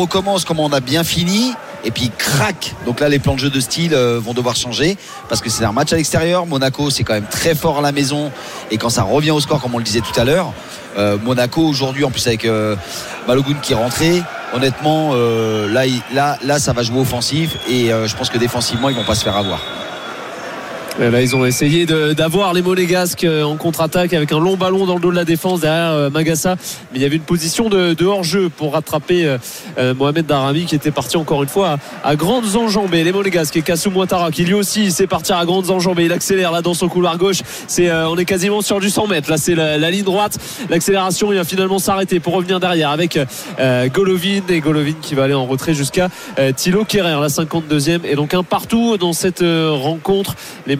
recommence 0.00 0.44
comme 0.44 0.60
on 0.60 0.72
a 0.72 0.80
bien 0.80 1.04
fini 1.04 1.52
et 1.84 1.90
puis 1.90 2.10
crac. 2.16 2.74
Donc 2.84 3.00
là 3.00 3.08
les 3.08 3.18
plans 3.18 3.34
de 3.34 3.40
jeu 3.40 3.50
de 3.50 3.60
style 3.60 3.94
euh, 3.94 4.18
vont 4.20 4.34
devoir 4.34 4.56
changer 4.56 4.96
parce 5.28 5.40
que 5.40 5.48
c'est 5.48 5.64
un 5.64 5.72
match 5.72 5.92
à 5.92 5.96
l'extérieur. 5.96 6.46
Monaco 6.46 6.90
c'est 6.90 7.04
quand 7.04 7.14
même 7.14 7.28
très 7.30 7.54
fort 7.54 7.78
à 7.78 7.82
la 7.82 7.92
maison 7.92 8.32
et 8.70 8.78
quand 8.78 8.90
ça 8.90 9.02
revient 9.02 9.30
au 9.30 9.40
score 9.40 9.60
comme 9.60 9.74
on 9.74 9.78
le 9.78 9.84
disait 9.84 10.00
tout 10.00 10.18
à 10.18 10.24
l'heure 10.24 10.52
euh, 10.98 11.18
Monaco 11.22 11.62
aujourd'hui 11.62 12.04
en 12.04 12.10
plus 12.10 12.26
avec 12.26 12.44
euh, 12.44 12.76
qui 13.62 13.72
est 13.72 13.76
rentré 13.76 14.22
honnêtement 14.54 15.14
là, 15.14 16.38
là 16.42 16.58
ça 16.58 16.72
va 16.72 16.82
jouer 16.82 17.00
offensif 17.00 17.56
et 17.68 17.88
je 17.88 18.16
pense 18.16 18.30
que 18.30 18.38
défensivement 18.38 18.88
ils 18.88 18.96
vont 18.96 19.04
pas 19.04 19.16
se 19.16 19.24
faire 19.24 19.36
avoir. 19.36 19.60
euh, 19.60 19.95
là, 20.98 21.20
ils 21.20 21.36
ont 21.36 21.44
essayé 21.44 21.86
d'avoir 21.86 22.54
les 22.54 22.62
Monégasques 22.62 23.24
euh, 23.24 23.42
en 23.42 23.56
contre-attaque 23.56 24.14
avec 24.14 24.32
un 24.32 24.40
long 24.40 24.56
ballon 24.56 24.86
dans 24.86 24.94
le 24.94 25.00
dos 25.00 25.10
de 25.10 25.16
la 25.16 25.24
défense 25.24 25.60
derrière 25.60 25.92
euh, 25.92 26.10
Magassa. 26.10 26.56
Mais 26.90 26.98
il 26.98 27.02
y 27.02 27.04
avait 27.04 27.16
une 27.16 27.22
position 27.22 27.68
de, 27.68 28.04
hors-jeu 28.04 28.48
pour 28.48 28.72
rattraper 28.72 29.36
Mohamed 29.96 30.26
Darami 30.26 30.64
qui 30.64 30.74
était 30.74 30.90
parti 30.90 31.16
encore 31.16 31.42
une 31.42 31.48
fois 31.48 31.78
à, 32.04 32.16
grandes 32.16 32.56
enjambées. 32.56 33.02
Les 33.04 33.12
Monégasques 33.12 33.56
et 33.56 33.62
Kassou 33.62 33.90
Ouattara 33.90 34.30
qui 34.30 34.44
lui 34.44 34.54
aussi 34.54 34.90
sait 34.90 35.06
partir 35.06 35.36
à 35.36 35.44
grandes 35.44 35.70
enjambées. 35.70 36.04
Il 36.04 36.12
accélère 36.12 36.52
là 36.52 36.62
dans 36.62 36.74
son 36.74 36.88
couloir 36.88 37.18
gauche. 37.18 37.40
C'est, 37.66 37.92
on 37.92 38.16
est 38.16 38.24
quasiment 38.24 38.62
sur 38.62 38.80
du 38.80 38.90
100 38.90 39.08
mètres. 39.08 39.30
Là, 39.30 39.36
c'est 39.36 39.54
la, 39.54 39.90
ligne 39.90 40.04
droite. 40.04 40.38
L'accélération, 40.70 41.32
il 41.32 41.38
va 41.38 41.44
finalement 41.44 41.78
s'arrêter 41.78 42.20
pour 42.20 42.34
revenir 42.34 42.60
derrière 42.60 42.90
avec 42.90 43.18
Golovin 43.92 44.42
et 44.48 44.60
Golovin 44.60 44.94
qui 45.02 45.14
va 45.14 45.24
aller 45.24 45.34
en 45.34 45.46
retrait 45.46 45.74
jusqu'à 45.74 46.08
Thilo 46.56 46.84
Kerrer, 46.84 47.20
la 47.20 47.28
52e. 47.28 48.00
Et 48.04 48.14
donc 48.14 48.34
un 48.34 48.44
partout 48.44 48.96
dans 48.96 49.12
cette 49.12 49.42
rencontre. 49.42 50.36
Les 50.66 50.76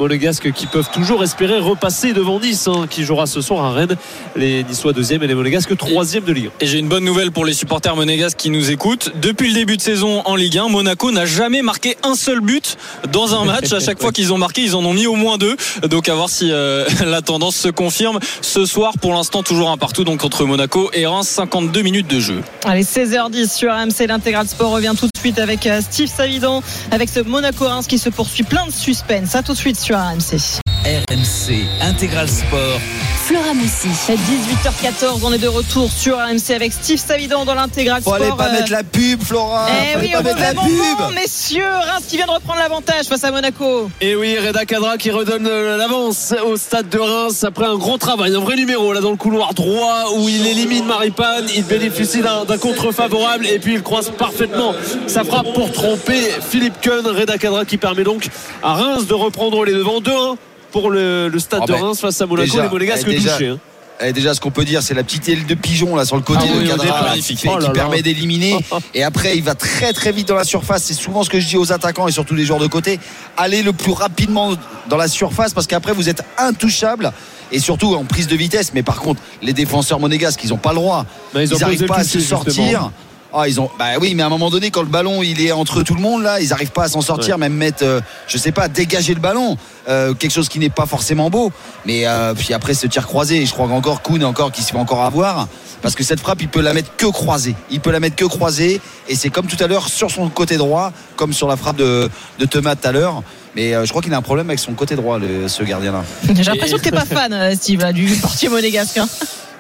qui 0.53 0.67
peuvent 0.67 0.91
toujours 0.93 1.23
espérer 1.23 1.59
repasser 1.59 2.13
devant 2.13 2.41
Nice, 2.41 2.69
hein, 2.69 2.87
qui 2.89 3.05
jouera 3.05 3.27
ce 3.27 3.41
soir 3.41 3.65
à 3.65 3.73
Rennes. 3.73 3.97
Les 4.37 4.65
Niçois 4.65 4.93
deuxième 4.93 5.23
et 5.23 5.27
les 5.27 5.35
monégasques 5.35 5.77
troisième 5.77 6.25
de 6.25 6.33
Ligue. 6.33 6.51
Et 6.61 6.67
j'ai 6.67 6.79
une 6.79 6.89
bonne 6.89 7.05
nouvelle 7.05 7.33
pour 7.33 7.45
les 7.45 7.55
supporters 7.55 7.97
monégasques 7.97 8.39
qui 8.39 8.51
nous 8.51 8.71
écoutent. 8.71 9.13
Depuis 9.21 9.49
le 9.49 9.55
début 9.55 9.77
de 9.77 9.83
saison 9.83 10.23
en 10.25 10.37
Ligue 10.37 10.59
1, 10.59 10.69
Monaco 10.69 11.11
n'a 11.11 11.27
jamais 11.27 11.63
marqué 11.63 11.97
un 12.03 12.15
seul 12.15 12.41
but 12.41 12.77
dans 13.13 13.35
un 13.35 13.45
match. 13.45 13.73
À 13.73 13.81
chaque 13.81 14.01
fois 14.01 14.13
qu'ils 14.13 14.33
ont 14.33 14.39
marqué, 14.39 14.63
ils 14.63 14.75
en 14.75 14.85
ont 14.85 14.95
mis 14.95 15.07
au 15.07 15.17
moins 15.17 15.39
deux. 15.39 15.57
Donc 15.89 16.09
à 16.09 16.15
voir 16.15 16.31
si 16.31 16.51
euh, 16.51 16.87
la 17.07 17.23
tendance 17.23 17.57
se 17.57 17.69
confirme. 17.69 18.19
Ce 18.43 18.65
soir, 18.65 18.95
pour 19.01 19.13
l'instant, 19.13 19.43
toujours 19.43 19.71
un 19.71 19.77
partout 19.77 20.05
donc 20.05 20.25
entre 20.25 20.45
Monaco 20.45 20.91
et 20.95 21.07
Reims, 21.07 21.29
52 21.29 21.83
minutes 21.83 22.09
de 22.09 22.21
jeu. 22.21 22.41
Allez, 22.65 22.85
16h10 22.85 23.55
sur 23.55 23.73
AMC, 23.73 24.07
l'intégral 24.09 24.47
sport 24.47 24.71
revient 24.71 24.95
tout 24.99 25.07
de 25.07 25.19
suite 25.19 25.39
avec 25.39 25.67
euh, 25.67 25.81
Steve 25.81 26.09
Savidon, 26.09 26.63
avec 26.91 27.09
ce 27.09 27.21
Monaco-Reims 27.21 27.87
qui 27.87 27.99
se 27.99 28.09
poursuit 28.09 28.45
plein 28.45 28.67
de 28.67 28.73
suspense. 28.73 29.35
À 29.35 29.43
tout 29.43 29.53
de 29.53 29.59
suite 29.59 29.79
sur 29.79 29.96
RMC 29.97 30.66
Intégral 31.09 32.29
Sport. 32.29 32.81
Flora 33.27 33.55
Moussi. 33.55 33.89
18h14, 33.89 35.21
on 35.23 35.33
est 35.33 35.39
de 35.39 35.47
retour 35.47 35.89
sur 35.91 36.17
RMC 36.17 36.53
avec 36.53 36.73
Steve 36.73 36.99
Savidon 36.99 37.45
dans 37.45 37.55
l'intégral 37.55 38.03
sport. 38.03 38.17
Faut 38.17 38.23
aller 38.23 38.33
pas 38.37 38.51
mettre 38.51 38.73
la 38.73 38.83
pub, 38.83 39.23
Flora. 39.23 39.69
Eh 39.71 39.99
oui, 40.01 40.11
pas 40.11 40.19
on 40.19 40.23
mettre 40.25 40.41
la 40.41 40.55
pub. 40.55 41.15
messieurs, 41.15 41.63
Reims 41.65 42.05
qui 42.09 42.17
vient 42.17 42.27
de 42.27 42.33
reprendre 42.33 42.59
l'avantage 42.59 43.07
face 43.07 43.23
à 43.23 43.31
Monaco. 43.31 43.89
Et 44.01 44.17
oui, 44.17 44.37
Reda 44.37 44.65
Kadra 44.65 44.99
qui 44.99 45.13
redonne 45.13 45.49
l'avance 45.49 46.35
au 46.45 46.57
stade 46.57 46.89
de 46.89 46.99
Reims 46.99 47.45
après 47.45 47.67
un 47.67 47.77
gros 47.77 47.99
travail, 47.99 48.35
un 48.35 48.41
vrai 48.41 48.57
numéro 48.57 48.93
là 48.93 49.01
dans 49.01 49.13
le 49.13 49.17
couloir 49.17 49.55
droit 49.55 50.13
où 50.17 50.29
il 50.29 50.45
élimine 50.45 50.87
Maripane, 50.87 51.47
il 51.55 51.65
bénéficie 51.65 52.21
d'un 52.21 52.59
contre 52.59 52.91
favorable 52.91 53.47
et 53.47 53.61
puis 53.61 53.75
il 53.75 53.83
croise 53.83 54.11
parfaitement 54.11 54.75
sa 55.07 55.23
frappe 55.23 55.53
pour 55.55 55.71
tromper 55.71 56.21
Philippe 56.51 56.81
Keun, 56.81 57.03
Reda 57.05 57.39
Kadra 57.39 57.65
qui 57.65 57.77
permet 57.77 58.05
donc 58.05 58.29
à 58.63 58.75
Reims 58.75 59.07
de 59.07 59.15
reprendre 59.15 59.65
les 59.65 59.73
devants 59.73 60.01
2-1 60.01 60.37
pour 60.73 60.91
le, 60.91 61.31
stade 61.39 61.61
oh 61.62 61.67
de 61.67 61.73
ben, 61.73 61.83
Reims 61.83 62.01
face 62.01 62.21
à 62.21 62.27
Monaco, 62.27 62.49
déjà, 62.51 62.62
les 62.64 62.69
Monégasques 62.69 63.07
eh, 63.09 63.11
déjà, 63.14 63.33
touchés. 63.33 63.49
hein. 63.49 63.59
eh, 64.01 64.12
déjà, 64.12 64.35
ce 64.35 64.41
qu'on 64.41 64.51
peut 64.51 64.64
dire, 64.64 64.83
c'est 64.83 64.95
la 64.95 65.03
petite 65.03 65.29
aile 65.29 65.47
de 65.47 65.55
pigeon 65.55 65.97
là 65.97 66.05
sur 66.05 66.17
le 66.17 66.23
côté 66.23 66.45
Ah 66.49 66.53
de 66.55 66.59
oui, 66.61 66.69
Cadra 66.69 67.14
qui, 67.14 67.23
fait- 67.37 67.49
Oh 67.49 67.55
là 67.55 67.61
qui 67.61 67.67
là. 67.67 67.73
permet 67.73 68.03
d'éliminer. 68.03 68.57
et 68.95 69.03
après, 69.03 69.37
il 69.37 69.43
va 69.43 69.55
très 69.55 69.93
très 69.93 70.12
vite 70.12 70.29
dans 70.29 70.35
la 70.35 70.45
surface. 70.45 70.83
C'est 70.85 70.95
souvent 70.95 71.23
ce 71.25 71.31
que 71.31 71.41
je 71.41 71.47
dis 71.47 71.57
aux 71.57 71.73
attaquants 71.73 72.09
et 72.09 72.12
surtout 72.12 72.35
les 72.35 72.45
joueurs 72.45 72.59
de 72.61 72.67
côté. 72.67 73.01
Allez 73.37 73.62
le 73.62 73.73
plus 73.73 73.93
rapidement 73.93 74.53
dans 74.89 74.97
la 74.97 75.09
surface 75.09 75.55
parce 75.55 75.67
qu'après 75.67 75.93
vous 75.93 76.09
êtes 76.09 76.23
intouchable. 76.39 77.12
Et 77.53 77.61
surtout 77.61 77.95
en 77.95 78.05
prise 78.05 78.27
de 78.27 78.35
vitesse. 78.35 78.73
Mais 78.75 78.83
par 78.83 78.97
contre, 79.01 79.23
les 79.41 79.53
défenseurs 79.53 80.01
monégasques, 80.01 80.41
ils 80.43 80.51
n'ont 80.51 80.57
pas 80.57 80.71
le 80.71 80.77
droit. 80.77 81.07
Bah, 81.33 81.45
ils 81.45 81.59
n'arrivent 81.59 81.87
pas 81.87 81.99
à 81.99 82.05
se 82.05 82.19
sortir. 82.19 82.53
justement. 82.55 82.93
Ah, 83.35 83.49
ils 83.49 83.61
ont, 83.61 83.68
bah 83.79 83.99
oui, 84.01 84.14
mais 84.14 84.22
à 84.22 84.27
un 84.27 84.31
moment 84.31 84.49
donné, 84.51 84.70
quand 84.70 84.81
le 84.83 84.89
ballon 84.89 85.22
il 85.22 85.45
est 85.45 85.53
entre 85.53 85.83
tout 85.83 85.95
le 85.95 86.01
monde 86.01 86.22
là, 86.22 86.41
ils 86.41 86.49
n'arrivent 86.51 86.70
pas 86.70 86.85
à 86.85 86.89
s'en 86.89 87.03
sortir, 87.03 87.35
Ouais. 87.35 87.41
même 87.41 87.53
mettre, 87.55 87.83
euh, 87.85 88.01
je 88.29 88.39
sais 88.39 88.53
pas, 88.53 88.68
dégager 88.68 89.12
le 89.14 89.20
ballon, 89.20 89.59
euh, 89.89 90.14
quelque 90.14 90.31
chose 90.33 90.49
qui 90.49 90.59
n'est 90.59 90.70
pas 90.70 90.87
forcément 90.87 91.29
beau. 91.29 91.53
Mais 91.85 92.07
euh, 92.07 92.33
puis 92.35 92.55
après 92.55 92.72
ce 92.72 92.87
tir 92.87 93.07
croisé, 93.07 93.45
je 93.45 93.53
crois 93.53 93.68
qu'encore 93.68 94.01
Kuhn 94.03 94.24
encore 94.24 94.53
qui 94.53 94.62
se 94.62 94.70
fait 94.72 94.79
encore 94.79 95.03
avoir, 95.03 95.49
parce 95.83 95.95
que 95.95 96.03
cette 96.03 96.20
frappe, 96.20 96.41
il 96.41 96.49
peut 96.49 96.62
la 96.62 96.72
mettre 96.72 96.97
que 96.97 97.07
croisée. 97.07 97.55
Il 97.70 97.81
peut 97.81 97.91
la 97.91 98.01
mettre 98.01 98.16
que 98.16 98.24
croisée, 98.24 98.81
et 99.09 99.14
c'est 99.14 99.29
comme 99.29 99.47
tout 99.47 99.62
à 99.62 99.66
l'heure 99.66 99.89
sur 99.89 100.11
son 100.11 100.29
côté 100.31 100.57
droit, 100.57 100.93
comme 101.16 101.33
sur 101.35 101.47
la 101.49 101.57
frappe 101.57 101.77
de, 101.77 102.09
de 102.39 102.45
Thomas 102.47 102.74
tout 102.77 102.89
à 102.89 102.93
l'heure. 102.93 103.22
Mais 103.55 103.74
euh, 103.74 103.85
je 103.85 103.91
crois 103.91 104.01
qu'il 104.03 104.14
a 104.14 104.16
un 104.16 104.22
problème 104.22 104.49
avec 104.49 104.61
son 104.61 104.72
côté 104.72 104.97
droit, 104.97 105.18
le- 105.18 105.49
ce 105.49 105.62
gardien-là. 105.62 106.05
J'ai 106.35 106.43
l'impression 106.45 106.79
que 106.79 106.83
t'es 106.83 106.91
pas 106.91 107.05
fan, 107.05 107.55
Steve, 107.57 107.81
là, 107.81 107.93
du 107.93 108.07
portier 108.16 108.49
monégasque. 108.49 109.01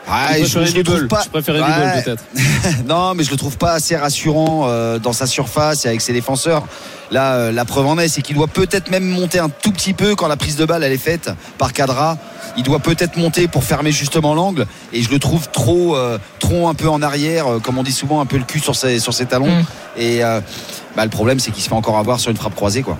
Ah, 0.08 0.34
Je 0.40 0.80
trouve 0.82 1.08
pas. 1.08 1.22
Ouais. 1.34 2.02
Peut-être. 2.02 2.24
non, 2.86 3.14
mais 3.14 3.24
je 3.24 3.30
le 3.30 3.36
trouve 3.36 3.58
pas 3.58 3.72
assez 3.72 3.96
rassurant 3.96 4.66
euh, 4.68 4.98
dans 4.98 5.12
sa 5.12 5.26
surface 5.26 5.84
et 5.84 5.88
avec 5.88 6.00
ses 6.00 6.12
défenseurs. 6.12 6.66
Là, 7.10 7.34
euh, 7.34 7.52
la 7.52 7.64
preuve 7.64 7.86
en 7.86 7.98
est, 7.98 8.08
c'est 8.08 8.22
qu'il 8.22 8.36
doit 8.36 8.48
peut-être 8.48 8.90
même 8.90 9.04
monter 9.04 9.38
un 9.38 9.48
tout 9.48 9.70
petit 9.70 9.92
peu 9.92 10.14
quand 10.16 10.28
la 10.28 10.36
prise 10.36 10.56
de 10.56 10.64
balle 10.64 10.82
elle 10.82 10.92
est 10.92 10.98
faite 10.98 11.30
par 11.58 11.72
Cadra. 11.72 12.18
Il 12.56 12.62
doit 12.62 12.78
peut-être 12.78 13.16
monter 13.16 13.48
pour 13.48 13.64
fermer 13.64 13.92
justement 13.92 14.34
l'angle. 14.34 14.66
Et 14.92 15.02
je 15.02 15.10
le 15.10 15.18
trouve 15.18 15.48
trop, 15.50 15.96
euh, 15.96 16.18
trop 16.38 16.68
un 16.68 16.74
peu 16.74 16.88
en 16.88 17.02
arrière, 17.02 17.46
euh, 17.46 17.58
comme 17.58 17.78
on 17.78 17.82
dit 17.82 17.92
souvent, 17.92 18.20
un 18.20 18.26
peu 18.26 18.38
le 18.38 18.44
cul 18.44 18.60
sur 18.60 18.74
ses, 18.74 18.98
sur 18.98 19.12
ses 19.12 19.26
talons. 19.26 19.60
Mm. 19.60 19.64
Et 19.98 20.24
euh, 20.24 20.40
bah, 20.96 21.04
le 21.04 21.10
problème, 21.10 21.38
c'est 21.38 21.50
qu'il 21.50 21.62
se 21.62 21.68
fait 21.68 21.74
encore 21.74 21.98
avoir 21.98 22.20
sur 22.20 22.30
une 22.30 22.36
frappe 22.36 22.54
croisée, 22.54 22.82
quoi. 22.82 22.98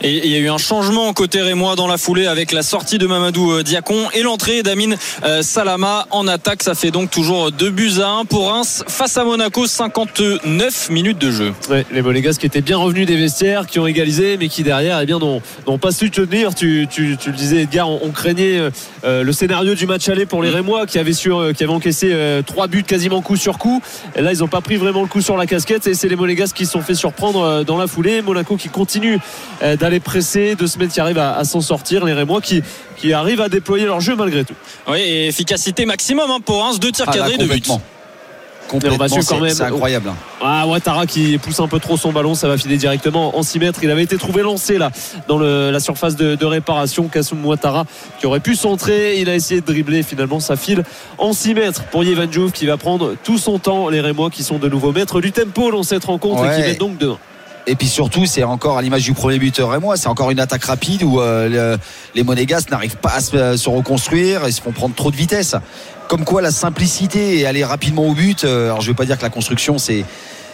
Et 0.00 0.26
il 0.26 0.30
y 0.30 0.36
a 0.36 0.38
eu 0.38 0.48
un 0.48 0.58
changement 0.58 1.12
côté 1.12 1.40
rémois 1.40 1.74
dans 1.74 1.86
la 1.86 1.98
foulée 1.98 2.26
avec 2.26 2.52
la 2.52 2.62
sortie 2.62 2.98
de 2.98 3.06
Mamadou 3.06 3.52
euh, 3.52 3.62
Diacon 3.62 4.08
et 4.14 4.22
l'entrée 4.22 4.62
d'Amine 4.62 4.96
euh, 5.24 5.42
Salama 5.42 6.06
en 6.10 6.28
attaque. 6.28 6.62
Ça 6.62 6.74
fait 6.74 6.90
donc 6.90 7.10
toujours 7.10 7.50
2 7.50 7.70
buts 7.70 7.92
à 8.00 8.08
1 8.08 8.24
pour 8.26 8.50
Reims 8.50 8.84
face 8.86 9.16
à 9.16 9.24
Monaco, 9.24 9.66
59 9.66 10.90
minutes 10.90 11.18
de 11.18 11.30
jeu. 11.30 11.52
Ouais, 11.68 11.84
les 11.90 12.02
Monégasques 12.02 12.40
qui 12.40 12.46
étaient 12.46 12.60
bien 12.60 12.76
revenus 12.76 13.06
des 13.06 13.16
vestiaires, 13.16 13.66
qui 13.66 13.78
ont 13.78 13.86
égalisé, 13.86 14.36
mais 14.38 14.48
qui 14.48 14.62
derrière 14.62 15.00
eh 15.00 15.06
bien, 15.06 15.18
n'ont, 15.18 15.42
n'ont 15.66 15.78
pas 15.78 15.90
su 15.90 16.10
tenir. 16.10 16.54
Tu, 16.54 16.86
tu, 16.90 17.16
tu 17.18 17.30
le 17.30 17.36
disais, 17.36 17.62
Edgar, 17.62 17.88
on, 17.88 18.00
on 18.04 18.10
craignait 18.10 18.70
euh, 19.04 19.22
le 19.22 19.32
scénario 19.32 19.74
du 19.74 19.86
match 19.86 20.08
aller 20.08 20.26
pour 20.26 20.42
les 20.42 20.50
Rémois 20.50 20.86
qui 20.86 20.98
avaient, 20.98 21.12
su, 21.12 21.32
euh, 21.32 21.52
qui 21.52 21.64
avaient 21.64 21.72
encaissé 21.72 22.10
euh, 22.12 22.42
trois 22.42 22.66
buts 22.66 22.82
quasiment 22.82 23.22
coup 23.22 23.36
sur 23.36 23.58
coup. 23.58 23.82
Et 24.16 24.22
là, 24.22 24.32
ils 24.32 24.40
n'ont 24.40 24.48
pas 24.48 24.60
pris 24.60 24.76
vraiment 24.76 25.02
le 25.02 25.08
coup 25.08 25.22
sur 25.22 25.36
la 25.36 25.46
casquette. 25.46 25.86
Et 25.86 25.94
c'est 25.94 26.08
les 26.08 26.16
Monégasques 26.16 26.56
qui 26.56 26.66
se 26.66 26.72
sont 26.72 26.82
fait 26.82 26.94
surprendre 26.94 27.37
euh, 27.44 27.64
dans 27.64 27.76
la 27.76 27.86
foulée. 27.86 28.22
Monaco 28.22 28.56
qui 28.56 28.68
continue 28.68 29.18
euh, 29.62 29.76
d'aller 29.76 30.00
presser, 30.00 30.54
de 30.54 30.66
se 30.66 30.78
mettre 30.78 30.92
qui 30.94 31.00
arrive 31.00 31.18
à, 31.18 31.36
à 31.36 31.44
s'en 31.44 31.60
sortir. 31.60 32.04
Les 32.04 32.12
Rémois 32.12 32.40
qui, 32.40 32.62
qui 32.96 33.12
arrivent 33.12 33.40
à 33.40 33.48
déployer 33.48 33.84
leur 33.86 34.00
jeu 34.00 34.16
malgré 34.16 34.44
tout. 34.44 34.54
Oui, 34.88 34.98
et 35.00 35.28
efficacité 35.28 35.86
maximum 35.86 36.30
hein, 36.30 36.38
pour 36.44 36.62
Reims, 36.62 36.78
deux 36.80 36.92
tirs 36.92 37.04
Ah, 37.08 37.12
cadrés, 37.12 37.36
suivre 39.08 39.26
quand 39.28 39.54
c'est- 39.54 39.62
incroyable. 39.62 40.12
Ah, 40.42 40.66
Ouattara 40.66 41.06
qui 41.06 41.38
pousse 41.38 41.58
un 41.58 41.68
peu 41.68 41.80
trop 41.80 41.96
son 41.96 42.12
ballon, 42.12 42.34
ça 42.34 42.48
va 42.48 42.58
filer 42.58 42.76
directement 42.76 43.34
en 43.34 43.42
6 43.42 43.58
mètres. 43.60 43.80
Il 43.82 43.90
avait 43.90 44.02
été 44.02 44.18
trouvé 44.18 44.42
lancé 44.42 44.76
là 44.76 44.90
dans 45.26 45.38
le- 45.38 45.70
la 45.70 45.80
surface 45.80 46.16
de, 46.16 46.34
de 46.34 46.44
réparation. 46.44 47.08
Kassoum 47.08 47.42
Ouattara 47.46 47.86
qui 48.20 48.26
aurait 48.26 48.40
pu 48.40 48.54
centrer, 48.56 49.20
il 49.20 49.30
a 49.30 49.34
essayé 49.34 49.62
de 49.62 49.66
dribbler. 49.66 50.02
Finalement, 50.02 50.38
ça 50.38 50.56
file 50.56 50.82
en 51.16 51.32
6 51.32 51.54
mètres 51.54 51.84
pour 51.84 52.04
Yevan 52.04 52.26
Diouf 52.28 52.52
qui 52.52 52.66
va 52.66 52.76
prendre 52.76 53.14
tout 53.24 53.38
son 53.38 53.58
temps. 53.58 53.88
Les 53.88 54.02
Rémois 54.02 54.28
qui 54.28 54.42
sont 54.42 54.58
de 54.58 54.68
nouveau 54.68 54.92
maîtres 54.92 55.22
du 55.22 55.32
tempo 55.32 55.70
dans 55.72 55.82
cette 55.82 56.04
rencontre 56.04 56.44
et 56.44 56.54
qui 56.54 56.60
mettent 56.60 56.78
donc 56.80 56.98
2 56.98 57.14
Et 57.70 57.76
puis 57.76 57.86
surtout, 57.88 58.24
c'est 58.26 58.42
encore 58.44 58.78
à 58.78 58.82
l'image 58.82 59.02
du 59.04 59.12
premier 59.12 59.38
buteur 59.38 59.74
et 59.74 59.78
moi, 59.78 59.96
c'est 59.96 60.08
encore 60.08 60.30
une 60.30 60.40
attaque 60.40 60.64
rapide 60.64 61.02
où 61.02 61.20
euh, 61.20 61.48
le- 61.74 61.78
les 62.14 62.22
Monégasques 62.22 62.70
n'arrivent 62.70 62.96
pas 62.96 63.10
à 63.16 63.20
se, 63.20 63.36
à 63.36 63.56
se 63.58 63.68
reconstruire 63.68 64.46
et 64.46 64.52
se 64.52 64.60
font 64.62 64.72
prendre 64.72 64.94
trop 64.94 65.10
de 65.10 65.16
vitesse. 65.16 65.54
Comme 66.08 66.24
quoi, 66.24 66.40
la 66.40 66.50
simplicité 66.50 67.38
et 67.38 67.46
aller 67.46 67.64
rapidement 67.64 68.06
au 68.06 68.14
but. 68.14 68.44
euh, 68.44 68.66
alors, 68.66 68.80
je 68.80 68.88
veux 68.88 68.94
pas 68.94 69.04
dire 69.04 69.18
que 69.18 69.22
la 69.22 69.28
construction, 69.30 69.76
c'est 69.76 70.04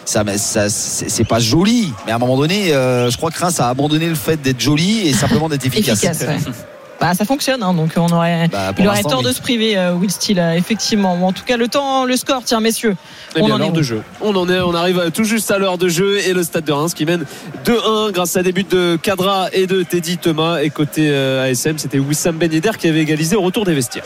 ça, 0.05 0.23
c'est 0.37 0.69
c'est 0.69 1.25
pas 1.25 1.39
joli, 1.39 1.93
mais 2.05 2.13
à 2.13 2.17
un 2.17 2.19
moment 2.19 2.37
donné, 2.37 2.73
euh, 2.75 3.11
je 3.11 3.17
crois 3.17 3.31
que 3.31 3.39
Reims 3.39 3.59
a 3.61 3.69
abandonné 3.69 4.07
le 4.09 4.15
fait 4.17 4.37
d'être 4.43 4.61
joli 4.61 5.07
et 5.09 5.13
simplement 5.15 5.49
d'être 5.49 5.65
efficace. 5.65 6.03
Efficace, 6.05 6.29
ouais. 6.29 6.53
Bah, 7.01 7.13
ça 7.15 7.25
fonctionne, 7.25 7.63
hein, 7.63 7.75
donc 7.75 7.91
on 7.97 8.07
aurait, 8.13 8.49
Bah, 8.49 8.73
il 8.79 8.87
aurait 8.87 9.03
tort 9.03 9.19
oui. 9.19 9.25
de 9.27 9.33
se 9.33 9.41
priver, 9.41 9.77
euh, 9.77 9.93
Will 9.95 10.11
Steele, 10.11 10.39
euh, 10.39 10.53
effectivement. 10.55 11.17
Ou 11.21 11.25
en 11.25 11.33
tout 11.33 11.45
cas, 11.45 11.57
le 11.57 11.69
temps, 11.69 12.05
le 12.05 12.17
score, 12.17 12.43
tiens, 12.45 12.61
messieurs. 12.61 12.97
Eh 13.37 13.43
On 13.43 13.47
bien, 13.47 13.57
en 13.57 13.63
est 13.63 13.71
de 13.73 13.83
jeu. 13.83 14.03
On 14.21 14.35
en 14.37 14.49
est, 14.49 14.61
on 14.61 14.75
arrive 14.75 15.11
tout 15.13 15.25
juste 15.25 15.51
à 15.51 15.59
l'heure 15.59 15.77
de 15.77 15.89
jeu 15.89 16.19
et 16.19 16.33
le 16.33 16.43
stade 16.43 16.65
de 16.65 16.73
Reims 16.73 16.95
qui 16.95 17.05
mène 17.05 17.25
2-1 17.65 18.13
grâce 18.13 18.37
à 18.37 18.43
des 18.43 18.53
buts 18.53 18.65
de 18.69 18.97
Cadra 19.03 19.49
et 19.53 19.67
de 19.67 19.83
Teddy 19.83 20.19
Thomas. 20.19 20.61
Et 20.63 20.71
côté 20.71 21.09
euh, 21.11 21.51
ASM, 21.51 21.79
c'était 21.79 21.99
Wissam 21.99 22.37
Ben 22.37 22.51
Yedder 22.53 22.71
qui 22.79 22.89
avait 22.89 23.01
égalisé 23.01 23.37
au 23.37 23.43
retour 23.43 23.65
des 23.65 23.75
vestiaires. 23.75 24.05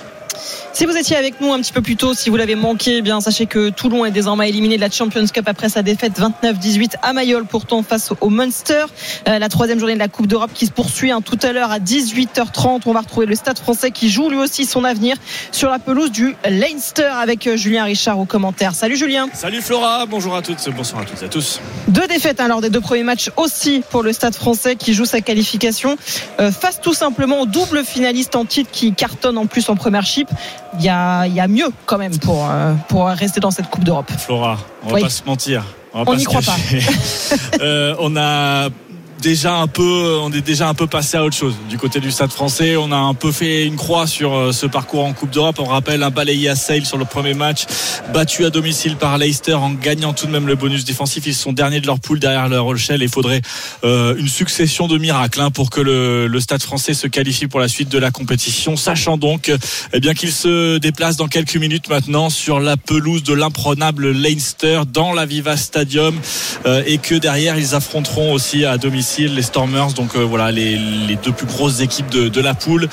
Si 0.78 0.86
vous 0.86 0.96
étiez 0.96 1.16
avec 1.16 1.40
nous 1.40 1.52
un 1.52 1.58
petit 1.58 1.72
peu 1.72 1.82
plus 1.82 1.96
tôt, 1.96 2.14
si 2.14 2.30
vous 2.30 2.36
l'avez 2.36 2.54
manqué, 2.54 2.98
eh 2.98 3.02
bien 3.02 3.20
sachez 3.20 3.46
que 3.46 3.68
Toulon 3.68 4.04
est 4.04 4.12
désormais 4.12 4.48
éliminé 4.48 4.76
de 4.76 4.80
la 4.80 4.88
Champions 4.88 5.26
Cup 5.26 5.42
après 5.48 5.68
sa 5.68 5.82
défaite 5.82 6.20
29-18 6.20 6.92
à 7.02 7.12
Mayol, 7.12 7.46
pourtant 7.46 7.82
face 7.82 8.12
au 8.20 8.30
Munster. 8.30 8.84
Euh, 9.26 9.40
la 9.40 9.48
troisième 9.48 9.80
journée 9.80 9.94
de 9.94 9.98
la 9.98 10.06
Coupe 10.06 10.28
d'Europe 10.28 10.52
qui 10.54 10.66
se 10.66 10.70
poursuit 10.70 11.10
hein, 11.10 11.20
tout 11.20 11.36
à 11.42 11.52
l'heure 11.52 11.72
à 11.72 11.80
18h30. 11.80 12.82
On 12.86 12.92
va 12.92 13.00
retrouver 13.00 13.26
le 13.26 13.34
Stade 13.34 13.58
Français 13.58 13.90
qui 13.90 14.08
joue 14.08 14.30
lui 14.30 14.36
aussi 14.36 14.66
son 14.66 14.84
avenir 14.84 15.16
sur 15.50 15.68
la 15.68 15.80
pelouse 15.80 16.12
du 16.12 16.36
Leinster 16.48 17.10
avec 17.12 17.48
euh, 17.48 17.56
Julien 17.56 17.82
Richard 17.82 18.20
au 18.20 18.24
commentaire. 18.24 18.72
Salut 18.76 18.96
Julien. 18.96 19.28
Salut 19.32 19.60
Flora, 19.60 20.06
bonjour 20.06 20.36
à 20.36 20.42
toutes, 20.42 20.64
bonsoir 20.76 21.02
à 21.02 21.04
toutes 21.06 21.20
et 21.20 21.24
à 21.24 21.28
tous. 21.28 21.60
Deux 21.88 22.06
défaites 22.06 22.38
hein, 22.38 22.46
lors 22.46 22.60
des 22.60 22.70
deux 22.70 22.80
premiers 22.80 23.02
matchs 23.02 23.32
aussi 23.36 23.82
pour 23.90 24.04
le 24.04 24.12
Stade 24.12 24.36
français 24.36 24.76
qui 24.76 24.94
joue 24.94 25.06
sa 25.06 25.22
qualification 25.22 25.96
euh, 26.38 26.52
face 26.52 26.80
tout 26.80 26.94
simplement 26.94 27.40
au 27.40 27.46
double 27.46 27.84
finaliste 27.84 28.36
en 28.36 28.44
titre 28.44 28.70
qui 28.70 28.92
cartonne 28.92 29.38
en 29.38 29.46
plus 29.46 29.68
en 29.70 29.74
première 29.74 30.06
chip. 30.06 30.28
Il 30.78 30.84
y 30.84 30.88
a, 30.88 31.26
y 31.26 31.40
a 31.40 31.48
mieux 31.48 31.68
quand 31.86 31.98
même 31.98 32.16
pour, 32.18 32.48
euh, 32.50 32.74
pour 32.88 33.06
rester 33.06 33.40
dans 33.40 33.50
cette 33.50 33.68
Coupe 33.70 33.84
d'Europe. 33.84 34.10
Flora, 34.18 34.58
on 34.84 34.88
va 34.88 34.94
Oui. 34.96 35.00
pas 35.02 35.08
se 35.08 35.24
mentir. 35.24 35.64
On, 35.94 35.98
va 35.98 36.02
On 36.02 36.04
pas 36.12 36.16
n'y 36.16 36.22
se 36.22 36.28
croit 36.28 36.40
cacher. 36.42 36.80
Euh, 37.60 37.96
on 37.98 38.14
a 38.16 38.68
déjà 39.20 39.56
un 39.56 39.66
peu, 39.66 40.18
on 40.22 40.32
est 40.32 40.40
déjà 40.40 40.68
un 40.68 40.74
peu 40.74 40.86
passé 40.86 41.16
à 41.16 41.24
autre 41.24 41.36
chose. 41.36 41.54
Du 41.68 41.78
côté 41.78 42.00
du 42.00 42.10
Stade 42.10 42.30
français, 42.30 42.76
on 42.76 42.92
a 42.92 42.96
un 42.96 43.14
peu 43.14 43.32
fait 43.32 43.66
une 43.66 43.76
croix 43.76 44.06
sur 44.06 44.34
euh, 44.34 44.52
ce 44.52 44.66
parcours 44.66 45.04
en 45.04 45.12
Coupe 45.12 45.30
d'Europe. 45.30 45.56
On 45.58 45.64
rappelle 45.64 46.02
un 46.02 46.10
balayé 46.10 46.48
à 46.48 46.56
Sale 46.56 46.86
sur 46.86 46.98
le 46.98 47.04
premier 47.04 47.34
match, 47.34 47.64
battu 48.12 48.44
à 48.44 48.50
domicile 48.50 48.96
par 48.96 49.18
Leicester 49.18 49.54
en 49.54 49.70
gagnant 49.70 50.12
tout 50.12 50.26
de 50.26 50.32
même 50.32 50.46
le 50.46 50.54
bonus 50.54 50.84
défensif. 50.84 51.26
Ils 51.26 51.34
sont 51.34 51.52
derniers 51.52 51.80
de 51.80 51.86
leur 51.86 51.98
poule 51.98 52.20
derrière 52.20 52.48
le 52.48 52.60
Rochelle 52.60 53.02
il 53.02 53.08
faudrait 53.08 53.40
euh, 53.84 54.14
une 54.16 54.28
succession 54.28 54.86
de 54.86 54.98
miracles 54.98 55.40
hein, 55.40 55.50
pour 55.50 55.70
que 55.70 55.80
le, 55.80 56.26
le 56.26 56.40
Stade 56.40 56.62
français 56.62 56.94
se 56.94 57.06
qualifie 57.06 57.46
pour 57.46 57.60
la 57.60 57.68
suite 57.68 57.88
de 57.88 57.98
la 57.98 58.10
compétition, 58.10 58.76
sachant 58.76 59.16
donc 59.16 59.52
eh 59.92 60.00
bien 60.00 60.14
qu'il 60.14 60.32
se 60.32 60.78
déplace 60.78 61.16
dans 61.16 61.28
quelques 61.28 61.56
minutes 61.56 61.88
maintenant 61.88 62.30
sur 62.30 62.60
la 62.60 62.76
pelouse 62.76 63.22
de 63.22 63.34
l'imprenable 63.34 64.12
Leinster 64.12 64.82
dans 64.92 65.12
la 65.12 65.26
Viva 65.26 65.56
Stadium 65.56 66.18
euh, 66.66 66.82
et 66.86 66.98
que 66.98 67.14
derrière 67.14 67.58
ils 67.58 67.74
affronteront 67.74 68.32
aussi 68.32 68.64
à 68.64 68.78
domicile 68.78 69.07
les 69.16 69.42
Stormers, 69.42 69.92
donc 69.94 70.16
voilà 70.16 70.52
les, 70.52 70.78
deux 71.24 71.32
plus 71.32 71.46
grosses 71.46 71.80
équipes 71.80 72.10
de, 72.10 72.40
la 72.40 72.54
poule. 72.54 72.88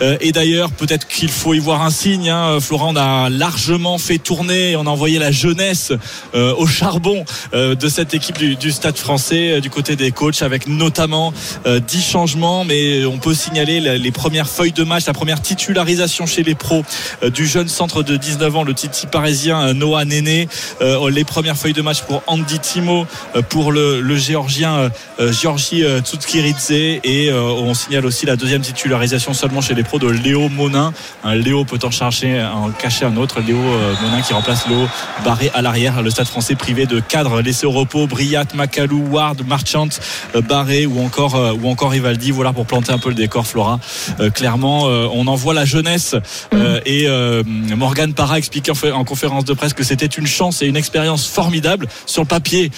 et 0.00 0.32
d'ailleurs, 0.32 0.70
peut-être 0.70 1.06
qu'il 1.06 1.28
faut 1.28 1.54
y 1.54 1.58
voir 1.58 1.82
un 1.82 1.90
signe. 1.90 2.30
Hein. 2.30 2.58
Florent, 2.60 2.92
on 2.92 2.96
a 2.96 3.28
largement 3.28 3.98
fait 3.98 4.18
tourner, 4.18 4.76
on 4.76 4.86
a 4.86 4.90
envoyé 4.90 5.18
la 5.18 5.30
jeunesse 5.30 5.92
au 6.34 6.66
charbon 6.66 7.24
de 7.52 7.88
cette 7.88 8.14
équipe 8.14 8.38
du, 8.38 8.72
Stade 8.72 8.96
Français 8.96 9.60
du 9.60 9.70
côté 9.70 9.96
des 9.96 10.10
coachs, 10.10 10.42
avec 10.42 10.66
notamment 10.66 11.32
10 11.66 12.02
changements, 12.02 12.64
mais 12.64 13.04
on 13.04 13.18
peut 13.18 13.34
signaler 13.34 13.80
les 13.80 14.12
premières 14.12 14.48
feuilles 14.48 14.72
de 14.72 14.84
match, 14.84 15.06
la 15.06 15.12
première 15.12 15.42
titularisation 15.42 16.26
chez 16.26 16.42
les 16.42 16.54
pros 16.54 16.82
du 17.32 17.46
jeune 17.46 17.68
centre 17.68 18.02
de 18.02 18.16
19 18.16 18.56
ans, 18.56 18.64
le 18.64 18.74
Titi 18.74 19.06
parisien 19.06 19.74
Noah 19.74 20.04
Néné. 20.04 20.48
les 21.10 21.24
premières 21.24 21.56
feuilles 21.56 21.72
de 21.72 21.82
match 21.82 22.02
pour 22.02 22.22
Andy 22.26 22.58
Timo, 22.58 23.06
pour 23.48 23.72
le, 23.72 24.00
le 24.00 24.16
géorgien 24.16 24.90
Georgi 25.58 25.82
Tsutsiridze 26.04 26.70
et 26.70 27.32
on 27.32 27.74
signale 27.74 28.06
aussi 28.06 28.26
la 28.26 28.36
deuxième 28.36 28.62
titularisation 28.62 29.34
seulement 29.34 29.60
chez 29.60 29.74
les 29.74 29.82
pros 29.82 29.98
de 29.98 30.06
Léo 30.06 30.48
Monin. 30.48 30.92
Un 31.24 31.34
Léo 31.34 31.64
peut 31.64 31.80
en 31.82 31.90
chercher, 31.90 32.40
en 32.40 32.70
cacher 32.70 33.06
un 33.06 33.16
autre. 33.16 33.40
Léo 33.40 33.56
Monin 33.56 34.22
qui 34.22 34.32
remplace 34.32 34.68
Léo 34.68 34.86
Barré 35.24 35.50
à 35.54 35.60
l'arrière. 35.60 36.00
Le 36.00 36.10
stade 36.10 36.28
français 36.28 36.54
privé 36.54 36.86
de 36.86 37.00
cadres 37.00 37.40
laissés 37.40 37.66
au 37.66 37.72
repos. 37.72 38.06
Briat, 38.06 38.44
Macalou, 38.54 39.08
Ward, 39.10 39.44
Marchant, 39.48 39.88
Barré 40.48 40.86
ou 40.86 41.00
encore, 41.00 41.34
ou 41.60 41.68
encore 41.68 41.90
Rivaldi. 41.90 42.30
Voilà 42.30 42.52
pour 42.52 42.64
planter 42.64 42.92
un 42.92 42.98
peu 42.98 43.08
le 43.08 43.16
décor, 43.16 43.44
Flora. 43.44 43.80
clairement, 44.34 44.84
on 44.84 45.26
envoie 45.26 45.54
la 45.54 45.64
jeunesse 45.64 46.14
mm. 46.52 46.58
et 46.86 47.08
Morgan 47.76 48.14
Parra 48.14 48.38
expliquait 48.38 48.72
en 48.92 49.04
conférence 49.04 49.44
de 49.44 49.54
presse 49.54 49.72
que 49.72 49.82
c'était 49.82 50.06
une 50.06 50.28
chance 50.28 50.62
et 50.62 50.66
une 50.66 50.76
expérience 50.76 51.26
formidable. 51.26 51.88
Sur 52.06 52.22
le 52.22 52.28
papier, 52.28 52.70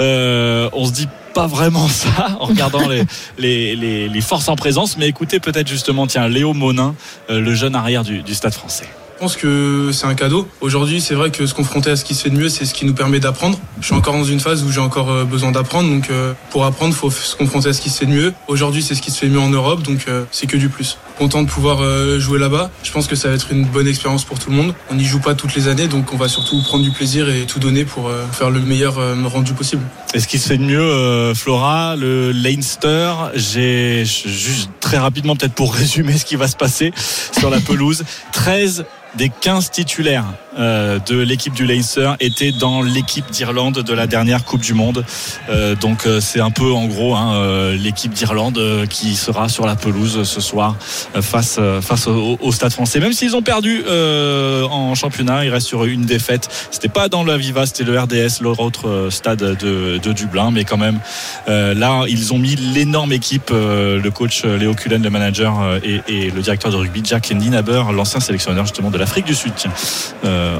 euh, 0.00 0.68
on 0.72 0.84
se 0.84 0.92
dit 0.92 1.08
pas 1.38 1.46
vraiment 1.46 1.86
ça 1.86 2.36
en 2.40 2.46
regardant 2.46 2.88
les, 3.38 4.20
forces 4.20 4.48
en 4.48 4.56
présence. 4.56 4.98
Mais 4.98 5.06
écoutez 5.06 5.38
peut-être 5.38 5.68
justement, 5.68 6.08
tiens, 6.08 6.26
Léo 6.26 6.52
Monin, 6.52 6.96
euh, 7.30 7.38
le 7.38 7.54
jeune 7.54 7.76
arrière 7.76 8.02
du 8.02 8.34
Stade 8.34 8.54
français. 8.54 8.88
Je 9.14 9.20
pense 9.20 9.36
que 9.36 9.90
c'est 9.92 10.06
un 10.06 10.16
cadeau. 10.16 10.48
Aujourd'hui, 10.60 11.00
c'est 11.00 11.14
vrai 11.14 11.30
que 11.30 11.46
se 11.46 11.54
confronter 11.54 11.90
à 11.90 11.96
ce 11.96 12.04
qui 12.04 12.16
se 12.16 12.24
fait 12.24 12.30
de 12.30 12.36
mieux, 12.36 12.48
c'est 12.48 12.64
ce 12.64 12.74
qui 12.74 12.86
nous 12.86 12.94
permet 12.94 13.20
d'apprendre. 13.20 13.56
Je 13.80 13.86
suis 13.86 13.94
encore 13.94 14.14
dans 14.14 14.24
une 14.24 14.40
phase 14.40 14.64
où 14.64 14.72
j'ai 14.72 14.80
encore 14.80 15.12
euh, 15.12 15.24
besoin 15.24 15.52
d'apprendre. 15.52 15.88
Donc, 15.88 16.10
euh, 16.10 16.32
pour 16.50 16.64
apprendre, 16.64 16.92
faut 16.92 17.10
se 17.10 17.36
confronter 17.36 17.68
à 17.68 17.72
ce 17.72 17.80
qui 17.80 17.90
se 17.90 17.98
fait 17.98 18.06
de 18.06 18.12
mieux. 18.12 18.34
Aujourd'hui, 18.48 18.82
c'est 18.82 18.96
ce 18.96 19.02
qui 19.02 19.12
se 19.12 19.18
fait 19.18 19.28
mieux 19.28 19.38
en 19.38 19.50
Europe, 19.50 19.82
donc 19.82 20.06
c'est 20.32 20.48
que 20.48 20.56
du 20.56 20.68
plus. 20.68 20.98
Content 21.18 21.42
de 21.42 21.48
pouvoir 21.48 21.78
jouer 22.18 22.38
là-bas. 22.38 22.70
Je 22.84 22.92
pense 22.92 23.06
que 23.06 23.16
ça 23.16 23.28
va 23.28 23.34
être 23.34 23.50
une 23.50 23.64
bonne 23.64 23.88
expérience 23.88 24.24
pour 24.24 24.38
tout 24.38 24.50
le 24.50 24.56
monde. 24.56 24.74
On 24.90 24.94
n'y 24.94 25.04
joue 25.04 25.18
pas 25.18 25.34
toutes 25.34 25.54
les 25.56 25.68
années, 25.68 25.88
donc 25.88 26.12
on 26.12 26.16
va 26.16 26.28
surtout 26.28 26.62
prendre 26.62 26.84
du 26.84 26.92
plaisir 26.92 27.28
et 27.28 27.44
tout 27.44 27.58
donner 27.58 27.84
pour 27.84 28.10
faire 28.32 28.50
le 28.50 28.60
meilleur 28.60 28.96
rendu 29.28 29.52
possible. 29.52 29.82
Et 30.14 30.20
ce 30.20 30.28
qui 30.28 30.38
se 30.38 30.48
fait 30.48 30.58
de 30.58 30.62
mieux, 30.62 31.34
Flora, 31.34 31.96
le 31.96 32.30
Leinster, 32.30 33.12
j'ai 33.34 34.04
juste 34.04 34.70
très 34.80 34.98
rapidement 34.98 35.34
peut-être 35.34 35.54
pour 35.54 35.74
résumer 35.74 36.16
ce 36.16 36.24
qui 36.24 36.36
va 36.36 36.46
se 36.46 36.56
passer 36.56 36.92
sur 37.38 37.50
la 37.50 37.60
pelouse. 37.60 38.04
13 38.32 38.84
des 39.16 39.30
15 39.40 39.70
titulaires 39.70 40.26
euh, 40.58 40.98
de 41.06 41.16
l'équipe 41.18 41.54
du 41.54 41.66
Leinster 41.66 42.12
étaient 42.20 42.52
dans 42.52 42.82
l'équipe 42.82 43.30
d'Irlande 43.30 43.82
de 43.82 43.92
la 43.92 44.06
dernière 44.06 44.44
Coupe 44.44 44.60
du 44.60 44.74
Monde. 44.74 45.04
Euh, 45.48 45.76
donc 45.76 46.06
euh, 46.06 46.20
c'est 46.20 46.40
un 46.40 46.50
peu 46.50 46.72
en 46.72 46.86
gros 46.86 47.14
hein, 47.14 47.72
l'équipe 47.74 48.12
d'Irlande 48.12 48.60
qui 48.90 49.14
sera 49.14 49.48
sur 49.48 49.66
la 49.66 49.76
pelouse 49.76 50.24
ce 50.24 50.40
soir 50.40 50.76
face 51.20 51.60
face 51.80 52.06
au, 52.06 52.52
Stade 52.52 52.72
Français. 52.72 52.98
Même 52.98 53.12
s'ils 53.12 53.36
ont 53.36 53.42
perdu 53.42 53.84
en 53.88 54.94
championnat, 54.94 55.44
ils 55.44 55.50
restent 55.50 55.68
sur 55.68 55.84
une 55.84 56.02
défaite. 56.02 56.48
C'était 56.70 56.88
pas 56.88 57.08
dans 57.08 57.24
la 57.24 57.36
Viva, 57.36 57.66
c'était 57.66 57.84
le 57.84 57.98
RDS, 57.98 58.40
l'autre 58.40 59.08
stade 59.10 59.38
de, 59.38 60.12
Dublin, 60.12 60.50
mais 60.50 60.64
quand 60.64 60.76
même 60.76 60.98
là 61.46 62.04
ils 62.08 62.32
ont 62.32 62.38
mis 62.38 62.56
l'énorme 62.56 63.12
équipe, 63.12 63.50
le 63.50 64.08
coach 64.10 64.44
Léo 64.44 64.74
Cullen, 64.74 65.02
le 65.02 65.10
manager 65.10 65.78
et, 65.84 66.30
le 66.30 66.40
directeur 66.40 66.72
de 66.72 66.76
rugby 66.76 67.02
Jack 67.04 67.30
Ninaber, 67.30 67.84
l'ancien 67.92 68.20
sélectionneur 68.20 68.64
justement 68.64 68.90
de 68.90 68.98
l'Afrique 68.98 69.26
du 69.26 69.34
Sud 69.34 69.52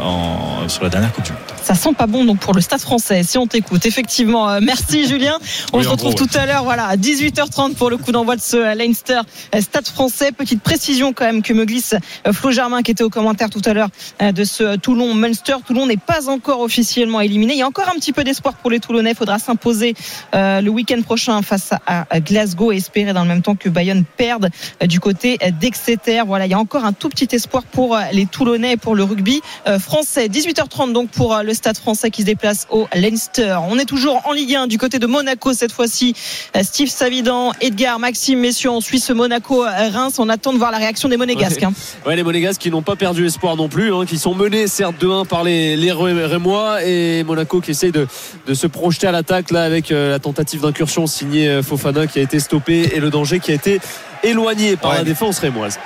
en, 0.01 0.69
sur 0.69 0.83
la 0.85 0.91
dernière 0.91 1.13
Coupe 1.13 1.25
du 1.25 1.33
Monde. 1.33 1.58
Ça 1.69 1.75
sent 1.75 1.93
pas 1.93 2.07
bon 2.07 2.25
donc 2.25 2.39
pour 2.39 2.55
le 2.55 2.63
Stade 2.63 2.81
français 2.81 3.23
si 3.23 3.37
on 3.37 3.47
t'écoute. 3.47 3.85
Effectivement, 3.85 4.49
euh, 4.49 4.61
merci 4.63 5.07
Julien. 5.07 5.39
On 5.75 5.83
se 5.83 5.89
retrouve 5.91 6.15
tout 6.15 6.31
à 6.33 6.47
l'heure 6.47 6.65
voilà, 6.65 6.87
à 6.87 6.97
18h30 6.97 7.75
pour 7.75 7.91
le 7.91 7.99
coup 7.99 8.11
d'envoi 8.11 8.37
de 8.37 8.41
ce 8.41 8.57
euh, 8.57 8.75
Leinster 8.75 9.21
Stade 9.61 9.87
français. 9.87 10.33
Petite 10.33 10.63
précision 10.63 11.13
quand 11.13 11.27
même 11.27 11.43
que 11.43 11.53
me 11.53 11.67
glisse 11.67 11.95
Flo 12.33 12.53
Germain 12.53 12.81
qui 12.81 12.93
était 12.93 13.05
au 13.05 13.11
commentaire 13.11 13.51
tout 13.51 13.61
à 13.67 13.75
l'heure 13.75 13.91
de 14.19 14.45
ce 14.45 14.77
Toulon 14.77 15.13
Munster. 15.13 15.57
Toulon 15.67 15.87
n'est 15.87 15.99
pas 15.99 16.31
encore 16.31 16.61
officiellement 16.61 17.21
éliminé. 17.21 17.53
Il 17.53 17.59
y 17.59 17.63
a 17.63 17.67
encore 17.67 17.91
un 17.91 17.99
petit 17.99 18.15
peu 18.15 18.25
d'espoir 18.25 18.55
pour 18.55 18.71
les 18.71 18.81
Toulonnais. 18.81 19.11
Il 19.11 19.17
faudra 19.17 19.39
s'imposer 19.39 19.95
le 20.33 20.69
week-end 20.69 21.03
prochain 21.03 21.43
face 21.43 21.73
à 21.87 22.21
Glasgow 22.21 22.73
et 22.73 22.77
espérer 22.77 23.13
dans 23.13 23.23
le 23.23 23.29
même 23.29 23.43
temps 23.43 23.57
que 23.57 23.69
Bayonne 23.69 24.05
perde 24.17 24.49
du 24.87 25.01
côté 25.01 25.37
d'Exeter. 25.61 26.23
Voilà, 26.27 26.47
il 26.47 26.51
y 26.51 26.55
a 26.55 26.59
encore 26.59 26.87
un 26.87 26.95
tout 26.95 27.11
petit 27.11 27.29
espoir 27.33 27.65
pour 27.65 27.99
les 28.13 28.25
Toulonnais 28.25 28.77
pour 28.77 28.95
le 28.95 29.03
rugby 29.03 29.43
euh, 29.67 29.79
français. 29.79 30.29
18h30 30.29 30.93
donc 30.93 31.11
pour 31.11 31.35
euh, 31.35 31.43
le 31.43 31.55
stade 31.59 31.77
français 31.77 32.11
qui 32.11 32.23
se 32.23 32.27
déplace 32.27 32.67
au 32.71 32.87
Leinster. 32.95 33.59
On 33.69 33.79
est 33.79 33.85
toujours 33.85 34.23
en 34.27 34.33
Ligue 34.33 34.55
1 34.55 34.67
du 34.69 34.79
côté 34.79 34.99
de 34.99 35.07
Monaco 35.07 35.53
cette 35.53 35.73
fois-ci. 35.73 36.15
Euh, 36.57 36.63
Steve 36.63 36.89
Savidan, 36.89 37.53
Edgar, 37.61 37.99
Maxime, 37.99 38.39
messieurs, 38.39 38.71
on 38.71 38.81
suit 38.81 39.01
ce 39.01 39.13
Monaco-Reims. 39.13 40.19
On 40.19 40.29
attend 40.29 40.53
de 40.53 40.59
voir 40.59 40.71
la 40.71 40.79
réaction 40.79 41.09
des 41.09 41.17
Monégasques. 41.17 41.63
Hein. 41.63 41.73
Ouais. 42.07 42.17
les 42.17 42.23
Monégasques 42.23 42.61
qui 42.61 42.71
n'ont 42.71 42.83
pas 42.83 42.97
perdu 42.97 43.27
espoir 43.27 43.57
non 43.57 43.69
plus, 43.69 43.93
hein, 43.93 44.07
qui 44.07 44.19
sont 44.19 44.35
menés 44.35 44.69
certes 44.69 44.95
2-1 45.03 45.27
par 45.27 45.45
les, 45.45 45.77
les 45.77 45.93
Rémois 45.93 46.85
et 46.85 47.25
Monaco 47.25 47.61
qui 47.61 47.73
essaye 47.73 47.93
de, 47.93 48.07
de 48.47 48.55
se 48.55 48.67
projeter 48.67 49.09
à 49.09 49.13
l'attaque 49.13 49.51
là 49.51 49.65
avec 49.65 49.91
la 49.91 50.19
tentative 50.19 50.63
d'incursion 50.63 51.07
signée 51.07 51.61
Fofana 51.63 52.07
qui 52.07 52.21
a 52.21 52.23
été 52.23 52.39
stoppée 52.39 52.93
et 52.95 53.01
le 53.01 53.11
danger 53.11 53.41
qui 53.41 53.51
a 53.51 53.55
été 53.55 53.81
éloigné 54.23 54.77
par 54.77 54.95
la 54.95 55.03
défense 55.03 55.39
rémoise 55.41 55.79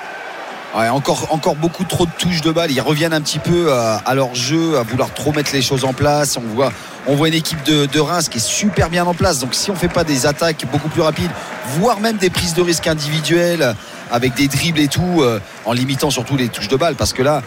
encore, 0.73 1.27
encore 1.31 1.55
beaucoup 1.55 1.83
trop 1.83 2.05
de 2.05 2.11
touches 2.17 2.41
de 2.41 2.51
balle. 2.51 2.71
Ils 2.71 2.81
reviennent 2.81 3.13
un 3.13 3.21
petit 3.21 3.39
peu 3.39 3.71
à, 3.71 4.13
leur 4.15 4.33
jeu, 4.35 4.77
à 4.77 4.83
vouloir 4.83 5.13
trop 5.13 5.31
mettre 5.31 5.51
les 5.53 5.61
choses 5.61 5.85
en 5.85 5.93
place. 5.93 6.37
On 6.37 6.53
voit, 6.53 6.71
on 7.07 7.15
voit 7.15 7.27
une 7.27 7.33
équipe 7.33 7.63
de, 7.63 7.85
de 7.85 7.99
Reims 7.99 8.29
qui 8.29 8.37
est 8.37 8.45
super 8.45 8.89
bien 8.89 9.05
en 9.05 9.13
place. 9.13 9.39
Donc 9.39 9.53
si 9.53 9.71
on 9.71 9.75
fait 9.75 9.87
pas 9.87 10.03
des 10.03 10.25
attaques 10.25 10.65
beaucoup 10.71 10.89
plus 10.89 11.01
rapides, 11.01 11.31
voire 11.77 11.99
même 11.99 12.17
des 12.17 12.29
prises 12.29 12.53
de 12.53 12.61
risque 12.61 12.87
individuelles 12.87 13.75
avec 14.11 14.35
des 14.35 14.47
dribbles 14.47 14.79
et 14.79 14.87
tout, 14.87 15.21
euh, 15.21 15.39
en 15.65 15.73
limitant 15.73 16.09
surtout 16.09 16.37
les 16.37 16.47
touches 16.47 16.67
de 16.67 16.75
balle, 16.75 16.95
parce 16.95 17.13
que 17.13 17.23
là, 17.23 17.41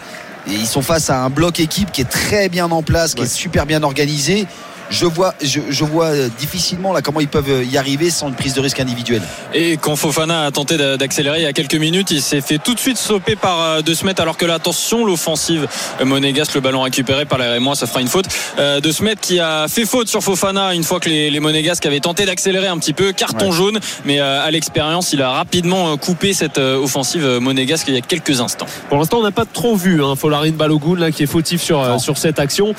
ils 0.47 0.67
sont 0.67 0.81
face 0.81 1.09
à 1.09 1.21
un 1.21 1.29
bloc 1.29 1.59
équipe 1.59 1.91
qui 1.91 2.01
est 2.01 2.09
très 2.09 2.49
bien 2.49 2.71
en 2.71 2.81
place, 2.81 3.13
qui 3.13 3.23
est 3.23 3.33
super 3.33 3.65
bien 3.65 3.83
organisé 3.83 4.47
je 4.89 5.05
vois, 5.05 5.33
je, 5.41 5.83
vois 5.83 6.11
difficilement 6.39 6.93
là 6.93 7.01
comment 7.01 7.19
ils 7.19 7.27
peuvent 7.27 7.65
y 7.65 7.77
arriver 7.77 8.09
sans 8.09 8.29
une 8.29 8.35
prise 8.35 8.53
de 8.53 8.61
risque 8.61 8.79
individuelle. 8.79 9.21
Et 9.53 9.77
quand 9.77 9.95
Fofana 9.95 10.45
a 10.45 10.51
tenté 10.51 10.77
d'accélérer 10.77 11.39
il 11.39 11.43
y 11.43 11.47
a 11.47 11.53
quelques 11.53 11.75
minutes, 11.75 12.11
il 12.11 12.21
s'est 12.21 12.41
fait 12.41 12.57
tout 12.57 12.73
de 12.73 12.79
suite 12.79 12.97
stopper 12.97 13.35
par 13.35 13.61
euh, 13.61 13.81
De 13.81 13.93
Smet 13.93 14.19
alors 14.21 14.37
que 14.37 14.45
l'attention, 14.45 15.05
l'offensive 15.05 15.67
monégasque, 16.03 16.53
le 16.55 16.61
ballon 16.61 16.81
récupéré 16.81 17.25
par 17.25 17.37
les 17.37 17.47
Rémois, 17.47 17.75
ça 17.75 17.87
fera 17.87 18.01
une 18.01 18.07
faute. 18.07 18.27
Euh, 18.59 18.79
de 18.79 18.91
Smet 18.91 19.15
qui 19.19 19.39
a 19.39 19.67
fait 19.67 19.85
faute 19.85 20.07
sur 20.07 20.21
Fofana 20.21 20.73
une 20.73 20.83
fois 20.83 20.99
que 20.99 21.09
les, 21.09 21.29
les 21.29 21.39
monégasques 21.39 21.85
avaient 21.85 21.99
tenté 21.99 22.25
d'accélérer 22.25 22.67
un 22.67 22.77
petit 22.77 22.93
peu, 22.93 23.11
carton 23.11 23.51
jaune, 23.51 23.79
mais 24.05 24.19
euh, 24.19 24.45
à 24.45 24.51
l'expérience, 24.51 25.13
il 25.13 25.21
a 25.21 25.31
rapidement 25.31 25.97
coupé 25.97 26.33
cette 26.33 26.57
offensive 26.57 27.25
monégasque 27.41 27.87
il 27.87 27.95
y 27.95 27.97
a 27.97 28.01
quelques 28.01 28.41
instants. 28.41 28.67
Pour 28.89 28.97
l'instant, 28.97 29.19
on 29.19 29.23
n'a 29.23 29.31
pas 29.31 29.45
trop 29.45 29.75
vu 29.75 30.03
hein, 30.03 30.15
Folarin 30.15 30.51
Balogun 30.51 30.97
là 30.97 31.11
qui 31.11 31.23
est 31.23 31.27
fautif 31.27 31.61
sur, 31.61 31.99
sur 31.99 32.17
cette 32.17 32.39
action. 32.39 32.73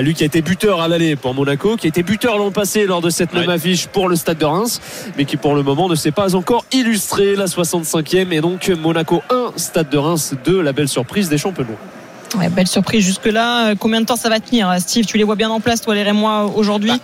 lui 0.00 0.14
qui 0.14 0.22
a 0.22 0.26
été 0.26 0.42
buteur 0.42 0.80
à 0.80 0.88
l'aller 0.88 1.16
pour 1.16 1.34
Monaco 1.34 1.51
qui 1.56 1.86
était 1.86 2.02
buteur 2.02 2.38
l'an 2.38 2.50
passé 2.50 2.86
lors 2.86 3.00
de 3.00 3.10
cette 3.10 3.32
même 3.32 3.50
affiche 3.50 3.86
pour 3.86 4.08
le 4.08 4.16
Stade 4.16 4.38
de 4.38 4.44
Reims, 4.44 4.80
mais 5.16 5.24
qui 5.24 5.36
pour 5.36 5.54
le 5.54 5.62
moment 5.62 5.88
ne 5.88 5.94
s'est 5.94 6.10
pas 6.10 6.34
encore 6.34 6.64
illustré 6.72 7.36
la 7.36 7.46
65e 7.46 8.32
et 8.32 8.40
donc 8.40 8.68
Monaco 8.68 9.22
1, 9.30 9.52
Stade 9.56 9.90
de 9.90 9.98
Reims 9.98 10.34
2, 10.44 10.60
la 10.60 10.72
belle 10.72 10.88
surprise 10.88 11.28
des 11.28 11.38
champions. 11.38 11.66
Ouais, 12.38 12.48
belle 12.48 12.66
surprise 12.66 13.04
jusque-là. 13.04 13.68
Euh, 13.68 13.74
combien 13.78 14.00
de 14.00 14.06
temps 14.06 14.16
ça 14.16 14.28
va 14.28 14.40
tenir, 14.40 14.74
Steve? 14.78 15.04
Tu 15.04 15.18
les 15.18 15.24
vois 15.24 15.36
bien 15.36 15.50
en 15.50 15.60
place, 15.60 15.82
toi, 15.82 15.94
les 15.94 16.02
Rémois, 16.02 16.50
aujourd'hui? 16.54 16.90
Bah, 16.90 16.98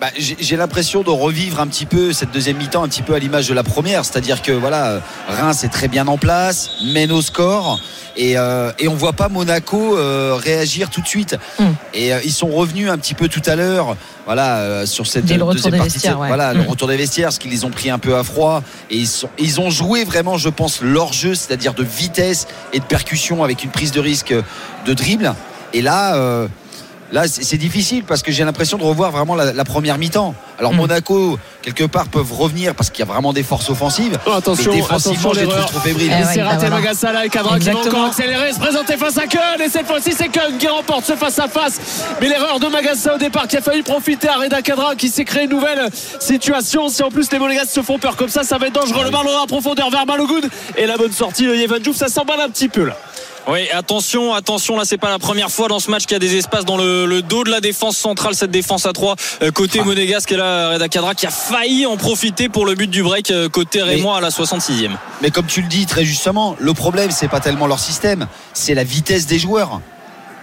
bah, 0.00 0.08
j'ai 0.16 0.56
l'impression 0.56 1.02
de 1.02 1.10
revivre 1.10 1.60
un 1.60 1.66
petit 1.66 1.86
peu 1.86 2.12
cette 2.12 2.30
deuxième 2.30 2.58
mi-temps, 2.58 2.82
un 2.82 2.88
petit 2.88 3.02
peu 3.02 3.14
à 3.14 3.18
l'image 3.18 3.48
de 3.48 3.54
la 3.54 3.62
première. 3.62 4.04
C'est-à-dire 4.04 4.42
que 4.42 4.52
voilà, 4.52 5.00
Reims 5.28 5.64
est 5.64 5.68
très 5.68 5.88
bien 5.88 6.06
en 6.06 6.18
place, 6.18 6.70
mène 6.84 7.12
au 7.12 7.22
score. 7.22 7.80
Et, 8.16 8.36
euh, 8.36 8.72
et 8.78 8.88
on 8.88 8.94
voit 8.94 9.12
pas 9.12 9.28
Monaco 9.28 9.96
euh, 9.96 10.34
réagir 10.34 10.90
tout 10.90 11.00
de 11.00 11.06
suite. 11.06 11.36
Hmm. 11.58 11.72
Et 11.94 12.12
euh, 12.12 12.20
ils 12.24 12.32
sont 12.32 12.48
revenus 12.48 12.88
un 12.90 12.98
petit 12.98 13.14
peu 13.14 13.28
tout 13.28 13.42
à 13.46 13.56
l'heure, 13.56 13.96
voilà, 14.24 14.86
sur 14.86 15.06
cette 15.06 15.26
deuxième 15.26 15.76
partie. 15.76 16.08
Voilà, 16.16 16.54
le 16.54 16.62
hmm. 16.62 16.66
retour 16.66 16.88
des 16.88 16.96
vestiaires, 16.96 17.26
parce 17.26 17.38
qu'ils 17.38 17.50
les 17.50 17.64
ont 17.64 17.70
pris 17.70 17.90
un 17.90 17.98
peu 17.98 18.16
à 18.16 18.24
froid. 18.24 18.62
Et 18.90 18.96
ils, 18.96 19.06
sont, 19.06 19.28
ils 19.38 19.60
ont 19.60 19.70
joué 19.70 20.04
vraiment, 20.04 20.38
je 20.38 20.48
pense, 20.48 20.80
leur 20.80 21.12
jeu, 21.12 21.34
c'est-à-dire 21.34 21.74
de 21.74 21.84
vitesse 21.84 22.46
et 22.72 22.80
de 22.80 22.84
percussion 22.84 23.44
avec 23.44 23.64
une 23.64 23.70
prise 23.70 23.92
de 23.92 24.00
risque 24.00 24.34
de 24.86 24.94
dribble. 24.94 25.34
Et 25.72 25.82
là 25.82 26.48
Là, 27.12 27.28
c'est 27.28 27.56
difficile 27.56 28.02
parce 28.04 28.22
que 28.22 28.32
j'ai 28.32 28.44
l'impression 28.44 28.78
de 28.78 28.82
revoir 28.82 29.12
vraiment 29.12 29.34
la, 29.36 29.64
première 29.64 29.96
mi-temps. 29.96 30.34
Alors 30.58 30.72
hmm. 30.72 30.76
Monaco, 30.76 31.38
quelque 31.62 31.84
part, 31.84 32.08
peuvent 32.08 32.32
revenir 32.32 32.74
parce 32.74 32.90
qu'il 32.90 33.00
y 33.00 33.08
a 33.08 33.12
vraiment 33.12 33.32
des 33.32 33.42
forces 33.42 33.70
offensives. 33.70 34.18
Oh, 34.26 34.32
attention, 34.32 34.72
mais 34.72 34.78
défensivement, 34.78 35.32
je 35.32 35.40
les 35.40 35.46
trouve 35.46 35.66
trop 35.66 35.80
fébriles. 35.80 36.12
Eh 36.12 36.24
c'est 36.34 36.42
raté 36.42 36.68
bah 36.68 36.76
Magassala 36.76 37.26
et 37.26 37.28
Cadra 37.28 37.58
qui 37.58 37.70
vont 37.70 37.80
encore 37.80 38.06
accélérer, 38.06 38.52
se 38.52 38.58
présenter 38.58 38.96
face 38.96 39.18
à 39.18 39.26
Keun. 39.26 39.64
Et 39.64 39.68
cette 39.68 39.86
fois-ci, 39.86 40.12
c'est 40.16 40.28
Keun 40.28 40.58
qui 40.58 40.66
remporte 40.66 41.04
ce 41.04 41.14
face-à-face. 41.14 42.04
Mais 42.20 42.28
l'erreur 42.28 42.58
de 42.58 42.66
Magassa 42.66 43.14
au 43.14 43.18
départ 43.18 43.46
qui 43.46 43.56
a 43.56 43.60
failli 43.60 43.82
profiter 43.82 44.28
à 44.28 44.38
Reda 44.38 44.62
Cadra 44.62 44.96
qui 44.96 45.08
s'est 45.08 45.24
créé 45.24 45.44
une 45.44 45.50
nouvelle 45.50 45.88
situation. 46.18 46.88
Si 46.88 47.02
en 47.02 47.10
plus 47.10 47.30
les 47.30 47.38
Monégas 47.38 47.66
se 47.66 47.82
font 47.82 47.98
peur 47.98 48.16
comme 48.16 48.30
ça, 48.30 48.42
ça 48.42 48.58
va 48.58 48.66
être 48.66 48.74
dangereux. 48.74 49.04
Le 49.04 49.10
ballon 49.10 49.30
en 49.36 49.46
profondeur 49.46 49.90
vers 49.90 50.06
Malogoud. 50.06 50.48
Et 50.76 50.86
la 50.86 50.96
bonne 50.96 51.12
sortie 51.12 51.46
de 51.46 51.54
Yevan 51.54 51.78
ça 51.94 52.08
s'emballe 52.08 52.40
un 52.40 52.48
petit 52.48 52.68
peu 52.68 52.84
là. 52.84 52.96
Oui, 53.48 53.70
attention, 53.70 54.34
attention, 54.34 54.76
là 54.76 54.84
c'est 54.84 54.98
pas 54.98 55.08
la 55.08 55.20
première 55.20 55.52
fois 55.52 55.68
dans 55.68 55.78
ce 55.78 55.88
match 55.88 56.02
qu'il 56.02 56.14
y 56.14 56.16
a 56.16 56.18
des 56.18 56.34
espaces 56.34 56.64
dans 56.64 56.76
le, 56.76 57.22
dos 57.22 57.44
de 57.44 57.50
la 57.50 57.60
défense 57.60 57.96
centrale, 57.96 58.34
cette 58.34 58.50
défense 58.50 58.86
à 58.86 58.92
3 58.92 59.14
euh, 59.42 59.52
côté 59.52 59.78
ah. 59.80 59.84
monégasque 59.84 60.32
et 60.32 60.36
là 60.36 60.70
Reda 60.70 60.88
Kadra 60.88 61.14
qui 61.14 61.26
a 61.26 61.30
failli 61.30 61.86
en 61.86 61.96
profiter 61.96 62.48
pour 62.48 62.66
le 62.66 62.74
but 62.74 62.90
du 62.90 63.04
break 63.04 63.30
euh, 63.30 63.48
côté 63.48 63.82
Rémois 63.82 64.16
à 64.16 64.20
la 64.20 64.30
66e. 64.30 64.96
Mais 65.22 65.30
comme 65.30 65.46
tu 65.46 65.62
le 65.62 65.68
dis 65.68 65.86
très 65.86 66.04
justement, 66.04 66.56
le 66.58 66.74
problème 66.74 67.12
c'est 67.12 67.28
pas 67.28 67.38
tellement 67.38 67.68
leur 67.68 67.78
système, 67.78 68.26
c'est 68.52 68.74
la 68.74 68.82
vitesse 68.82 69.26
des 69.26 69.38
joueurs. 69.38 69.80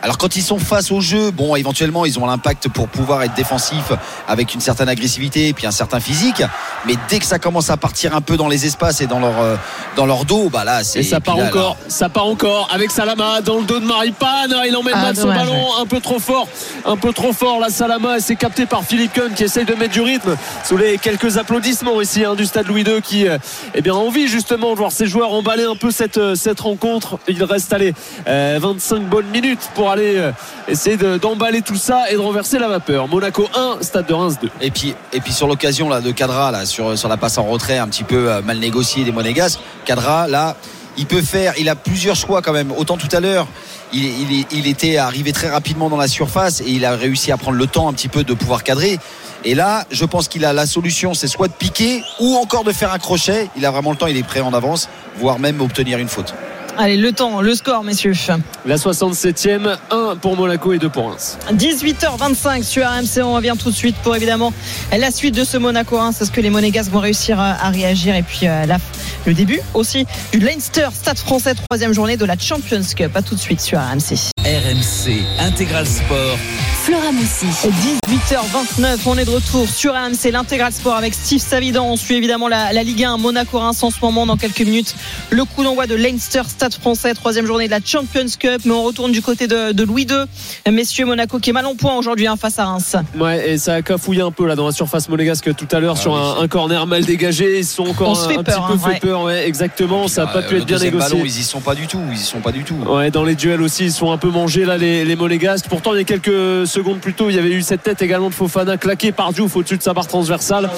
Alors 0.03 0.17
quand 0.17 0.35
ils 0.35 0.41
sont 0.41 0.59
face 0.59 0.91
au 0.91 0.99
jeu, 0.99 1.31
bon, 1.31 1.55
éventuellement, 1.55 2.05
ils 2.05 2.19
ont 2.19 2.25
l'impact 2.25 2.67
pour 2.67 2.89
pouvoir 2.89 3.23
être 3.23 3.35
défensifs 3.35 3.93
avec 4.27 4.53
une 4.53 4.59
certaine 4.59 4.89
agressivité 4.89 5.47
et 5.47 5.53
puis 5.53 5.65
un 5.65 5.71
certain 5.71 6.01
physique. 6.01 6.43
Mais 6.85 6.95
dès 7.07 7.19
que 7.19 7.25
ça 7.25 7.39
commence 7.39 7.69
à 7.69 7.77
partir 7.77 8.13
un 8.13 8.19
peu 8.19 8.35
dans 8.35 8.49
les 8.49 8.65
espaces 8.65 8.99
et 8.99 9.07
dans 9.07 9.21
leur 9.21 9.39
euh, 9.39 9.55
dans 9.95 10.05
leur 10.05 10.25
dos, 10.25 10.49
bah 10.49 10.65
là, 10.65 10.83
c'est. 10.83 10.99
Et 10.99 11.03
ça 11.03 11.21
part 11.21 11.37
encore, 11.37 11.77
ça 11.87 12.09
part 12.09 12.25
encore 12.25 12.67
avec 12.73 12.91
Salama 12.91 13.39
dans 13.39 13.59
le 13.59 13.63
dos 13.63 13.79
de 13.79 13.85
Maripane. 13.85 14.53
Il 14.67 14.75
emmène 14.75 14.93
ah, 14.97 15.03
mal 15.03 15.15
son 15.15 15.29
ballon 15.29 15.67
un 15.79 15.85
peu 15.85 16.01
trop 16.01 16.19
fort, 16.19 16.49
un 16.85 16.97
peu 16.97 17.13
trop 17.13 17.31
fort. 17.31 17.61
La 17.61 17.69
Salama, 17.69 18.19
c'est 18.19 18.35
capté 18.35 18.65
par 18.65 18.83
Philippe 18.83 19.13
Kuhn 19.13 19.33
qui 19.33 19.45
essaye 19.45 19.63
de 19.63 19.73
mettre 19.73 19.93
du 19.93 20.01
rythme 20.01 20.35
sous 20.65 20.75
les 20.75 20.97
quelques 20.97 21.37
applaudissements 21.37 22.01
ici 22.01 22.25
hein, 22.25 22.35
du 22.35 22.45
stade 22.45 22.67
Louis 22.67 22.83
II 22.83 23.01
qui, 23.01 23.25
euh, 23.25 23.37
eh 23.73 23.81
bien, 23.81 23.93
envie 23.93 24.27
justement 24.27 24.71
de 24.73 24.77
voir 24.79 24.91
ses 24.91 25.05
joueurs 25.05 25.31
emballer 25.31 25.63
un 25.63 25.77
peu 25.77 25.91
cette 25.91 26.17
euh, 26.17 26.35
cette 26.35 26.59
rencontre. 26.59 27.19
Il 27.29 27.41
reste 27.45 27.71
allez 27.71 27.93
25 28.27 29.03
bonnes 29.03 29.27
minutes 29.27 29.69
pour 29.75 29.92
aller 29.93 30.17
euh, 30.17 30.31
essayer 30.67 30.97
d'emballer 30.97 31.61
tout 31.61 31.75
ça 31.75 32.11
et 32.11 32.13
de 32.13 32.19
renverser 32.19 32.59
la 32.59 32.67
vapeur. 32.67 33.07
Monaco 33.07 33.47
1, 33.55 33.77
Stade 33.81 34.07
de 34.07 34.13
Reims 34.13 34.37
2. 34.41 34.49
Et 34.61 34.71
puis, 34.71 34.95
et 35.11 35.19
puis 35.19 35.33
sur 35.33 35.47
l'occasion 35.47 35.89
de 35.99 36.11
Cadra 36.11 36.51
là 36.51 36.65
sur, 36.65 36.97
sur 36.97 37.09
la 37.09 37.17
passe 37.17 37.37
en 37.37 37.43
retrait 37.43 37.77
un 37.77 37.87
petit 37.87 38.03
peu 38.03 38.29
euh, 38.31 38.41
mal 38.41 38.59
négociée 38.59 39.03
des 39.03 39.11
Monégas, 39.11 39.59
Cadra 39.85 40.27
là 40.27 40.55
il 40.97 41.05
peut 41.05 41.21
faire, 41.21 41.53
il 41.57 41.69
a 41.69 41.75
plusieurs 41.75 42.15
choix 42.15 42.41
quand 42.41 42.53
même. 42.53 42.71
Autant 42.71 42.97
tout 42.97 43.07
à 43.11 43.19
l'heure, 43.19 43.47
il, 43.93 44.67
était 44.67 44.97
arrivé 44.97 45.31
très 45.31 45.49
rapidement 45.49 45.89
dans 45.89 45.97
la 45.97 46.07
surface 46.07 46.61
et 46.61 46.69
il 46.69 46.85
a 46.85 46.95
réussi 46.95 47.31
à 47.31 47.37
prendre 47.37 47.57
le 47.57 47.67
temps 47.67 47.87
un 47.87 47.93
petit 47.93 48.07
peu 48.07 48.23
de 48.23 48.33
pouvoir 48.33 48.63
cadrer. 48.63 48.99
Et 49.45 49.55
là, 49.55 49.85
je 49.91 50.05
pense 50.05 50.27
qu'il 50.27 50.45
a 50.45 50.53
la 50.53 50.65
solution, 50.65 51.13
c'est 51.13 51.27
soit 51.27 51.47
de 51.47 51.53
piquer 51.53 52.03
ou 52.19 52.35
encore 52.35 52.63
de 52.63 52.71
faire 52.71 52.93
un 52.93 52.99
crochet. 52.99 53.49
Il 53.57 53.65
a 53.65 53.71
vraiment 53.71 53.91
le 53.91 53.97
temps, 53.97 54.07
il 54.07 54.17
est 54.17 54.23
prêt 54.23 54.39
en 54.39 54.53
avance, 54.53 54.89
voire 55.17 55.39
même 55.39 55.61
obtenir 55.61 55.97
une 55.97 56.07
faute. 56.07 56.33
Allez, 56.77 56.97
le 56.97 57.11
temps, 57.11 57.41
le 57.41 57.53
score, 57.53 57.83
messieurs. 57.83 58.13
La 58.65 58.77
67e, 58.77 59.77
1 59.91 60.15
pour 60.15 60.35
Monaco 60.35 60.73
et 60.73 60.79
2 60.79 60.89
pour 60.89 61.09
Reims. 61.09 61.37
18h25 61.51 62.63
sur 62.63 62.83
RMC. 62.83 63.23
On 63.23 63.33
revient 63.33 63.53
tout 63.57 63.69
de 63.69 63.75
suite 63.75 63.95
pour 63.97 64.15
évidemment 64.15 64.51
la 64.91 65.11
suite 65.11 65.35
de 65.35 65.43
ce 65.43 65.57
Monaco 65.57 65.97
1. 65.97 66.11
C'est 66.13 66.25
ce 66.25 66.31
que 66.31 66.41
les 66.41 66.49
Monégas 66.49 66.89
vont 66.91 66.99
réussir 66.99 67.39
à 67.39 67.69
réagir. 67.69 68.15
Et 68.15 68.23
puis 68.23 68.47
euh, 68.47 68.65
le 69.25 69.33
début 69.33 69.59
aussi 69.73 70.05
du 70.31 70.39
Leinster 70.39 70.87
Stade 70.93 71.17
français, 71.17 71.53
troisième 71.69 71.93
journée 71.93 72.17
de 72.17 72.25
la 72.25 72.37
Champions 72.37 72.81
Cup. 72.95 73.11
A 73.15 73.21
tout 73.21 73.35
de 73.35 73.39
suite 73.39 73.61
sur 73.61 73.79
RMC. 73.79 74.32
RMC 74.53 75.23
Intégral 75.39 75.87
Sport. 75.87 76.37
Flora 76.83 77.13
Moussi. 77.13 77.45
18h29, 77.45 78.97
on 79.05 79.17
est 79.17 79.23
de 79.23 79.29
retour 79.29 79.69
sur 79.69 79.93
RMC, 79.93 80.31
l'intégral 80.31 80.73
sport 80.73 80.95
avec 80.95 81.13
Steve 81.13 81.39
Savidan. 81.39 81.85
On 81.85 81.95
suit 81.95 82.15
évidemment 82.15 82.49
la, 82.49 82.73
Ligue 82.83 83.05
1 83.05 83.17
Monaco-Reims 83.17 83.81
en 83.83 83.89
ce 83.89 83.95
moment 84.01 84.25
dans 84.25 84.35
quelques 84.35 84.59
minutes. 84.59 84.93
Le 85.29 85.45
coup 85.45 85.63
d'envoi 85.63 85.87
de 85.87 85.95
Leinster 85.95 86.41
Stade 86.45 86.73
français, 86.73 87.13
troisième 87.13 87.45
journée 87.45 87.67
de 87.67 87.71
la 87.71 87.79
Champions 87.83 88.25
Cup. 88.37 88.63
Mais 88.65 88.73
on 88.73 88.83
retourne 88.83 89.13
du 89.13 89.21
côté 89.21 89.47
de, 89.47 89.83
Louis 89.83 90.03
II. 90.03 90.71
Messieurs, 90.71 91.05
Monaco 91.05 91.39
qui 91.39 91.51
est 91.51 91.53
mal 91.53 91.65
en 91.65 91.75
point 91.75 91.95
aujourd'hui 91.95 92.27
hein, 92.27 92.35
face 92.35 92.59
à 92.59 92.65
Reims. 92.65 92.97
Ouais, 93.17 93.51
et 93.51 93.57
ça 93.57 93.75
a 93.75 93.81
cafouillé 93.81 94.21
un 94.21 94.31
peu 94.31 94.45
là 94.45 94.55
dans 94.55 94.65
la 94.65 94.73
surface 94.73 95.07
monégasque 95.07 95.55
tout 95.55 95.67
à 95.71 95.79
l'heure 95.79 95.95
ah 95.97 96.01
sur 96.01 96.15
un, 96.15 96.47
corner 96.49 96.85
mal 96.85 97.05
dégagé. 97.05 97.59
Ils 97.59 97.65
sont 97.65 97.87
encore 97.87 98.21
un, 98.21 98.27
petit 98.27 98.43
peu 98.43 98.51
hein, 98.51 98.77
fait 98.77 98.99
peur. 98.99 99.23
Ouais, 99.23 99.47
exactement, 99.47 100.09
ça 100.09 100.25
n'a 100.25 100.31
pas 100.31 100.41
pu 100.41 100.57
être 100.57 100.65
bien 100.65 100.79
négocié. 100.79 101.11
Ballon, 101.11 101.23
ils 101.25 101.39
y 101.39 101.43
sont 101.43 101.61
pas 101.61 101.75
du 101.75 101.87
tout. 101.87 102.01
Ils 102.11 102.17
y 102.17 102.23
sont 102.23 102.41
pas 102.41 102.51
du 102.51 102.63
tout. 102.63 102.75
Ouais, 102.75 103.09
dans 103.09 103.23
les 103.23 103.35
duels 103.35 103.61
aussi, 103.61 103.85
ils 103.85 103.93
sont 103.93 104.11
un 104.11 104.17
peu 104.17 104.29
là 104.65 104.77
les, 104.77 105.05
les 105.05 105.15
monégasques. 105.15 105.65
Pourtant, 105.69 105.93
il 105.93 105.97
y 105.97 106.01
a 106.01 106.03
quelques 106.03 106.67
secondes 106.67 106.99
plus 106.99 107.13
tôt, 107.13 107.29
il 107.29 107.35
y 107.35 107.39
avait 107.39 107.51
eu 107.51 107.61
cette 107.61 107.83
tête 107.83 108.01
également 108.01 108.29
de 108.29 108.33
Fofana 108.33 108.77
claquée 108.77 109.11
par 109.11 109.33
Diouf 109.33 109.55
au-dessus 109.55 109.77
de 109.77 109.83
sa 109.83 109.93
barre 109.93 110.07
transversale. 110.07 110.69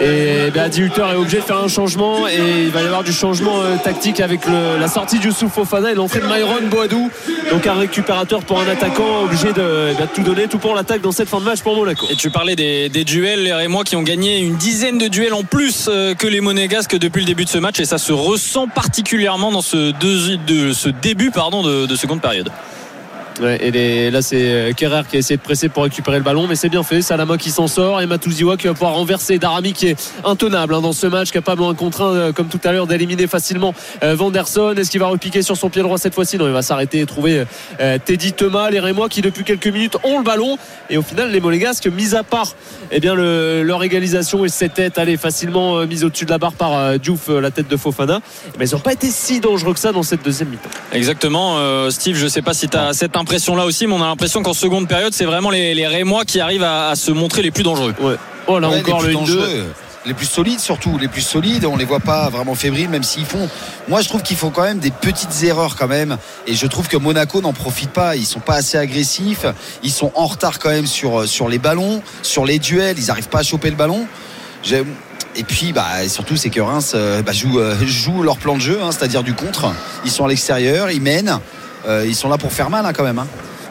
Et 0.00 0.50
ben, 0.52 0.64
Adi 0.64 0.82
est 0.82 1.16
obligé 1.16 1.38
de 1.38 1.42
faire 1.42 1.58
un 1.58 1.68
changement 1.68 2.28
et 2.28 2.64
il 2.64 2.70
va 2.70 2.82
y 2.82 2.86
avoir 2.86 3.02
du 3.02 3.12
changement 3.12 3.60
euh, 3.60 3.76
tactique 3.82 4.20
avec 4.20 4.40
la 4.46 4.88
sortie 4.88 5.18
de 5.18 5.24
Youssouf 5.24 5.52
Fofana 5.52 5.92
et 5.92 5.94
l'entrée 5.94 6.20
de 6.20 6.26
Myron 6.26 6.68
Boadou. 6.70 7.10
Donc 7.50 7.66
un 7.66 7.74
récupérateur 7.74 8.44
pour 8.44 8.60
un 8.60 8.68
attaquant 8.68 9.24
obligé 9.24 9.52
de, 9.52 9.94
tout 10.14 10.22
donner, 10.22 10.46
tout 10.48 10.58
pour 10.58 10.74
l'attaque 10.74 11.00
dans 11.00 11.12
cette 11.12 11.28
fin 11.28 11.40
de 11.40 11.44
match 11.44 11.60
pour 11.60 11.76
Monaco. 11.76 12.06
Et 12.10 12.16
tu 12.16 12.30
parlais 12.30 12.56
des, 12.56 13.04
duels, 13.04 13.44
les 13.44 13.52
Rémois 13.52 13.84
qui 13.84 13.96
ont 13.96 14.02
gagné 14.02 14.40
une 14.40 14.56
dizaine 14.56 14.98
de 14.98 15.08
duels 15.08 15.34
en 15.34 15.42
plus 15.42 15.88
euh, 15.88 16.14
que 16.14 16.26
les 16.26 16.40
Monégasques 16.40 16.96
depuis 16.96 17.20
le 17.20 17.26
début 17.26 17.44
de 17.44 17.50
ce 17.50 17.58
match 17.58 17.80
et 17.80 17.84
ça 17.84 17.98
se 17.98 18.12
ressent 18.12 18.68
particulièrement 18.68 19.52
dans 19.52 19.62
ce, 19.62 19.92
début 21.02 21.30
de 21.30 21.96
seconde 21.96 22.20
période 22.20 22.50
et 23.42 24.10
là, 24.10 24.22
c'est 24.22 24.42
euh, 24.42 24.72
Kerrer 24.72 25.02
qui 25.08 25.16
a 25.16 25.18
essayé 25.18 25.36
de 25.36 25.42
presser 25.42 25.68
pour 25.68 25.84
récupérer 25.84 26.18
le 26.18 26.22
ballon, 26.22 26.46
mais 26.46 26.56
c'est 26.56 26.68
bien 26.68 26.82
fait. 26.82 27.02
Salama 27.02 27.38
qui 27.38 27.50
s'en 27.50 27.68
sort 27.68 28.00
et 28.00 28.06
Matouziwa 28.06 28.56
qui 28.56 28.66
va 28.66 28.74
pouvoir 28.74 28.94
renverser 28.94 29.38
Darami 29.38 29.72
qui 29.72 29.88
est 29.88 30.12
intenable 30.24 30.74
hein, 30.74 30.80
dans 30.80 30.92
ce 30.92 31.06
match, 31.06 31.30
capable 31.30 31.62
en 31.62 31.74
contre 31.74 32.02
euh, 32.02 32.32
comme 32.32 32.48
tout 32.48 32.60
à 32.64 32.72
l'heure, 32.72 32.86
d'éliminer 32.86 33.26
facilement 33.26 33.74
euh, 34.02 34.14
Vanderson. 34.14 34.74
Est-ce 34.76 34.90
qu'il 34.90 35.00
va 35.00 35.06
repiquer 35.06 35.42
sur 35.42 35.56
son 35.56 35.70
pied 35.70 35.82
droit 35.82 35.98
cette 35.98 36.14
fois-ci? 36.14 36.36
Non, 36.36 36.46
il 36.46 36.52
va 36.52 36.62
s'arrêter 36.62 37.00
et 37.00 37.06
trouver 37.06 37.44
Teddy 38.04 38.32
Thomas, 38.32 38.70
les 38.70 38.80
Rémois 38.80 39.08
qui 39.08 39.22
depuis 39.22 39.44
quelques 39.44 39.66
minutes 39.66 39.96
ont 40.04 40.18
le 40.18 40.24
ballon. 40.24 40.58
Et 40.88 40.96
au 40.96 41.02
final, 41.02 41.30
les 41.30 41.40
Monégasques, 41.40 41.86
mis 41.86 42.14
à 42.14 42.22
part 42.22 42.54
eh 42.90 43.00
bien, 43.00 43.14
leur 43.14 43.82
égalisation 43.82 44.44
et 44.44 44.48
cette 44.48 44.74
tête, 44.74 44.98
allez, 44.98 45.16
facilement 45.16 45.86
mise 45.86 46.04
au-dessus 46.04 46.24
de 46.24 46.30
la 46.30 46.38
barre 46.38 46.52
par 46.52 46.98
Diouf, 46.98 47.28
la 47.28 47.50
tête 47.50 47.68
de 47.68 47.76
Fofana, 47.76 48.20
mais 48.58 48.68
ils 48.68 48.74
n'ont 48.74 48.80
pas 48.80 48.92
été 48.92 49.08
si 49.08 49.40
dangereux 49.40 49.74
que 49.74 49.80
ça 49.80 49.92
dans 49.92 50.02
cette 50.02 50.24
deuxième 50.24 50.48
mi-temps. 50.48 50.70
Exactement. 50.92 51.56
Steve, 51.90 52.16
je 52.16 52.24
ne 52.24 52.28
sais 52.28 52.42
pas 52.42 52.54
si 52.54 52.68
tu 52.68 52.76
as 52.76 52.92
cette 52.92 53.16
impression 53.16 53.29
là 53.32 53.64
aussi, 53.64 53.86
mais 53.86 53.94
on 53.94 54.02
a 54.02 54.06
l'impression 54.06 54.42
qu'en 54.42 54.54
seconde 54.54 54.88
période, 54.88 55.12
c'est 55.12 55.24
vraiment 55.24 55.50
les, 55.50 55.74
les 55.74 55.86
Rémois 55.86 56.24
qui 56.24 56.40
arrivent 56.40 56.64
à, 56.64 56.94
se 56.96 57.10
montrer 57.10 57.42
les 57.42 57.50
plus 57.50 57.62
dangereux. 57.62 57.94
Ouais. 58.00 58.16
Oh 58.46 58.58
là 58.58 58.68
encore 58.68 59.02
le 59.02 59.14
2 59.14 59.64
les 60.06 60.14
plus 60.14 60.26
solides 60.26 60.60
surtout, 60.60 60.96
les 60.98 61.08
plus 61.08 61.20
solides, 61.20 61.66
on 61.66 61.76
les 61.76 61.84
voit 61.84 62.00
pas 62.00 62.30
vraiment 62.30 62.54
fébriles 62.54 62.88
même 62.88 63.02
s'ils 63.02 63.26
font. 63.26 63.50
Moi 63.86 64.00
je 64.00 64.08
trouve 64.08 64.22
qu'ils 64.22 64.38
font 64.38 64.50
quand 64.50 64.62
même 64.62 64.78
des 64.78 64.90
petites 64.90 65.42
erreurs 65.42 65.76
quand 65.76 65.88
même 65.88 66.16
et 66.46 66.54
je 66.54 66.66
trouve 66.66 66.88
que 66.88 66.96
Monaco 66.96 67.42
n'en 67.42 67.52
profite 67.52 67.90
pas, 67.90 68.16
ils 68.16 68.24
sont 68.24 68.40
pas 68.40 68.54
assez 68.54 68.78
agressifs, 68.78 69.44
ils 69.82 69.90
sont 69.90 70.10
en 70.14 70.24
retard 70.26 70.58
quand 70.58 70.70
même 70.70 70.86
sur 70.86 71.28
sur 71.28 71.50
les 71.50 71.58
ballons, 71.58 72.02
sur 72.22 72.46
les 72.46 72.58
duels, 72.58 72.98
ils 72.98 73.10
arrivent 73.10 73.28
pas 73.28 73.40
à 73.40 73.42
choper 73.42 73.68
le 73.68 73.76
ballon. 73.76 74.06
Et 75.36 75.44
puis 75.44 75.72
bah, 75.72 76.08
surtout 76.08 76.36
c'est 76.36 76.50
que 76.50 76.60
Reims 76.60 76.92
euh, 76.94 77.22
bah, 77.22 77.32
joue, 77.32 77.60
euh, 77.60 77.76
joue, 77.84 78.22
leur 78.22 78.38
plan 78.38 78.56
de 78.56 78.60
jeu, 78.60 78.80
hein, 78.82 78.90
c'est-à-dire 78.92 79.22
du 79.22 79.34
contre. 79.34 79.72
Ils 80.04 80.10
sont 80.10 80.24
à 80.24 80.28
l'extérieur, 80.28 80.90
ils 80.90 81.02
mènent. 81.02 81.40
Euh, 81.86 82.04
ils 82.06 82.14
sont 82.14 82.28
là 82.28 82.38
pour 82.38 82.52
faire 82.52 82.70
mal 82.70 82.84
hein, 82.84 82.92
quand 82.92 83.04
même. 83.04 83.18
Hein. 83.18 83.26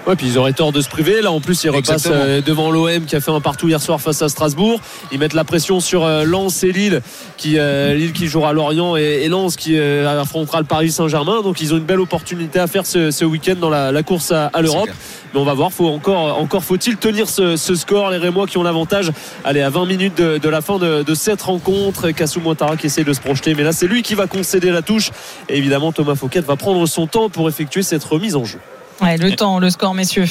Ouais, 0.09 0.15
puis 0.15 0.25
ils 0.25 0.39
auraient 0.39 0.53
tort 0.53 0.71
de 0.71 0.81
se 0.81 0.89
priver. 0.89 1.21
Là, 1.21 1.31
en 1.31 1.39
plus, 1.39 1.63
ils 1.63 1.69
repassent 1.69 2.07
euh, 2.09 2.41
devant 2.41 2.71
l'OM 2.71 3.05
qui 3.05 3.15
a 3.15 3.21
fait 3.21 3.29
un 3.29 3.41
partout 3.41 3.67
hier 3.67 3.79
soir 3.79 4.01
face 4.01 4.23
à 4.23 4.27
Strasbourg. 4.27 4.81
Ils 5.11 5.19
mettent 5.19 5.35
la 5.35 5.43
pression 5.43 5.79
sur 5.79 6.03
euh, 6.03 6.23
Lens 6.23 6.63
et 6.63 6.71
Lille, 6.71 7.03
qui, 7.37 7.59
Lille 7.59 8.11
qui 8.11 8.25
jouera 8.25 8.49
à 8.49 8.53
Lorient 8.53 8.95
et, 8.95 9.27
Lens 9.27 9.55
qui 9.55 9.77
affrontera 9.77 10.61
le 10.61 10.65
Paris 10.65 10.89
Saint-Germain. 10.89 11.43
Donc, 11.43 11.61
ils 11.61 11.75
ont 11.75 11.77
une 11.77 11.83
belle 11.83 11.99
opportunité 11.99 12.57
à 12.57 12.65
faire 12.65 12.87
ce, 12.87 13.23
week-end 13.23 13.53
dans 13.61 13.69
la, 13.69 14.01
course 14.01 14.31
à, 14.31 14.49
l'Europe. 14.63 14.89
Mais 15.31 15.39
on 15.39 15.43
va 15.43 15.53
voir, 15.53 15.71
faut 15.71 15.89
encore, 15.89 16.39
encore 16.39 16.63
faut-il 16.63 16.97
tenir 16.97 17.29
ce, 17.29 17.55
score. 17.55 18.09
Les 18.09 18.17
Rémois 18.17 18.47
qui 18.47 18.57
ont 18.57 18.63
l'avantage, 18.63 19.11
allez, 19.45 19.61
à 19.61 19.69
20 19.69 19.85
minutes 19.85 20.17
de, 20.17 20.49
la 20.49 20.61
fin 20.61 20.79
de, 20.79 21.13
cette 21.13 21.43
rencontre. 21.43 22.09
Kassou 22.09 22.39
Montara 22.39 22.77
qui 22.77 22.87
essaie 22.87 23.03
de 23.03 23.13
se 23.13 23.21
projeter, 23.21 23.53
mais 23.53 23.61
là, 23.61 23.73
c'est 23.73 23.85
lui 23.85 24.01
qui 24.01 24.15
va 24.15 24.25
concéder 24.25 24.71
la 24.71 24.81
touche. 24.81 25.11
Et 25.49 25.57
évidemment, 25.59 25.91
Thomas 25.91 26.15
Fouquet 26.15 26.41
va 26.41 26.55
prendre 26.55 26.83
son 26.87 27.05
temps 27.05 27.29
pour 27.29 27.47
effectuer 27.47 27.83
cette 27.83 28.03
remise 28.03 28.35
en 28.35 28.43
jeu. 28.43 28.57
Ouais, 29.01 29.17
le 29.17 29.35
temps, 29.35 29.59
le 29.59 29.69
score, 29.69 29.93
messieurs 29.93 30.25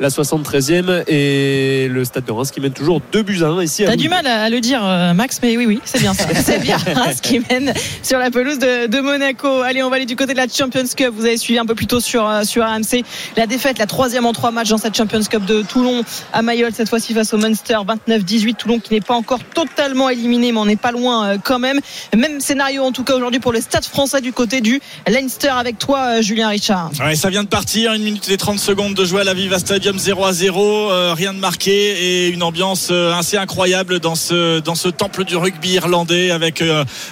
la 0.00 0.08
73e 0.08 1.04
et 1.08 1.88
le 1.88 2.04
Stade 2.04 2.24
de 2.24 2.32
Reims 2.32 2.50
qui 2.50 2.60
mène 2.60 2.72
toujours 2.72 3.00
2 3.12 3.22
buts 3.22 3.42
à 3.42 3.46
1 3.46 3.62
ici. 3.62 3.84
T'as 3.86 3.96
du 3.96 4.08
mal 4.08 4.26
à 4.26 4.50
le 4.50 4.60
dire, 4.60 4.84
euh, 4.84 5.14
Max, 5.14 5.40
mais 5.42 5.56
oui, 5.56 5.66
oui, 5.66 5.80
c'est 5.84 6.00
bien 6.00 6.14
ça. 6.14 6.26
c'est 6.34 6.58
bien 6.58 6.76
Reims 6.76 7.20
qui 7.22 7.40
mène 7.40 7.72
sur 8.02 8.18
la 8.18 8.30
pelouse 8.30 8.58
de, 8.58 9.00
Monaco. 9.00 9.62
Allez, 9.62 9.82
on 9.82 9.90
va 9.90 9.96
aller 9.96 10.06
du 10.06 10.16
côté 10.16 10.32
de 10.32 10.38
la 10.38 10.48
Champions 10.48 10.84
Cup. 10.96 11.12
Vous 11.14 11.24
avez 11.24 11.36
suivi 11.36 11.58
un 11.58 11.66
peu 11.66 11.74
plus 11.74 11.86
tôt 11.86 12.00
sur, 12.00 12.26
euh, 12.28 12.42
sur 12.44 12.64
RMC 12.64 13.04
la 13.36 13.46
défaite, 13.46 13.78
la 13.78 13.86
troisième 13.86 14.26
en 14.26 14.32
trois 14.32 14.50
matchs 14.50 14.70
dans 14.70 14.78
cette 14.78 14.96
Champions 14.96 15.22
Cup 15.22 15.44
de 15.44 15.62
Toulon 15.62 16.02
à 16.32 16.42
Mayol, 16.42 16.72
cette 16.72 16.88
fois-ci 16.88 17.14
face 17.14 17.32
au 17.34 17.38
Munster 17.38 17.78
29-18. 18.08 18.56
Toulon 18.56 18.80
qui 18.80 18.94
n'est 18.94 19.00
pas 19.00 19.14
encore 19.14 19.40
totalement 19.54 20.08
éliminé, 20.08 20.52
mais 20.52 20.58
on 20.58 20.66
n'est 20.66 20.76
pas 20.76 20.92
loin 20.92 21.26
euh, 21.26 21.38
quand 21.42 21.58
même. 21.58 21.80
Même 22.16 22.40
scénario 22.40 22.82
en 22.82 22.92
tout 22.92 23.04
cas 23.04 23.14
aujourd'hui 23.14 23.40
pour 23.40 23.52
le 23.52 23.60
Stade 23.60 23.84
français 23.84 24.20
du 24.20 24.32
côté 24.32 24.60
du 24.60 24.80
Leinster 25.06 25.48
avec 25.50 25.78
toi, 25.78 26.20
Julien 26.20 26.48
Richard. 26.48 26.90
Ouais, 27.00 27.14
ça 27.14 27.30
vient 27.30 27.44
de 27.44 27.48
partir, 27.48 27.92
une 27.92 28.05
minute 28.06 28.30
et 28.30 28.36
30 28.36 28.60
secondes 28.60 28.94
de 28.94 29.04
jouer 29.04 29.22
à 29.22 29.24
la 29.24 29.34
Viva 29.34 29.58
Stadium 29.58 29.96
podium 29.96 29.98
0 29.98 30.24
à 30.24 30.32
0, 30.32 31.14
rien 31.14 31.34
de 31.34 31.38
marqué 31.38 31.72
et 31.72 32.28
une 32.28 32.42
ambiance 32.42 32.90
assez 32.90 33.36
incroyable 33.36 33.98
dans 33.98 34.14
ce, 34.14 34.60
dans 34.60 34.74
ce 34.74 34.88
temple 34.88 35.24
du 35.24 35.36
rugby 35.36 35.70
irlandais 35.70 36.30
avec 36.30 36.62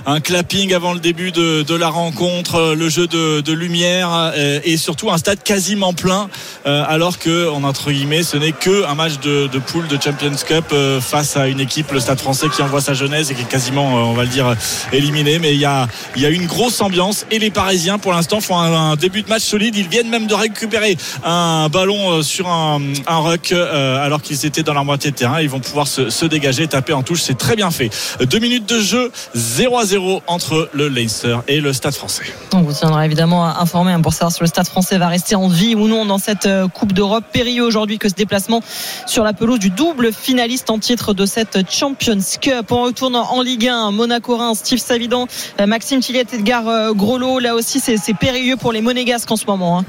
un 0.07 0.21
clapping 0.21 0.73
avant 0.73 0.93
le 0.93 1.01
début 1.01 1.33
de, 1.33 1.63
de 1.63 1.75
la 1.75 1.89
rencontre, 1.89 2.75
le 2.77 2.89
jeu 2.89 3.07
de, 3.07 3.41
de 3.41 3.53
lumière 3.53 4.33
et 4.37 4.77
surtout 4.77 5.11
un 5.11 5.19
stade 5.19 5.43
quasiment 5.43 5.93
plein 5.93 6.29
alors 6.65 7.19
que, 7.19 7.49
entre 7.49 7.91
guillemets, 7.91 8.23
ce 8.23 8.37
n'est 8.37 8.53
que 8.53 8.87
un 8.87 8.95
match 8.95 9.19
de, 9.21 9.49
de 9.49 9.59
poule 9.59 9.89
de 9.89 9.99
Champions 10.01 10.37
Cup 10.47 10.75
face 11.01 11.37
à 11.37 11.49
une 11.49 11.61
équipe, 11.61 11.91
le 11.93 12.01
stade 12.01 12.21
français 12.21 12.47
qui 12.55 12.63
envoie 12.63 12.81
sa 12.81 12.95
jeunesse 12.95 13.31
et 13.31 13.35
qui 13.35 13.43
est 13.43 13.49
quasiment, 13.49 13.95
on 13.95 14.15
va 14.15 14.23
le 14.23 14.31
dire, 14.31 14.55
éliminé. 14.93 15.39
Mais 15.39 15.55
il 15.55 15.61
y 15.61 15.67
a, 15.67 15.89
y 16.17 16.25
a 16.25 16.31
une 16.31 16.47
grosse 16.47 16.81
ambiance 16.81 17.27
et 17.31 17.39
les 17.39 17.51
Parisiens 17.51 17.99
pour 17.99 18.13
l'instant 18.13 18.41
font 18.41 18.59
un, 18.59 18.97
début 18.97 19.23
de 19.23 19.29
match 19.29 19.43
solide. 19.43 19.77
Ils 19.77 19.89
viennent 19.89 20.09
même 20.09 20.27
de 20.27 20.35
récupérer 20.35 20.84
un 21.25 21.69
ballon 21.69 22.11
euh, 22.11 22.23
sur 22.23 22.49
un, 22.49 22.81
un 23.07 23.19
ruck 23.19 23.53
euh, 23.53 24.05
alors 24.05 24.23
qu'ils 24.23 24.47
étaient 24.47 24.63
dans 24.63 24.75
la 24.75 24.85
moitié 24.85 25.11
de 25.11 25.17
terrain. 25.17 25.41
Ils 25.41 25.49
vont 25.49 25.61
pouvoir 25.61 25.87
se, 25.87 26.25
dégager, 26.27 26.67
taper 26.67 26.93
en 26.93 27.03
touche. 27.03 27.23
C'est 27.23 27.39
très 27.39 27.57
bien 27.57 27.71
fait. 27.71 27.91
Deux 28.21 28.39
minutes 28.39 28.69
de 28.69 28.81
jeu, 28.81 29.11
0 29.35 29.79
à 29.79 29.85
0 29.85 30.23
entre 30.27 30.69
le 30.73 30.89
Leinster 30.89 31.39
et 31.49 31.61
le 31.61 31.73
Stade 31.73 31.95
français. 31.95 32.25
On 32.53 32.63
vous 32.63 32.73
tiendra 32.73 33.05
évidemment 33.05 33.45
informé 33.45 33.93
hein, 33.93 34.01
pour 34.01 34.13
savoir 34.13 34.33
si 34.33 34.41
le 34.41 34.47
Stade 34.47 34.67
français 34.67 34.99
va 34.99 35.09
rester 35.09 35.35
en 35.35 35.49
vie 35.49 35.75
ou 35.75 35.89
non 35.89 36.07
dans 36.07 36.19
cette 36.19 36.47
euh, 36.47 36.69
Coupe 36.69 36.93
d'Europe. 36.93 37.25
Périlleux 37.33 37.65
aujourd'hui 37.65 37.99
que 37.99 38.09
ce 38.09 38.15
déplacement 38.15 38.61
sur 39.07 39.25
la 39.25 39.33
pelouse 39.33 39.59
du 39.59 39.71
double 39.71 40.13
finaliste 40.13 40.71
en 40.71 40.79
titre 40.79 41.15
de 41.15 41.27
cette 41.27 41.71
Champions 41.71 42.19
Cup. 42.41 42.71
On 42.71 42.85
retourne 42.85 43.17
en 43.17 43.43
Ligue 43.43 43.69
1. 43.69 43.91
Monaco-Reims, 43.91 44.59
Steve 44.59 44.79
Savidan, 44.79 45.27
Maxime 45.67 46.01
Tillet, 46.01 46.25
Edgar 46.33 46.95
Grolot. 46.95 47.39
Là 47.39 47.55
aussi, 47.55 47.81
c'est 47.81 48.15
périlleux 48.15 48.57
pour 48.57 48.73
les 48.73 48.81
monégasques 48.81 49.31
en 49.31 49.37
ce 49.37 49.47
moment. 49.47 49.79
Hein. 49.79 49.85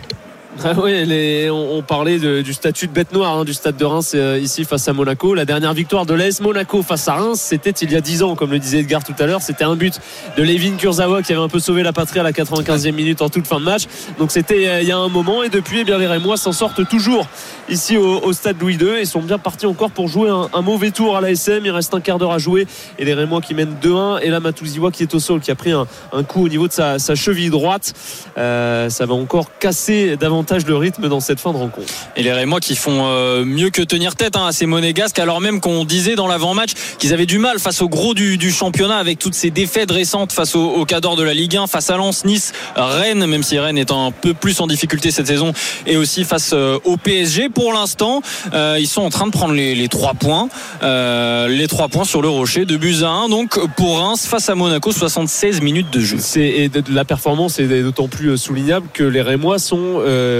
Ah 0.64 0.72
oui, 0.82 1.49
on, 1.52 1.82
parlait 1.82 2.18
du 2.18 2.53
statut 2.53 2.88
de 2.88 2.94
bête 2.94 3.11
noire 3.11 3.38
hein, 3.38 3.44
du 3.44 3.53
stade 3.53 3.76
de 3.76 3.84
Reims 3.84 4.14
euh, 4.15 4.40
ici 4.41 4.64
face 4.64 4.88
à 4.88 4.94
Monaco. 4.94 5.34
La 5.34 5.44
dernière 5.44 5.73
victoire 5.73 6.06
de 6.06 6.14
l'AS 6.14 6.40
Monaco 6.40 6.82
face 6.82 7.07
à 7.10 7.15
Reims, 7.15 7.41
c'était 7.41 7.72
il 7.72 7.91
y 7.91 7.95
a 7.95 8.02
10 8.02 8.23
ans, 8.23 8.36
comme 8.36 8.52
le 8.52 8.60
disait 8.60 8.80
Edgar 8.80 9.03
tout 9.03 9.14
à 9.19 9.26
l'heure. 9.26 9.41
C'était 9.41 9.65
un 9.65 9.76
but 9.76 9.99
de 10.38 10.44
Levin 10.44 10.77
Kurzawa 10.77 11.23
qui 11.23 11.34
avait 11.34 11.41
un 11.41 11.49
peu 11.49 11.60
sauvé 11.60 11.84
la 11.84 11.91
patrie 11.91 12.19
à 12.19 12.23
la 12.23 12.32
95e 12.32 12.94
minute 12.94 13.22
en 13.22 13.27
toute 13.27 13.48
fin 13.48 13.60
de 13.60 13.65
match. 13.65 13.84
Donc 14.18 14.32
c'était 14.32 14.68
euh, 14.68 14.82
il 14.82 14.88
y 14.88 14.94
a 14.94 14.98
un 14.98 15.10
moment 15.10 15.44
et 15.44 15.49
depuis, 15.49 15.82
eh 15.82 15.84
bien, 15.84 15.98
les 15.98 16.07
Rémois 16.07 16.38
s'en 16.38 16.53
sortent 16.53 16.88
toujours 16.88 17.27
ici 17.68 17.98
au, 17.98 18.32
stade 18.32 18.60
Louis 18.61 18.76
II 18.76 18.99
et 18.99 19.06
sont 19.06 19.22
bien 19.22 19.40
partis 19.40 19.65
encore 19.65 19.91
pour 19.91 20.07
jouer 20.07 20.30
un, 20.30 20.61
mauvais 20.61 20.91
tour 20.91 21.18
à 21.18 21.22
l'ASM. 21.22 21.65
Il 21.65 21.72
reste 21.72 21.94
un 21.94 21.99
quart 21.99 22.18
d'heure 22.18 22.32
à 22.32 22.38
jouer 22.38 22.65
et 22.98 23.03
les 23.03 23.14
Rémois 23.14 23.41
qui 23.41 23.56
mènent 23.56 23.76
2-1 23.84 24.22
et 24.22 24.30
là 24.30 24.40
Matouziwa 24.40 24.91
qui 24.91 25.03
est 25.03 25.14
au 25.14 25.19
sol, 25.19 25.41
qui 25.41 25.52
a 25.52 25.56
pris 25.56 25.72
un, 25.72 25.86
coup 26.23 26.45
au 26.45 26.49
niveau 26.49 26.68
de 26.68 26.73
sa, 26.73 26.98
cheville 27.15 27.49
droite. 27.49 27.94
Euh, 28.38 28.90
ça 28.90 29.06
va 29.06 29.15
encore 29.15 29.57
casser 29.60 30.15
davantage 30.15 30.44
le 30.67 30.76
rythme 30.77 31.09
dans 31.09 31.19
cette 31.19 31.39
fin 31.39 31.51
de 31.51 31.57
rencontre. 31.57 31.91
Et 32.15 32.23
les 32.23 32.31
Rémois 32.31 32.59
qui 32.59 32.76
font 32.76 33.05
euh, 33.05 33.43
mieux 33.43 33.69
que 33.69 33.81
tenir 33.81 34.15
tête 34.15 34.35
hein, 34.35 34.45
à 34.47 34.51
ces 34.51 34.65
monégasques, 34.65 35.19
alors 35.19 35.41
même 35.41 35.59
qu'on 35.59 35.84
disait 35.84 36.15
dans 36.15 36.27
l'avant-match 36.27 36.72
qu'ils 36.99 37.13
avaient 37.13 37.26
du 37.26 37.39
mal 37.39 37.59
face 37.59 37.81
au 37.81 37.89
gros 37.89 38.13
du, 38.13 38.51
championnat 38.51 38.97
avec 38.97 39.19
toutes 39.19 39.34
ces 39.34 39.49
défaites 39.49 39.91
récentes 39.91 40.31
face 40.31 40.55
au, 40.55 40.63
au 40.63 40.85
cadre 40.85 41.15
de 41.15 41.23
la 41.23 41.34
Ligue 41.34 41.57
1, 41.57 41.67
face 41.67 41.89
à 41.89 41.97
Lens, 41.97 42.26
Nice, 42.26 42.53
Rennes, 42.76 43.26
même 43.26 43.43
si 43.43 43.59
Rennes 43.59 43.77
est 43.77 43.91
un 43.91 44.11
peu 44.11 44.34
plus 44.34 44.61
en 44.61 44.67
difficulté 44.67 45.11
cette 45.11 45.27
saison, 45.27 45.51
et 45.88 45.97
aussi 45.97 46.23
face 46.23 46.51
euh, 46.53 46.80
au 46.85 46.97
PSG. 46.97 47.49
Pour 47.49 47.73
l'instant, 47.73 48.22
euh, 48.53 48.77
ils 48.80 48.88
sont 48.88 49.01
en 49.01 49.09
train 49.09 49.26
de 49.26 49.31
prendre 49.31 49.53
les, 49.53 49.88
trois 49.89 50.13
points, 50.13 50.47
les 50.81 51.67
trois 51.67 51.89
points 51.89 52.05
sur 52.05 52.22
le 52.22 52.30
Rocher, 52.30 52.65
de 52.65 52.77
buts 52.77 53.03
à 53.03 53.09
1. 53.09 53.30
Donc 53.30 53.59
pour 53.76 53.99
Reims 53.99 54.26
face 54.26 54.49
à 54.49 54.55
Monaco, 54.55 54.91
76 54.91 55.61
minutes 55.61 55.91
de 55.91 55.99
jeu. 55.99 56.17
Et 56.38 56.69
la 56.89 57.03
performance 57.03 57.59
est 57.59 57.84
d'autant 57.84 58.07
plus 58.07 58.38
soulignable 58.38 58.88
que 58.93 59.03
les 59.03 59.22
Rémois 59.22 59.59
sont 59.59 60.01
euh, 60.05 60.35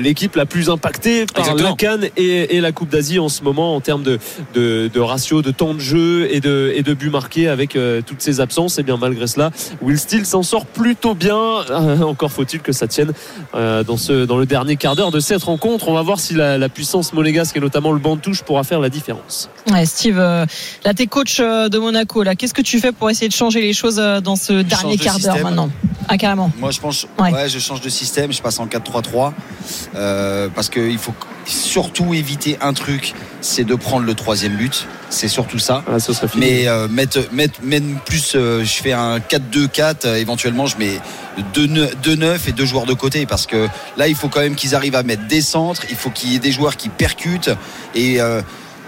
l'équipe 0.00 0.36
la 0.36 0.46
plus 0.46 0.70
impactée 0.70 1.26
par 1.26 1.54
la 1.54 1.72
Cannes 1.72 2.08
et, 2.16 2.60
la 2.60 2.72
Coupe 2.72 2.90
d'Asie 2.90 3.18
en 3.18 3.28
ce 3.28 3.42
moment 3.42 3.74
en 3.74 3.80
termes 3.80 4.02
de, 4.02 4.18
de, 4.54 5.00
ratio, 5.00 5.42
de 5.42 5.50
temps 5.50 5.74
de 5.74 5.80
jeu 5.80 6.28
et 6.30 6.40
de, 6.40 6.72
et 6.74 6.82
de 6.82 6.94
buts 6.94 7.10
marqués 7.10 7.48
avec 7.48 7.76
euh, 7.76 8.02
toutes 8.04 8.22
ces 8.22 8.40
absences. 8.40 8.78
Et 8.78 8.82
bien 8.82 8.96
malgré 8.96 9.26
cela, 9.26 9.50
Will 9.80 9.98
Steele 9.98 10.26
s'en 10.26 10.42
sort 10.42 10.66
plutôt 10.66 11.14
bien. 11.14 11.36
Euh, 11.70 12.00
encore 12.02 12.30
faut-il 12.30 12.60
que 12.60 12.72
ça 12.72 12.86
tienne 12.86 13.12
dans, 13.52 13.96
ce, 13.96 14.24
dans 14.24 14.36
le 14.36 14.46
dernier 14.46 14.76
quart 14.76 14.96
d'heure 14.96 15.10
de 15.10 15.20
cette 15.20 15.42
rencontre. 15.42 15.88
On 15.88 15.94
va 15.94 16.02
voir 16.02 16.20
si 16.20 16.34
la, 16.34 16.68
puissance 16.68 17.12
monégasque 17.12 17.56
et 17.56 17.60
notamment 17.60 17.92
le 17.92 17.98
banc 17.98 18.16
de 18.16 18.20
touche 18.20 18.42
pourra 18.42 18.64
faire 18.64 18.80
la 18.80 18.88
différence. 18.88 19.50
Steve, 19.84 20.16
là 20.18 20.46
t'es 20.94 21.06
coach 21.06 21.38
de 21.40 21.78
Monaco. 21.78 22.22
Là, 22.22 22.34
qu'est-ce 22.34 22.54
que 22.54 22.62
tu 22.62 22.80
fais 22.80 22.92
pour 22.92 23.10
essayer 23.10 23.28
de 23.28 23.34
changer 23.34 23.60
les 23.60 23.72
choses 23.72 23.96
dans 23.96 24.36
ce 24.36 24.62
dernier 24.62 24.96
quart 24.96 25.18
d'heure 25.18 25.42
maintenant? 25.42 25.70
Ah 26.08 26.16
carrément. 26.16 26.50
Moi 26.58 26.70
je 26.70 26.80
pense, 26.80 27.06
ouais. 27.18 27.48
je 27.48 27.58
change 27.58 27.80
de 27.80 27.88
système. 27.88 28.32
Je 28.32 28.42
passe 28.42 28.58
en 28.58 28.66
4-3-3 28.66 29.01
euh, 29.94 30.48
parce 30.54 30.68
qu'il 30.68 30.98
faut 30.98 31.14
surtout 31.44 32.14
éviter 32.14 32.56
un 32.60 32.72
truc, 32.72 33.14
c'est 33.40 33.64
de 33.64 33.74
prendre 33.74 34.06
le 34.06 34.14
troisième 34.14 34.56
but. 34.56 34.86
C'est 35.10 35.28
surtout 35.28 35.58
ça. 35.58 35.82
Ah, 35.86 35.96
Mais 36.36 36.68
euh, 36.68 36.88
mettre, 36.88 37.20
mettre, 37.32 37.60
même 37.62 37.98
plus, 38.06 38.34
euh, 38.34 38.64
je 38.64 38.82
fais 38.82 38.92
un 38.92 39.18
4-2-4. 39.18 40.16
éventuellement, 40.16 40.66
je 40.66 40.76
mets 40.78 40.98
deux, 41.52 41.68
deux 42.02 42.14
neufs 42.14 42.48
et 42.48 42.52
deux 42.52 42.64
joueurs 42.64 42.86
de 42.86 42.94
côté 42.94 43.26
parce 43.26 43.46
que 43.46 43.68
là, 43.96 44.08
il 44.08 44.14
faut 44.14 44.28
quand 44.28 44.40
même 44.40 44.54
qu'ils 44.54 44.74
arrivent 44.74 44.96
à 44.96 45.02
mettre 45.02 45.26
des 45.26 45.42
centres. 45.42 45.82
Il 45.90 45.96
faut 45.96 46.10
qu'il 46.10 46.32
y 46.32 46.36
ait 46.36 46.40
des 46.40 46.52
joueurs 46.52 46.76
qui 46.76 46.88
percutent 46.88 47.50
et 47.94 48.20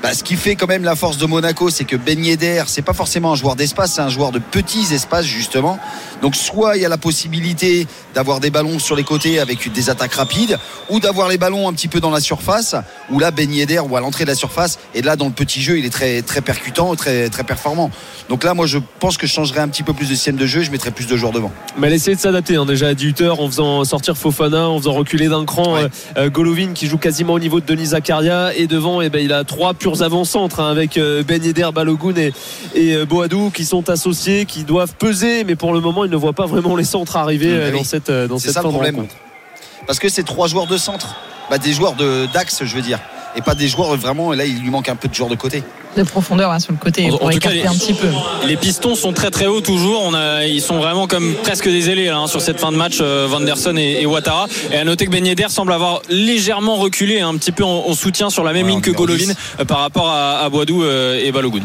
bah, 0.05 0.13
ce 0.13 0.23
qui 0.23 0.37
fait 0.37 0.55
quand 0.55 0.67
même 0.67 0.85
la 0.85 0.97
force 0.97 1.17
de 1.17 1.25
Monaco, 1.25 1.71
c'est 1.71 1.85
que 1.85 1.97
Ben 1.97 2.23
Yedder, 2.23 2.65
c'est 2.67 2.83
pas 2.83 2.93
forcément 2.93 3.33
un 3.33 3.37
joueur 3.37 3.57
d'espace, 3.57 3.95
c'est 3.95 4.03
un 4.03 4.11
joueur 4.11 4.33
de 4.33 4.39
petits 4.39 4.93
espaces 4.93 5.25
justement. 5.25 5.79
Donc 6.21 6.37
soit 6.37 6.77
il 6.77 6.83
y 6.83 6.85
a 6.85 6.91
la 6.91 6.99
possibilité 6.99 7.87
d'avoir 8.15 8.39
des 8.39 8.51
ballons 8.51 8.79
sur 8.79 8.97
les 8.97 9.03
côtés 9.03 9.41
avec 9.41 9.73
des 9.73 9.89
attaques 9.89 10.13
rapides, 10.13 10.59
ou 10.91 11.01
d'avoir 11.01 11.31
les 11.31 11.39
ballons 11.39 11.71
un 11.71 11.73
petit 11.73 11.89
peu 11.89 12.01
dans 12.01 12.11
la 12.11 12.21
surface, 12.21 12.77
où 13.11 13.19
là 13.19 13.31
Ben 13.31 13.51
Yedder 13.51 13.79
ou 13.79 13.97
à 13.97 14.01
l'entrée 14.01 14.25
de 14.25 14.29
la 14.29 14.35
surface, 14.35 14.79
et 14.95 15.01
là 15.01 15.17
dans 15.17 15.25
le 15.25 15.33
petit 15.33 15.63
jeu, 15.63 15.79
il 15.79 15.87
est 15.87 15.91
très 15.91 16.21
très 16.21 16.43
percutant, 16.43 16.95
très 16.97 17.31
très 17.31 17.45
performant. 17.45 17.91
Donc 18.29 18.45
là, 18.45 18.53
moi 18.53 18.67
je 18.67 18.77
pense 19.01 19.17
que 19.17 19.27
je 19.27 19.33
changerais 19.33 19.61
un 19.61 19.69
petit 19.69 19.83
peu 19.83 19.95
plus 19.95 20.11
de 20.11 20.15
système 20.15 20.37
de 20.37 20.45
jeu, 20.45 20.61
je 20.61 20.71
mettrais 20.71 20.91
plus 20.91 21.07
de 21.07 21.17
joueurs 21.17 21.33
devant. 21.33 21.51
Mais 21.79 21.91
elle 21.91 22.15
de 22.15 22.21
s'adapter 22.21 22.57
hein, 22.57 22.67
déjà 22.67 22.89
à 22.89 22.95
18 22.95 23.23
h 23.23 23.31
en 23.31 23.47
faisant 23.47 23.83
sortir 23.85 24.19
Fofana, 24.19 24.69
en 24.69 24.77
faisant 24.77 24.93
reculer 24.93 25.29
d'un 25.29 25.47
cran 25.47 25.77
euh, 25.77 25.89
euh, 26.19 26.29
Golovin 26.29 26.75
qui 26.75 26.89
joue 26.89 26.99
quasiment 26.99 27.33
au 27.33 27.39
niveau 27.39 27.61
de 27.61 27.65
Denis 27.65 27.87
Zakaria, 27.87 28.55
et 28.55 28.67
devant, 28.67 29.01
et 29.01 29.07
eh 29.07 29.09
ben, 29.09 29.25
il 29.25 29.33
a 29.33 29.45
trois 29.45 29.73
purs 29.73 29.94
avant-centres 30.03 30.61
hein, 30.61 30.71
avec 30.71 30.97
euh, 30.97 31.23
Ben 31.23 31.43
Yedder, 31.43 31.71
Balogun 31.75 32.15
et, 32.17 32.33
et 32.75 33.05
Boadou 33.05 33.51
qui 33.51 33.65
sont 33.65 33.89
associés, 33.91 34.45
qui 34.45 34.65
doivent 34.65 34.95
peser, 34.97 35.45
mais 35.45 35.57
pour 35.57 35.73
le 35.73 35.81
moment, 35.81 36.05
ils 36.05 36.11
ne 36.11 36.17
voient 36.17 36.33
pas 36.33 36.47
vraiment 36.47 36.77
les 36.77 36.85
centres 36.85 37.17
arriver 37.17 37.71
dans 37.71 37.85
cette, 37.85 38.11
dans 38.11 38.39
cette 38.39 38.53
ça 38.53 38.63
le 38.63 38.69
problème. 38.69 39.07
Parce 39.87 39.99
que 39.99 40.09
c'est 40.09 40.23
trois 40.23 40.49
joueurs 40.49 40.67
de 40.67 40.77
centre, 40.77 41.17
bah, 41.51 41.59
des 41.59 41.73
joueurs 41.73 41.95
d'axe, 42.33 42.65
je 42.65 42.75
veux 42.75 42.83
dire, 42.83 42.99
et 43.37 43.43
pas 43.43 43.55
des 43.55 43.69
joueurs 43.69 43.97
vraiment. 43.97 44.33
Et 44.33 44.37
là, 44.37 44.45
il 44.45 44.61
lui 44.61 44.71
manque 44.71 44.89
un 44.89 44.97
peu 44.97 45.09
de 45.09 45.15
joueurs 45.15 45.31
de 45.31 45.37
côté 45.37 45.63
de 45.97 46.03
profondeur 46.03 46.51
hein, 46.51 46.59
sur 46.59 46.73
le 46.73 46.79
côté 46.79 47.09
pour 47.09 47.31
écarter 47.31 47.67
un 47.67 47.73
petit 47.73 47.95
peu. 47.95 48.09
Les 48.47 48.57
pistons 48.57 48.95
sont 48.95 49.13
très 49.13 49.31
très 49.31 49.47
hauts 49.47 49.61
toujours. 49.61 50.03
On 50.05 50.15
a, 50.15 50.45
ils 50.45 50.61
sont 50.61 50.79
vraiment 50.79 51.07
comme 51.07 51.35
presque 51.43 51.69
des 51.69 51.91
ailés 51.91 52.09
hein, 52.09 52.27
sur 52.27 52.41
cette 52.41 52.61
fin 52.61 52.73
de 52.73 52.77
match, 52.77 52.99
euh, 53.01 53.27
Vanderson 53.29 53.77
et, 53.77 53.99
et, 54.01 54.07
Ouattara. 54.07 54.47
Et 54.73 54.77
à 54.77 54.85
noter 54.85 55.07
que 55.07 55.11
Ben 55.11 55.25
Yedder 55.25 55.49
semble 55.49 55.73
avoir 55.73 56.03
légèrement 56.09 56.77
reculé 56.77 57.21
un 57.21 57.37
petit 57.37 57.53
peu 57.53 57.65
en, 57.65 57.95
soutien 57.95 58.31
sur 58.31 58.45
la 58.45 58.53
même 58.53 58.67
ligne 58.67 58.81
que 58.81 58.91
Golovin 58.91 59.33
euh, 59.61 59.65
par 59.65 59.79
rapport 59.79 60.09
à, 60.09 60.41
à 60.41 60.49
Boadou 60.49 60.83
euh, 60.83 61.21
et 61.23 61.31
Balogun. 61.33 61.63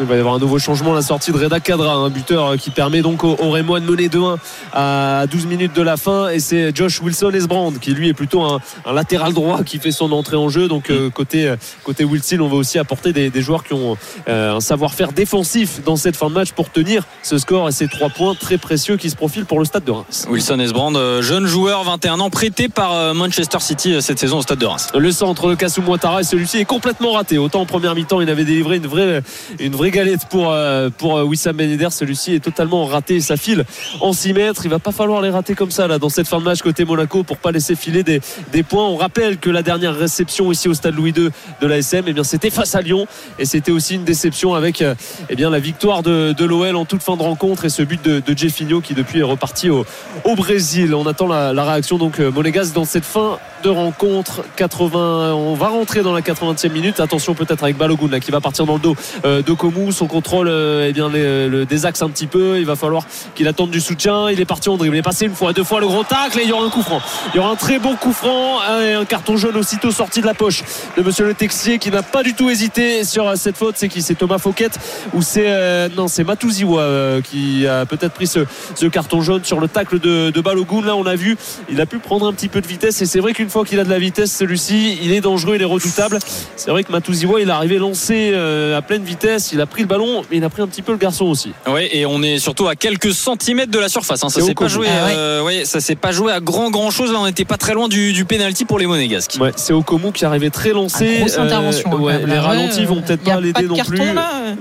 Il 0.00 0.06
va 0.06 0.16
y 0.16 0.18
avoir 0.18 0.34
un 0.34 0.38
nouveau 0.38 0.58
changement 0.58 0.92
à 0.92 0.96
la 0.96 1.02
sortie 1.02 1.30
de 1.30 1.38
Reda 1.38 1.60
Kadra, 1.60 1.94
un 1.94 2.10
buteur 2.10 2.56
qui 2.56 2.70
permet 2.70 3.00
donc 3.00 3.22
au, 3.22 3.50
Rémois 3.50 3.78
de 3.78 3.88
mener 3.88 4.08
2-1 4.08 4.38
à 4.72 5.26
12 5.30 5.46
minutes 5.46 5.74
de 5.74 5.82
la 5.82 5.96
fin. 5.96 6.30
Et 6.30 6.40
c'est 6.40 6.74
Josh 6.74 7.00
Wilson 7.00 7.30
Esbrand 7.30 7.72
qui 7.80 7.92
lui 7.92 8.08
est 8.08 8.14
plutôt 8.14 8.42
un, 8.42 8.60
latéral 8.92 9.32
droit 9.32 9.62
qui 9.62 9.78
fait 9.78 9.92
son 9.92 10.10
entrée 10.10 10.36
en 10.36 10.48
jeu. 10.48 10.66
Donc 10.66 10.90
euh, 10.90 11.10
côté, 11.10 11.46
euh, 11.46 11.56
côté 11.84 12.02
Wilson, 12.02 12.38
on 12.40 12.48
va 12.48 12.56
aussi 12.56 12.78
apporter 12.78 13.12
des, 13.12 13.42
joueurs 13.42 13.62
qui 13.62 13.74
ont 13.74 13.96
euh, 14.28 14.56
un 14.56 14.60
savoir-faire 14.60 15.12
défensif 15.12 15.82
dans 15.84 15.96
cette 15.96 16.16
fin 16.16 16.28
de 16.28 16.34
match 16.34 16.52
pour 16.52 16.70
tenir 16.70 17.04
ce 17.22 17.38
score 17.38 17.68
et 17.68 17.72
ces 17.72 17.86
trois 17.86 18.08
points 18.08 18.34
très 18.34 18.58
précieux 18.58 18.96
qui 18.96 19.10
se 19.10 19.16
profilent 19.16 19.46
pour 19.46 19.60
le 19.60 19.64
stade 19.64 19.84
de 19.84 19.92
Reims. 19.92 20.26
Wilson 20.28 20.58
Esbrand, 20.58 21.20
jeune 21.20 21.46
joueur, 21.46 21.84
21 21.84 22.18
ans, 22.20 22.30
prêté 22.30 22.68
par 22.68 23.14
Manchester 23.14 23.60
City 23.60 24.02
cette 24.02 24.18
saison 24.18 24.38
au 24.38 24.42
stade 24.42 24.58
de 24.58 24.66
Reims. 24.66 24.88
Le 24.94 25.12
centre 25.12 25.50
de 25.50 25.54
Kassou 25.54 25.82
Ouattara 25.82 26.22
et 26.22 26.24
celui-ci 26.24 26.58
est 26.58 26.64
complètement 26.64 27.12
raté. 27.12 27.38
Autant 27.38 27.60
en 27.60 27.66
première 27.66 27.94
mi-temps, 27.94 28.20
il 28.20 28.30
avait 28.30 28.44
délivré 28.44 28.76
une 28.76 28.86
vraie, 28.86 29.22
une 29.60 29.72
vraie 29.72 29.83
régalette 29.84 30.24
pour, 30.30 30.50
euh, 30.50 30.88
pour 30.88 31.18
euh, 31.18 31.24
Wissam 31.24 31.54
Ben 31.54 31.90
Celui-ci 31.90 32.34
est 32.34 32.40
totalement 32.40 32.86
raté. 32.86 33.20
Ça 33.20 33.36
file 33.36 33.66
en 34.00 34.14
6 34.14 34.32
mètres. 34.32 34.62
Il 34.64 34.70
va 34.70 34.78
pas 34.78 34.92
falloir 34.92 35.20
les 35.20 35.28
rater 35.28 35.54
comme 35.54 35.70
ça 35.70 35.86
dans 35.98 36.08
cette 36.08 36.26
fin 36.26 36.38
de 36.38 36.44
match 36.44 36.62
côté 36.62 36.86
Monaco 36.86 37.22
pour 37.22 37.36
pas 37.36 37.52
laisser 37.52 37.74
filer 37.76 38.02
des, 38.02 38.20
points. 38.62 38.86
On 38.86 38.96
rappelle 38.96 39.36
que 39.36 39.50
la 39.50 39.62
dernière 39.62 39.94
réception 39.94 40.50
ici 40.50 40.68
au 40.68 40.74
stade 40.74 40.94
Louis 40.94 41.12
II 41.14 41.28
de 41.60 41.66
l'ASM, 41.66 42.04
eh 42.06 42.14
bien 42.14 42.24
c'était 42.24 42.48
face 42.48 42.74
à 42.74 42.80
Lyon 42.80 43.06
et 43.38 43.44
c'était 43.44 43.72
aussi 43.72 43.96
une 43.96 44.04
déception 44.04 44.54
avec 44.54 44.80
euh, 44.80 44.94
eh 45.28 45.36
bien 45.36 45.50
la 45.50 45.58
victoire 45.58 46.02
de, 46.02 46.34
l'OL 46.44 46.76
en 46.76 46.86
toute 46.86 47.02
fin 47.02 47.16
de 47.16 47.22
rencontre 47.22 47.66
et 47.66 47.68
ce 47.68 47.82
but 47.82 48.02
de, 48.02 48.22
Jeffinho 48.34 48.80
qui 48.80 48.94
depuis 48.94 49.20
est 49.20 49.24
reparti 49.34 49.68
au, 49.68 49.84
au 50.24 50.34
Brésil. 50.34 50.94
On 50.94 51.06
attend 51.06 51.26
la, 51.26 51.64
réaction 51.64 51.98
donc 51.98 52.20
monégasque 52.20 52.72
dans 52.72 52.86
cette 52.86 53.04
fin 53.04 53.38
de 53.64 53.70
rencontre. 53.70 54.42
80, 54.56 55.32
on 55.32 55.54
va 55.54 55.68
rentrer 55.68 56.02
dans 56.02 56.12
la 56.12 56.20
80e 56.20 56.70
minute. 56.70 57.00
Attention 57.00 57.34
peut-être 57.34 57.64
avec 57.64 57.78
Balogun 57.78 58.08
là 58.10 58.20
qui 58.20 58.30
va 58.30 58.42
partir 58.42 58.66
dans 58.66 58.74
le 58.74 58.78
dos 58.78 58.94
euh, 59.24 59.40
de 59.40 59.52
Komu. 59.54 59.90
Son 59.90 60.06
contrôle 60.06 60.48
eh 60.48 60.92
bien 60.92 61.08
le 61.08 61.64
désaxe 61.64 62.02
un 62.02 62.10
petit 62.10 62.26
peu. 62.26 62.58
Il 62.58 62.66
va 62.66 62.76
falloir 62.76 63.06
qu'il 63.34 63.48
attende 63.48 63.70
du 63.70 63.80
soutien. 63.80 64.28
Il 64.30 64.38
est 64.38 64.44
parti 64.44 64.68
en 64.68 64.76
dribble. 64.76 64.96
Il 64.96 64.98
est 64.98 65.02
passé 65.02 65.24
une 65.24 65.34
fois, 65.34 65.54
deux 65.54 65.64
fois 65.64 65.80
le 65.80 65.86
gros 65.86 66.04
tacle 66.04 66.40
et 66.40 66.42
il 66.42 66.48
y 66.50 66.52
aura 66.52 66.66
un 66.66 66.68
coup 66.68 66.82
franc. 66.82 67.00
Il 67.32 67.38
y 67.38 67.40
aura 67.40 67.50
un 67.50 67.56
très 67.56 67.78
bon 67.78 67.96
coup 67.96 68.12
franc 68.12 68.58
et 68.82 68.92
un 68.92 69.06
carton 69.06 69.38
jaune 69.38 69.56
aussitôt 69.56 69.90
sorti 69.90 70.20
de 70.20 70.26
la 70.26 70.34
poche 70.34 70.62
de 70.98 71.02
Monsieur 71.02 71.24
Le 71.24 71.32
Texier 71.32 71.78
qui 71.78 71.90
n'a 71.90 72.02
pas 72.02 72.22
du 72.22 72.34
tout 72.34 72.50
hésité 72.50 73.02
sur 73.04 73.34
cette 73.38 73.56
faute. 73.56 73.76
C'est 73.78 73.88
qui? 73.88 74.02
C'est 74.02 74.14
Thomas 74.14 74.38
Fouquet 74.38 74.68
ou 75.14 75.22
c'est 75.22 75.88
non 75.96 76.06
c'est 76.08 76.24
Matouziwa 76.24 77.22
qui 77.22 77.66
a 77.66 77.86
peut-être 77.86 78.12
pris 78.12 78.26
ce, 78.26 78.40
ce, 78.74 78.86
carton 78.86 79.22
jaune 79.22 79.44
sur 79.44 79.58
le 79.58 79.68
tacle 79.68 79.98
de, 80.00 80.30
de 80.30 80.40
Balogun. 80.42 80.82
Là 80.84 80.96
on 80.96 81.06
a 81.06 81.16
vu, 81.16 81.38
il 81.70 81.80
a 81.80 81.86
pu 81.86 81.98
prendre 81.98 82.26
un 82.26 82.32
petit 82.34 82.48
peu 82.48 82.60
de 82.60 82.66
vitesse 82.66 83.00
et 83.00 83.06
c'est 83.06 83.20
vrai 83.20 83.32
qu'une 83.32 83.48
fois 83.54 83.64
qu'il 83.64 83.78
a 83.78 83.84
de 83.84 83.88
la 83.90 84.00
vitesse 84.00 84.36
celui-ci 84.36 84.98
il 85.00 85.12
est 85.12 85.20
dangereux 85.20 85.54
il 85.54 85.62
est 85.62 85.64
redoutable. 85.64 86.18
C'est 86.56 86.70
vrai 86.72 86.82
que 86.82 86.90
Matouziwa 86.90 87.40
il 87.40 87.48
est 87.48 87.52
arrivé 87.52 87.78
lancé 87.78 88.32
euh, 88.34 88.76
à 88.76 88.82
pleine 88.82 89.04
vitesse 89.04 89.52
il 89.52 89.60
a 89.60 89.66
pris 89.66 89.82
le 89.82 89.86
ballon 89.86 90.22
mais 90.28 90.38
il 90.38 90.44
a 90.44 90.48
pris 90.48 90.60
un 90.60 90.66
petit 90.66 90.82
peu 90.82 90.90
le 90.90 90.98
garçon 90.98 91.26
aussi. 91.26 91.52
Ouais 91.68 91.88
et 91.96 92.04
on 92.04 92.20
est 92.24 92.40
surtout 92.40 92.66
à 92.66 92.74
quelques 92.74 93.12
centimètres 93.14 93.70
de 93.70 93.78
la 93.78 93.88
surface 93.88 94.24
hein. 94.24 94.28
ça 94.28 94.40
s'est 94.40 94.54
pas 94.54 94.66
joué 94.66 94.88
ah 94.90 95.08
euh, 95.10 95.64
ça 95.64 95.78
s'est 95.78 95.94
pas 95.94 96.10
joué 96.10 96.32
à 96.32 96.40
grand 96.40 96.70
grand 96.70 96.90
chose. 96.90 97.12
Là 97.12 97.20
on 97.20 97.26
n'était 97.26 97.44
pas 97.44 97.56
très 97.56 97.74
loin 97.74 97.86
du, 97.86 98.12
du 98.12 98.24
penalty 98.24 98.64
pour 98.64 98.80
les 98.80 98.86
monégasques. 98.86 99.36
Ouais, 99.40 99.52
c'est 99.54 99.72
Okomu 99.72 100.10
qui 100.10 100.24
arrivait 100.24 100.50
très 100.50 100.70
lancé 100.70 101.18
grosse 101.20 101.38
intervention 101.38 101.92
euh, 101.94 101.98
ouais, 101.98 102.26
les 102.26 102.38
ralentis 102.40 102.86
vont 102.86 103.02
peut-être 103.02 103.22
pas 103.22 103.40
l'aider 103.40 103.68
non 103.68 103.76
plus. 103.76 104.00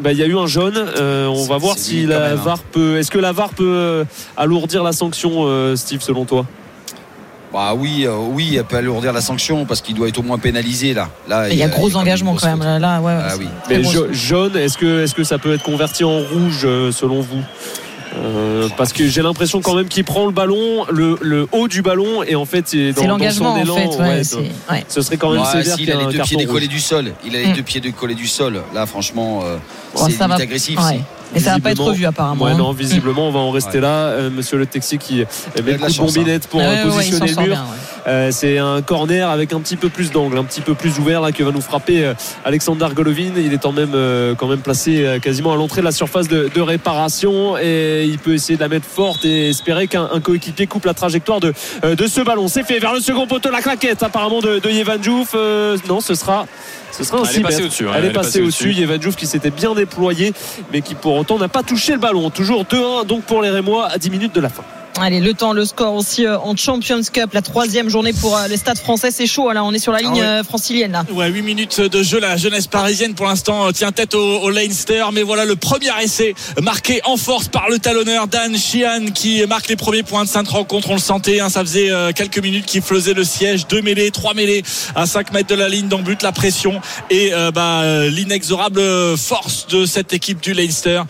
bah, 0.02 0.12
il 0.12 0.20
y 0.20 0.24
a 0.24 0.28
eu 0.28 0.38
un 0.38 0.46
jaune 0.46 0.86
on 1.00 1.46
va 1.46 1.58
voir 1.58 1.80
si 1.80 2.06
la 2.06 2.34
hein. 2.34 2.36
VAR 2.36 2.60
peut 2.60 3.00
est-ce 3.00 3.10
que 3.10 3.18
la 3.18 3.32
VAR 3.32 3.50
peut 3.50 4.06
alourdir 4.38 4.84
la 4.84 4.92
sanction 4.92 5.76
Steve 5.76 6.02
selon 6.02 6.26
toi? 6.26 6.46
Bah 7.54 7.76
oui, 7.78 8.06
euh, 8.08 8.16
oui, 8.18 8.56
elle 8.58 8.64
peut 8.64 8.78
alourdir 8.78 9.14
la 9.14 9.22
sanction 9.22 9.66
parce 9.66 9.82
qu'il 9.82 9.94
doit 9.94 10.08
être 10.08 10.18
au 10.18 10.24
moins 10.24 10.40
pénalisé 10.40 10.96
là. 10.96 11.10
Là, 11.28 11.50
il 11.50 11.56
y 11.56 11.62
a, 11.62 11.68
gros 11.68 11.96
engagement 11.96 12.36
quand 12.36 12.58
même 12.58 12.82
là. 12.82 13.00
ouais, 13.00 13.14
ah, 13.16 13.36
oui. 13.38 13.48
Mais 13.70 13.84
jaune, 14.12 14.58
est-ce 14.58 14.76
que, 14.76 15.04
est-ce 15.04 15.14
que 15.14 15.24
ça 15.24 15.38
peut 15.38 15.54
être 15.54 15.62
converti 15.62 16.04
en 16.04 16.18
rouge 16.18 16.62
euh, 16.66 16.92
selon 16.92 17.22
vous? 17.22 17.44
Euh, 18.16 18.70
parce 18.76 18.92
que 18.92 19.08
j'ai 19.08 19.22
l'impression 19.22 19.62
quand 19.62 19.76
même 19.76 19.88
qu'il 19.88 20.04
prend 20.04 20.26
le 20.26 20.32
ballon, 20.32 20.86
le, 20.92 21.48
haut 21.52 21.68
du 21.68 21.84
ballon, 21.84 22.24
et 22.24 22.36
en 22.36 22.46
fait, 22.46 22.68
c'est 22.68 23.06
l'engagement. 23.06 23.54
En 23.54 23.66
fait, 23.66 23.98
ouais, 23.98 24.24
ce 24.88 25.02
serait 25.02 25.18
quand 25.18 25.32
même 25.32 25.46
sévère. 25.46 25.76
il 25.80 25.92
a 25.92 26.08
les 26.08 26.18
deux 26.18 26.24
pieds 26.24 26.38
décollés 26.38 26.68
du 26.68 26.80
sol. 26.80 27.14
Il 27.24 27.36
a 27.36 27.40
les 27.40 27.48
mm. 27.50 27.54
deux 27.54 27.64
pieds 27.64 27.82
décollés 27.82 28.16
du 28.16 28.28
sol. 28.28 28.62
Là, 28.74 28.88
franchement, 28.88 29.44
c'est 29.96 30.22
agressif. 30.22 30.80
Et 31.36 31.40
ça 31.40 31.54
va 31.54 31.60
pas 31.60 31.72
être 31.72 31.84
revu 31.84 32.06
apparemment. 32.06 32.46
Ouais, 32.46 32.56
non, 32.56 32.72
hein. 32.72 32.76
visiblement, 32.78 33.28
on 33.28 33.32
va 33.32 33.40
en 33.40 33.52
rester 33.52 33.80
là. 33.80 34.08
Euh, 34.08 34.30
monsieur 34.30 34.58
le 34.58 34.66
Texier 34.66 34.98
qui 34.98 35.26
met 35.64 35.74
le 35.74 35.78
coup 35.78 35.92
de 35.92 35.98
bombinette 35.98 36.48
pour 36.48 36.62
euh, 36.62 36.84
positionner 36.84 37.32
le 37.32 37.42
mur. 37.42 37.58
Euh, 38.06 38.30
c'est 38.32 38.58
un 38.58 38.82
corner 38.82 39.30
avec 39.30 39.54
un 39.54 39.60
petit 39.60 39.78
peu 39.78 39.90
plus 39.90 40.12
d'angle, 40.12 40.38
un 40.38 40.44
petit 40.44 40.62
peu 40.62 40.74
plus 40.74 41.00
ouvert 41.00 41.22
là 41.22 41.32
que 41.32 41.42
va 41.44 41.52
nous 41.52 41.62
frapper 41.62 42.12
Alexander 42.44 42.88
Golovin. 42.94 43.32
Il 43.38 43.54
est 43.54 43.62
quand 43.62 43.72
même, 43.72 43.96
quand 44.38 44.48
même 44.48 44.60
placé 44.60 45.20
quasiment 45.22 45.54
à 45.54 45.56
l'entrée 45.56 45.82
de 45.82 45.86
la 45.86 45.92
surface 45.92 46.28
de, 46.28 46.62
réparation 46.64 47.58
et 47.58 48.06
il 48.06 48.20
peut 48.20 48.34
essayer 48.34 48.56
de 48.56 48.62
la 48.62 48.70
mettre 48.70 48.88
forte 48.88 49.26
et 49.26 49.50
espérer 49.50 49.88
qu'un 49.88 50.08
coéquipier 50.22 50.66
coupe 50.66 50.86
la 50.86 50.94
trajectoire 50.94 51.40
de, 51.40 51.54
de 51.84 52.08
ce 52.08 52.22
ballon. 52.22 52.48
C'est 52.48 52.64
fait 52.64 52.80
vers 52.80 52.94
le 52.94 53.00
second 53.00 53.28
poteau, 53.28 53.52
la 53.52 53.62
claquette 53.62 54.02
apparemment 54.02 54.40
de, 54.40 54.60
de 54.60 54.70
Yevan 54.70 55.02
Djouf. 55.02 55.36
non, 55.88 56.00
ce 56.00 56.16
sera 56.16 56.46
ce 56.94 57.04
sera 57.04 57.20
un 57.20 57.24
Elle 57.24 57.40
est 57.40 57.42
passée 57.42 57.64
au-dessus. 57.64 57.86
elle, 57.94 58.06
est 58.06 58.12
passée 58.12 58.42
au-dessus. 58.42 58.76
Qui 59.18 59.28
s'était 59.28 59.52
bien 59.52 59.74
déployé, 59.74 60.34
mais 60.72 60.82
qui 60.82 60.96
pour 60.96 61.16
autant 61.16 61.38
n'a 61.38 61.48
pas 61.48 61.64
touché 61.64 61.94
le 61.94 62.00
ballon. 62.00 62.30
Toujours 62.30 62.64
2-1 62.64 63.06
donc 63.06 63.24
pour 63.24 63.42
les 63.42 63.50
Rémois 63.50 63.88
à 63.88 63.98
10 63.98 64.10
minutes 64.10 64.36
de 64.36 64.42
la 64.42 64.50
fin. 64.50 64.64
Allez, 65.00 65.20
le 65.20 65.34
temps, 65.34 65.54
le 65.54 65.66
score 65.66 65.96
aussi 65.96 66.26
euh, 66.26 66.38
en 66.38 66.56
Champions 66.56 67.02
Cup, 67.12 67.34
la 67.34 67.42
troisième 67.42 67.90
journée 67.90 68.14
pour 68.14 68.38
euh, 68.38 68.48
les 68.48 68.58
stades 68.58 68.78
français. 68.78 69.10
C'est 69.10 69.26
chaud, 69.26 69.52
là, 69.52 69.64
on 69.64 69.74
est 69.74 69.80
sur 69.80 69.92
la 69.92 70.00
ligne 70.00 70.22
ah 70.22 70.40
euh, 70.40 70.44
francilienne. 70.44 70.92
Là. 70.92 71.04
Ouais, 71.12 71.30
8 71.30 71.42
minutes 71.42 71.82
de 71.82 72.04
jeu. 72.04 72.20
La 72.20 72.38
jeunesse 72.38 72.68
parisienne, 72.68 73.16
pour 73.16 73.26
l'instant, 73.26 73.72
tient 73.72 73.92
tête 73.92 74.14
au, 74.14 74.52
Leinster. 74.52 75.06
Mais 75.12 75.24
voilà 75.24 75.46
le 75.46 75.56
premier 75.56 75.90
essai 76.04 76.36
marqué 76.62 77.02
en 77.06 77.18
force 77.18 77.48
par 77.48 77.70
le 77.70 77.80
talonneur 77.80 78.28
Dan 78.28 78.56
Sheehan 78.56 79.06
qui 79.16 79.44
marque 79.48 79.68
les 79.68 79.76
premiers 79.76 80.04
points 80.04 80.26
de 80.26 80.30
cette 80.30 80.48
rencontre. 80.48 80.92
On 80.92 80.96
le 80.96 81.00
sentait, 81.00 81.40
hein, 81.40 81.50
ça 81.50 81.62
faisait 81.62 81.90
quelques 82.16 82.38
minutes 82.38 82.66
qu'il 82.66 82.84
faisait 82.84 83.14
le 83.14 83.24
siège. 83.24 83.68
Deux 83.68 83.82
mêlées, 83.82 84.12
trois 84.12 84.36
mêlées 84.36 84.64
à 84.96 85.08
5 85.08 85.34
mètres 85.34 85.50
de 85.50 85.56
la 85.56 85.70
ligne 85.70 85.88
but, 85.88 86.22
la 86.22 86.32
pression 86.32 86.82
et 87.10 87.32
bah, 87.54 87.82
l'inexorable 88.10 89.18
force 89.18 89.66
de 89.68 89.86
cette 89.86 90.14
équipe 90.14 90.42
du 90.42 90.54
Leinster 90.54 91.02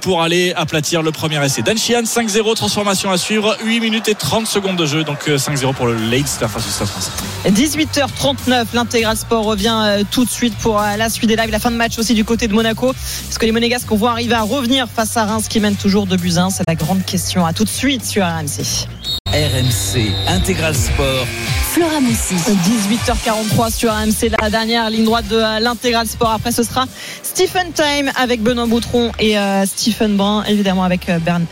pour 0.00 0.22
aller 0.22 0.52
aplatir 0.54 1.02
le 1.02 1.10
premier 1.10 1.44
essai. 1.44 1.62
Dan 1.62 1.76
Sheehan, 1.76 2.02
5-0, 2.02 2.54
transformation 2.54 3.10
à 3.10 3.18
suivre. 3.18 3.31
8 3.38 3.80
minutes 3.80 4.08
et 4.08 4.14
30 4.14 4.46
secondes 4.46 4.76
de 4.76 4.86
jeu. 4.86 5.04
Donc 5.04 5.28
5-0 5.28 5.64
euh, 5.64 5.72
pour 5.72 5.86
le 5.86 5.94
Leinster 5.94 6.46
face 6.48 6.66
au 6.66 6.70
Stade 6.70 6.88
français. 6.88 7.10
18h39, 7.46 8.66
l'intégral 8.74 9.16
sport 9.16 9.44
revient 9.44 9.76
euh, 9.82 10.02
tout 10.10 10.24
de 10.24 10.30
suite 10.30 10.56
pour 10.58 10.80
euh, 10.80 10.96
la 10.96 11.08
suite 11.08 11.28
des 11.28 11.36
lives. 11.36 11.50
La 11.50 11.58
fin 11.58 11.70
de 11.70 11.76
match 11.76 11.98
aussi 11.98 12.14
du 12.14 12.24
côté 12.24 12.48
de 12.48 12.54
Monaco. 12.54 12.92
Est-ce 12.92 13.38
que 13.38 13.46
les 13.46 13.52
Monégasques 13.52 13.90
vont 13.90 14.08
arriver 14.08 14.34
à 14.34 14.42
revenir 14.42 14.86
face 14.88 15.16
à 15.16 15.24
Reims 15.24 15.48
qui 15.48 15.60
mène 15.60 15.76
toujours 15.76 16.06
de 16.06 16.16
buts 16.16 16.34
C'est 16.50 16.64
la 16.66 16.74
grande 16.74 17.04
question. 17.04 17.46
À 17.46 17.52
tout 17.52 17.64
de 17.64 17.68
suite 17.68 18.04
sur 18.04 18.24
RMC. 18.24 18.86
RMC 19.26 20.12
Intégral 20.28 20.74
Sport. 20.74 21.26
Flora 21.72 22.00
Moussi. 22.00 22.34
18h43 22.34 23.72
sur 23.72 23.90
RMC, 23.90 24.30
la 24.40 24.50
dernière 24.50 24.90
ligne 24.90 25.04
droite 25.04 25.26
de 25.28 25.60
l'intégral 25.60 26.06
sport. 26.06 26.32
Après, 26.32 26.52
ce 26.52 26.62
sera 26.62 26.84
Stephen 27.22 27.72
Time 27.72 28.10
avec 28.16 28.42
Benoît 28.42 28.66
Boutron 28.66 29.10
et 29.18 29.36
Stephen 29.64 30.18
Brun, 30.18 30.44
évidemment 30.44 30.84
avec 30.84 31.10
Bern, 31.24 31.46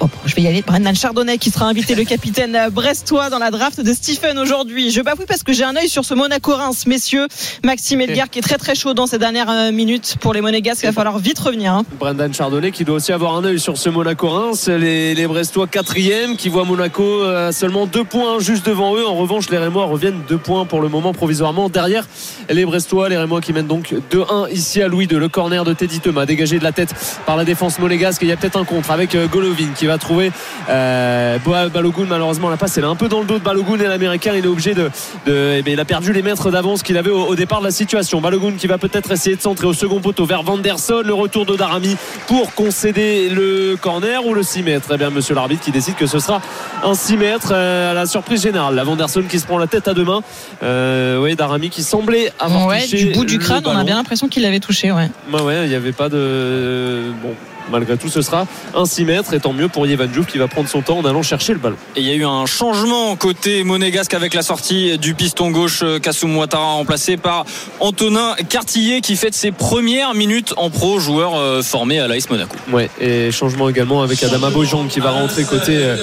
Oh, 0.00 0.06
je 0.24 0.34
vais 0.34 0.42
y 0.42 0.46
aller. 0.46 0.62
Brendan 0.62 0.94
Chardonnay 0.94 1.38
qui 1.38 1.50
sera 1.50 1.66
invité, 1.66 1.94
le 1.94 2.04
capitaine 2.04 2.68
brestois 2.70 3.30
dans 3.30 3.38
la 3.38 3.50
draft 3.50 3.80
de 3.80 3.92
Stephen 3.92 4.38
aujourd'hui. 4.38 4.90
Je 4.90 5.00
bafouille 5.00 5.26
parce 5.26 5.42
que 5.42 5.52
j'ai 5.52 5.64
un 5.64 5.76
œil 5.76 5.88
sur 5.88 6.04
ce 6.04 6.14
Monaco-Reims, 6.14 6.86
messieurs. 6.86 7.26
Maxime 7.64 8.00
Elgar 8.00 8.30
qui 8.30 8.38
est 8.38 8.42
très 8.42 8.56
très 8.56 8.74
chaud 8.74 8.94
dans 8.94 9.06
ces 9.06 9.18
dernières 9.18 9.50
euh, 9.50 9.72
minutes 9.72 10.16
pour 10.20 10.32
les 10.32 10.40
Monégasques. 10.40 10.82
Il 10.82 10.86
va 10.86 10.92
falloir 10.92 11.18
vite 11.18 11.38
revenir. 11.38 11.74
Hein. 11.74 11.84
Brendan 11.98 12.32
Chardonnay 12.32 12.70
qui 12.70 12.84
doit 12.84 12.96
aussi 12.96 13.12
avoir 13.12 13.34
un 13.34 13.44
œil 13.44 13.58
sur 13.58 13.76
ce 13.76 13.88
Monaco-Reims. 13.88 14.68
Les, 14.68 15.14
les, 15.14 15.26
Brestois 15.26 15.66
quatrième 15.66 16.36
qui 16.36 16.48
voient 16.48 16.64
Monaco 16.64 17.02
euh, 17.02 17.48
à 17.48 17.52
seulement 17.52 17.86
deux 17.86 18.04
points 18.04 18.38
juste 18.38 18.66
devant 18.66 18.96
eux. 18.96 19.06
En 19.06 19.16
revanche, 19.16 19.50
les 19.50 19.58
Rémois 19.58 19.86
reviennent 19.86 20.20
deux 20.28 20.38
points 20.38 20.64
pour 20.66 20.80
le 20.80 20.88
moment 20.88 21.12
provisoirement 21.12 21.68
derrière 21.68 22.06
les 22.48 22.64
Brestois. 22.64 23.08
Les 23.08 23.16
Rémois 23.16 23.40
qui 23.40 23.52
mènent 23.52 23.66
donc 23.66 23.94
2-1 24.12 24.50
ici 24.52 24.82
à 24.82 24.88
Louis 24.88 25.06
de 25.06 25.16
le 25.16 25.28
corner 25.28 25.64
de 25.64 25.72
Teddy 25.72 26.00
Thomas 26.00 26.26
dégagé 26.26 26.58
de 26.58 26.64
la 26.64 26.72
tête 26.72 26.94
par 27.26 27.36
la 27.36 27.44
défense 27.44 27.78
monégasque. 27.78 28.22
il 28.22 28.28
y 28.28 28.32
a 28.32 28.36
peut-être 28.36 28.56
un 28.56 28.64
contre 28.64 28.90
avec 28.90 29.14
euh, 29.14 29.26
Golovin 29.26 29.72
qui 29.80 29.86
va 29.86 29.96
trouver 29.96 30.30
euh, 30.68 31.38
Balogun 31.72 32.04
malheureusement 32.06 32.50
la 32.50 32.58
passe 32.58 32.76
elle 32.76 32.84
est 32.84 32.86
un 32.86 32.96
peu 32.96 33.08
dans 33.08 33.20
le 33.20 33.24
dos 33.24 33.38
de 33.38 33.42
Balogun 33.42 33.78
et 33.80 33.86
l'américain 33.86 34.32
il 34.36 34.44
est 34.44 34.48
obligé 34.48 34.74
de, 34.74 34.90
eh 35.26 35.62
il 35.66 35.80
a 35.80 35.86
perdu 35.86 36.12
les 36.12 36.20
mètres 36.20 36.50
d'avance 36.50 36.82
qu'il 36.82 36.98
avait 36.98 37.08
au, 37.08 37.34
départ 37.34 37.60
de 37.60 37.64
la 37.64 37.70
situation. 37.70 38.20
Balogun 38.20 38.52
qui 38.58 38.66
va 38.66 38.76
peut-être 38.76 39.10
essayer 39.10 39.36
de 39.36 39.40
centrer 39.40 39.66
au 39.66 39.72
second 39.72 40.00
poteau 40.00 40.26
vers 40.26 40.42
Vanderson 40.42 41.00
le 41.02 41.14
retour 41.14 41.46
de 41.46 41.56
Darami 41.56 41.96
pour 42.26 42.54
concéder 42.54 43.30
le 43.30 43.76
corner 43.80 44.26
ou 44.26 44.34
le 44.34 44.42
6 44.42 44.62
mètres. 44.64 44.88
Eh 44.92 44.98
bien 44.98 45.08
monsieur 45.08 45.34
l'arbitre 45.34 45.62
qui 45.62 45.70
décide 45.70 45.94
que 45.94 46.06
ce 46.06 46.18
sera 46.18 46.42
un 46.84 46.92
6 46.92 47.16
mètres 47.16 47.52
euh, 47.52 47.92
à 47.92 47.94
la 47.94 48.04
surprise 48.04 48.42
générale. 48.42 48.74
La 48.74 48.84
Vanderson 48.84 49.22
qui 49.26 49.38
se 49.38 49.46
prend 49.46 49.56
la 49.56 49.66
tête 49.66 49.88
à 49.88 49.94
deux 49.94 50.04
mains 50.04 50.20
euh, 50.62 51.22
oui 51.22 51.36
Darami 51.36 51.70
qui 51.70 51.82
semblait 51.82 52.30
avoir 52.38 52.76
touché 52.76 53.06
du 53.06 53.12
bout 53.12 53.24
du 53.24 53.38
crâne 53.38 53.62
on 53.64 53.74
a 53.74 53.84
bien 53.84 53.96
l'impression 53.96 54.28
qu'il 54.28 54.42
l'avait 54.42 54.60
touché 54.60 54.92
ouais. 54.92 55.10
Ouais 55.32 55.64
il 55.64 55.70
n'y 55.70 55.74
avait 55.74 55.92
pas 55.92 56.10
de 56.10 57.12
bon 57.22 57.34
malgré 57.70 57.96
tout, 57.96 58.08
ce 58.08 58.22
sera 58.22 58.46
un 58.74 58.84
6 58.84 59.04
mètres. 59.04 59.34
Et 59.34 59.40
tant 59.40 59.52
mieux 59.52 59.68
pour 59.68 59.86
Yevan 59.86 60.12
Djouf 60.12 60.26
qui 60.26 60.38
va 60.38 60.48
prendre 60.48 60.68
son 60.68 60.82
temps 60.82 60.98
en 60.98 61.04
allant 61.04 61.22
chercher 61.22 61.52
le 61.52 61.58
ballon. 61.58 61.76
Et 61.96 62.00
il 62.00 62.06
y 62.06 62.10
a 62.10 62.14
eu 62.14 62.24
un 62.24 62.46
changement 62.46 63.16
côté 63.16 63.64
monégasque 63.64 64.14
avec 64.14 64.34
la 64.34 64.42
sortie 64.42 64.98
du 64.98 65.14
piston 65.14 65.50
gauche 65.50 65.80
euh, 65.82 65.98
Kassoum 65.98 66.36
Ouattara 66.36 66.72
remplacé 66.72 67.16
par 67.16 67.44
Antonin 67.78 68.34
Cartillet 68.48 69.00
qui 69.00 69.16
fait 69.16 69.34
ses 69.34 69.52
premières 69.52 70.14
minutes 70.14 70.54
en 70.56 70.70
pro, 70.70 70.98
joueur 70.98 71.34
euh, 71.36 71.62
formé 71.62 72.00
à 72.00 72.08
l'AS 72.08 72.28
Monaco. 72.30 72.56
Ouais, 72.72 72.90
et 73.00 73.30
changement 73.30 73.68
également 73.68 74.02
avec 74.02 74.22
Adama 74.22 74.50
Bojang 74.50 74.88
qui 74.88 75.00
va 75.00 75.10
rentrer 75.10 75.44
côté, 75.44 75.76
euh, 75.76 75.96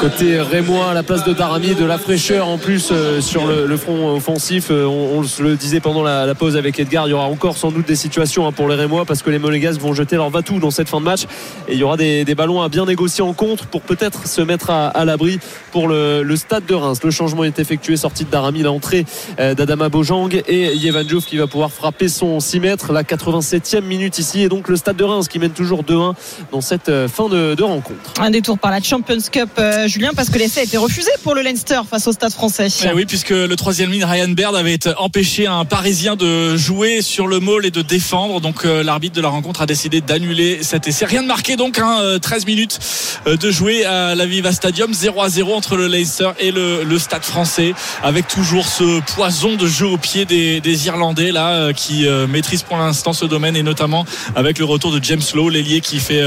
côté 0.00 0.40
Rémois 0.40 0.90
à 0.90 0.94
la 0.94 1.02
place 1.02 1.24
de 1.24 1.32
Darami, 1.32 1.74
de 1.74 1.84
la 1.84 1.98
fraîcheur 1.98 2.48
en 2.48 2.58
plus 2.58 2.92
sur 3.20 3.46
le, 3.46 3.76
front 3.76 4.14
offensif. 4.14 4.70
On, 4.70 5.22
le 5.40 5.56
disait 5.56 5.80
pendant 5.80 6.02
la, 6.02 6.34
pause 6.34 6.56
avec 6.56 6.78
Edgar, 6.78 7.06
il 7.06 7.10
y 7.10 7.14
aura 7.14 7.26
encore 7.26 7.56
sans 7.56 7.70
doute 7.70 7.86
des 7.86 7.96
situations 7.96 8.46
hein, 8.46 8.52
pour 8.52 8.68
les 8.68 8.74
Rémois 8.74 9.04
parce 9.04 9.22
que 9.22 9.30
les 9.30 9.38
monégasques 9.38 9.80
vont 9.80 9.94
jeter 9.94 10.16
leur 10.16 10.30
vatou 10.30 10.58
dans 10.58 10.70
cette 10.70 10.88
fin 10.88 10.95
de 11.00 11.04
match. 11.04 11.24
Et 11.68 11.74
il 11.74 11.78
y 11.78 11.82
aura 11.82 11.96
des, 11.96 12.24
ballons 12.34 12.62
à 12.62 12.68
bien 12.68 12.84
négocier 12.84 13.22
en 13.22 13.32
contre 13.32 13.66
pour 13.66 13.82
peut-être 13.82 14.26
se 14.26 14.40
mettre 14.40 14.70
à, 14.70 15.04
l'abri 15.04 15.38
pour 15.72 15.88
le, 15.88 16.36
stade 16.36 16.66
de 16.66 16.74
Reims. 16.74 16.98
Le 17.02 17.10
changement 17.10 17.44
est 17.44 17.58
effectué, 17.58 17.96
sortie 17.96 18.24
de 18.24 18.30
Darami, 18.30 18.62
l'entrée 18.62 19.06
euh, 19.40 19.54
d'Adama 19.54 19.88
Bojang 19.88 20.42
et 20.46 20.74
Yevan 20.76 21.08
Djouf 21.08 21.24
qui 21.24 21.38
va 21.38 21.46
pouvoir 21.46 21.72
frapper 21.72 22.08
son 22.08 22.40
6 22.40 22.60
mètres. 22.60 22.92
La 22.92 23.02
87e 23.02 23.80
minute 23.80 24.18
ici 24.18 24.42
et 24.42 24.48
donc 24.48 24.68
le 24.68 24.76
stade 24.76 24.96
de 24.96 25.04
Reims 25.04 25.28
qui 25.28 25.38
mène 25.38 25.52
toujours 25.52 25.82
2-1 25.82 26.14
dans 26.52 26.60
cette 26.60 26.88
euh, 26.88 27.08
fin 27.08 27.28
de, 27.28 27.62
rencontre. 27.62 28.12
Un 28.20 28.30
détour 28.30 28.58
par 28.58 28.70
la 28.70 28.82
Champions 28.82 29.18
Cup, 29.32 29.48
euh, 29.58 29.88
Julien, 29.88 30.10
parce 30.14 30.30
que 30.30 30.38
l'essai 30.38 30.60
a 30.60 30.62
été 30.64 30.76
refusé 30.76 31.10
pour 31.22 31.34
le 31.34 31.42
Leinster 31.42 31.80
face 31.88 32.06
au 32.06 32.12
stade 32.12 32.32
français. 32.32 32.68
Eh 32.84 32.92
oui, 32.94 33.06
puisque 33.06 33.30
le 33.30 33.54
troisième 33.56 33.90
ligne, 33.90 34.04
Ryan 34.04 34.28
Baird, 34.28 34.54
avait 34.54 34.78
empêché 34.98 35.46
un 35.46 35.64
Parisien 35.64 36.16
de 36.16 36.56
jouer 36.56 37.02
sur 37.02 37.26
le 37.26 37.40
môle 37.40 37.66
et 37.66 37.70
de 37.70 37.82
défendre. 37.82 38.40
Donc 38.40 38.64
l'arbitre 38.64 39.16
de 39.16 39.20
la 39.20 39.28
rencontre 39.28 39.62
a 39.62 39.66
décidé 39.66 40.00
d'annuler 40.00 40.62
cet 40.62 40.85
C'est 40.90 41.04
rien 41.04 41.22
de 41.22 41.26
marqué 41.26 41.56
donc, 41.56 41.78
hein, 41.78 42.18
13 42.20 42.46
minutes 42.46 42.78
de 43.26 43.50
jouer 43.50 43.84
à 43.84 44.14
la 44.14 44.26
Viva 44.26 44.52
Stadium, 44.52 44.92
0 44.92 45.20
à 45.20 45.28
0 45.28 45.54
entre 45.54 45.76
le 45.76 45.88
Leicester 45.88 46.30
et 46.38 46.52
le, 46.52 46.98
Stade 46.98 47.24
français, 47.24 47.74
avec 48.02 48.26
toujours 48.26 48.66
ce 48.66 49.00
poison 49.14 49.56
de 49.56 49.66
jeu 49.66 49.86
au 49.86 49.98
pied 49.98 50.24
des, 50.24 50.60
des 50.60 50.86
Irlandais 50.86 51.30
là 51.30 51.72
qui 51.72 52.06
maîtrisent 52.28 52.62
pour 52.62 52.78
l'instant 52.78 53.12
ce 53.12 53.24
domaine 53.26 53.56
et 53.56 53.62
notamment 53.62 54.06
avec 54.34 54.58
le 54.58 54.64
retour 54.64 54.92
de 54.92 55.02
James 55.02 55.22
Lowe, 55.34 55.50
l'ailier 55.50 55.80
qui 55.80 55.98
fait 55.98 56.24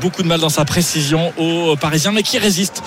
beaucoup 0.00 0.22
de 0.22 0.28
mal 0.28 0.40
dans 0.40 0.48
sa 0.48 0.64
précision 0.64 1.32
aux 1.36 1.76
Parisiens, 1.76 2.12
mais 2.12 2.22
qui 2.22 2.38
résiste 2.38 2.82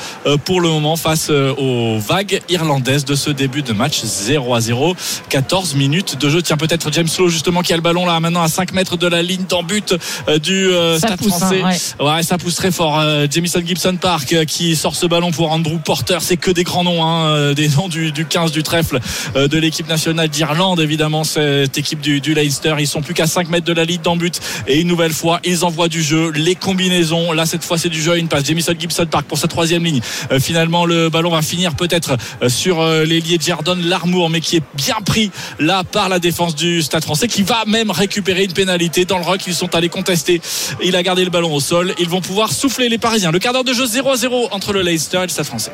pour 0.45 0.61
le 0.61 0.69
moment 0.69 0.95
face 0.95 1.30
aux 1.30 1.98
vagues 1.99 2.41
irlandaises 2.49 3.06
de 3.06 3.15
ce 3.15 3.30
début 3.30 3.61
de 3.61 3.74
match 3.74 4.02
0 4.03 4.53
à 4.53 4.61
0. 4.61 4.95
14 5.30 5.76
minutes 5.76 6.18
de 6.18 6.30
jeu. 6.30 6.41
Tiens, 6.41 6.57
peut-être 6.57 6.91
James 6.91 7.07
Lowe 7.18 7.30
justement 7.30 7.61
qui 7.61 7.74
a 7.74 7.76
le 7.76 7.82
ballon 7.82 8.06
là 8.06 8.19
maintenant 8.19 8.41
à 8.41 8.48
5 8.48 8.74
mètres 8.74 8.98
de 8.98 9.07
la 9.07 9.22
ligne 9.22 9.45
d'en 9.48 9.64
but 9.64 9.95
euh, 10.28 10.40
du 10.40 10.69
euh, 10.88 10.97
Stade 10.97 11.22
français. 11.23 11.61
Hein, 11.61 12.05
ouais. 12.05 12.23
ça 12.23 12.38
pousse 12.38 12.55
très 12.55 12.72
fort. 12.72 12.99
Euh, 12.99 13.27
Jamison 13.30 13.61
Gibson 13.65 13.95
Park 13.99 14.45
qui 14.45 14.76
sort 14.76 14.95
ce 14.95 15.05
ballon 15.05 15.31
pour 15.31 15.51
Andrew 15.51 15.77
Porter. 15.84 16.18
C'est 16.22 16.38
que 16.38 16.51
des 16.51 16.64
grands 16.64 16.84
noms, 16.84 17.03
hein, 17.03 17.53
des 17.53 17.69
noms 17.69 17.88
du, 17.88 18.11
du 18.11 18.26
15 18.26 18.51
du 18.51 18.64
trèfle 18.64 18.99
de 19.35 19.57
l'équipe 19.57 19.88
nationale 19.88 20.30
d'Irlande. 20.30 20.80
Évidemment, 20.80 21.23
cette 21.23 21.77
équipe 21.77 22.01
du, 22.01 22.22
du 22.22 22.34
Leinster. 22.34 22.76
Ils 22.80 22.88
sont 22.88 23.01
plus 23.01 23.14
qu'à 23.14 23.27
5 23.27 23.49
mètres 23.49 23.65
de 23.65 23.73
la 23.73 23.85
ligne 23.85 24.01
d'en 24.01 24.15
but. 24.15 24.39
Et 24.68 24.81
une 24.81 24.88
nouvelle 24.88 25.14
fois, 25.14 25.39
ils 25.43 25.64
envoient 25.64 25.89
du 25.89 26.01
jeu. 26.01 26.31
Les 26.31 26.55
combinaisons. 26.55 27.31
Là, 27.31 27.45
cette 27.45 27.64
fois, 27.64 27.77
c'est 27.77 27.89
du 27.89 28.01
jeu. 28.01 28.18
Une 28.18 28.27
passe. 28.27 28.45
Jamison 28.45 28.73
Gibson 28.77 29.05
Park 29.05 29.26
pour 29.26 29.38
sa 29.38 29.47
troisième 29.47 29.84
ligne. 29.84 30.01
finalement, 30.39 30.85
le 30.85 31.09
ballon 31.09 31.31
va 31.31 31.41
finir 31.41 31.76
peut-être 31.76 32.18
sur 32.47 32.84
l'ailier 32.84 33.38
Jordan 33.39 33.80
Larmour, 33.81 34.30
mais 34.30 34.41
qui 34.41 34.57
est 34.57 34.64
bien 34.76 34.97
pris 35.05 35.31
là 35.59 35.84
par 35.84 36.09
la 36.09 36.19
défense 36.19 36.55
du 36.55 36.81
Stade 36.81 37.03
français 37.03 37.27
qui 37.27 37.43
va 37.43 37.64
même 37.65 37.91
récupérer 37.91 38.43
une 38.43 38.53
pénalité 38.53 39.05
dans 39.05 39.18
le 39.18 39.23
rock. 39.23 39.41
Ils 39.47 39.53
sont 39.53 39.73
allés 39.76 39.89
contester. 39.89 40.41
Il 40.83 40.95
a 40.95 41.03
gardé 41.03 41.23
le 41.23 41.31
ballon 41.31 41.53
au 41.53 41.59
sol. 41.59 41.93
Ils 41.99 42.09
vont 42.09 42.21
pouvoir 42.21 42.51
souffler 42.51 42.89
les 42.89 42.97
Parisiens. 42.97 43.31
Le 43.31 43.39
quart 43.39 43.53
d'heure 43.53 43.63
de 43.63 43.73
jeu 43.73 43.85
0 43.85 44.11
à 44.11 44.15
0 44.15 44.49
entre 44.51 44.73
le 44.73 44.81
Leicester 44.81 45.17
et 45.17 45.23
le 45.23 45.29
Stade 45.29 45.45
français. 45.45 45.71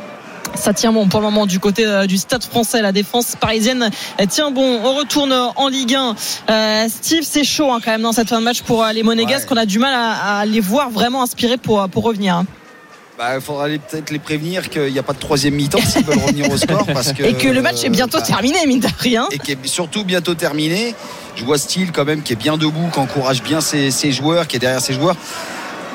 Ça 0.55 0.71
tient 0.73 0.93
bon 0.93 1.07
pour 1.07 1.19
le 1.19 1.25
moment 1.25 1.45
du 1.45 1.59
côté 1.59 1.85
euh, 1.85 2.05
du 2.05 2.17
stade 2.17 2.43
français. 2.43 2.81
La 2.81 2.91
défense 2.91 3.35
parisienne 3.35 3.89
tient 4.29 4.51
bon. 4.51 4.79
On 4.83 4.93
retourne 4.93 5.33
en 5.33 5.67
Ligue 5.67 5.95
1. 5.95 6.15
Euh, 6.49 6.87
Steve, 6.89 7.23
c'est 7.23 7.43
chaud 7.43 7.71
hein, 7.71 7.79
quand 7.83 7.91
même 7.91 8.03
dans 8.03 8.11
cette 8.11 8.29
fin 8.29 8.39
de 8.39 8.45
match 8.45 8.61
pour 8.61 8.83
euh, 8.83 8.93
les 8.93 9.03
Monégasques. 9.03 9.49
qu'on 9.49 9.57
a 9.57 9.65
du 9.65 9.79
mal 9.79 9.93
à, 9.95 10.45
les 10.45 10.59
voir 10.59 10.89
vraiment 10.91 11.23
inspirés 11.23 11.57
pour, 11.57 11.89
pour 11.89 12.03
revenir. 12.03 12.43
Bah, 13.17 13.35
il 13.35 13.41
faudra 13.41 13.67
peut-être 13.67 14.09
les 14.09 14.17
prévenir 14.17 14.69
qu'il 14.69 14.91
n'y 14.91 14.97
a 14.97 15.03
pas 15.03 15.13
de 15.13 15.19
troisième 15.19 15.53
mi-temps 15.53 15.79
s'ils 15.81 16.03
veulent 16.03 16.17
revenir 16.17 16.49
au 16.49 16.57
score. 16.57 16.85
Parce 16.87 17.13
que, 17.13 17.23
et 17.29 17.33
que 17.33 17.47
le 17.47 17.61
match 17.61 17.83
est 17.83 17.89
bientôt 17.89 18.17
bah, 18.17 18.23
terminé, 18.25 18.65
mine 18.65 18.79
de 18.79 18.87
rien. 18.97 19.27
Et 19.31 19.37
qui 19.37 19.51
est 19.51 19.67
surtout 19.67 20.03
bientôt 20.03 20.33
terminé. 20.33 20.95
Je 21.35 21.45
vois 21.45 21.59
Steele 21.59 21.91
quand 21.91 22.05
même 22.05 22.23
qui 22.23 22.33
est 22.33 22.37
bien 22.37 22.57
debout, 22.57 22.89
qui 22.91 22.99
encourage 22.99 23.43
bien 23.43 23.61
ses, 23.61 23.91
ses 23.91 24.11
joueurs, 24.11 24.47
qui 24.47 24.55
est 24.55 24.59
derrière 24.59 24.81
ses 24.81 24.93
joueurs 24.93 25.15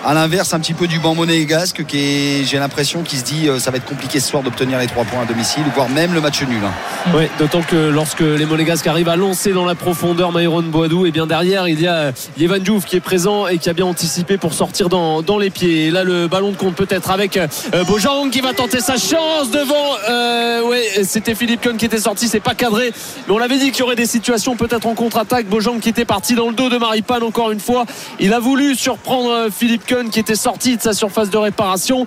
à 0.05 0.15
l'inverse 0.15 0.55
un 0.55 0.61
petit 0.61 0.75
peu 0.75 0.87
du 0.87 0.99
banc 0.99 1.15
monégasque 1.15 1.85
qui 1.85 2.45
j'ai 2.45 2.59
l'impression 2.59 3.03
qu'il 3.03 3.19
se 3.19 3.25
dit 3.25 3.49
euh, 3.49 3.59
ça 3.59 3.71
va 3.71 3.79
être 3.79 3.85
compliqué 3.85 4.21
ce 4.21 4.29
soir 4.29 4.43
d'obtenir 4.43 4.79
les 4.79 4.87
trois 4.87 5.05
points 5.05 5.23
à 5.23 5.25
domicile 5.25 5.65
voire 5.75 5.89
même 5.89 6.15
le 6.15 6.21
match 6.21 6.43
nul 6.43 6.63
hein. 6.65 6.73
oui 7.15 7.25
d'autant 7.39 7.63
que 7.63 7.77
lorsque 7.91 8.21
les 8.21 8.47
monégasques 8.47 8.87
arrivent 8.87 9.09
à 9.09 9.17
lancer 9.17 9.53
dans 9.53 9.65
la 9.65 9.75
profondeur 9.75 10.33
Myron 10.33 10.63
Boadou 10.63 11.07
et 11.07 11.11
bien 11.11 11.27
derrière 11.27 11.69
il 11.69 11.81
y 11.81 11.87
a 11.87 12.13
Yevan 12.37 12.61
Diouf 12.61 12.85
qui 12.85 12.97
est 12.97 13.01
présent 13.01 13.47
et 13.47 13.59
qui 13.59 13.69
a 13.69 13.73
bien 13.73 13.87
anticipé 13.87 14.39
pour 14.39 14.55
sortir 14.55 14.89
dans, 14.89 15.39
les 15.39 15.51
pieds. 15.51 15.87
Et 15.87 15.91
là 15.91 16.05
le 16.05 16.27
ballon 16.27 16.51
de 16.51 16.57
compte 16.57 16.75
peut-être 16.75 17.11
avec 17.11 17.37
euh, 17.37 17.85
Bojang 17.85 18.31
qui 18.31 18.41
va 18.41 18.53
tenter 18.53 18.81
sa 18.81 18.97
chance 18.97 19.51
devant 19.53 19.75
euh, 20.09 20.63
ouais 20.63 21.05
c'était 21.05 21.35
Philippe 21.35 21.63
Cohn 21.63 21.77
qui 21.77 21.85
était 21.85 21.99
sorti 21.99 22.29
c'est 22.29 22.41
pas 22.41 22.55
cadré. 22.55 22.93
Mais 23.27 23.35
on 23.35 23.39
l'avait 23.39 23.59
dit 23.59 23.71
qu'il 23.71 23.81
y 23.81 23.83
aurait 23.83 23.97
des 23.97 24.07
situations 24.07 24.57
peut-être 24.57 24.87
en 24.87 24.95
contre-attaque. 24.95 25.47
Bojang 25.47 25.81
qui 25.81 25.89
était 25.89 26.05
parti 26.05 26.35
dans 26.35 26.49
le 26.49 26.55
dos 26.55 26.69
de 26.69 26.79
Maripane 26.79 27.23
encore 27.23 27.51
une 27.51 27.61
fois. 27.61 27.85
Il 28.21 28.33
a 28.33 28.41
voulu 28.41 28.75
surprendre 28.75 29.31
euh, 29.31 29.51
Qui 29.89 30.21
était 30.21 30.35
sorti 30.35 30.77
de 30.77 30.83
sa 30.83 30.93
surface 30.93 31.31
de 31.31 31.39
réparation 31.39 32.05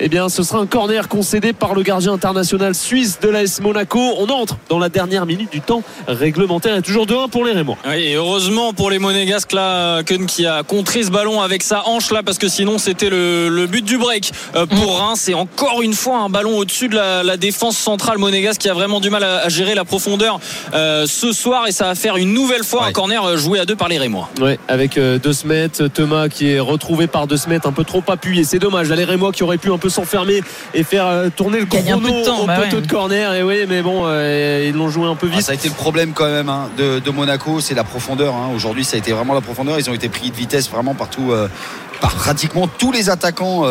eh 0.00 0.08
bien 0.08 0.28
ce 0.28 0.42
sera 0.42 0.58
un 0.58 0.66
corner 0.66 1.08
concédé 1.08 1.52
par 1.52 1.74
le 1.74 1.82
gardien 1.82 2.12
international 2.12 2.74
suisse 2.74 3.18
de 3.20 3.28
l'AS 3.28 3.60
Monaco. 3.60 4.00
On 4.18 4.28
entre 4.28 4.56
dans 4.68 4.78
la 4.78 4.88
dernière 4.88 5.26
minute 5.26 5.50
du 5.52 5.60
temps 5.60 5.82
réglementaire 6.06 6.76
et 6.76 6.82
toujours 6.82 7.06
2-1 7.06 7.30
pour 7.30 7.44
les 7.44 7.52
Rémois. 7.52 7.76
Oui, 7.86 8.14
heureusement 8.14 8.72
pour 8.72 8.90
les 8.90 8.98
Monégasques 8.98 9.52
là, 9.52 10.02
Kun 10.02 10.26
qui 10.26 10.46
a 10.46 10.62
contré 10.62 11.02
ce 11.02 11.10
ballon 11.10 11.40
avec 11.40 11.62
sa 11.62 11.86
hanche 11.86 12.10
là 12.10 12.22
parce 12.22 12.38
que 12.38 12.48
sinon 12.48 12.78
c'était 12.78 13.10
le, 13.10 13.66
but 13.66 13.84
du 13.84 13.98
break 13.98 14.32
euh, 14.54 14.66
pour 14.66 14.94
mm. 14.94 15.00
Reims 15.00 15.28
et 15.28 15.34
encore 15.34 15.82
une 15.82 15.94
fois 15.94 16.18
un 16.18 16.28
ballon 16.28 16.58
au-dessus 16.58 16.88
de 16.88 16.96
la, 16.96 17.36
défense 17.36 17.76
centrale 17.76 18.18
monégasque 18.18 18.60
qui 18.60 18.68
a 18.68 18.74
vraiment 18.74 19.00
du 19.00 19.10
mal 19.10 19.24
à, 19.24 19.48
gérer 19.48 19.74
la 19.74 19.84
profondeur 19.84 20.38
euh, 20.72 21.06
ce 21.06 21.32
soir 21.32 21.66
et 21.66 21.72
ça 21.72 21.86
va 21.86 21.94
faire 21.94 22.16
une 22.16 22.32
nouvelle 22.32 22.62
fois 22.62 22.86
un 22.86 22.92
corner 22.92 23.24
euh, 23.24 23.36
joué 23.36 23.58
à 23.58 23.64
deux 23.64 23.76
par 23.76 23.88
les 23.88 23.98
Rémois. 23.98 24.28
Oui, 24.40 24.56
avec 24.68 24.98
De 24.98 25.32
Smet, 25.32 25.68
Thomas 25.92 26.28
qui 26.28 26.50
est 26.50 26.60
retrouvé 26.60 27.06
par 27.06 27.26
De 27.26 27.36
Smet 27.36 27.66
un 27.66 27.72
peu 27.72 27.84
trop 27.84 28.02
appuyé. 28.08 28.44
C'est 28.44 28.58
dommage, 28.58 28.90
les 28.90 29.04
Rémois 29.04 29.32
qui 29.32 29.42
auraient 29.42 29.58
pu 29.58 29.72
un 29.72 29.78
peu 29.78 29.83
s'enfermer 29.88 30.42
et 30.74 30.84
faire 30.84 31.06
euh, 31.06 31.28
tourner 31.34 31.60
le 31.60 31.66
chrono 31.66 31.96
un 31.96 31.98
peu 31.98 32.10
de 32.10 32.24
temps, 32.24 32.40
au 32.42 32.46
bah 32.46 32.58
poteau 32.58 32.80
de 32.80 32.86
corner. 32.86 33.34
Et 33.34 33.42
oui, 33.42 33.64
mais 33.68 33.82
bon, 33.82 34.02
euh, 34.04 34.64
ils 34.66 34.74
l'ont 34.74 34.88
joué 34.88 35.06
un 35.06 35.16
peu 35.16 35.26
vite. 35.26 35.36
Ah, 35.40 35.42
ça 35.42 35.52
a 35.52 35.54
été 35.54 35.68
le 35.68 35.74
problème 35.74 36.12
quand 36.12 36.26
même 36.26 36.48
hein, 36.48 36.70
de, 36.76 37.10
Monaco, 37.10 37.60
c'est 37.60 37.74
la 37.74 37.84
profondeur. 37.84 38.34
Hein. 38.34 38.50
Aujourd'hui, 38.54 38.84
ça 38.84 38.96
a 38.96 38.98
été 38.98 39.12
vraiment 39.12 39.34
la 39.34 39.40
profondeur. 39.40 39.78
Ils 39.78 39.88
ont 39.88 39.94
été 39.94 40.08
pris 40.08 40.30
de 40.30 40.36
vitesse 40.36 40.68
vraiment 40.70 40.94
partout, 40.94 41.30
euh, 41.30 41.48
par 42.00 42.14
pratiquement 42.14 42.66
tous 42.66 42.92
les 42.92 43.08
attaquants 43.10 43.64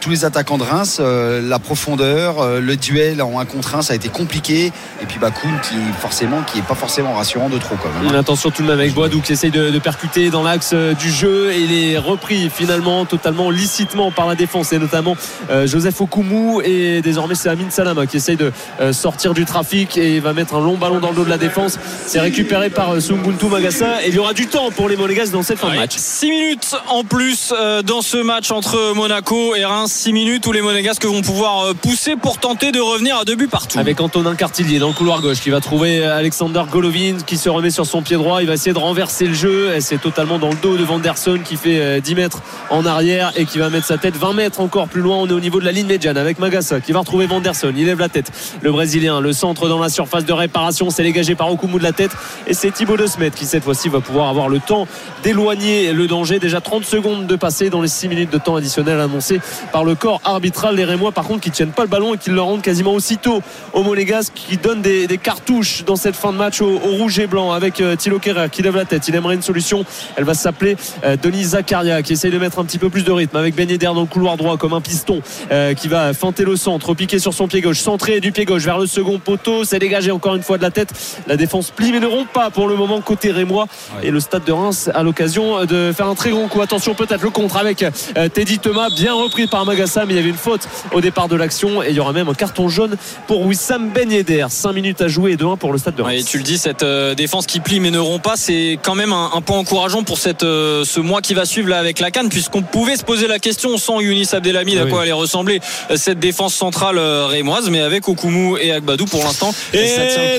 tous 0.00 0.10
les 0.10 0.24
attaquants 0.24 0.58
de 0.58 0.62
Reims, 0.62 0.98
euh, 1.00 1.46
la 1.46 1.58
profondeur, 1.58 2.40
euh, 2.40 2.60
le 2.60 2.76
duel 2.76 3.20
en 3.22 3.38
1 3.38 3.44
contre 3.44 3.74
1, 3.74 3.82
ça 3.82 3.92
a 3.92 3.96
été 3.96 4.08
compliqué. 4.08 4.72
Et 5.02 5.06
puis 5.06 5.18
Bakoun 5.18 5.52
qui 5.62 5.76
forcément 6.00 6.42
qui 6.42 6.58
est 6.58 6.66
pas 6.66 6.74
forcément 6.74 7.12
rassurant 7.12 7.48
de 7.48 7.58
trop 7.58 7.76
quand 7.76 7.90
même. 8.02 8.14
Hein. 8.14 8.18
Attention 8.18 8.50
tout 8.50 8.62
de 8.62 8.68
même 8.68 8.78
avec 8.78 8.94
Boadou 8.94 9.20
qui 9.20 9.32
essaye 9.32 9.50
de, 9.50 9.78
percuter 9.78 10.30
dans 10.30 10.42
l'axe 10.42 10.70
euh, 10.72 10.94
du 10.94 11.10
jeu 11.10 11.52
et 11.52 11.60
il 11.60 11.72
est 11.72 11.98
repris 11.98 12.50
finalement 12.50 13.04
totalement 13.04 13.50
licitement 13.50 14.10
par 14.10 14.26
la 14.26 14.34
défense 14.34 14.72
et 14.72 14.78
notamment 14.78 15.16
Joseph 15.64 16.00
Okumu 16.00 16.62
et 16.64 17.00
désormais 17.02 17.34
c'est 17.34 17.48
Amin 17.48 17.70
Salama 17.70 18.06
qui 18.06 18.18
essaye 18.18 18.36
de 18.36 18.52
sortir 18.92 19.34
du 19.34 19.44
trafic 19.44 19.96
et 19.96 20.20
va 20.20 20.32
mettre 20.32 20.54
un 20.54 20.60
long 20.60 20.76
ballon 20.76 21.00
dans 21.00 21.10
le 21.10 21.16
dos 21.16 21.24
de 21.24 21.30
la 21.30 21.38
défense. 21.38 21.78
C'est 22.06 22.20
récupéré 22.20 22.70
par 22.70 23.00
Sumbuntu 23.00 23.46
Magassa 23.46 24.02
et 24.04 24.08
il 24.08 24.14
y 24.14 24.18
aura 24.18 24.34
du 24.34 24.46
temps 24.46 24.70
pour 24.70 24.88
les 24.88 24.96
Monégas 24.96 25.30
dans 25.32 25.42
cette 25.42 25.58
fin 25.58 25.70
de 25.70 25.76
match. 25.76 25.96
6 25.96 26.30
minutes 26.30 26.76
en 26.88 27.04
plus 27.04 27.52
dans 27.84 28.02
ce 28.02 28.18
match 28.18 28.50
entre 28.50 28.94
Monaco 28.94 29.54
et 29.54 29.64
Reims 29.64 29.89
6 29.90 30.12
minutes 30.12 30.46
où 30.46 30.52
les 30.52 30.62
Monégasques 30.62 31.04
vont 31.04 31.20
pouvoir 31.20 31.64
euh, 31.64 31.74
pousser 31.74 32.14
pour 32.14 32.38
tenter 32.38 32.70
de 32.70 32.78
revenir 32.78 33.16
à 33.16 33.24
deux 33.24 33.34
buts 33.34 33.48
partout. 33.48 33.78
Avec 33.78 34.00
Antonin 34.00 34.36
Cartillier 34.36 34.78
dans 34.78 34.86
le 34.86 34.94
couloir 34.94 35.20
gauche 35.20 35.40
qui 35.40 35.50
va 35.50 35.60
trouver 35.60 36.04
Alexander 36.04 36.62
Golovin 36.70 37.16
qui 37.26 37.36
se 37.36 37.48
remet 37.48 37.70
sur 37.70 37.84
son 37.86 38.00
pied 38.00 38.16
droit. 38.16 38.40
Il 38.40 38.46
va 38.46 38.54
essayer 38.54 38.72
de 38.72 38.78
renverser 38.78 39.26
le 39.26 39.34
jeu. 39.34 39.68
C'est 39.80 40.00
totalement 40.00 40.38
dans 40.38 40.50
le 40.50 40.54
dos 40.54 40.76
de 40.76 40.84
Vanderson 40.84 41.40
qui 41.44 41.56
fait 41.56 42.00
10 42.00 42.12
euh, 42.12 42.16
mètres 42.16 42.40
en 42.70 42.86
arrière 42.86 43.32
et 43.34 43.46
qui 43.46 43.58
va 43.58 43.68
mettre 43.68 43.86
sa 43.86 43.98
tête 43.98 44.16
20 44.16 44.32
mètres 44.34 44.60
encore 44.60 44.86
plus 44.86 45.00
loin. 45.00 45.16
On 45.16 45.26
est 45.26 45.32
au 45.32 45.40
niveau 45.40 45.58
de 45.58 45.64
la 45.64 45.72
ligne 45.72 45.88
médiane 45.88 46.16
avec 46.16 46.38
Magassa 46.38 46.80
qui 46.80 46.92
va 46.92 47.00
retrouver 47.00 47.26
Vanderson. 47.26 47.72
Il 47.76 47.86
lève 47.86 47.98
la 47.98 48.08
tête. 48.08 48.30
Le 48.62 48.70
Brésilien, 48.70 49.20
le 49.20 49.32
centre 49.32 49.68
dans 49.68 49.80
la 49.80 49.88
surface 49.88 50.24
de 50.24 50.32
réparation, 50.32 50.90
c'est 50.90 51.02
dégagé 51.02 51.34
par 51.34 51.50
Okumu 51.50 51.78
de 51.78 51.82
la 51.82 51.92
tête. 51.92 52.12
Et 52.46 52.54
c'est 52.54 52.70
Thibaut 52.70 52.96
De 52.96 53.06
Smet 53.06 53.32
qui 53.32 53.44
cette 53.44 53.64
fois-ci 53.64 53.88
va 53.88 54.00
pouvoir 54.00 54.28
avoir 54.28 54.48
le 54.48 54.60
temps 54.60 54.86
d'éloigner 55.24 55.92
le 55.92 56.06
danger. 56.06 56.38
Déjà 56.38 56.60
30 56.60 56.84
secondes 56.84 57.26
de 57.26 57.36
passer 57.36 57.70
dans 57.70 57.82
les 57.82 57.88
6 57.88 58.08
minutes 58.08 58.32
de 58.32 58.38
temps 58.38 58.54
additionnel 58.54 59.00
annoncé 59.00 59.40
par 59.72 59.79
le 59.84 59.94
corps 59.94 60.20
arbitral. 60.24 60.76
Les 60.76 60.84
Rémois, 60.84 61.12
par 61.12 61.24
contre, 61.24 61.40
qui 61.40 61.50
tiennent 61.50 61.72
pas 61.72 61.82
le 61.82 61.88
ballon 61.88 62.14
et 62.14 62.18
qui 62.18 62.30
le 62.30 62.40
rendent 62.40 62.62
quasiment 62.62 62.94
aussitôt 62.94 63.42
aux 63.72 63.82
Monégasques, 63.82 64.32
qui 64.34 64.56
donnent 64.56 64.82
des, 64.82 65.06
cartouches 65.22 65.84
dans 65.84 65.96
cette 65.96 66.16
fin 66.16 66.32
de 66.32 66.38
match 66.38 66.60
au, 66.60 66.78
rouge 66.78 67.18
et 67.18 67.26
blanc 67.26 67.52
avec 67.52 67.80
euh, 67.80 67.96
Thilo 67.96 68.18
Kerrer 68.18 68.48
qui 68.50 68.62
lève 68.62 68.76
la 68.76 68.84
tête. 68.84 69.06
Il 69.08 69.14
aimerait 69.14 69.34
une 69.34 69.42
solution. 69.42 69.84
Elle 70.16 70.24
va 70.24 70.34
s'appeler 70.34 70.76
euh, 71.04 71.16
Denis 71.20 71.44
Zakaria 71.44 72.02
qui 72.02 72.14
essaye 72.14 72.30
de 72.30 72.38
mettre 72.38 72.58
un 72.58 72.64
petit 72.64 72.78
peu 72.78 72.88
plus 72.88 73.04
de 73.04 73.12
rythme 73.12 73.36
avec 73.36 73.54
Ben 73.54 73.68
Yedder 73.68 73.86
dans 73.86 74.00
le 74.00 74.06
couloir 74.06 74.36
droit 74.36 74.56
comme 74.56 74.72
un 74.72 74.80
piston 74.80 75.20
euh, 75.50 75.74
qui 75.74 75.88
va 75.88 76.14
feinter 76.14 76.44
le 76.44 76.56
centre, 76.56 76.94
piquer 76.94 77.18
sur 77.18 77.34
son 77.34 77.48
pied 77.48 77.60
gauche, 77.60 77.80
centré 77.80 78.20
du 78.20 78.32
pied 78.32 78.44
gauche 78.44 78.62
vers 78.62 78.78
le 78.78 78.86
second 78.86 79.18
poteau. 79.18 79.64
C'est 79.64 79.78
dégagé 79.78 80.10
encore 80.10 80.36
une 80.36 80.42
fois 80.42 80.56
de 80.58 80.62
la 80.62 80.70
tête. 80.70 80.92
La 81.26 81.36
défense 81.36 81.70
plie 81.70 81.92
mais 81.92 82.00
ne 82.00 82.06
rompt 82.06 82.32
pas 82.32 82.50
pour 82.50 82.68
le 82.68 82.76
moment 82.76 83.00
côté 83.00 83.30
Rémois. 83.30 83.66
Et 84.02 84.10
le 84.10 84.20
stade 84.20 84.44
de 84.44 84.52
Reims 84.52 84.90
a 84.94 85.02
l'occasion 85.02 85.64
de 85.64 85.92
faire 85.94 86.06
un 86.06 86.14
très 86.14 86.30
grand 86.30 86.48
coup. 86.48 86.62
Attention 86.62 86.94
peut-être 86.94 87.22
le 87.22 87.30
contre 87.30 87.56
avec 87.56 87.84
Teddy 88.32 88.58
Thomas, 88.58 88.88
bien 88.90 89.14
repris 89.14 89.46
par 89.46 89.64
Magassa, 89.70 90.04
mais 90.04 90.14
il 90.14 90.16
y 90.16 90.18
avait 90.18 90.30
une 90.30 90.34
faute 90.34 90.62
au 90.92 91.00
départ 91.00 91.28
de 91.28 91.36
l'action 91.36 91.80
et 91.80 91.90
il 91.90 91.94
y 91.94 92.00
aura 92.00 92.12
même 92.12 92.28
un 92.28 92.34
carton 92.34 92.68
jaune 92.68 92.96
pour 93.28 93.42
Wissam 93.42 93.90
Ben 93.94 94.10
Yedder 94.10 94.46
5 94.48 94.72
minutes 94.72 95.00
à 95.00 95.06
jouer 95.06 95.32
et 95.32 95.36
2-1 95.36 95.58
pour 95.58 95.72
le 95.72 95.78
stade 95.78 95.94
de 95.94 96.02
Reims. 96.02 96.24
tu 96.24 96.38
le 96.38 96.42
dis, 96.42 96.58
cette 96.58 96.82
euh, 96.82 97.14
défense 97.14 97.46
qui 97.46 97.60
plie 97.60 97.78
mais 97.78 97.92
ne 97.92 98.00
rompt 98.00 98.20
pas, 98.20 98.34
c'est 98.36 98.80
quand 98.82 98.96
même 98.96 99.12
un, 99.12 99.40
point 99.42 99.58
encourageant 99.58 100.02
pour 100.02 100.18
cette, 100.18 100.42
euh, 100.42 100.84
ce 100.84 100.98
mois 100.98 101.20
qui 101.20 101.34
va 101.34 101.44
suivre 101.44 101.68
là 101.68 101.78
avec 101.78 102.00
la 102.00 102.10
Cannes, 102.10 102.30
puisqu'on 102.30 102.62
pouvait 102.62 102.96
se 102.96 103.04
poser 103.04 103.28
la 103.28 103.38
question 103.38 103.78
sans 103.78 104.00
Younis 104.00 104.28
Abdelhamid 104.32 104.78
à 104.78 104.86
quoi 104.86 105.02
allait 105.02 105.12
ressembler 105.12 105.60
euh, 105.92 105.96
cette 105.96 106.18
défense 106.18 106.54
centrale 106.54 106.98
rémoise, 106.98 107.70
mais 107.70 107.80
avec 107.80 108.08
Okumu 108.08 108.58
et 108.60 108.72
Agbadou 108.72 109.04
pour 109.04 109.22
l'instant. 109.22 109.54
Et 109.72 109.86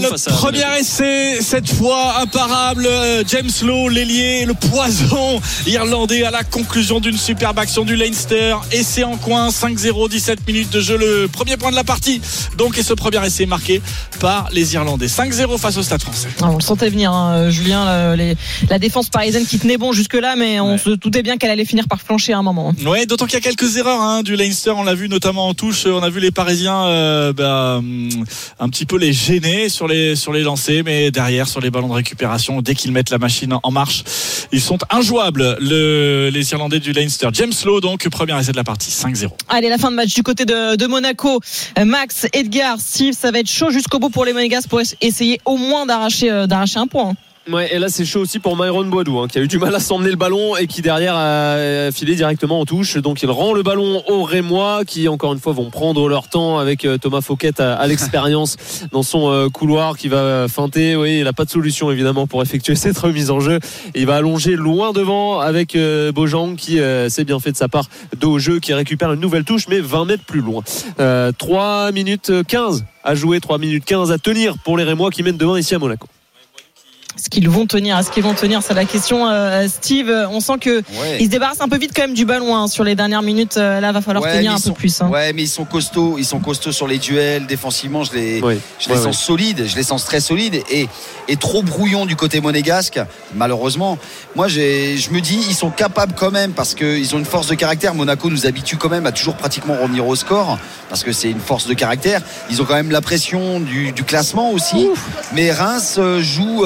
le 0.02 0.32
premier 0.34 0.66
essai, 0.78 1.38
cette 1.40 1.72
fois 1.72 2.16
imparable, 2.20 2.86
James 3.28 3.50
Lowe, 3.64 3.88
l'ailier, 3.88 4.44
le 4.44 4.56
poison 4.56 5.40
irlandais 5.68 6.26
à 6.26 6.32
la 6.32 6.44
conclusion 6.44 7.00
d'une 7.00 7.18
superbe 7.18 7.60
action 7.60 7.86
du 7.86 7.96
Leinster. 7.96 8.58
Et 8.74 8.84
c'est 8.84 9.06
en 9.06 9.18
Tourcoing. 9.22 9.50
5-0, 9.50 10.10
17 10.10 10.48
minutes 10.48 10.70
de 10.72 10.80
jeu, 10.80 10.98
le 10.98 11.28
premier 11.28 11.58
point 11.58 11.72
de 11.72 11.76
la 11.76 11.84
partie. 11.84 12.22
Donc, 12.58 12.78
et 12.78 12.84
ce 12.84 12.94
premier 12.94 13.24
essai 13.26 13.46
marqué 13.46 13.82
par 14.20 14.50
les 14.52 14.74
Irlandais. 14.74 15.08
5-0 15.08 15.58
face 15.60 15.78
au 15.78 15.84
Stade 15.84 16.02
français. 16.02 16.30
On 16.42 16.56
le 16.56 16.62
sentait 16.62 16.90
venir, 16.90 17.12
hein, 17.12 17.50
Julien, 17.50 18.16
la 18.70 18.80
défense 18.80 19.10
parisienne 19.10 19.46
qui 19.46 19.60
tenait 19.60 19.78
bon 19.78 19.92
jusque-là, 19.92 20.36
mais 20.36 20.60
on 20.60 20.78
se 20.78 20.92
doutait 20.92 21.24
bien 21.24 21.38
qu'elle 21.38 21.52
allait 21.52 21.66
finir 21.66 21.88
par 21.88 22.02
flancher 22.02 22.34
à 22.34 22.40
un 22.40 22.44
moment. 22.44 22.74
Ouais, 22.86 23.06
d'autant 23.06 23.26
qu'il 23.26 23.36
y 23.36 23.38
a 23.38 23.42
quelques 23.42 23.78
erreurs 23.78 24.02
hein, 24.02 24.24
du 24.24 24.36
Leinster. 24.36 24.72
On 24.72 24.84
l'a 24.84 24.96
vu 24.96 25.10
notamment 25.10 25.48
en 25.48 25.54
touche. 25.54 25.86
On 25.86 26.02
a 26.04 26.10
vu 26.10 26.20
les 26.20 26.32
Parisiens 26.32 26.86
euh, 26.86 27.34
bah, 27.34 27.82
un 28.60 28.70
petit 28.70 28.86
peu 28.86 28.98
les 28.98 29.14
gêner 29.14 29.70
sur 29.70 29.88
les 29.88 30.16
sur 30.16 30.34
les 30.34 30.42
lancers, 30.42 30.84
mais 30.84 31.12
derrière 31.12 31.48
sur 31.48 31.62
les 31.62 31.70
ballons 31.70 31.90
de 31.90 31.94
récupération, 31.94 32.62
dès 32.62 32.76
qu'ils 32.76 32.92
mettent 32.92 33.10
la 33.10 33.18
machine 33.18 33.58
en 33.62 33.72
marche, 33.72 34.04
ils 34.52 34.62
sont 34.62 34.80
injouables. 34.90 35.58
Le, 35.60 36.30
les 36.32 36.52
Irlandais 36.52 36.80
du 36.80 36.92
Leinster. 36.92 37.30
James 37.34 37.54
Lowe, 37.66 37.82
donc 37.82 38.08
premier 38.10 38.40
essai 38.40 38.52
de 38.52 38.58
la 38.58 38.64
partie, 38.64 38.92
5-0. 39.14 39.30
Allez, 39.50 39.70
la 39.70 39.78
fin 39.78 39.92
de 39.92 39.96
match 39.96 40.14
du 40.14 40.24
côté 40.24 40.46
de, 40.46 40.88
Monaco. 40.88 41.40
Max, 41.84 42.28
Edgar, 42.34 42.80
Steve, 42.80 43.14
ça 43.14 43.32
va 43.32 43.40
être 43.40 43.50
chaud 43.50 43.70
jusqu'au 43.72 44.00
bout 44.00 44.10
pour 44.10 44.26
les 44.26 44.34
Monégas 44.34 44.66
pour 44.70 44.82
essayer 45.02 45.40
au 45.46 45.58
moins 45.58 45.86
d'arracher 45.86 46.30
euh, 46.32 46.48
d'arracher 46.48 46.80
un 46.80 46.88
point. 46.88 47.14
Ouais, 47.50 47.74
et 47.74 47.80
là 47.80 47.90
c'est 47.90 48.06
chaud 48.06 48.20
aussi 48.20 48.38
pour 48.38 48.56
Myron 48.56 48.86
Boadou 48.86 49.18
hein, 49.18 49.28
qui 49.28 49.40
a 49.40 49.42
eu 49.42 49.48
du 49.48 49.58
mal 49.58 49.74
à 49.74 49.80
s'emmener 49.80 50.12
le 50.12 50.16
ballon 50.16 50.56
et 50.58 50.68
qui 50.68 50.84
derrière 50.84 51.16
a 51.16 51.92
filé 51.92 52.14
directement 52.14 52.60
en 52.60 52.66
touche. 52.66 52.98
Donc 52.98 53.24
il 53.24 53.32
rend 53.32 53.54
le 53.54 53.64
ballon 53.64 54.04
aux 54.08 54.22
Rémois 54.22 54.86
qui 54.86 55.08
encore 55.08 55.34
une 55.34 55.40
fois 55.40 55.52
vont 55.52 55.72
prendre 55.72 56.08
leur 56.08 56.28
temps 56.28 56.60
avec 56.60 56.86
euh, 56.86 57.00
Thomas 57.00 57.22
Fouquet 57.22 57.60
à, 57.60 57.88
l'expérience 57.88 58.58
dans 58.92 59.02
son 59.02 59.32
euh, 59.32 59.50
couloir 59.50 59.98
qui 59.98 60.08
va 60.08 60.48
feinter. 60.48 60.96
Oui, 60.96 61.18
il 61.18 61.24
n'a 61.24 61.34
pas 61.34 61.46
de 61.46 61.50
solution 61.50 61.90
évidemment 61.90 62.28
pour 62.28 62.44
effectuer 62.44 62.76
cette 62.76 62.98
remise 63.00 63.32
en 63.32 63.40
jeu. 63.40 63.58
il 63.96 64.06
va 64.06 64.18
allonger 64.18 64.56
loin 64.56 64.94
devant 64.94 65.40
avec 65.40 65.76
euh, 65.76 66.12
Bojang 66.12 66.56
qui 66.56 66.78
s'est 67.10 67.24
bien 67.24 67.40
fait 67.40 67.52
de 67.52 67.58
sa 67.58 67.68
part 67.68 67.86
dos 68.20 68.34
au 68.34 68.40
jeu 68.40 68.60
qui 68.60 68.72
récupère 68.76 69.12
une 69.14 69.20
nouvelle 69.20 69.46
touche 69.46 69.68
mais 69.68 69.80
20 69.80 70.06
mètres 70.06 70.26
plus 70.26 70.42
loin. 70.42 70.64
3 71.38 71.92
minutes 71.92 72.32
15 72.48 72.86
à 73.04 73.16
jouer, 73.16 73.40
3 73.40 73.58
minutes 73.58 73.84
15 73.84 74.12
à 74.12 74.20
tenir 74.20 74.60
pour 74.60 74.78
les 74.78 74.84
Rémois 74.84 75.10
qui 75.10 75.24
mènent 75.24 75.38
devant 75.38 75.56
ici 75.56 75.74
à 75.74 75.80
Monaco. 75.80 76.08
Est-ce 77.18 77.30
qu'ils 77.30 77.50
vont 77.50 77.66
tenir 77.66 77.98
Est-ce 77.98 78.10
qu'ils 78.10 78.24
vont 78.24 78.34
tenir 78.34 78.64
C'est 78.64 78.74
la 78.74 78.86
question, 78.86 79.28
euh, 79.28 79.68
Steve. 79.68 80.12
On 80.32 80.40
sent 80.40 80.58
que 80.60 80.82
ils 81.20 81.26
se 81.26 81.30
débarrassent 81.30 81.62
un 81.62 81.68
peu 81.68 81.78
vite 81.78 81.92
quand 81.96 82.04
même 82.04 82.14
du 82.14 82.26
ballon 82.26 82.56
hein, 82.56 82.68
sur 82.68 82.84
les 82.84 82.96
dernières 82.96 83.22
minutes. 83.22 83.58
Euh, 83.58 83.80
là, 83.80 83.92
va 83.92 84.02
falloir 84.02 84.32
tenir 84.32 84.54
un 84.54 84.60
peu 84.60 84.72
plus. 84.72 85.02
Hein. 85.02 85.10
Ouais, 85.10 85.34
mais 85.34 85.44
ils 85.44 85.48
sont 85.48 85.66
costauds. 85.66 86.16
Ils 86.18 86.26
sont 86.26 86.40
costauds 86.40 86.72
sur 86.72 86.88
les 86.88 86.98
duels. 86.98 87.48
Défensivement, 87.48 88.04
je 88.04 88.14
les, 88.14 88.40
je 88.80 88.90
les 88.90 88.96
sens 88.96 89.20
solides. 89.20 89.68
Je 89.68 89.76
les 89.76 89.84
sens 89.84 90.06
très 90.06 90.20
solides 90.20 90.64
et, 90.70 90.88
et 91.28 91.36
trop 91.36 91.64
brouillons 91.64 92.06
du 92.06 92.16
côté 92.16 92.42
monégasque. 92.42 93.00
Malheureusement, 93.36 93.98
moi, 94.36 94.48
je 94.48 95.10
me 95.12 95.20
dis, 95.20 95.40
ils 95.50 95.56
sont 95.56 95.70
capables 95.70 96.14
quand 96.18 96.32
même 96.32 96.54
parce 96.54 96.76
qu'ils 96.76 97.14
ont 97.16 97.20
une 97.20 97.26
force 97.26 97.48
de 97.48 97.56
caractère. 97.56 97.94
Monaco 97.94 98.30
nous 98.30 98.46
habitue 98.46 98.78
quand 98.78 98.90
même 98.90 99.06
à 99.06 99.12
toujours 99.12 99.36
pratiquement 99.36 99.76
revenir 99.82 100.08
au 100.08 100.16
score 100.16 100.58
parce 100.90 101.04
que 101.04 101.12
c'est 101.12 101.30
une 101.30 101.40
force 101.40 101.68
de 101.68 101.74
caractère. 101.74 102.22
Ils 102.50 102.62
ont 102.62 102.66
quand 102.66 102.76
même 102.76 102.92
la 102.92 103.02
pression 103.02 103.60
du, 103.60 103.94
classement 104.06 104.52
aussi. 104.52 104.90
Mais 105.34 105.52
Reims 105.52 105.96
euh, 105.98 106.22
joue 106.22 106.66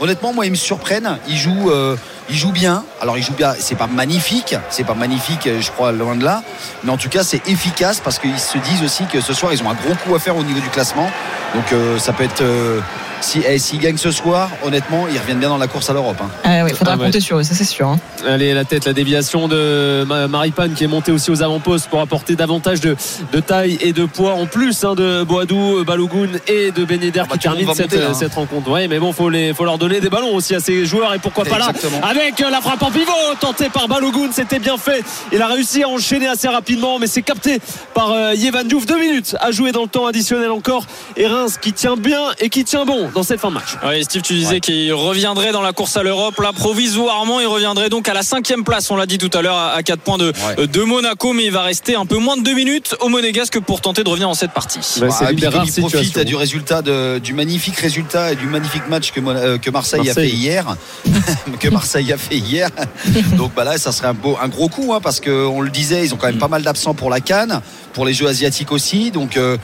honnêtement, 0.00 0.32
moi, 0.32 0.46
ils 0.46 0.50
me 0.50 0.56
surprennent. 0.56 1.18
Ils 1.28 1.36
jouent, 1.36 1.70
euh, 1.70 1.96
ils 2.28 2.36
jouent 2.36 2.52
bien. 2.52 2.84
Alors, 3.00 3.16
ils 3.16 3.22
jouent 3.22 3.34
bien. 3.34 3.54
C'est 3.58 3.76
pas 3.76 3.86
magnifique, 3.86 4.56
c'est 4.70 4.84
pas 4.84 4.94
magnifique, 4.94 5.46
euh, 5.46 5.60
je 5.60 5.70
crois, 5.70 5.92
loin 5.92 6.16
de 6.16 6.24
là. 6.24 6.42
Mais 6.82 6.90
en 6.90 6.96
tout 6.96 7.08
cas, 7.08 7.22
c'est 7.22 7.46
efficace 7.48 8.00
parce 8.00 8.18
qu'ils 8.18 8.38
se 8.38 8.58
disent 8.58 8.82
aussi 8.82 9.04
que 9.04 9.20
ce 9.20 9.32
soir, 9.32 9.52
ils 9.52 9.62
ont 9.62 9.70
un 9.70 9.74
gros 9.74 9.94
coup 9.94 10.14
à 10.14 10.18
faire 10.18 10.36
au 10.36 10.42
niveau 10.42 10.60
du 10.60 10.68
classement. 10.70 11.08
Donc, 11.54 11.72
euh, 11.72 11.98
ça 11.98 12.12
peut 12.12 12.24
être 12.24 12.42
si, 13.20 13.42
eh, 13.46 13.58
s'ils 13.58 13.78
gagnent 13.78 13.96
ce 13.96 14.10
soir, 14.10 14.50
honnêtement, 14.64 15.06
ils 15.12 15.18
reviennent 15.18 15.38
bien 15.38 15.48
dans 15.48 15.58
la 15.58 15.66
course 15.66 15.90
à 15.90 15.92
l'Europe. 15.92 16.16
Hein. 16.22 16.28
Ah 16.44 16.68
il 16.68 16.74
faudra 16.74 16.94
ah 16.94 17.04
compter 17.04 17.20
sur 17.20 17.38
eux, 17.38 17.42
ça 17.42 17.54
c'est 17.54 17.64
sûr. 17.64 17.88
Hein. 17.88 17.98
Allez, 18.26 18.54
la 18.54 18.64
tête, 18.64 18.84
la 18.84 18.92
déviation 18.92 19.48
de 19.48 20.04
Maripane 20.04 20.74
qui 20.74 20.84
est 20.84 20.88
montée 20.88 21.12
aussi 21.12 21.30
aux 21.30 21.42
avant-postes 21.42 21.88
pour 21.88 22.00
apporter 22.00 22.36
davantage 22.36 22.80
de, 22.80 22.96
taille 23.46 23.78
et 23.80 23.92
de 23.92 24.04
poids 24.04 24.34
en 24.34 24.46
plus 24.46 24.84
hein, 24.84 24.94
de 24.94 25.24
Boadou, 25.24 25.84
Balogun 25.84 26.28
et 26.46 26.70
de 26.70 26.84
Beneder 26.84 27.20
ah 27.20 27.22
bah, 27.22 27.34
qui 27.34 27.38
terminent 27.40 27.74
cette, 27.74 28.14
cette, 28.14 28.34
rencontre. 28.34 28.70
Ouais, 28.70 28.88
mais 28.88 28.98
bon, 28.98 29.12
faut 29.12 29.30
les, 29.30 29.54
faut 29.54 29.64
leur 29.64 29.78
donner 29.78 30.00
des 30.00 30.10
ballons 30.10 30.34
aussi 30.34 30.54
à 30.54 30.60
ces 30.60 30.84
joueurs 30.86 31.14
et 31.14 31.18
pourquoi 31.18 31.44
pas 31.44 31.58
là 31.58 31.72
avec 32.02 32.38
la 32.38 32.60
frappe 32.60 32.82
en 32.82 32.90
pivot 32.90 33.12
tentée 33.40 33.68
par 33.68 33.88
Balogun, 33.88 34.30
c'était 34.32 34.58
bien 34.58 34.76
fait. 34.76 35.04
Il 35.32 35.40
a 35.42 35.46
réussi 35.46 35.82
à 35.82 35.88
enchaîner 35.88 36.28
assez 36.28 36.48
rapidement, 36.48 36.98
mais 36.98 37.06
c'est 37.06 37.22
capté 37.22 37.58
par 37.94 38.12
euh, 38.12 38.34
Yevan 38.34 38.66
Diouf. 38.66 38.86
Deux 38.86 38.98
minutes 38.98 39.36
à 39.40 39.50
jouer 39.50 39.72
dans 39.72 39.82
le 39.82 39.88
temps 39.88 40.06
additionnel 40.06 40.50
encore. 40.50 40.86
Et 41.16 41.26
Reims 41.26 41.58
qui 41.60 41.72
tient 41.72 41.96
bien 41.96 42.20
et 42.38 42.48
qui 42.48 42.64
tient 42.64 42.84
bon 42.84 43.09
dans 43.14 43.22
cette 43.22 43.40
fin 43.40 43.48
de 43.48 43.54
match. 43.54 43.76
Oui, 43.86 44.02
Steve, 44.04 44.22
tu 44.22 44.34
disais 44.34 44.60
qu'il 44.60 44.92
reviendrait 44.92 45.52
dans 45.52 45.62
la 45.62 45.72
course 45.72 45.96
à 45.96 46.02
l'Europe. 46.02 46.38
Là, 46.40 46.52
provisoirement, 46.52 47.40
il 47.40 47.46
reviendrait 47.46 47.88
donc 47.88 48.08
à 48.08 48.14
la 48.14 48.22
cinquième 48.22 48.64
place. 48.64 48.90
On 48.90 48.96
l'a 48.96 49.06
dit 49.06 49.18
tout 49.18 49.30
à 49.36 49.42
l'heure, 49.42 49.56
à 49.56 49.82
4 49.82 50.00
points 50.00 50.18
de, 50.18 50.32
de 50.64 50.82
Monaco, 50.82 51.32
mais 51.32 51.44
il 51.44 51.52
va 51.52 51.62
rester 51.62 51.94
un 51.96 52.06
peu 52.06 52.18
moins 52.18 52.36
de 52.36 52.42
2 52.42 52.54
minutes 52.54 52.96
au 53.00 53.08
Monégasque 53.08 53.60
pour 53.60 53.80
tenter 53.80 54.04
de 54.04 54.08
revenir 54.08 54.28
en 54.28 54.34
cette 54.34 54.52
partie. 54.52 54.80
Bah, 55.00 55.08
ah, 55.20 55.32
il 55.32 55.40
profite 55.80 56.18
du 56.20 56.36
résultat 56.36 56.82
du 56.82 57.34
magnifique 57.34 57.76
résultat 57.76 58.32
et 58.32 58.36
du 58.36 58.46
magnifique 58.46 58.88
match 58.88 59.12
que, 59.12 59.20
euh, 59.20 59.58
que 59.58 59.70
Marseille, 59.70 60.08
a 60.08 60.14
fait 60.14 60.28
hier. 60.28 60.76
que 61.60 61.68
Marseille 61.68 62.12
a 62.12 62.18
fait 62.18 62.36
hier. 62.36 62.70
donc 63.36 63.52
bah 63.54 63.64
là, 63.64 63.78
ça 63.78 63.92
serait 63.92 64.08
un, 64.08 64.14
beau, 64.14 64.38
un 64.40 64.48
gros 64.48 64.68
coup, 64.68 64.92
hein, 64.94 65.00
parce 65.02 65.20
qu'on 65.20 65.60
le 65.60 65.70
disait, 65.70 66.04
ils 66.04 66.14
ont 66.14 66.16
quand 66.16 66.28
même 66.28 66.38
pas 66.38 66.48
mal 66.48 66.62
d'absents 66.62 66.94
pour 66.94 67.10
la 67.10 67.20
Cannes, 67.20 67.60
pour 67.92 68.04
les 68.04 68.14
Jeux 68.14 68.26
asiatiques 68.26 68.72
aussi. 68.72 69.10
Donc. 69.10 69.36
Euh, 69.36 69.56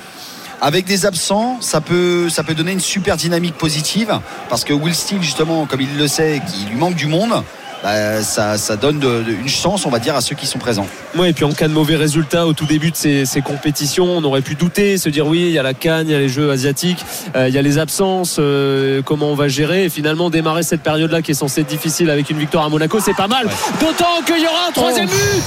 avec 0.61 0.85
des 0.87 1.07
absents, 1.07 1.59
ça 1.61 1.81
peut, 1.81 2.29
ça 2.29 2.43
peut 2.43 2.55
donner 2.55 2.73
une 2.73 2.81
super 2.81 3.17
dynamique 3.17 3.57
positive 3.57 4.19
parce 4.49 4.65
que 4.65 4.73
Will 4.73 4.95
Steele, 4.95 5.23
justement, 5.23 5.67
comme 5.67 5.81
il 5.81 5.97
le 5.97 6.09
sait, 6.09 6.41
qu'il 6.47 6.69
lui 6.71 6.77
manque 6.77 6.95
du 6.95 7.07
monde. 7.07 7.43
Bah, 7.87 8.21
ça, 8.21 8.75
donne 8.75 9.01
une 9.29 9.49
chance, 9.49 9.87
on 9.87 9.91
va 9.91 10.01
dire, 10.01 10.17
à 10.17 10.21
ceux 10.21 10.35
qui 10.35 10.45
sont 10.45 10.59
présents. 10.59 10.89
Oui, 11.15 11.29
et 11.29 11.33
puis 11.33 11.45
en 11.45 11.53
cas 11.53 11.69
de 11.69 11.73
mauvais 11.73 11.95
résultats 11.95 12.45
au 12.45 12.53
tout 12.53 12.67
début 12.67 12.91
de 12.91 12.97
ces, 12.97 13.43
compétitions, 13.45 14.07
on 14.07 14.25
aurait 14.25 14.41
pu 14.41 14.57
douter, 14.57 14.99
se 14.99 15.09
dire 15.09 15.25
oui, 15.25 15.43
il 15.43 15.53
y 15.53 15.59
a 15.61 15.63
la 15.63 15.73
Cannes, 15.73 16.09
il 16.09 16.11
y 16.11 16.15
a 16.17 16.19
les 16.19 16.29
Jeux 16.29 16.51
asiatiques, 16.51 17.05
euh, 17.37 17.47
il 17.49 17.55
y 17.55 17.59
a 17.59 17.63
les 17.63 17.79
absences, 17.79 18.39
euh, 18.41 19.03
comment 19.03 19.31
on 19.31 19.37
va 19.37 19.47
gérer? 19.47 19.85
Et 19.85 19.89
finalement, 19.89 20.31
démarrer 20.31 20.65
cette 20.65 20.83
période-là 20.83 21.23
qui 21.23 21.31
est 21.31 21.35
censée 21.35 21.61
être 21.61 21.69
difficile 21.69 22.11
avec 22.11 22.29
une 22.29 22.39
victoire 22.39 22.65
à 22.65 22.69
Monaco, 22.69 22.99
c'est 22.99 23.15
pas 23.15 23.29
mal. 23.29 23.47
D'autant 23.79 24.21
qu'il 24.27 24.43
y 24.43 24.49
aura 24.49 24.67
un 24.69 24.73
troisième 24.73 25.07
oh. 25.09 25.15
but. 25.15 25.43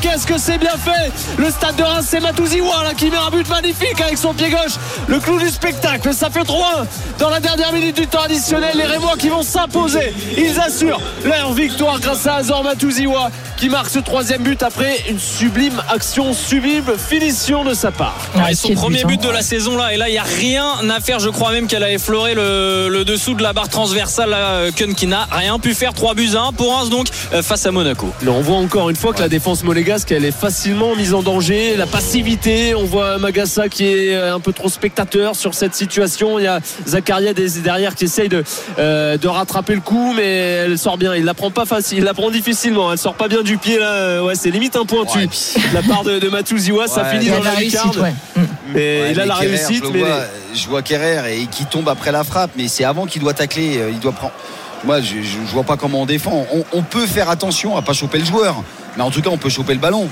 Qu'est-ce 0.00 0.26
que 0.26 0.38
c'est 0.38 0.58
bien 0.58 0.76
fait? 0.76 1.10
Le 1.38 1.50
stade 1.50 1.76
de 1.76 1.82
Reims, 1.82 2.06
c'est 2.08 2.20
Matouziwa 2.20 2.84
là, 2.84 2.94
qui 2.94 3.10
met 3.10 3.16
un 3.16 3.30
but 3.30 3.48
magnifique 3.48 4.00
avec 4.00 4.16
son 4.16 4.32
pied 4.32 4.48
gauche. 4.48 4.76
Le 5.08 5.18
clou 5.18 5.38
du 5.38 5.48
spectacle, 5.48 6.14
ça 6.14 6.30
fait 6.30 6.44
3 6.44 6.84
dans 7.18 7.30
la 7.30 7.40
dernière 7.40 7.72
minute 7.72 7.96
du 7.96 8.06
temps 8.06 8.22
additionnel. 8.22 8.72
Les 8.76 8.84
Rémois 8.84 9.16
qui 9.18 9.28
vont 9.28 9.42
s'imposer. 9.42 10.14
Ils 10.38 10.60
assurent 10.60 11.00
leur 11.24 11.52
victoire 11.52 11.98
grâce 11.98 12.26
à 12.26 12.36
Azor 12.36 12.62
Matouziwa 12.62 13.30
qui 13.56 13.68
marque 13.68 13.90
ce 13.90 13.98
troisième 13.98 14.42
but 14.42 14.62
après 14.62 15.02
une 15.08 15.18
sublime 15.18 15.82
action, 15.88 16.32
sublime 16.32 16.84
finition 16.96 17.64
de 17.64 17.74
sa 17.74 17.90
part. 17.90 18.16
son 18.54 18.74
premier 18.74 19.02
but 19.02 19.20
de 19.20 19.28
la 19.28 19.42
saison 19.42 19.76
là, 19.76 19.92
et 19.92 19.96
là 19.96 20.08
il 20.08 20.12
n'y 20.12 20.18
a 20.18 20.22
rien 20.22 20.64
à 20.88 21.00
faire. 21.00 21.18
Je 21.18 21.28
crois 21.28 21.50
même 21.50 21.66
qu'elle 21.66 21.82
a 21.82 21.90
effleuré 21.90 22.34
le, 22.34 23.04
dessous 23.04 23.34
de 23.34 23.42
la 23.42 23.52
barre 23.52 23.68
transversale. 23.68 24.30
Là, 24.30 24.70
Kun 24.76 24.92
qui 24.94 25.06
n'a 25.06 25.26
rien 25.30 25.58
pu 25.58 25.74
faire. 25.74 25.92
3 25.92 26.14
buts 26.14 26.30
à 26.36 26.48
1 26.48 26.52
pour 26.52 26.78
1 26.78 26.88
donc 26.88 27.08
euh, 27.32 27.42
face 27.42 27.66
à 27.66 27.72
Monaco. 27.72 28.12
on 28.26 28.40
voit 28.40 28.56
encore 28.56 28.90
une 28.90 28.96
fois 28.96 29.12
que 29.12 29.20
la 29.20 29.28
défense 29.28 29.64
monégasque 29.64 30.12
elle 30.12 30.24
est 30.24 30.30
facilement 30.30 30.94
mise 30.94 31.14
en 31.14 31.22
danger. 31.22 31.76
La 31.76 31.86
passivité, 31.86 32.76
on 32.76 32.84
voit 32.84 33.18
Magassa 33.18 33.68
qui 33.68 33.84
est 33.86 34.14
euh, 34.14 34.34
un 34.34 34.40
peu 34.40 34.52
trop 34.52 34.68
spectateur 34.68 35.34
sur 35.34 35.54
cette 35.54 35.74
situation. 35.74 36.38
Il 36.38 36.44
y 36.44 36.46
a 36.46 36.60
Zakaria 36.86 37.32
derrière 37.32 37.96
qui 37.96 38.04
essaye 38.04 38.28
de, 38.28 38.44
euh, 38.78 39.16
de 39.16 39.28
rattraper 39.28 39.74
le 39.74 39.80
coup, 39.80 40.12
mais 40.18 40.26
elle 40.26 40.78
sort 40.78 40.98
bien. 40.98 41.14
Il 41.14 41.24
la 41.24 41.34
prend 41.34 41.50
pas 41.50 41.64
facile, 41.64 41.98
il 41.98 42.04
la 42.04 42.14
prend 42.14 42.30
difficilement. 42.30 42.92
Elle 42.92 42.98
sort 42.98 43.14
pas 43.14 43.28
bien 43.28 43.42
du 43.42 43.56
pied 43.56 43.78
là. 43.78 44.22
Ouais, 44.22 44.34
c'est 44.34 44.50
limite 44.50 44.76
un 44.76 44.84
pointu. 44.84 45.26
de 45.26 45.74
la 45.74 45.82
part 45.82 46.02
de, 46.02 46.18
de 46.18 46.28
Matouziwa, 46.28 46.88
ça 46.88 47.04
finit 47.04 47.30
dans 47.30 47.42
la 47.42 47.54
lucarne. 47.54 48.12
Mais 48.74 49.12
il 49.12 49.20
a 49.20 49.26
la 49.26 49.34
réussite. 49.34 49.84
Je, 49.84 49.90
mais 49.90 50.00
vois, 50.00 50.20
je 50.54 50.68
vois 50.68 50.82
Kerrer 50.82 51.40
et 51.40 51.46
qui 51.46 51.64
tombe 51.64 51.88
après 51.88 52.12
la 52.12 52.24
frappe, 52.24 52.50
mais 52.56 52.68
c'est 52.68 52.84
avant 52.84 53.06
qu'il 53.06 53.22
doit 53.22 53.34
tacler. 53.34 53.78
Euh, 53.78 53.90
il 53.90 54.00
doit 54.00 54.12
prendre. 54.12 54.34
Moi, 54.84 55.00
je, 55.00 55.22
je, 55.22 55.38
vois 55.52 55.64
pas 55.64 55.76
comment 55.76 56.02
on 56.02 56.06
défend. 56.06 56.46
On, 56.52 56.64
on, 56.72 56.82
peut 56.82 57.06
faire 57.06 57.30
attention 57.30 57.76
à 57.76 57.82
pas 57.82 57.94
choper 57.94 58.18
le 58.18 58.24
joueur, 58.24 58.62
mais 58.96 59.02
en 59.02 59.10
tout 59.10 59.22
cas, 59.22 59.30
on 59.30 59.38
peut 59.38 59.48
choper 59.48 59.74
le 59.74 59.80
ballon. 59.80 60.08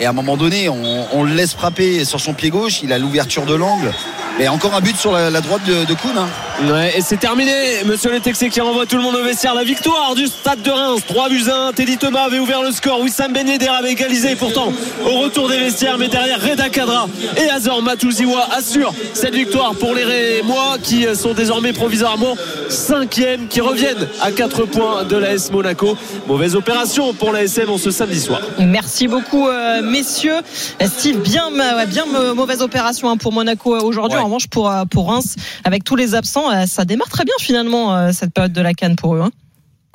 Et 0.00 0.06
à 0.06 0.10
un 0.10 0.12
moment 0.12 0.36
donné, 0.36 0.68
on, 0.68 1.24
le 1.24 1.34
laisse 1.34 1.54
frapper 1.54 2.04
sur 2.04 2.20
son 2.20 2.32
pied 2.32 2.50
gauche. 2.50 2.82
Il 2.82 2.92
a 2.92 2.98
l'ouverture 2.98 3.46
de 3.46 3.54
l'angle. 3.54 3.92
Et 4.40 4.48
encore 4.48 4.74
un 4.74 4.80
but 4.80 4.96
sur 4.96 5.12
la, 5.12 5.40
droite 5.40 5.64
de, 5.66 5.84
de 5.84 5.94
Kuhn. 5.94 6.16
Hein. 6.16 6.28
Ouais, 6.72 6.92
et 6.96 7.00
c'est 7.00 7.16
terminé. 7.16 7.52
Monsieur 7.86 8.10
Le 8.10 8.20
Texé 8.20 8.48
qui 8.50 8.60
renvoie 8.60 8.86
tout 8.86 8.96
le 8.96 9.02
monde 9.02 9.16
au 9.16 9.22
vestiaire. 9.22 9.54
La 9.54 9.64
victoire 9.64 10.14
du 10.14 10.26
stade 10.26 10.62
de 10.62 10.70
Reims. 10.70 11.02
3 11.06 11.28
buts 11.28 11.44
1. 11.48 11.72
Teddy 11.72 11.98
Thomas 11.98 12.22
avait 12.22 12.38
ouvert 12.38 12.62
le 12.62 12.70
score. 12.70 13.00
Wissam 13.00 13.32
Ben 13.32 13.48
Yedder 13.48 13.68
avait 13.68 13.92
égalisé. 13.92 14.36
Pourtant, 14.36 14.72
au 15.04 15.18
retour 15.20 15.48
des 15.48 15.58
vestiaires, 15.58 15.98
mais 15.98 16.08
derrière 16.08 16.40
Reda 16.40 16.68
Kadra 16.68 17.08
et 17.36 17.48
Azor 17.50 17.82
Matouziwa 17.82 18.48
assurent 18.56 18.92
cette 19.12 19.34
victoire 19.34 19.74
pour 19.74 19.94
les 19.94 20.04
Rémois 20.04 20.78
qui 20.82 21.06
sont 21.16 21.32
désormais 21.32 21.72
provisoirement 21.72 22.36
5e, 22.68 23.48
qui 23.48 23.60
reviennent 23.60 24.08
à 24.20 24.30
4 24.30 24.66
points 24.66 25.04
de 25.04 25.16
l'AS 25.16 25.50
Monaco. 25.50 25.96
Mauvaise 26.26 26.54
opération 26.54 27.12
pour 27.12 27.32
la 27.32 27.42
SM 27.44 27.70
en 27.70 27.78
ce 27.78 27.90
samedi 27.90 28.20
soir. 28.20 28.40
Merci 28.58 29.08
beaucoup. 29.08 29.48
Euh, 29.48 29.82
messieurs. 29.82 30.40
Steve, 30.86 31.18
bien, 31.18 31.50
bien 31.88 32.04
mauvaise 32.34 32.62
opération 32.62 33.10
hein, 33.10 33.16
pour 33.16 33.32
Monaco 33.32 33.74
euh, 33.74 33.80
aujourd'hui. 33.80 34.18
Revanche, 34.28 34.48
pour, 34.48 34.70
euh, 34.70 34.84
pour 34.84 35.08
Reims, 35.08 35.36
avec 35.64 35.84
tous 35.84 35.96
les 35.96 36.14
absents, 36.14 36.50
euh, 36.50 36.66
ça 36.66 36.84
démarre 36.84 37.08
très 37.08 37.24
bien 37.24 37.34
finalement 37.40 38.12
cette 38.12 38.32
période 38.32 38.52
de 38.52 38.60
la 38.60 38.74
Cannes 38.74 38.96
pour 38.96 39.14
eux. 39.14 39.20
Hein. 39.20 39.30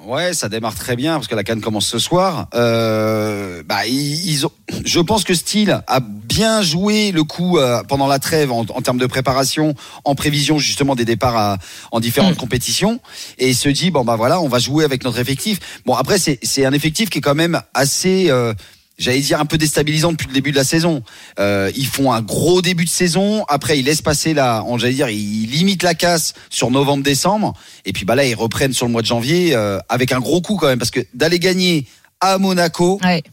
Ouais, 0.06 0.34
ça 0.34 0.50
démarre 0.50 0.76
très 0.76 0.98
bien 0.98 1.14
parce 1.14 1.28
que 1.28 1.36
la 1.36 1.44
canne 1.46 1.62
commence 1.62 1.88
ce 1.88 1.98
soir. 1.98 2.48
Euh, 2.56 3.64
bah, 3.66 3.88
ils, 3.88 4.46
ont, 4.46 4.52
je 4.84 5.00
pense 5.00 5.24
que 5.24 5.34
Steele 5.34 5.82
a 5.88 6.00
bien 6.02 6.62
joué 6.62 7.12
le 7.12 7.24
coup 7.24 7.58
euh, 7.58 7.84
pendant 7.84 8.08
la 8.08 8.20
trêve 8.20 8.52
en, 8.52 8.66
termes 8.66 8.98
de 8.98 9.06
préparation, 9.06 9.76
en 10.04 10.16
prévision 10.16 10.58
justement 10.58 10.96
des 10.96 11.06
départs 11.06 11.38
à, 11.38 11.58
en 11.92 12.02
différentes 12.02 12.34
mm. 12.34 12.38
compétitions, 12.38 13.00
et 13.38 13.50
il 13.50 13.56
se 13.56 13.70
dit 13.70 13.92
bon 13.92 14.04
bah 14.04 14.18
voilà, 14.18 14.42
on 14.42 14.50
va 14.50 14.60
jouer 14.60 14.84
avec 14.84 15.06
notre 15.06 15.20
effectif. 15.20 15.82
Bon 15.86 15.94
après 15.94 16.18
c'est 16.18 16.66
un 16.66 16.74
effectif 16.74 17.10
qui 17.10 17.20
est 17.20 17.22
quand 17.22 17.36
même 17.36 17.62
assez 17.74 18.30
euh, 18.30 18.54
j'allais 18.98 19.20
dire 19.20 19.40
un 19.40 19.46
peu 19.46 19.58
déstabilisant 19.58 20.12
depuis 20.12 20.28
le 20.28 20.34
début 20.34 20.52
de 20.52 20.56
la 20.56 20.64
saison. 20.64 21.04
Euh, 21.40 21.72
ils 21.76 21.88
font 21.88 22.12
un 22.12 22.22
gros 22.22 22.62
début 22.62 22.86
de 22.86 22.90
saison, 22.90 23.46
après 23.50 23.80
ils 23.80 23.86
laissent 23.86 24.02
passer 24.02 24.34
la, 24.34 24.64
j'allais 24.78 24.94
dire, 24.94 25.10
ils 25.10 25.48
limitent 25.48 25.84
la 25.84 25.96
casse 25.96 26.34
sur 26.50 26.72
novembre-décembre, 26.72 27.54
et 27.86 27.94
puis 27.94 28.06
bah 28.06 28.16
là 28.16 28.26
ils 28.26 28.36
reprennent 28.36 28.74
sur 28.74 28.86
le 28.86 28.92
mois 28.92 29.02
de 29.02 29.08
janvier 29.08 29.56
euh, 29.56 29.80
avec 29.90 30.12
un 30.12 30.20
gros 30.20 30.42
coup 30.42 30.58
quand 30.58 30.68
même, 30.68 30.80
parce 30.80 30.92
que 30.92 31.02
d'aller 31.14 31.40
gagner 31.40 31.86
à 32.20 32.38
Monaco. 32.38 33.00
Ouais 33.04 33.24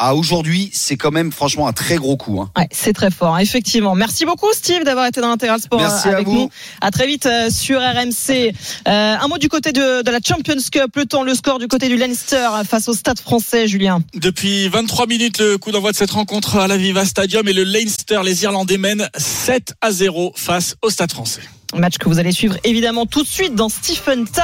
à 0.00 0.14
aujourd'hui, 0.14 0.70
c'est 0.72 0.96
quand 0.96 1.10
même 1.10 1.30
franchement 1.30 1.68
un 1.68 1.72
très 1.72 1.96
gros 1.96 2.16
coup. 2.16 2.40
Hein. 2.40 2.50
Ouais, 2.56 2.66
c'est 2.72 2.94
très 2.94 3.10
fort, 3.10 3.36
hein, 3.36 3.40
effectivement. 3.40 3.94
Merci 3.94 4.24
beaucoup 4.24 4.50
Steve 4.52 4.82
d'avoir 4.82 5.06
été 5.06 5.20
dans 5.20 5.28
l'intégral 5.28 5.60
sport 5.60 5.78
Merci 5.78 6.08
avec 6.08 6.26
à 6.26 6.30
nous. 6.30 6.50
À 6.80 6.90
très 6.90 7.06
vite 7.06 7.26
euh, 7.26 7.50
sur 7.50 7.78
RMC. 7.80 8.52
Euh, 8.88 9.16
un 9.20 9.28
mot 9.28 9.36
du 9.38 9.48
côté 9.48 9.72
de, 9.72 10.02
de, 10.02 10.10
la 10.10 10.18
Champions 10.26 10.56
Cup, 10.72 10.96
le 10.96 11.04
temps, 11.04 11.22
le 11.22 11.34
score 11.34 11.58
du 11.58 11.68
côté 11.68 11.88
du 11.88 11.96
Leinster 11.96 12.48
face 12.66 12.88
au 12.88 12.94
Stade 12.94 13.20
Français, 13.20 13.68
Julien. 13.68 14.00
Depuis 14.14 14.68
23 14.68 15.06
minutes, 15.06 15.38
le 15.38 15.58
coup 15.58 15.70
d'envoi 15.70 15.92
de 15.92 15.96
cette 15.96 16.12
rencontre 16.12 16.56
à 16.56 16.66
la 16.66 16.78
Viva 16.78 17.04
Stadium 17.04 17.46
et 17.46 17.52
le 17.52 17.64
Leinster, 17.64 18.20
les 18.24 18.42
Irlandais 18.44 18.78
mènent 18.78 19.08
7 19.16 19.74
à 19.82 19.92
0 19.92 20.32
face 20.34 20.76
au 20.80 20.88
Stade 20.88 21.12
Français. 21.12 21.42
Match 21.76 21.98
que 21.98 22.08
vous 22.08 22.18
allez 22.18 22.32
suivre 22.32 22.56
évidemment 22.64 23.06
tout 23.06 23.22
de 23.22 23.28
suite 23.28 23.54
dans 23.54 23.68
Stephen 23.68 24.26
Time. 24.26 24.42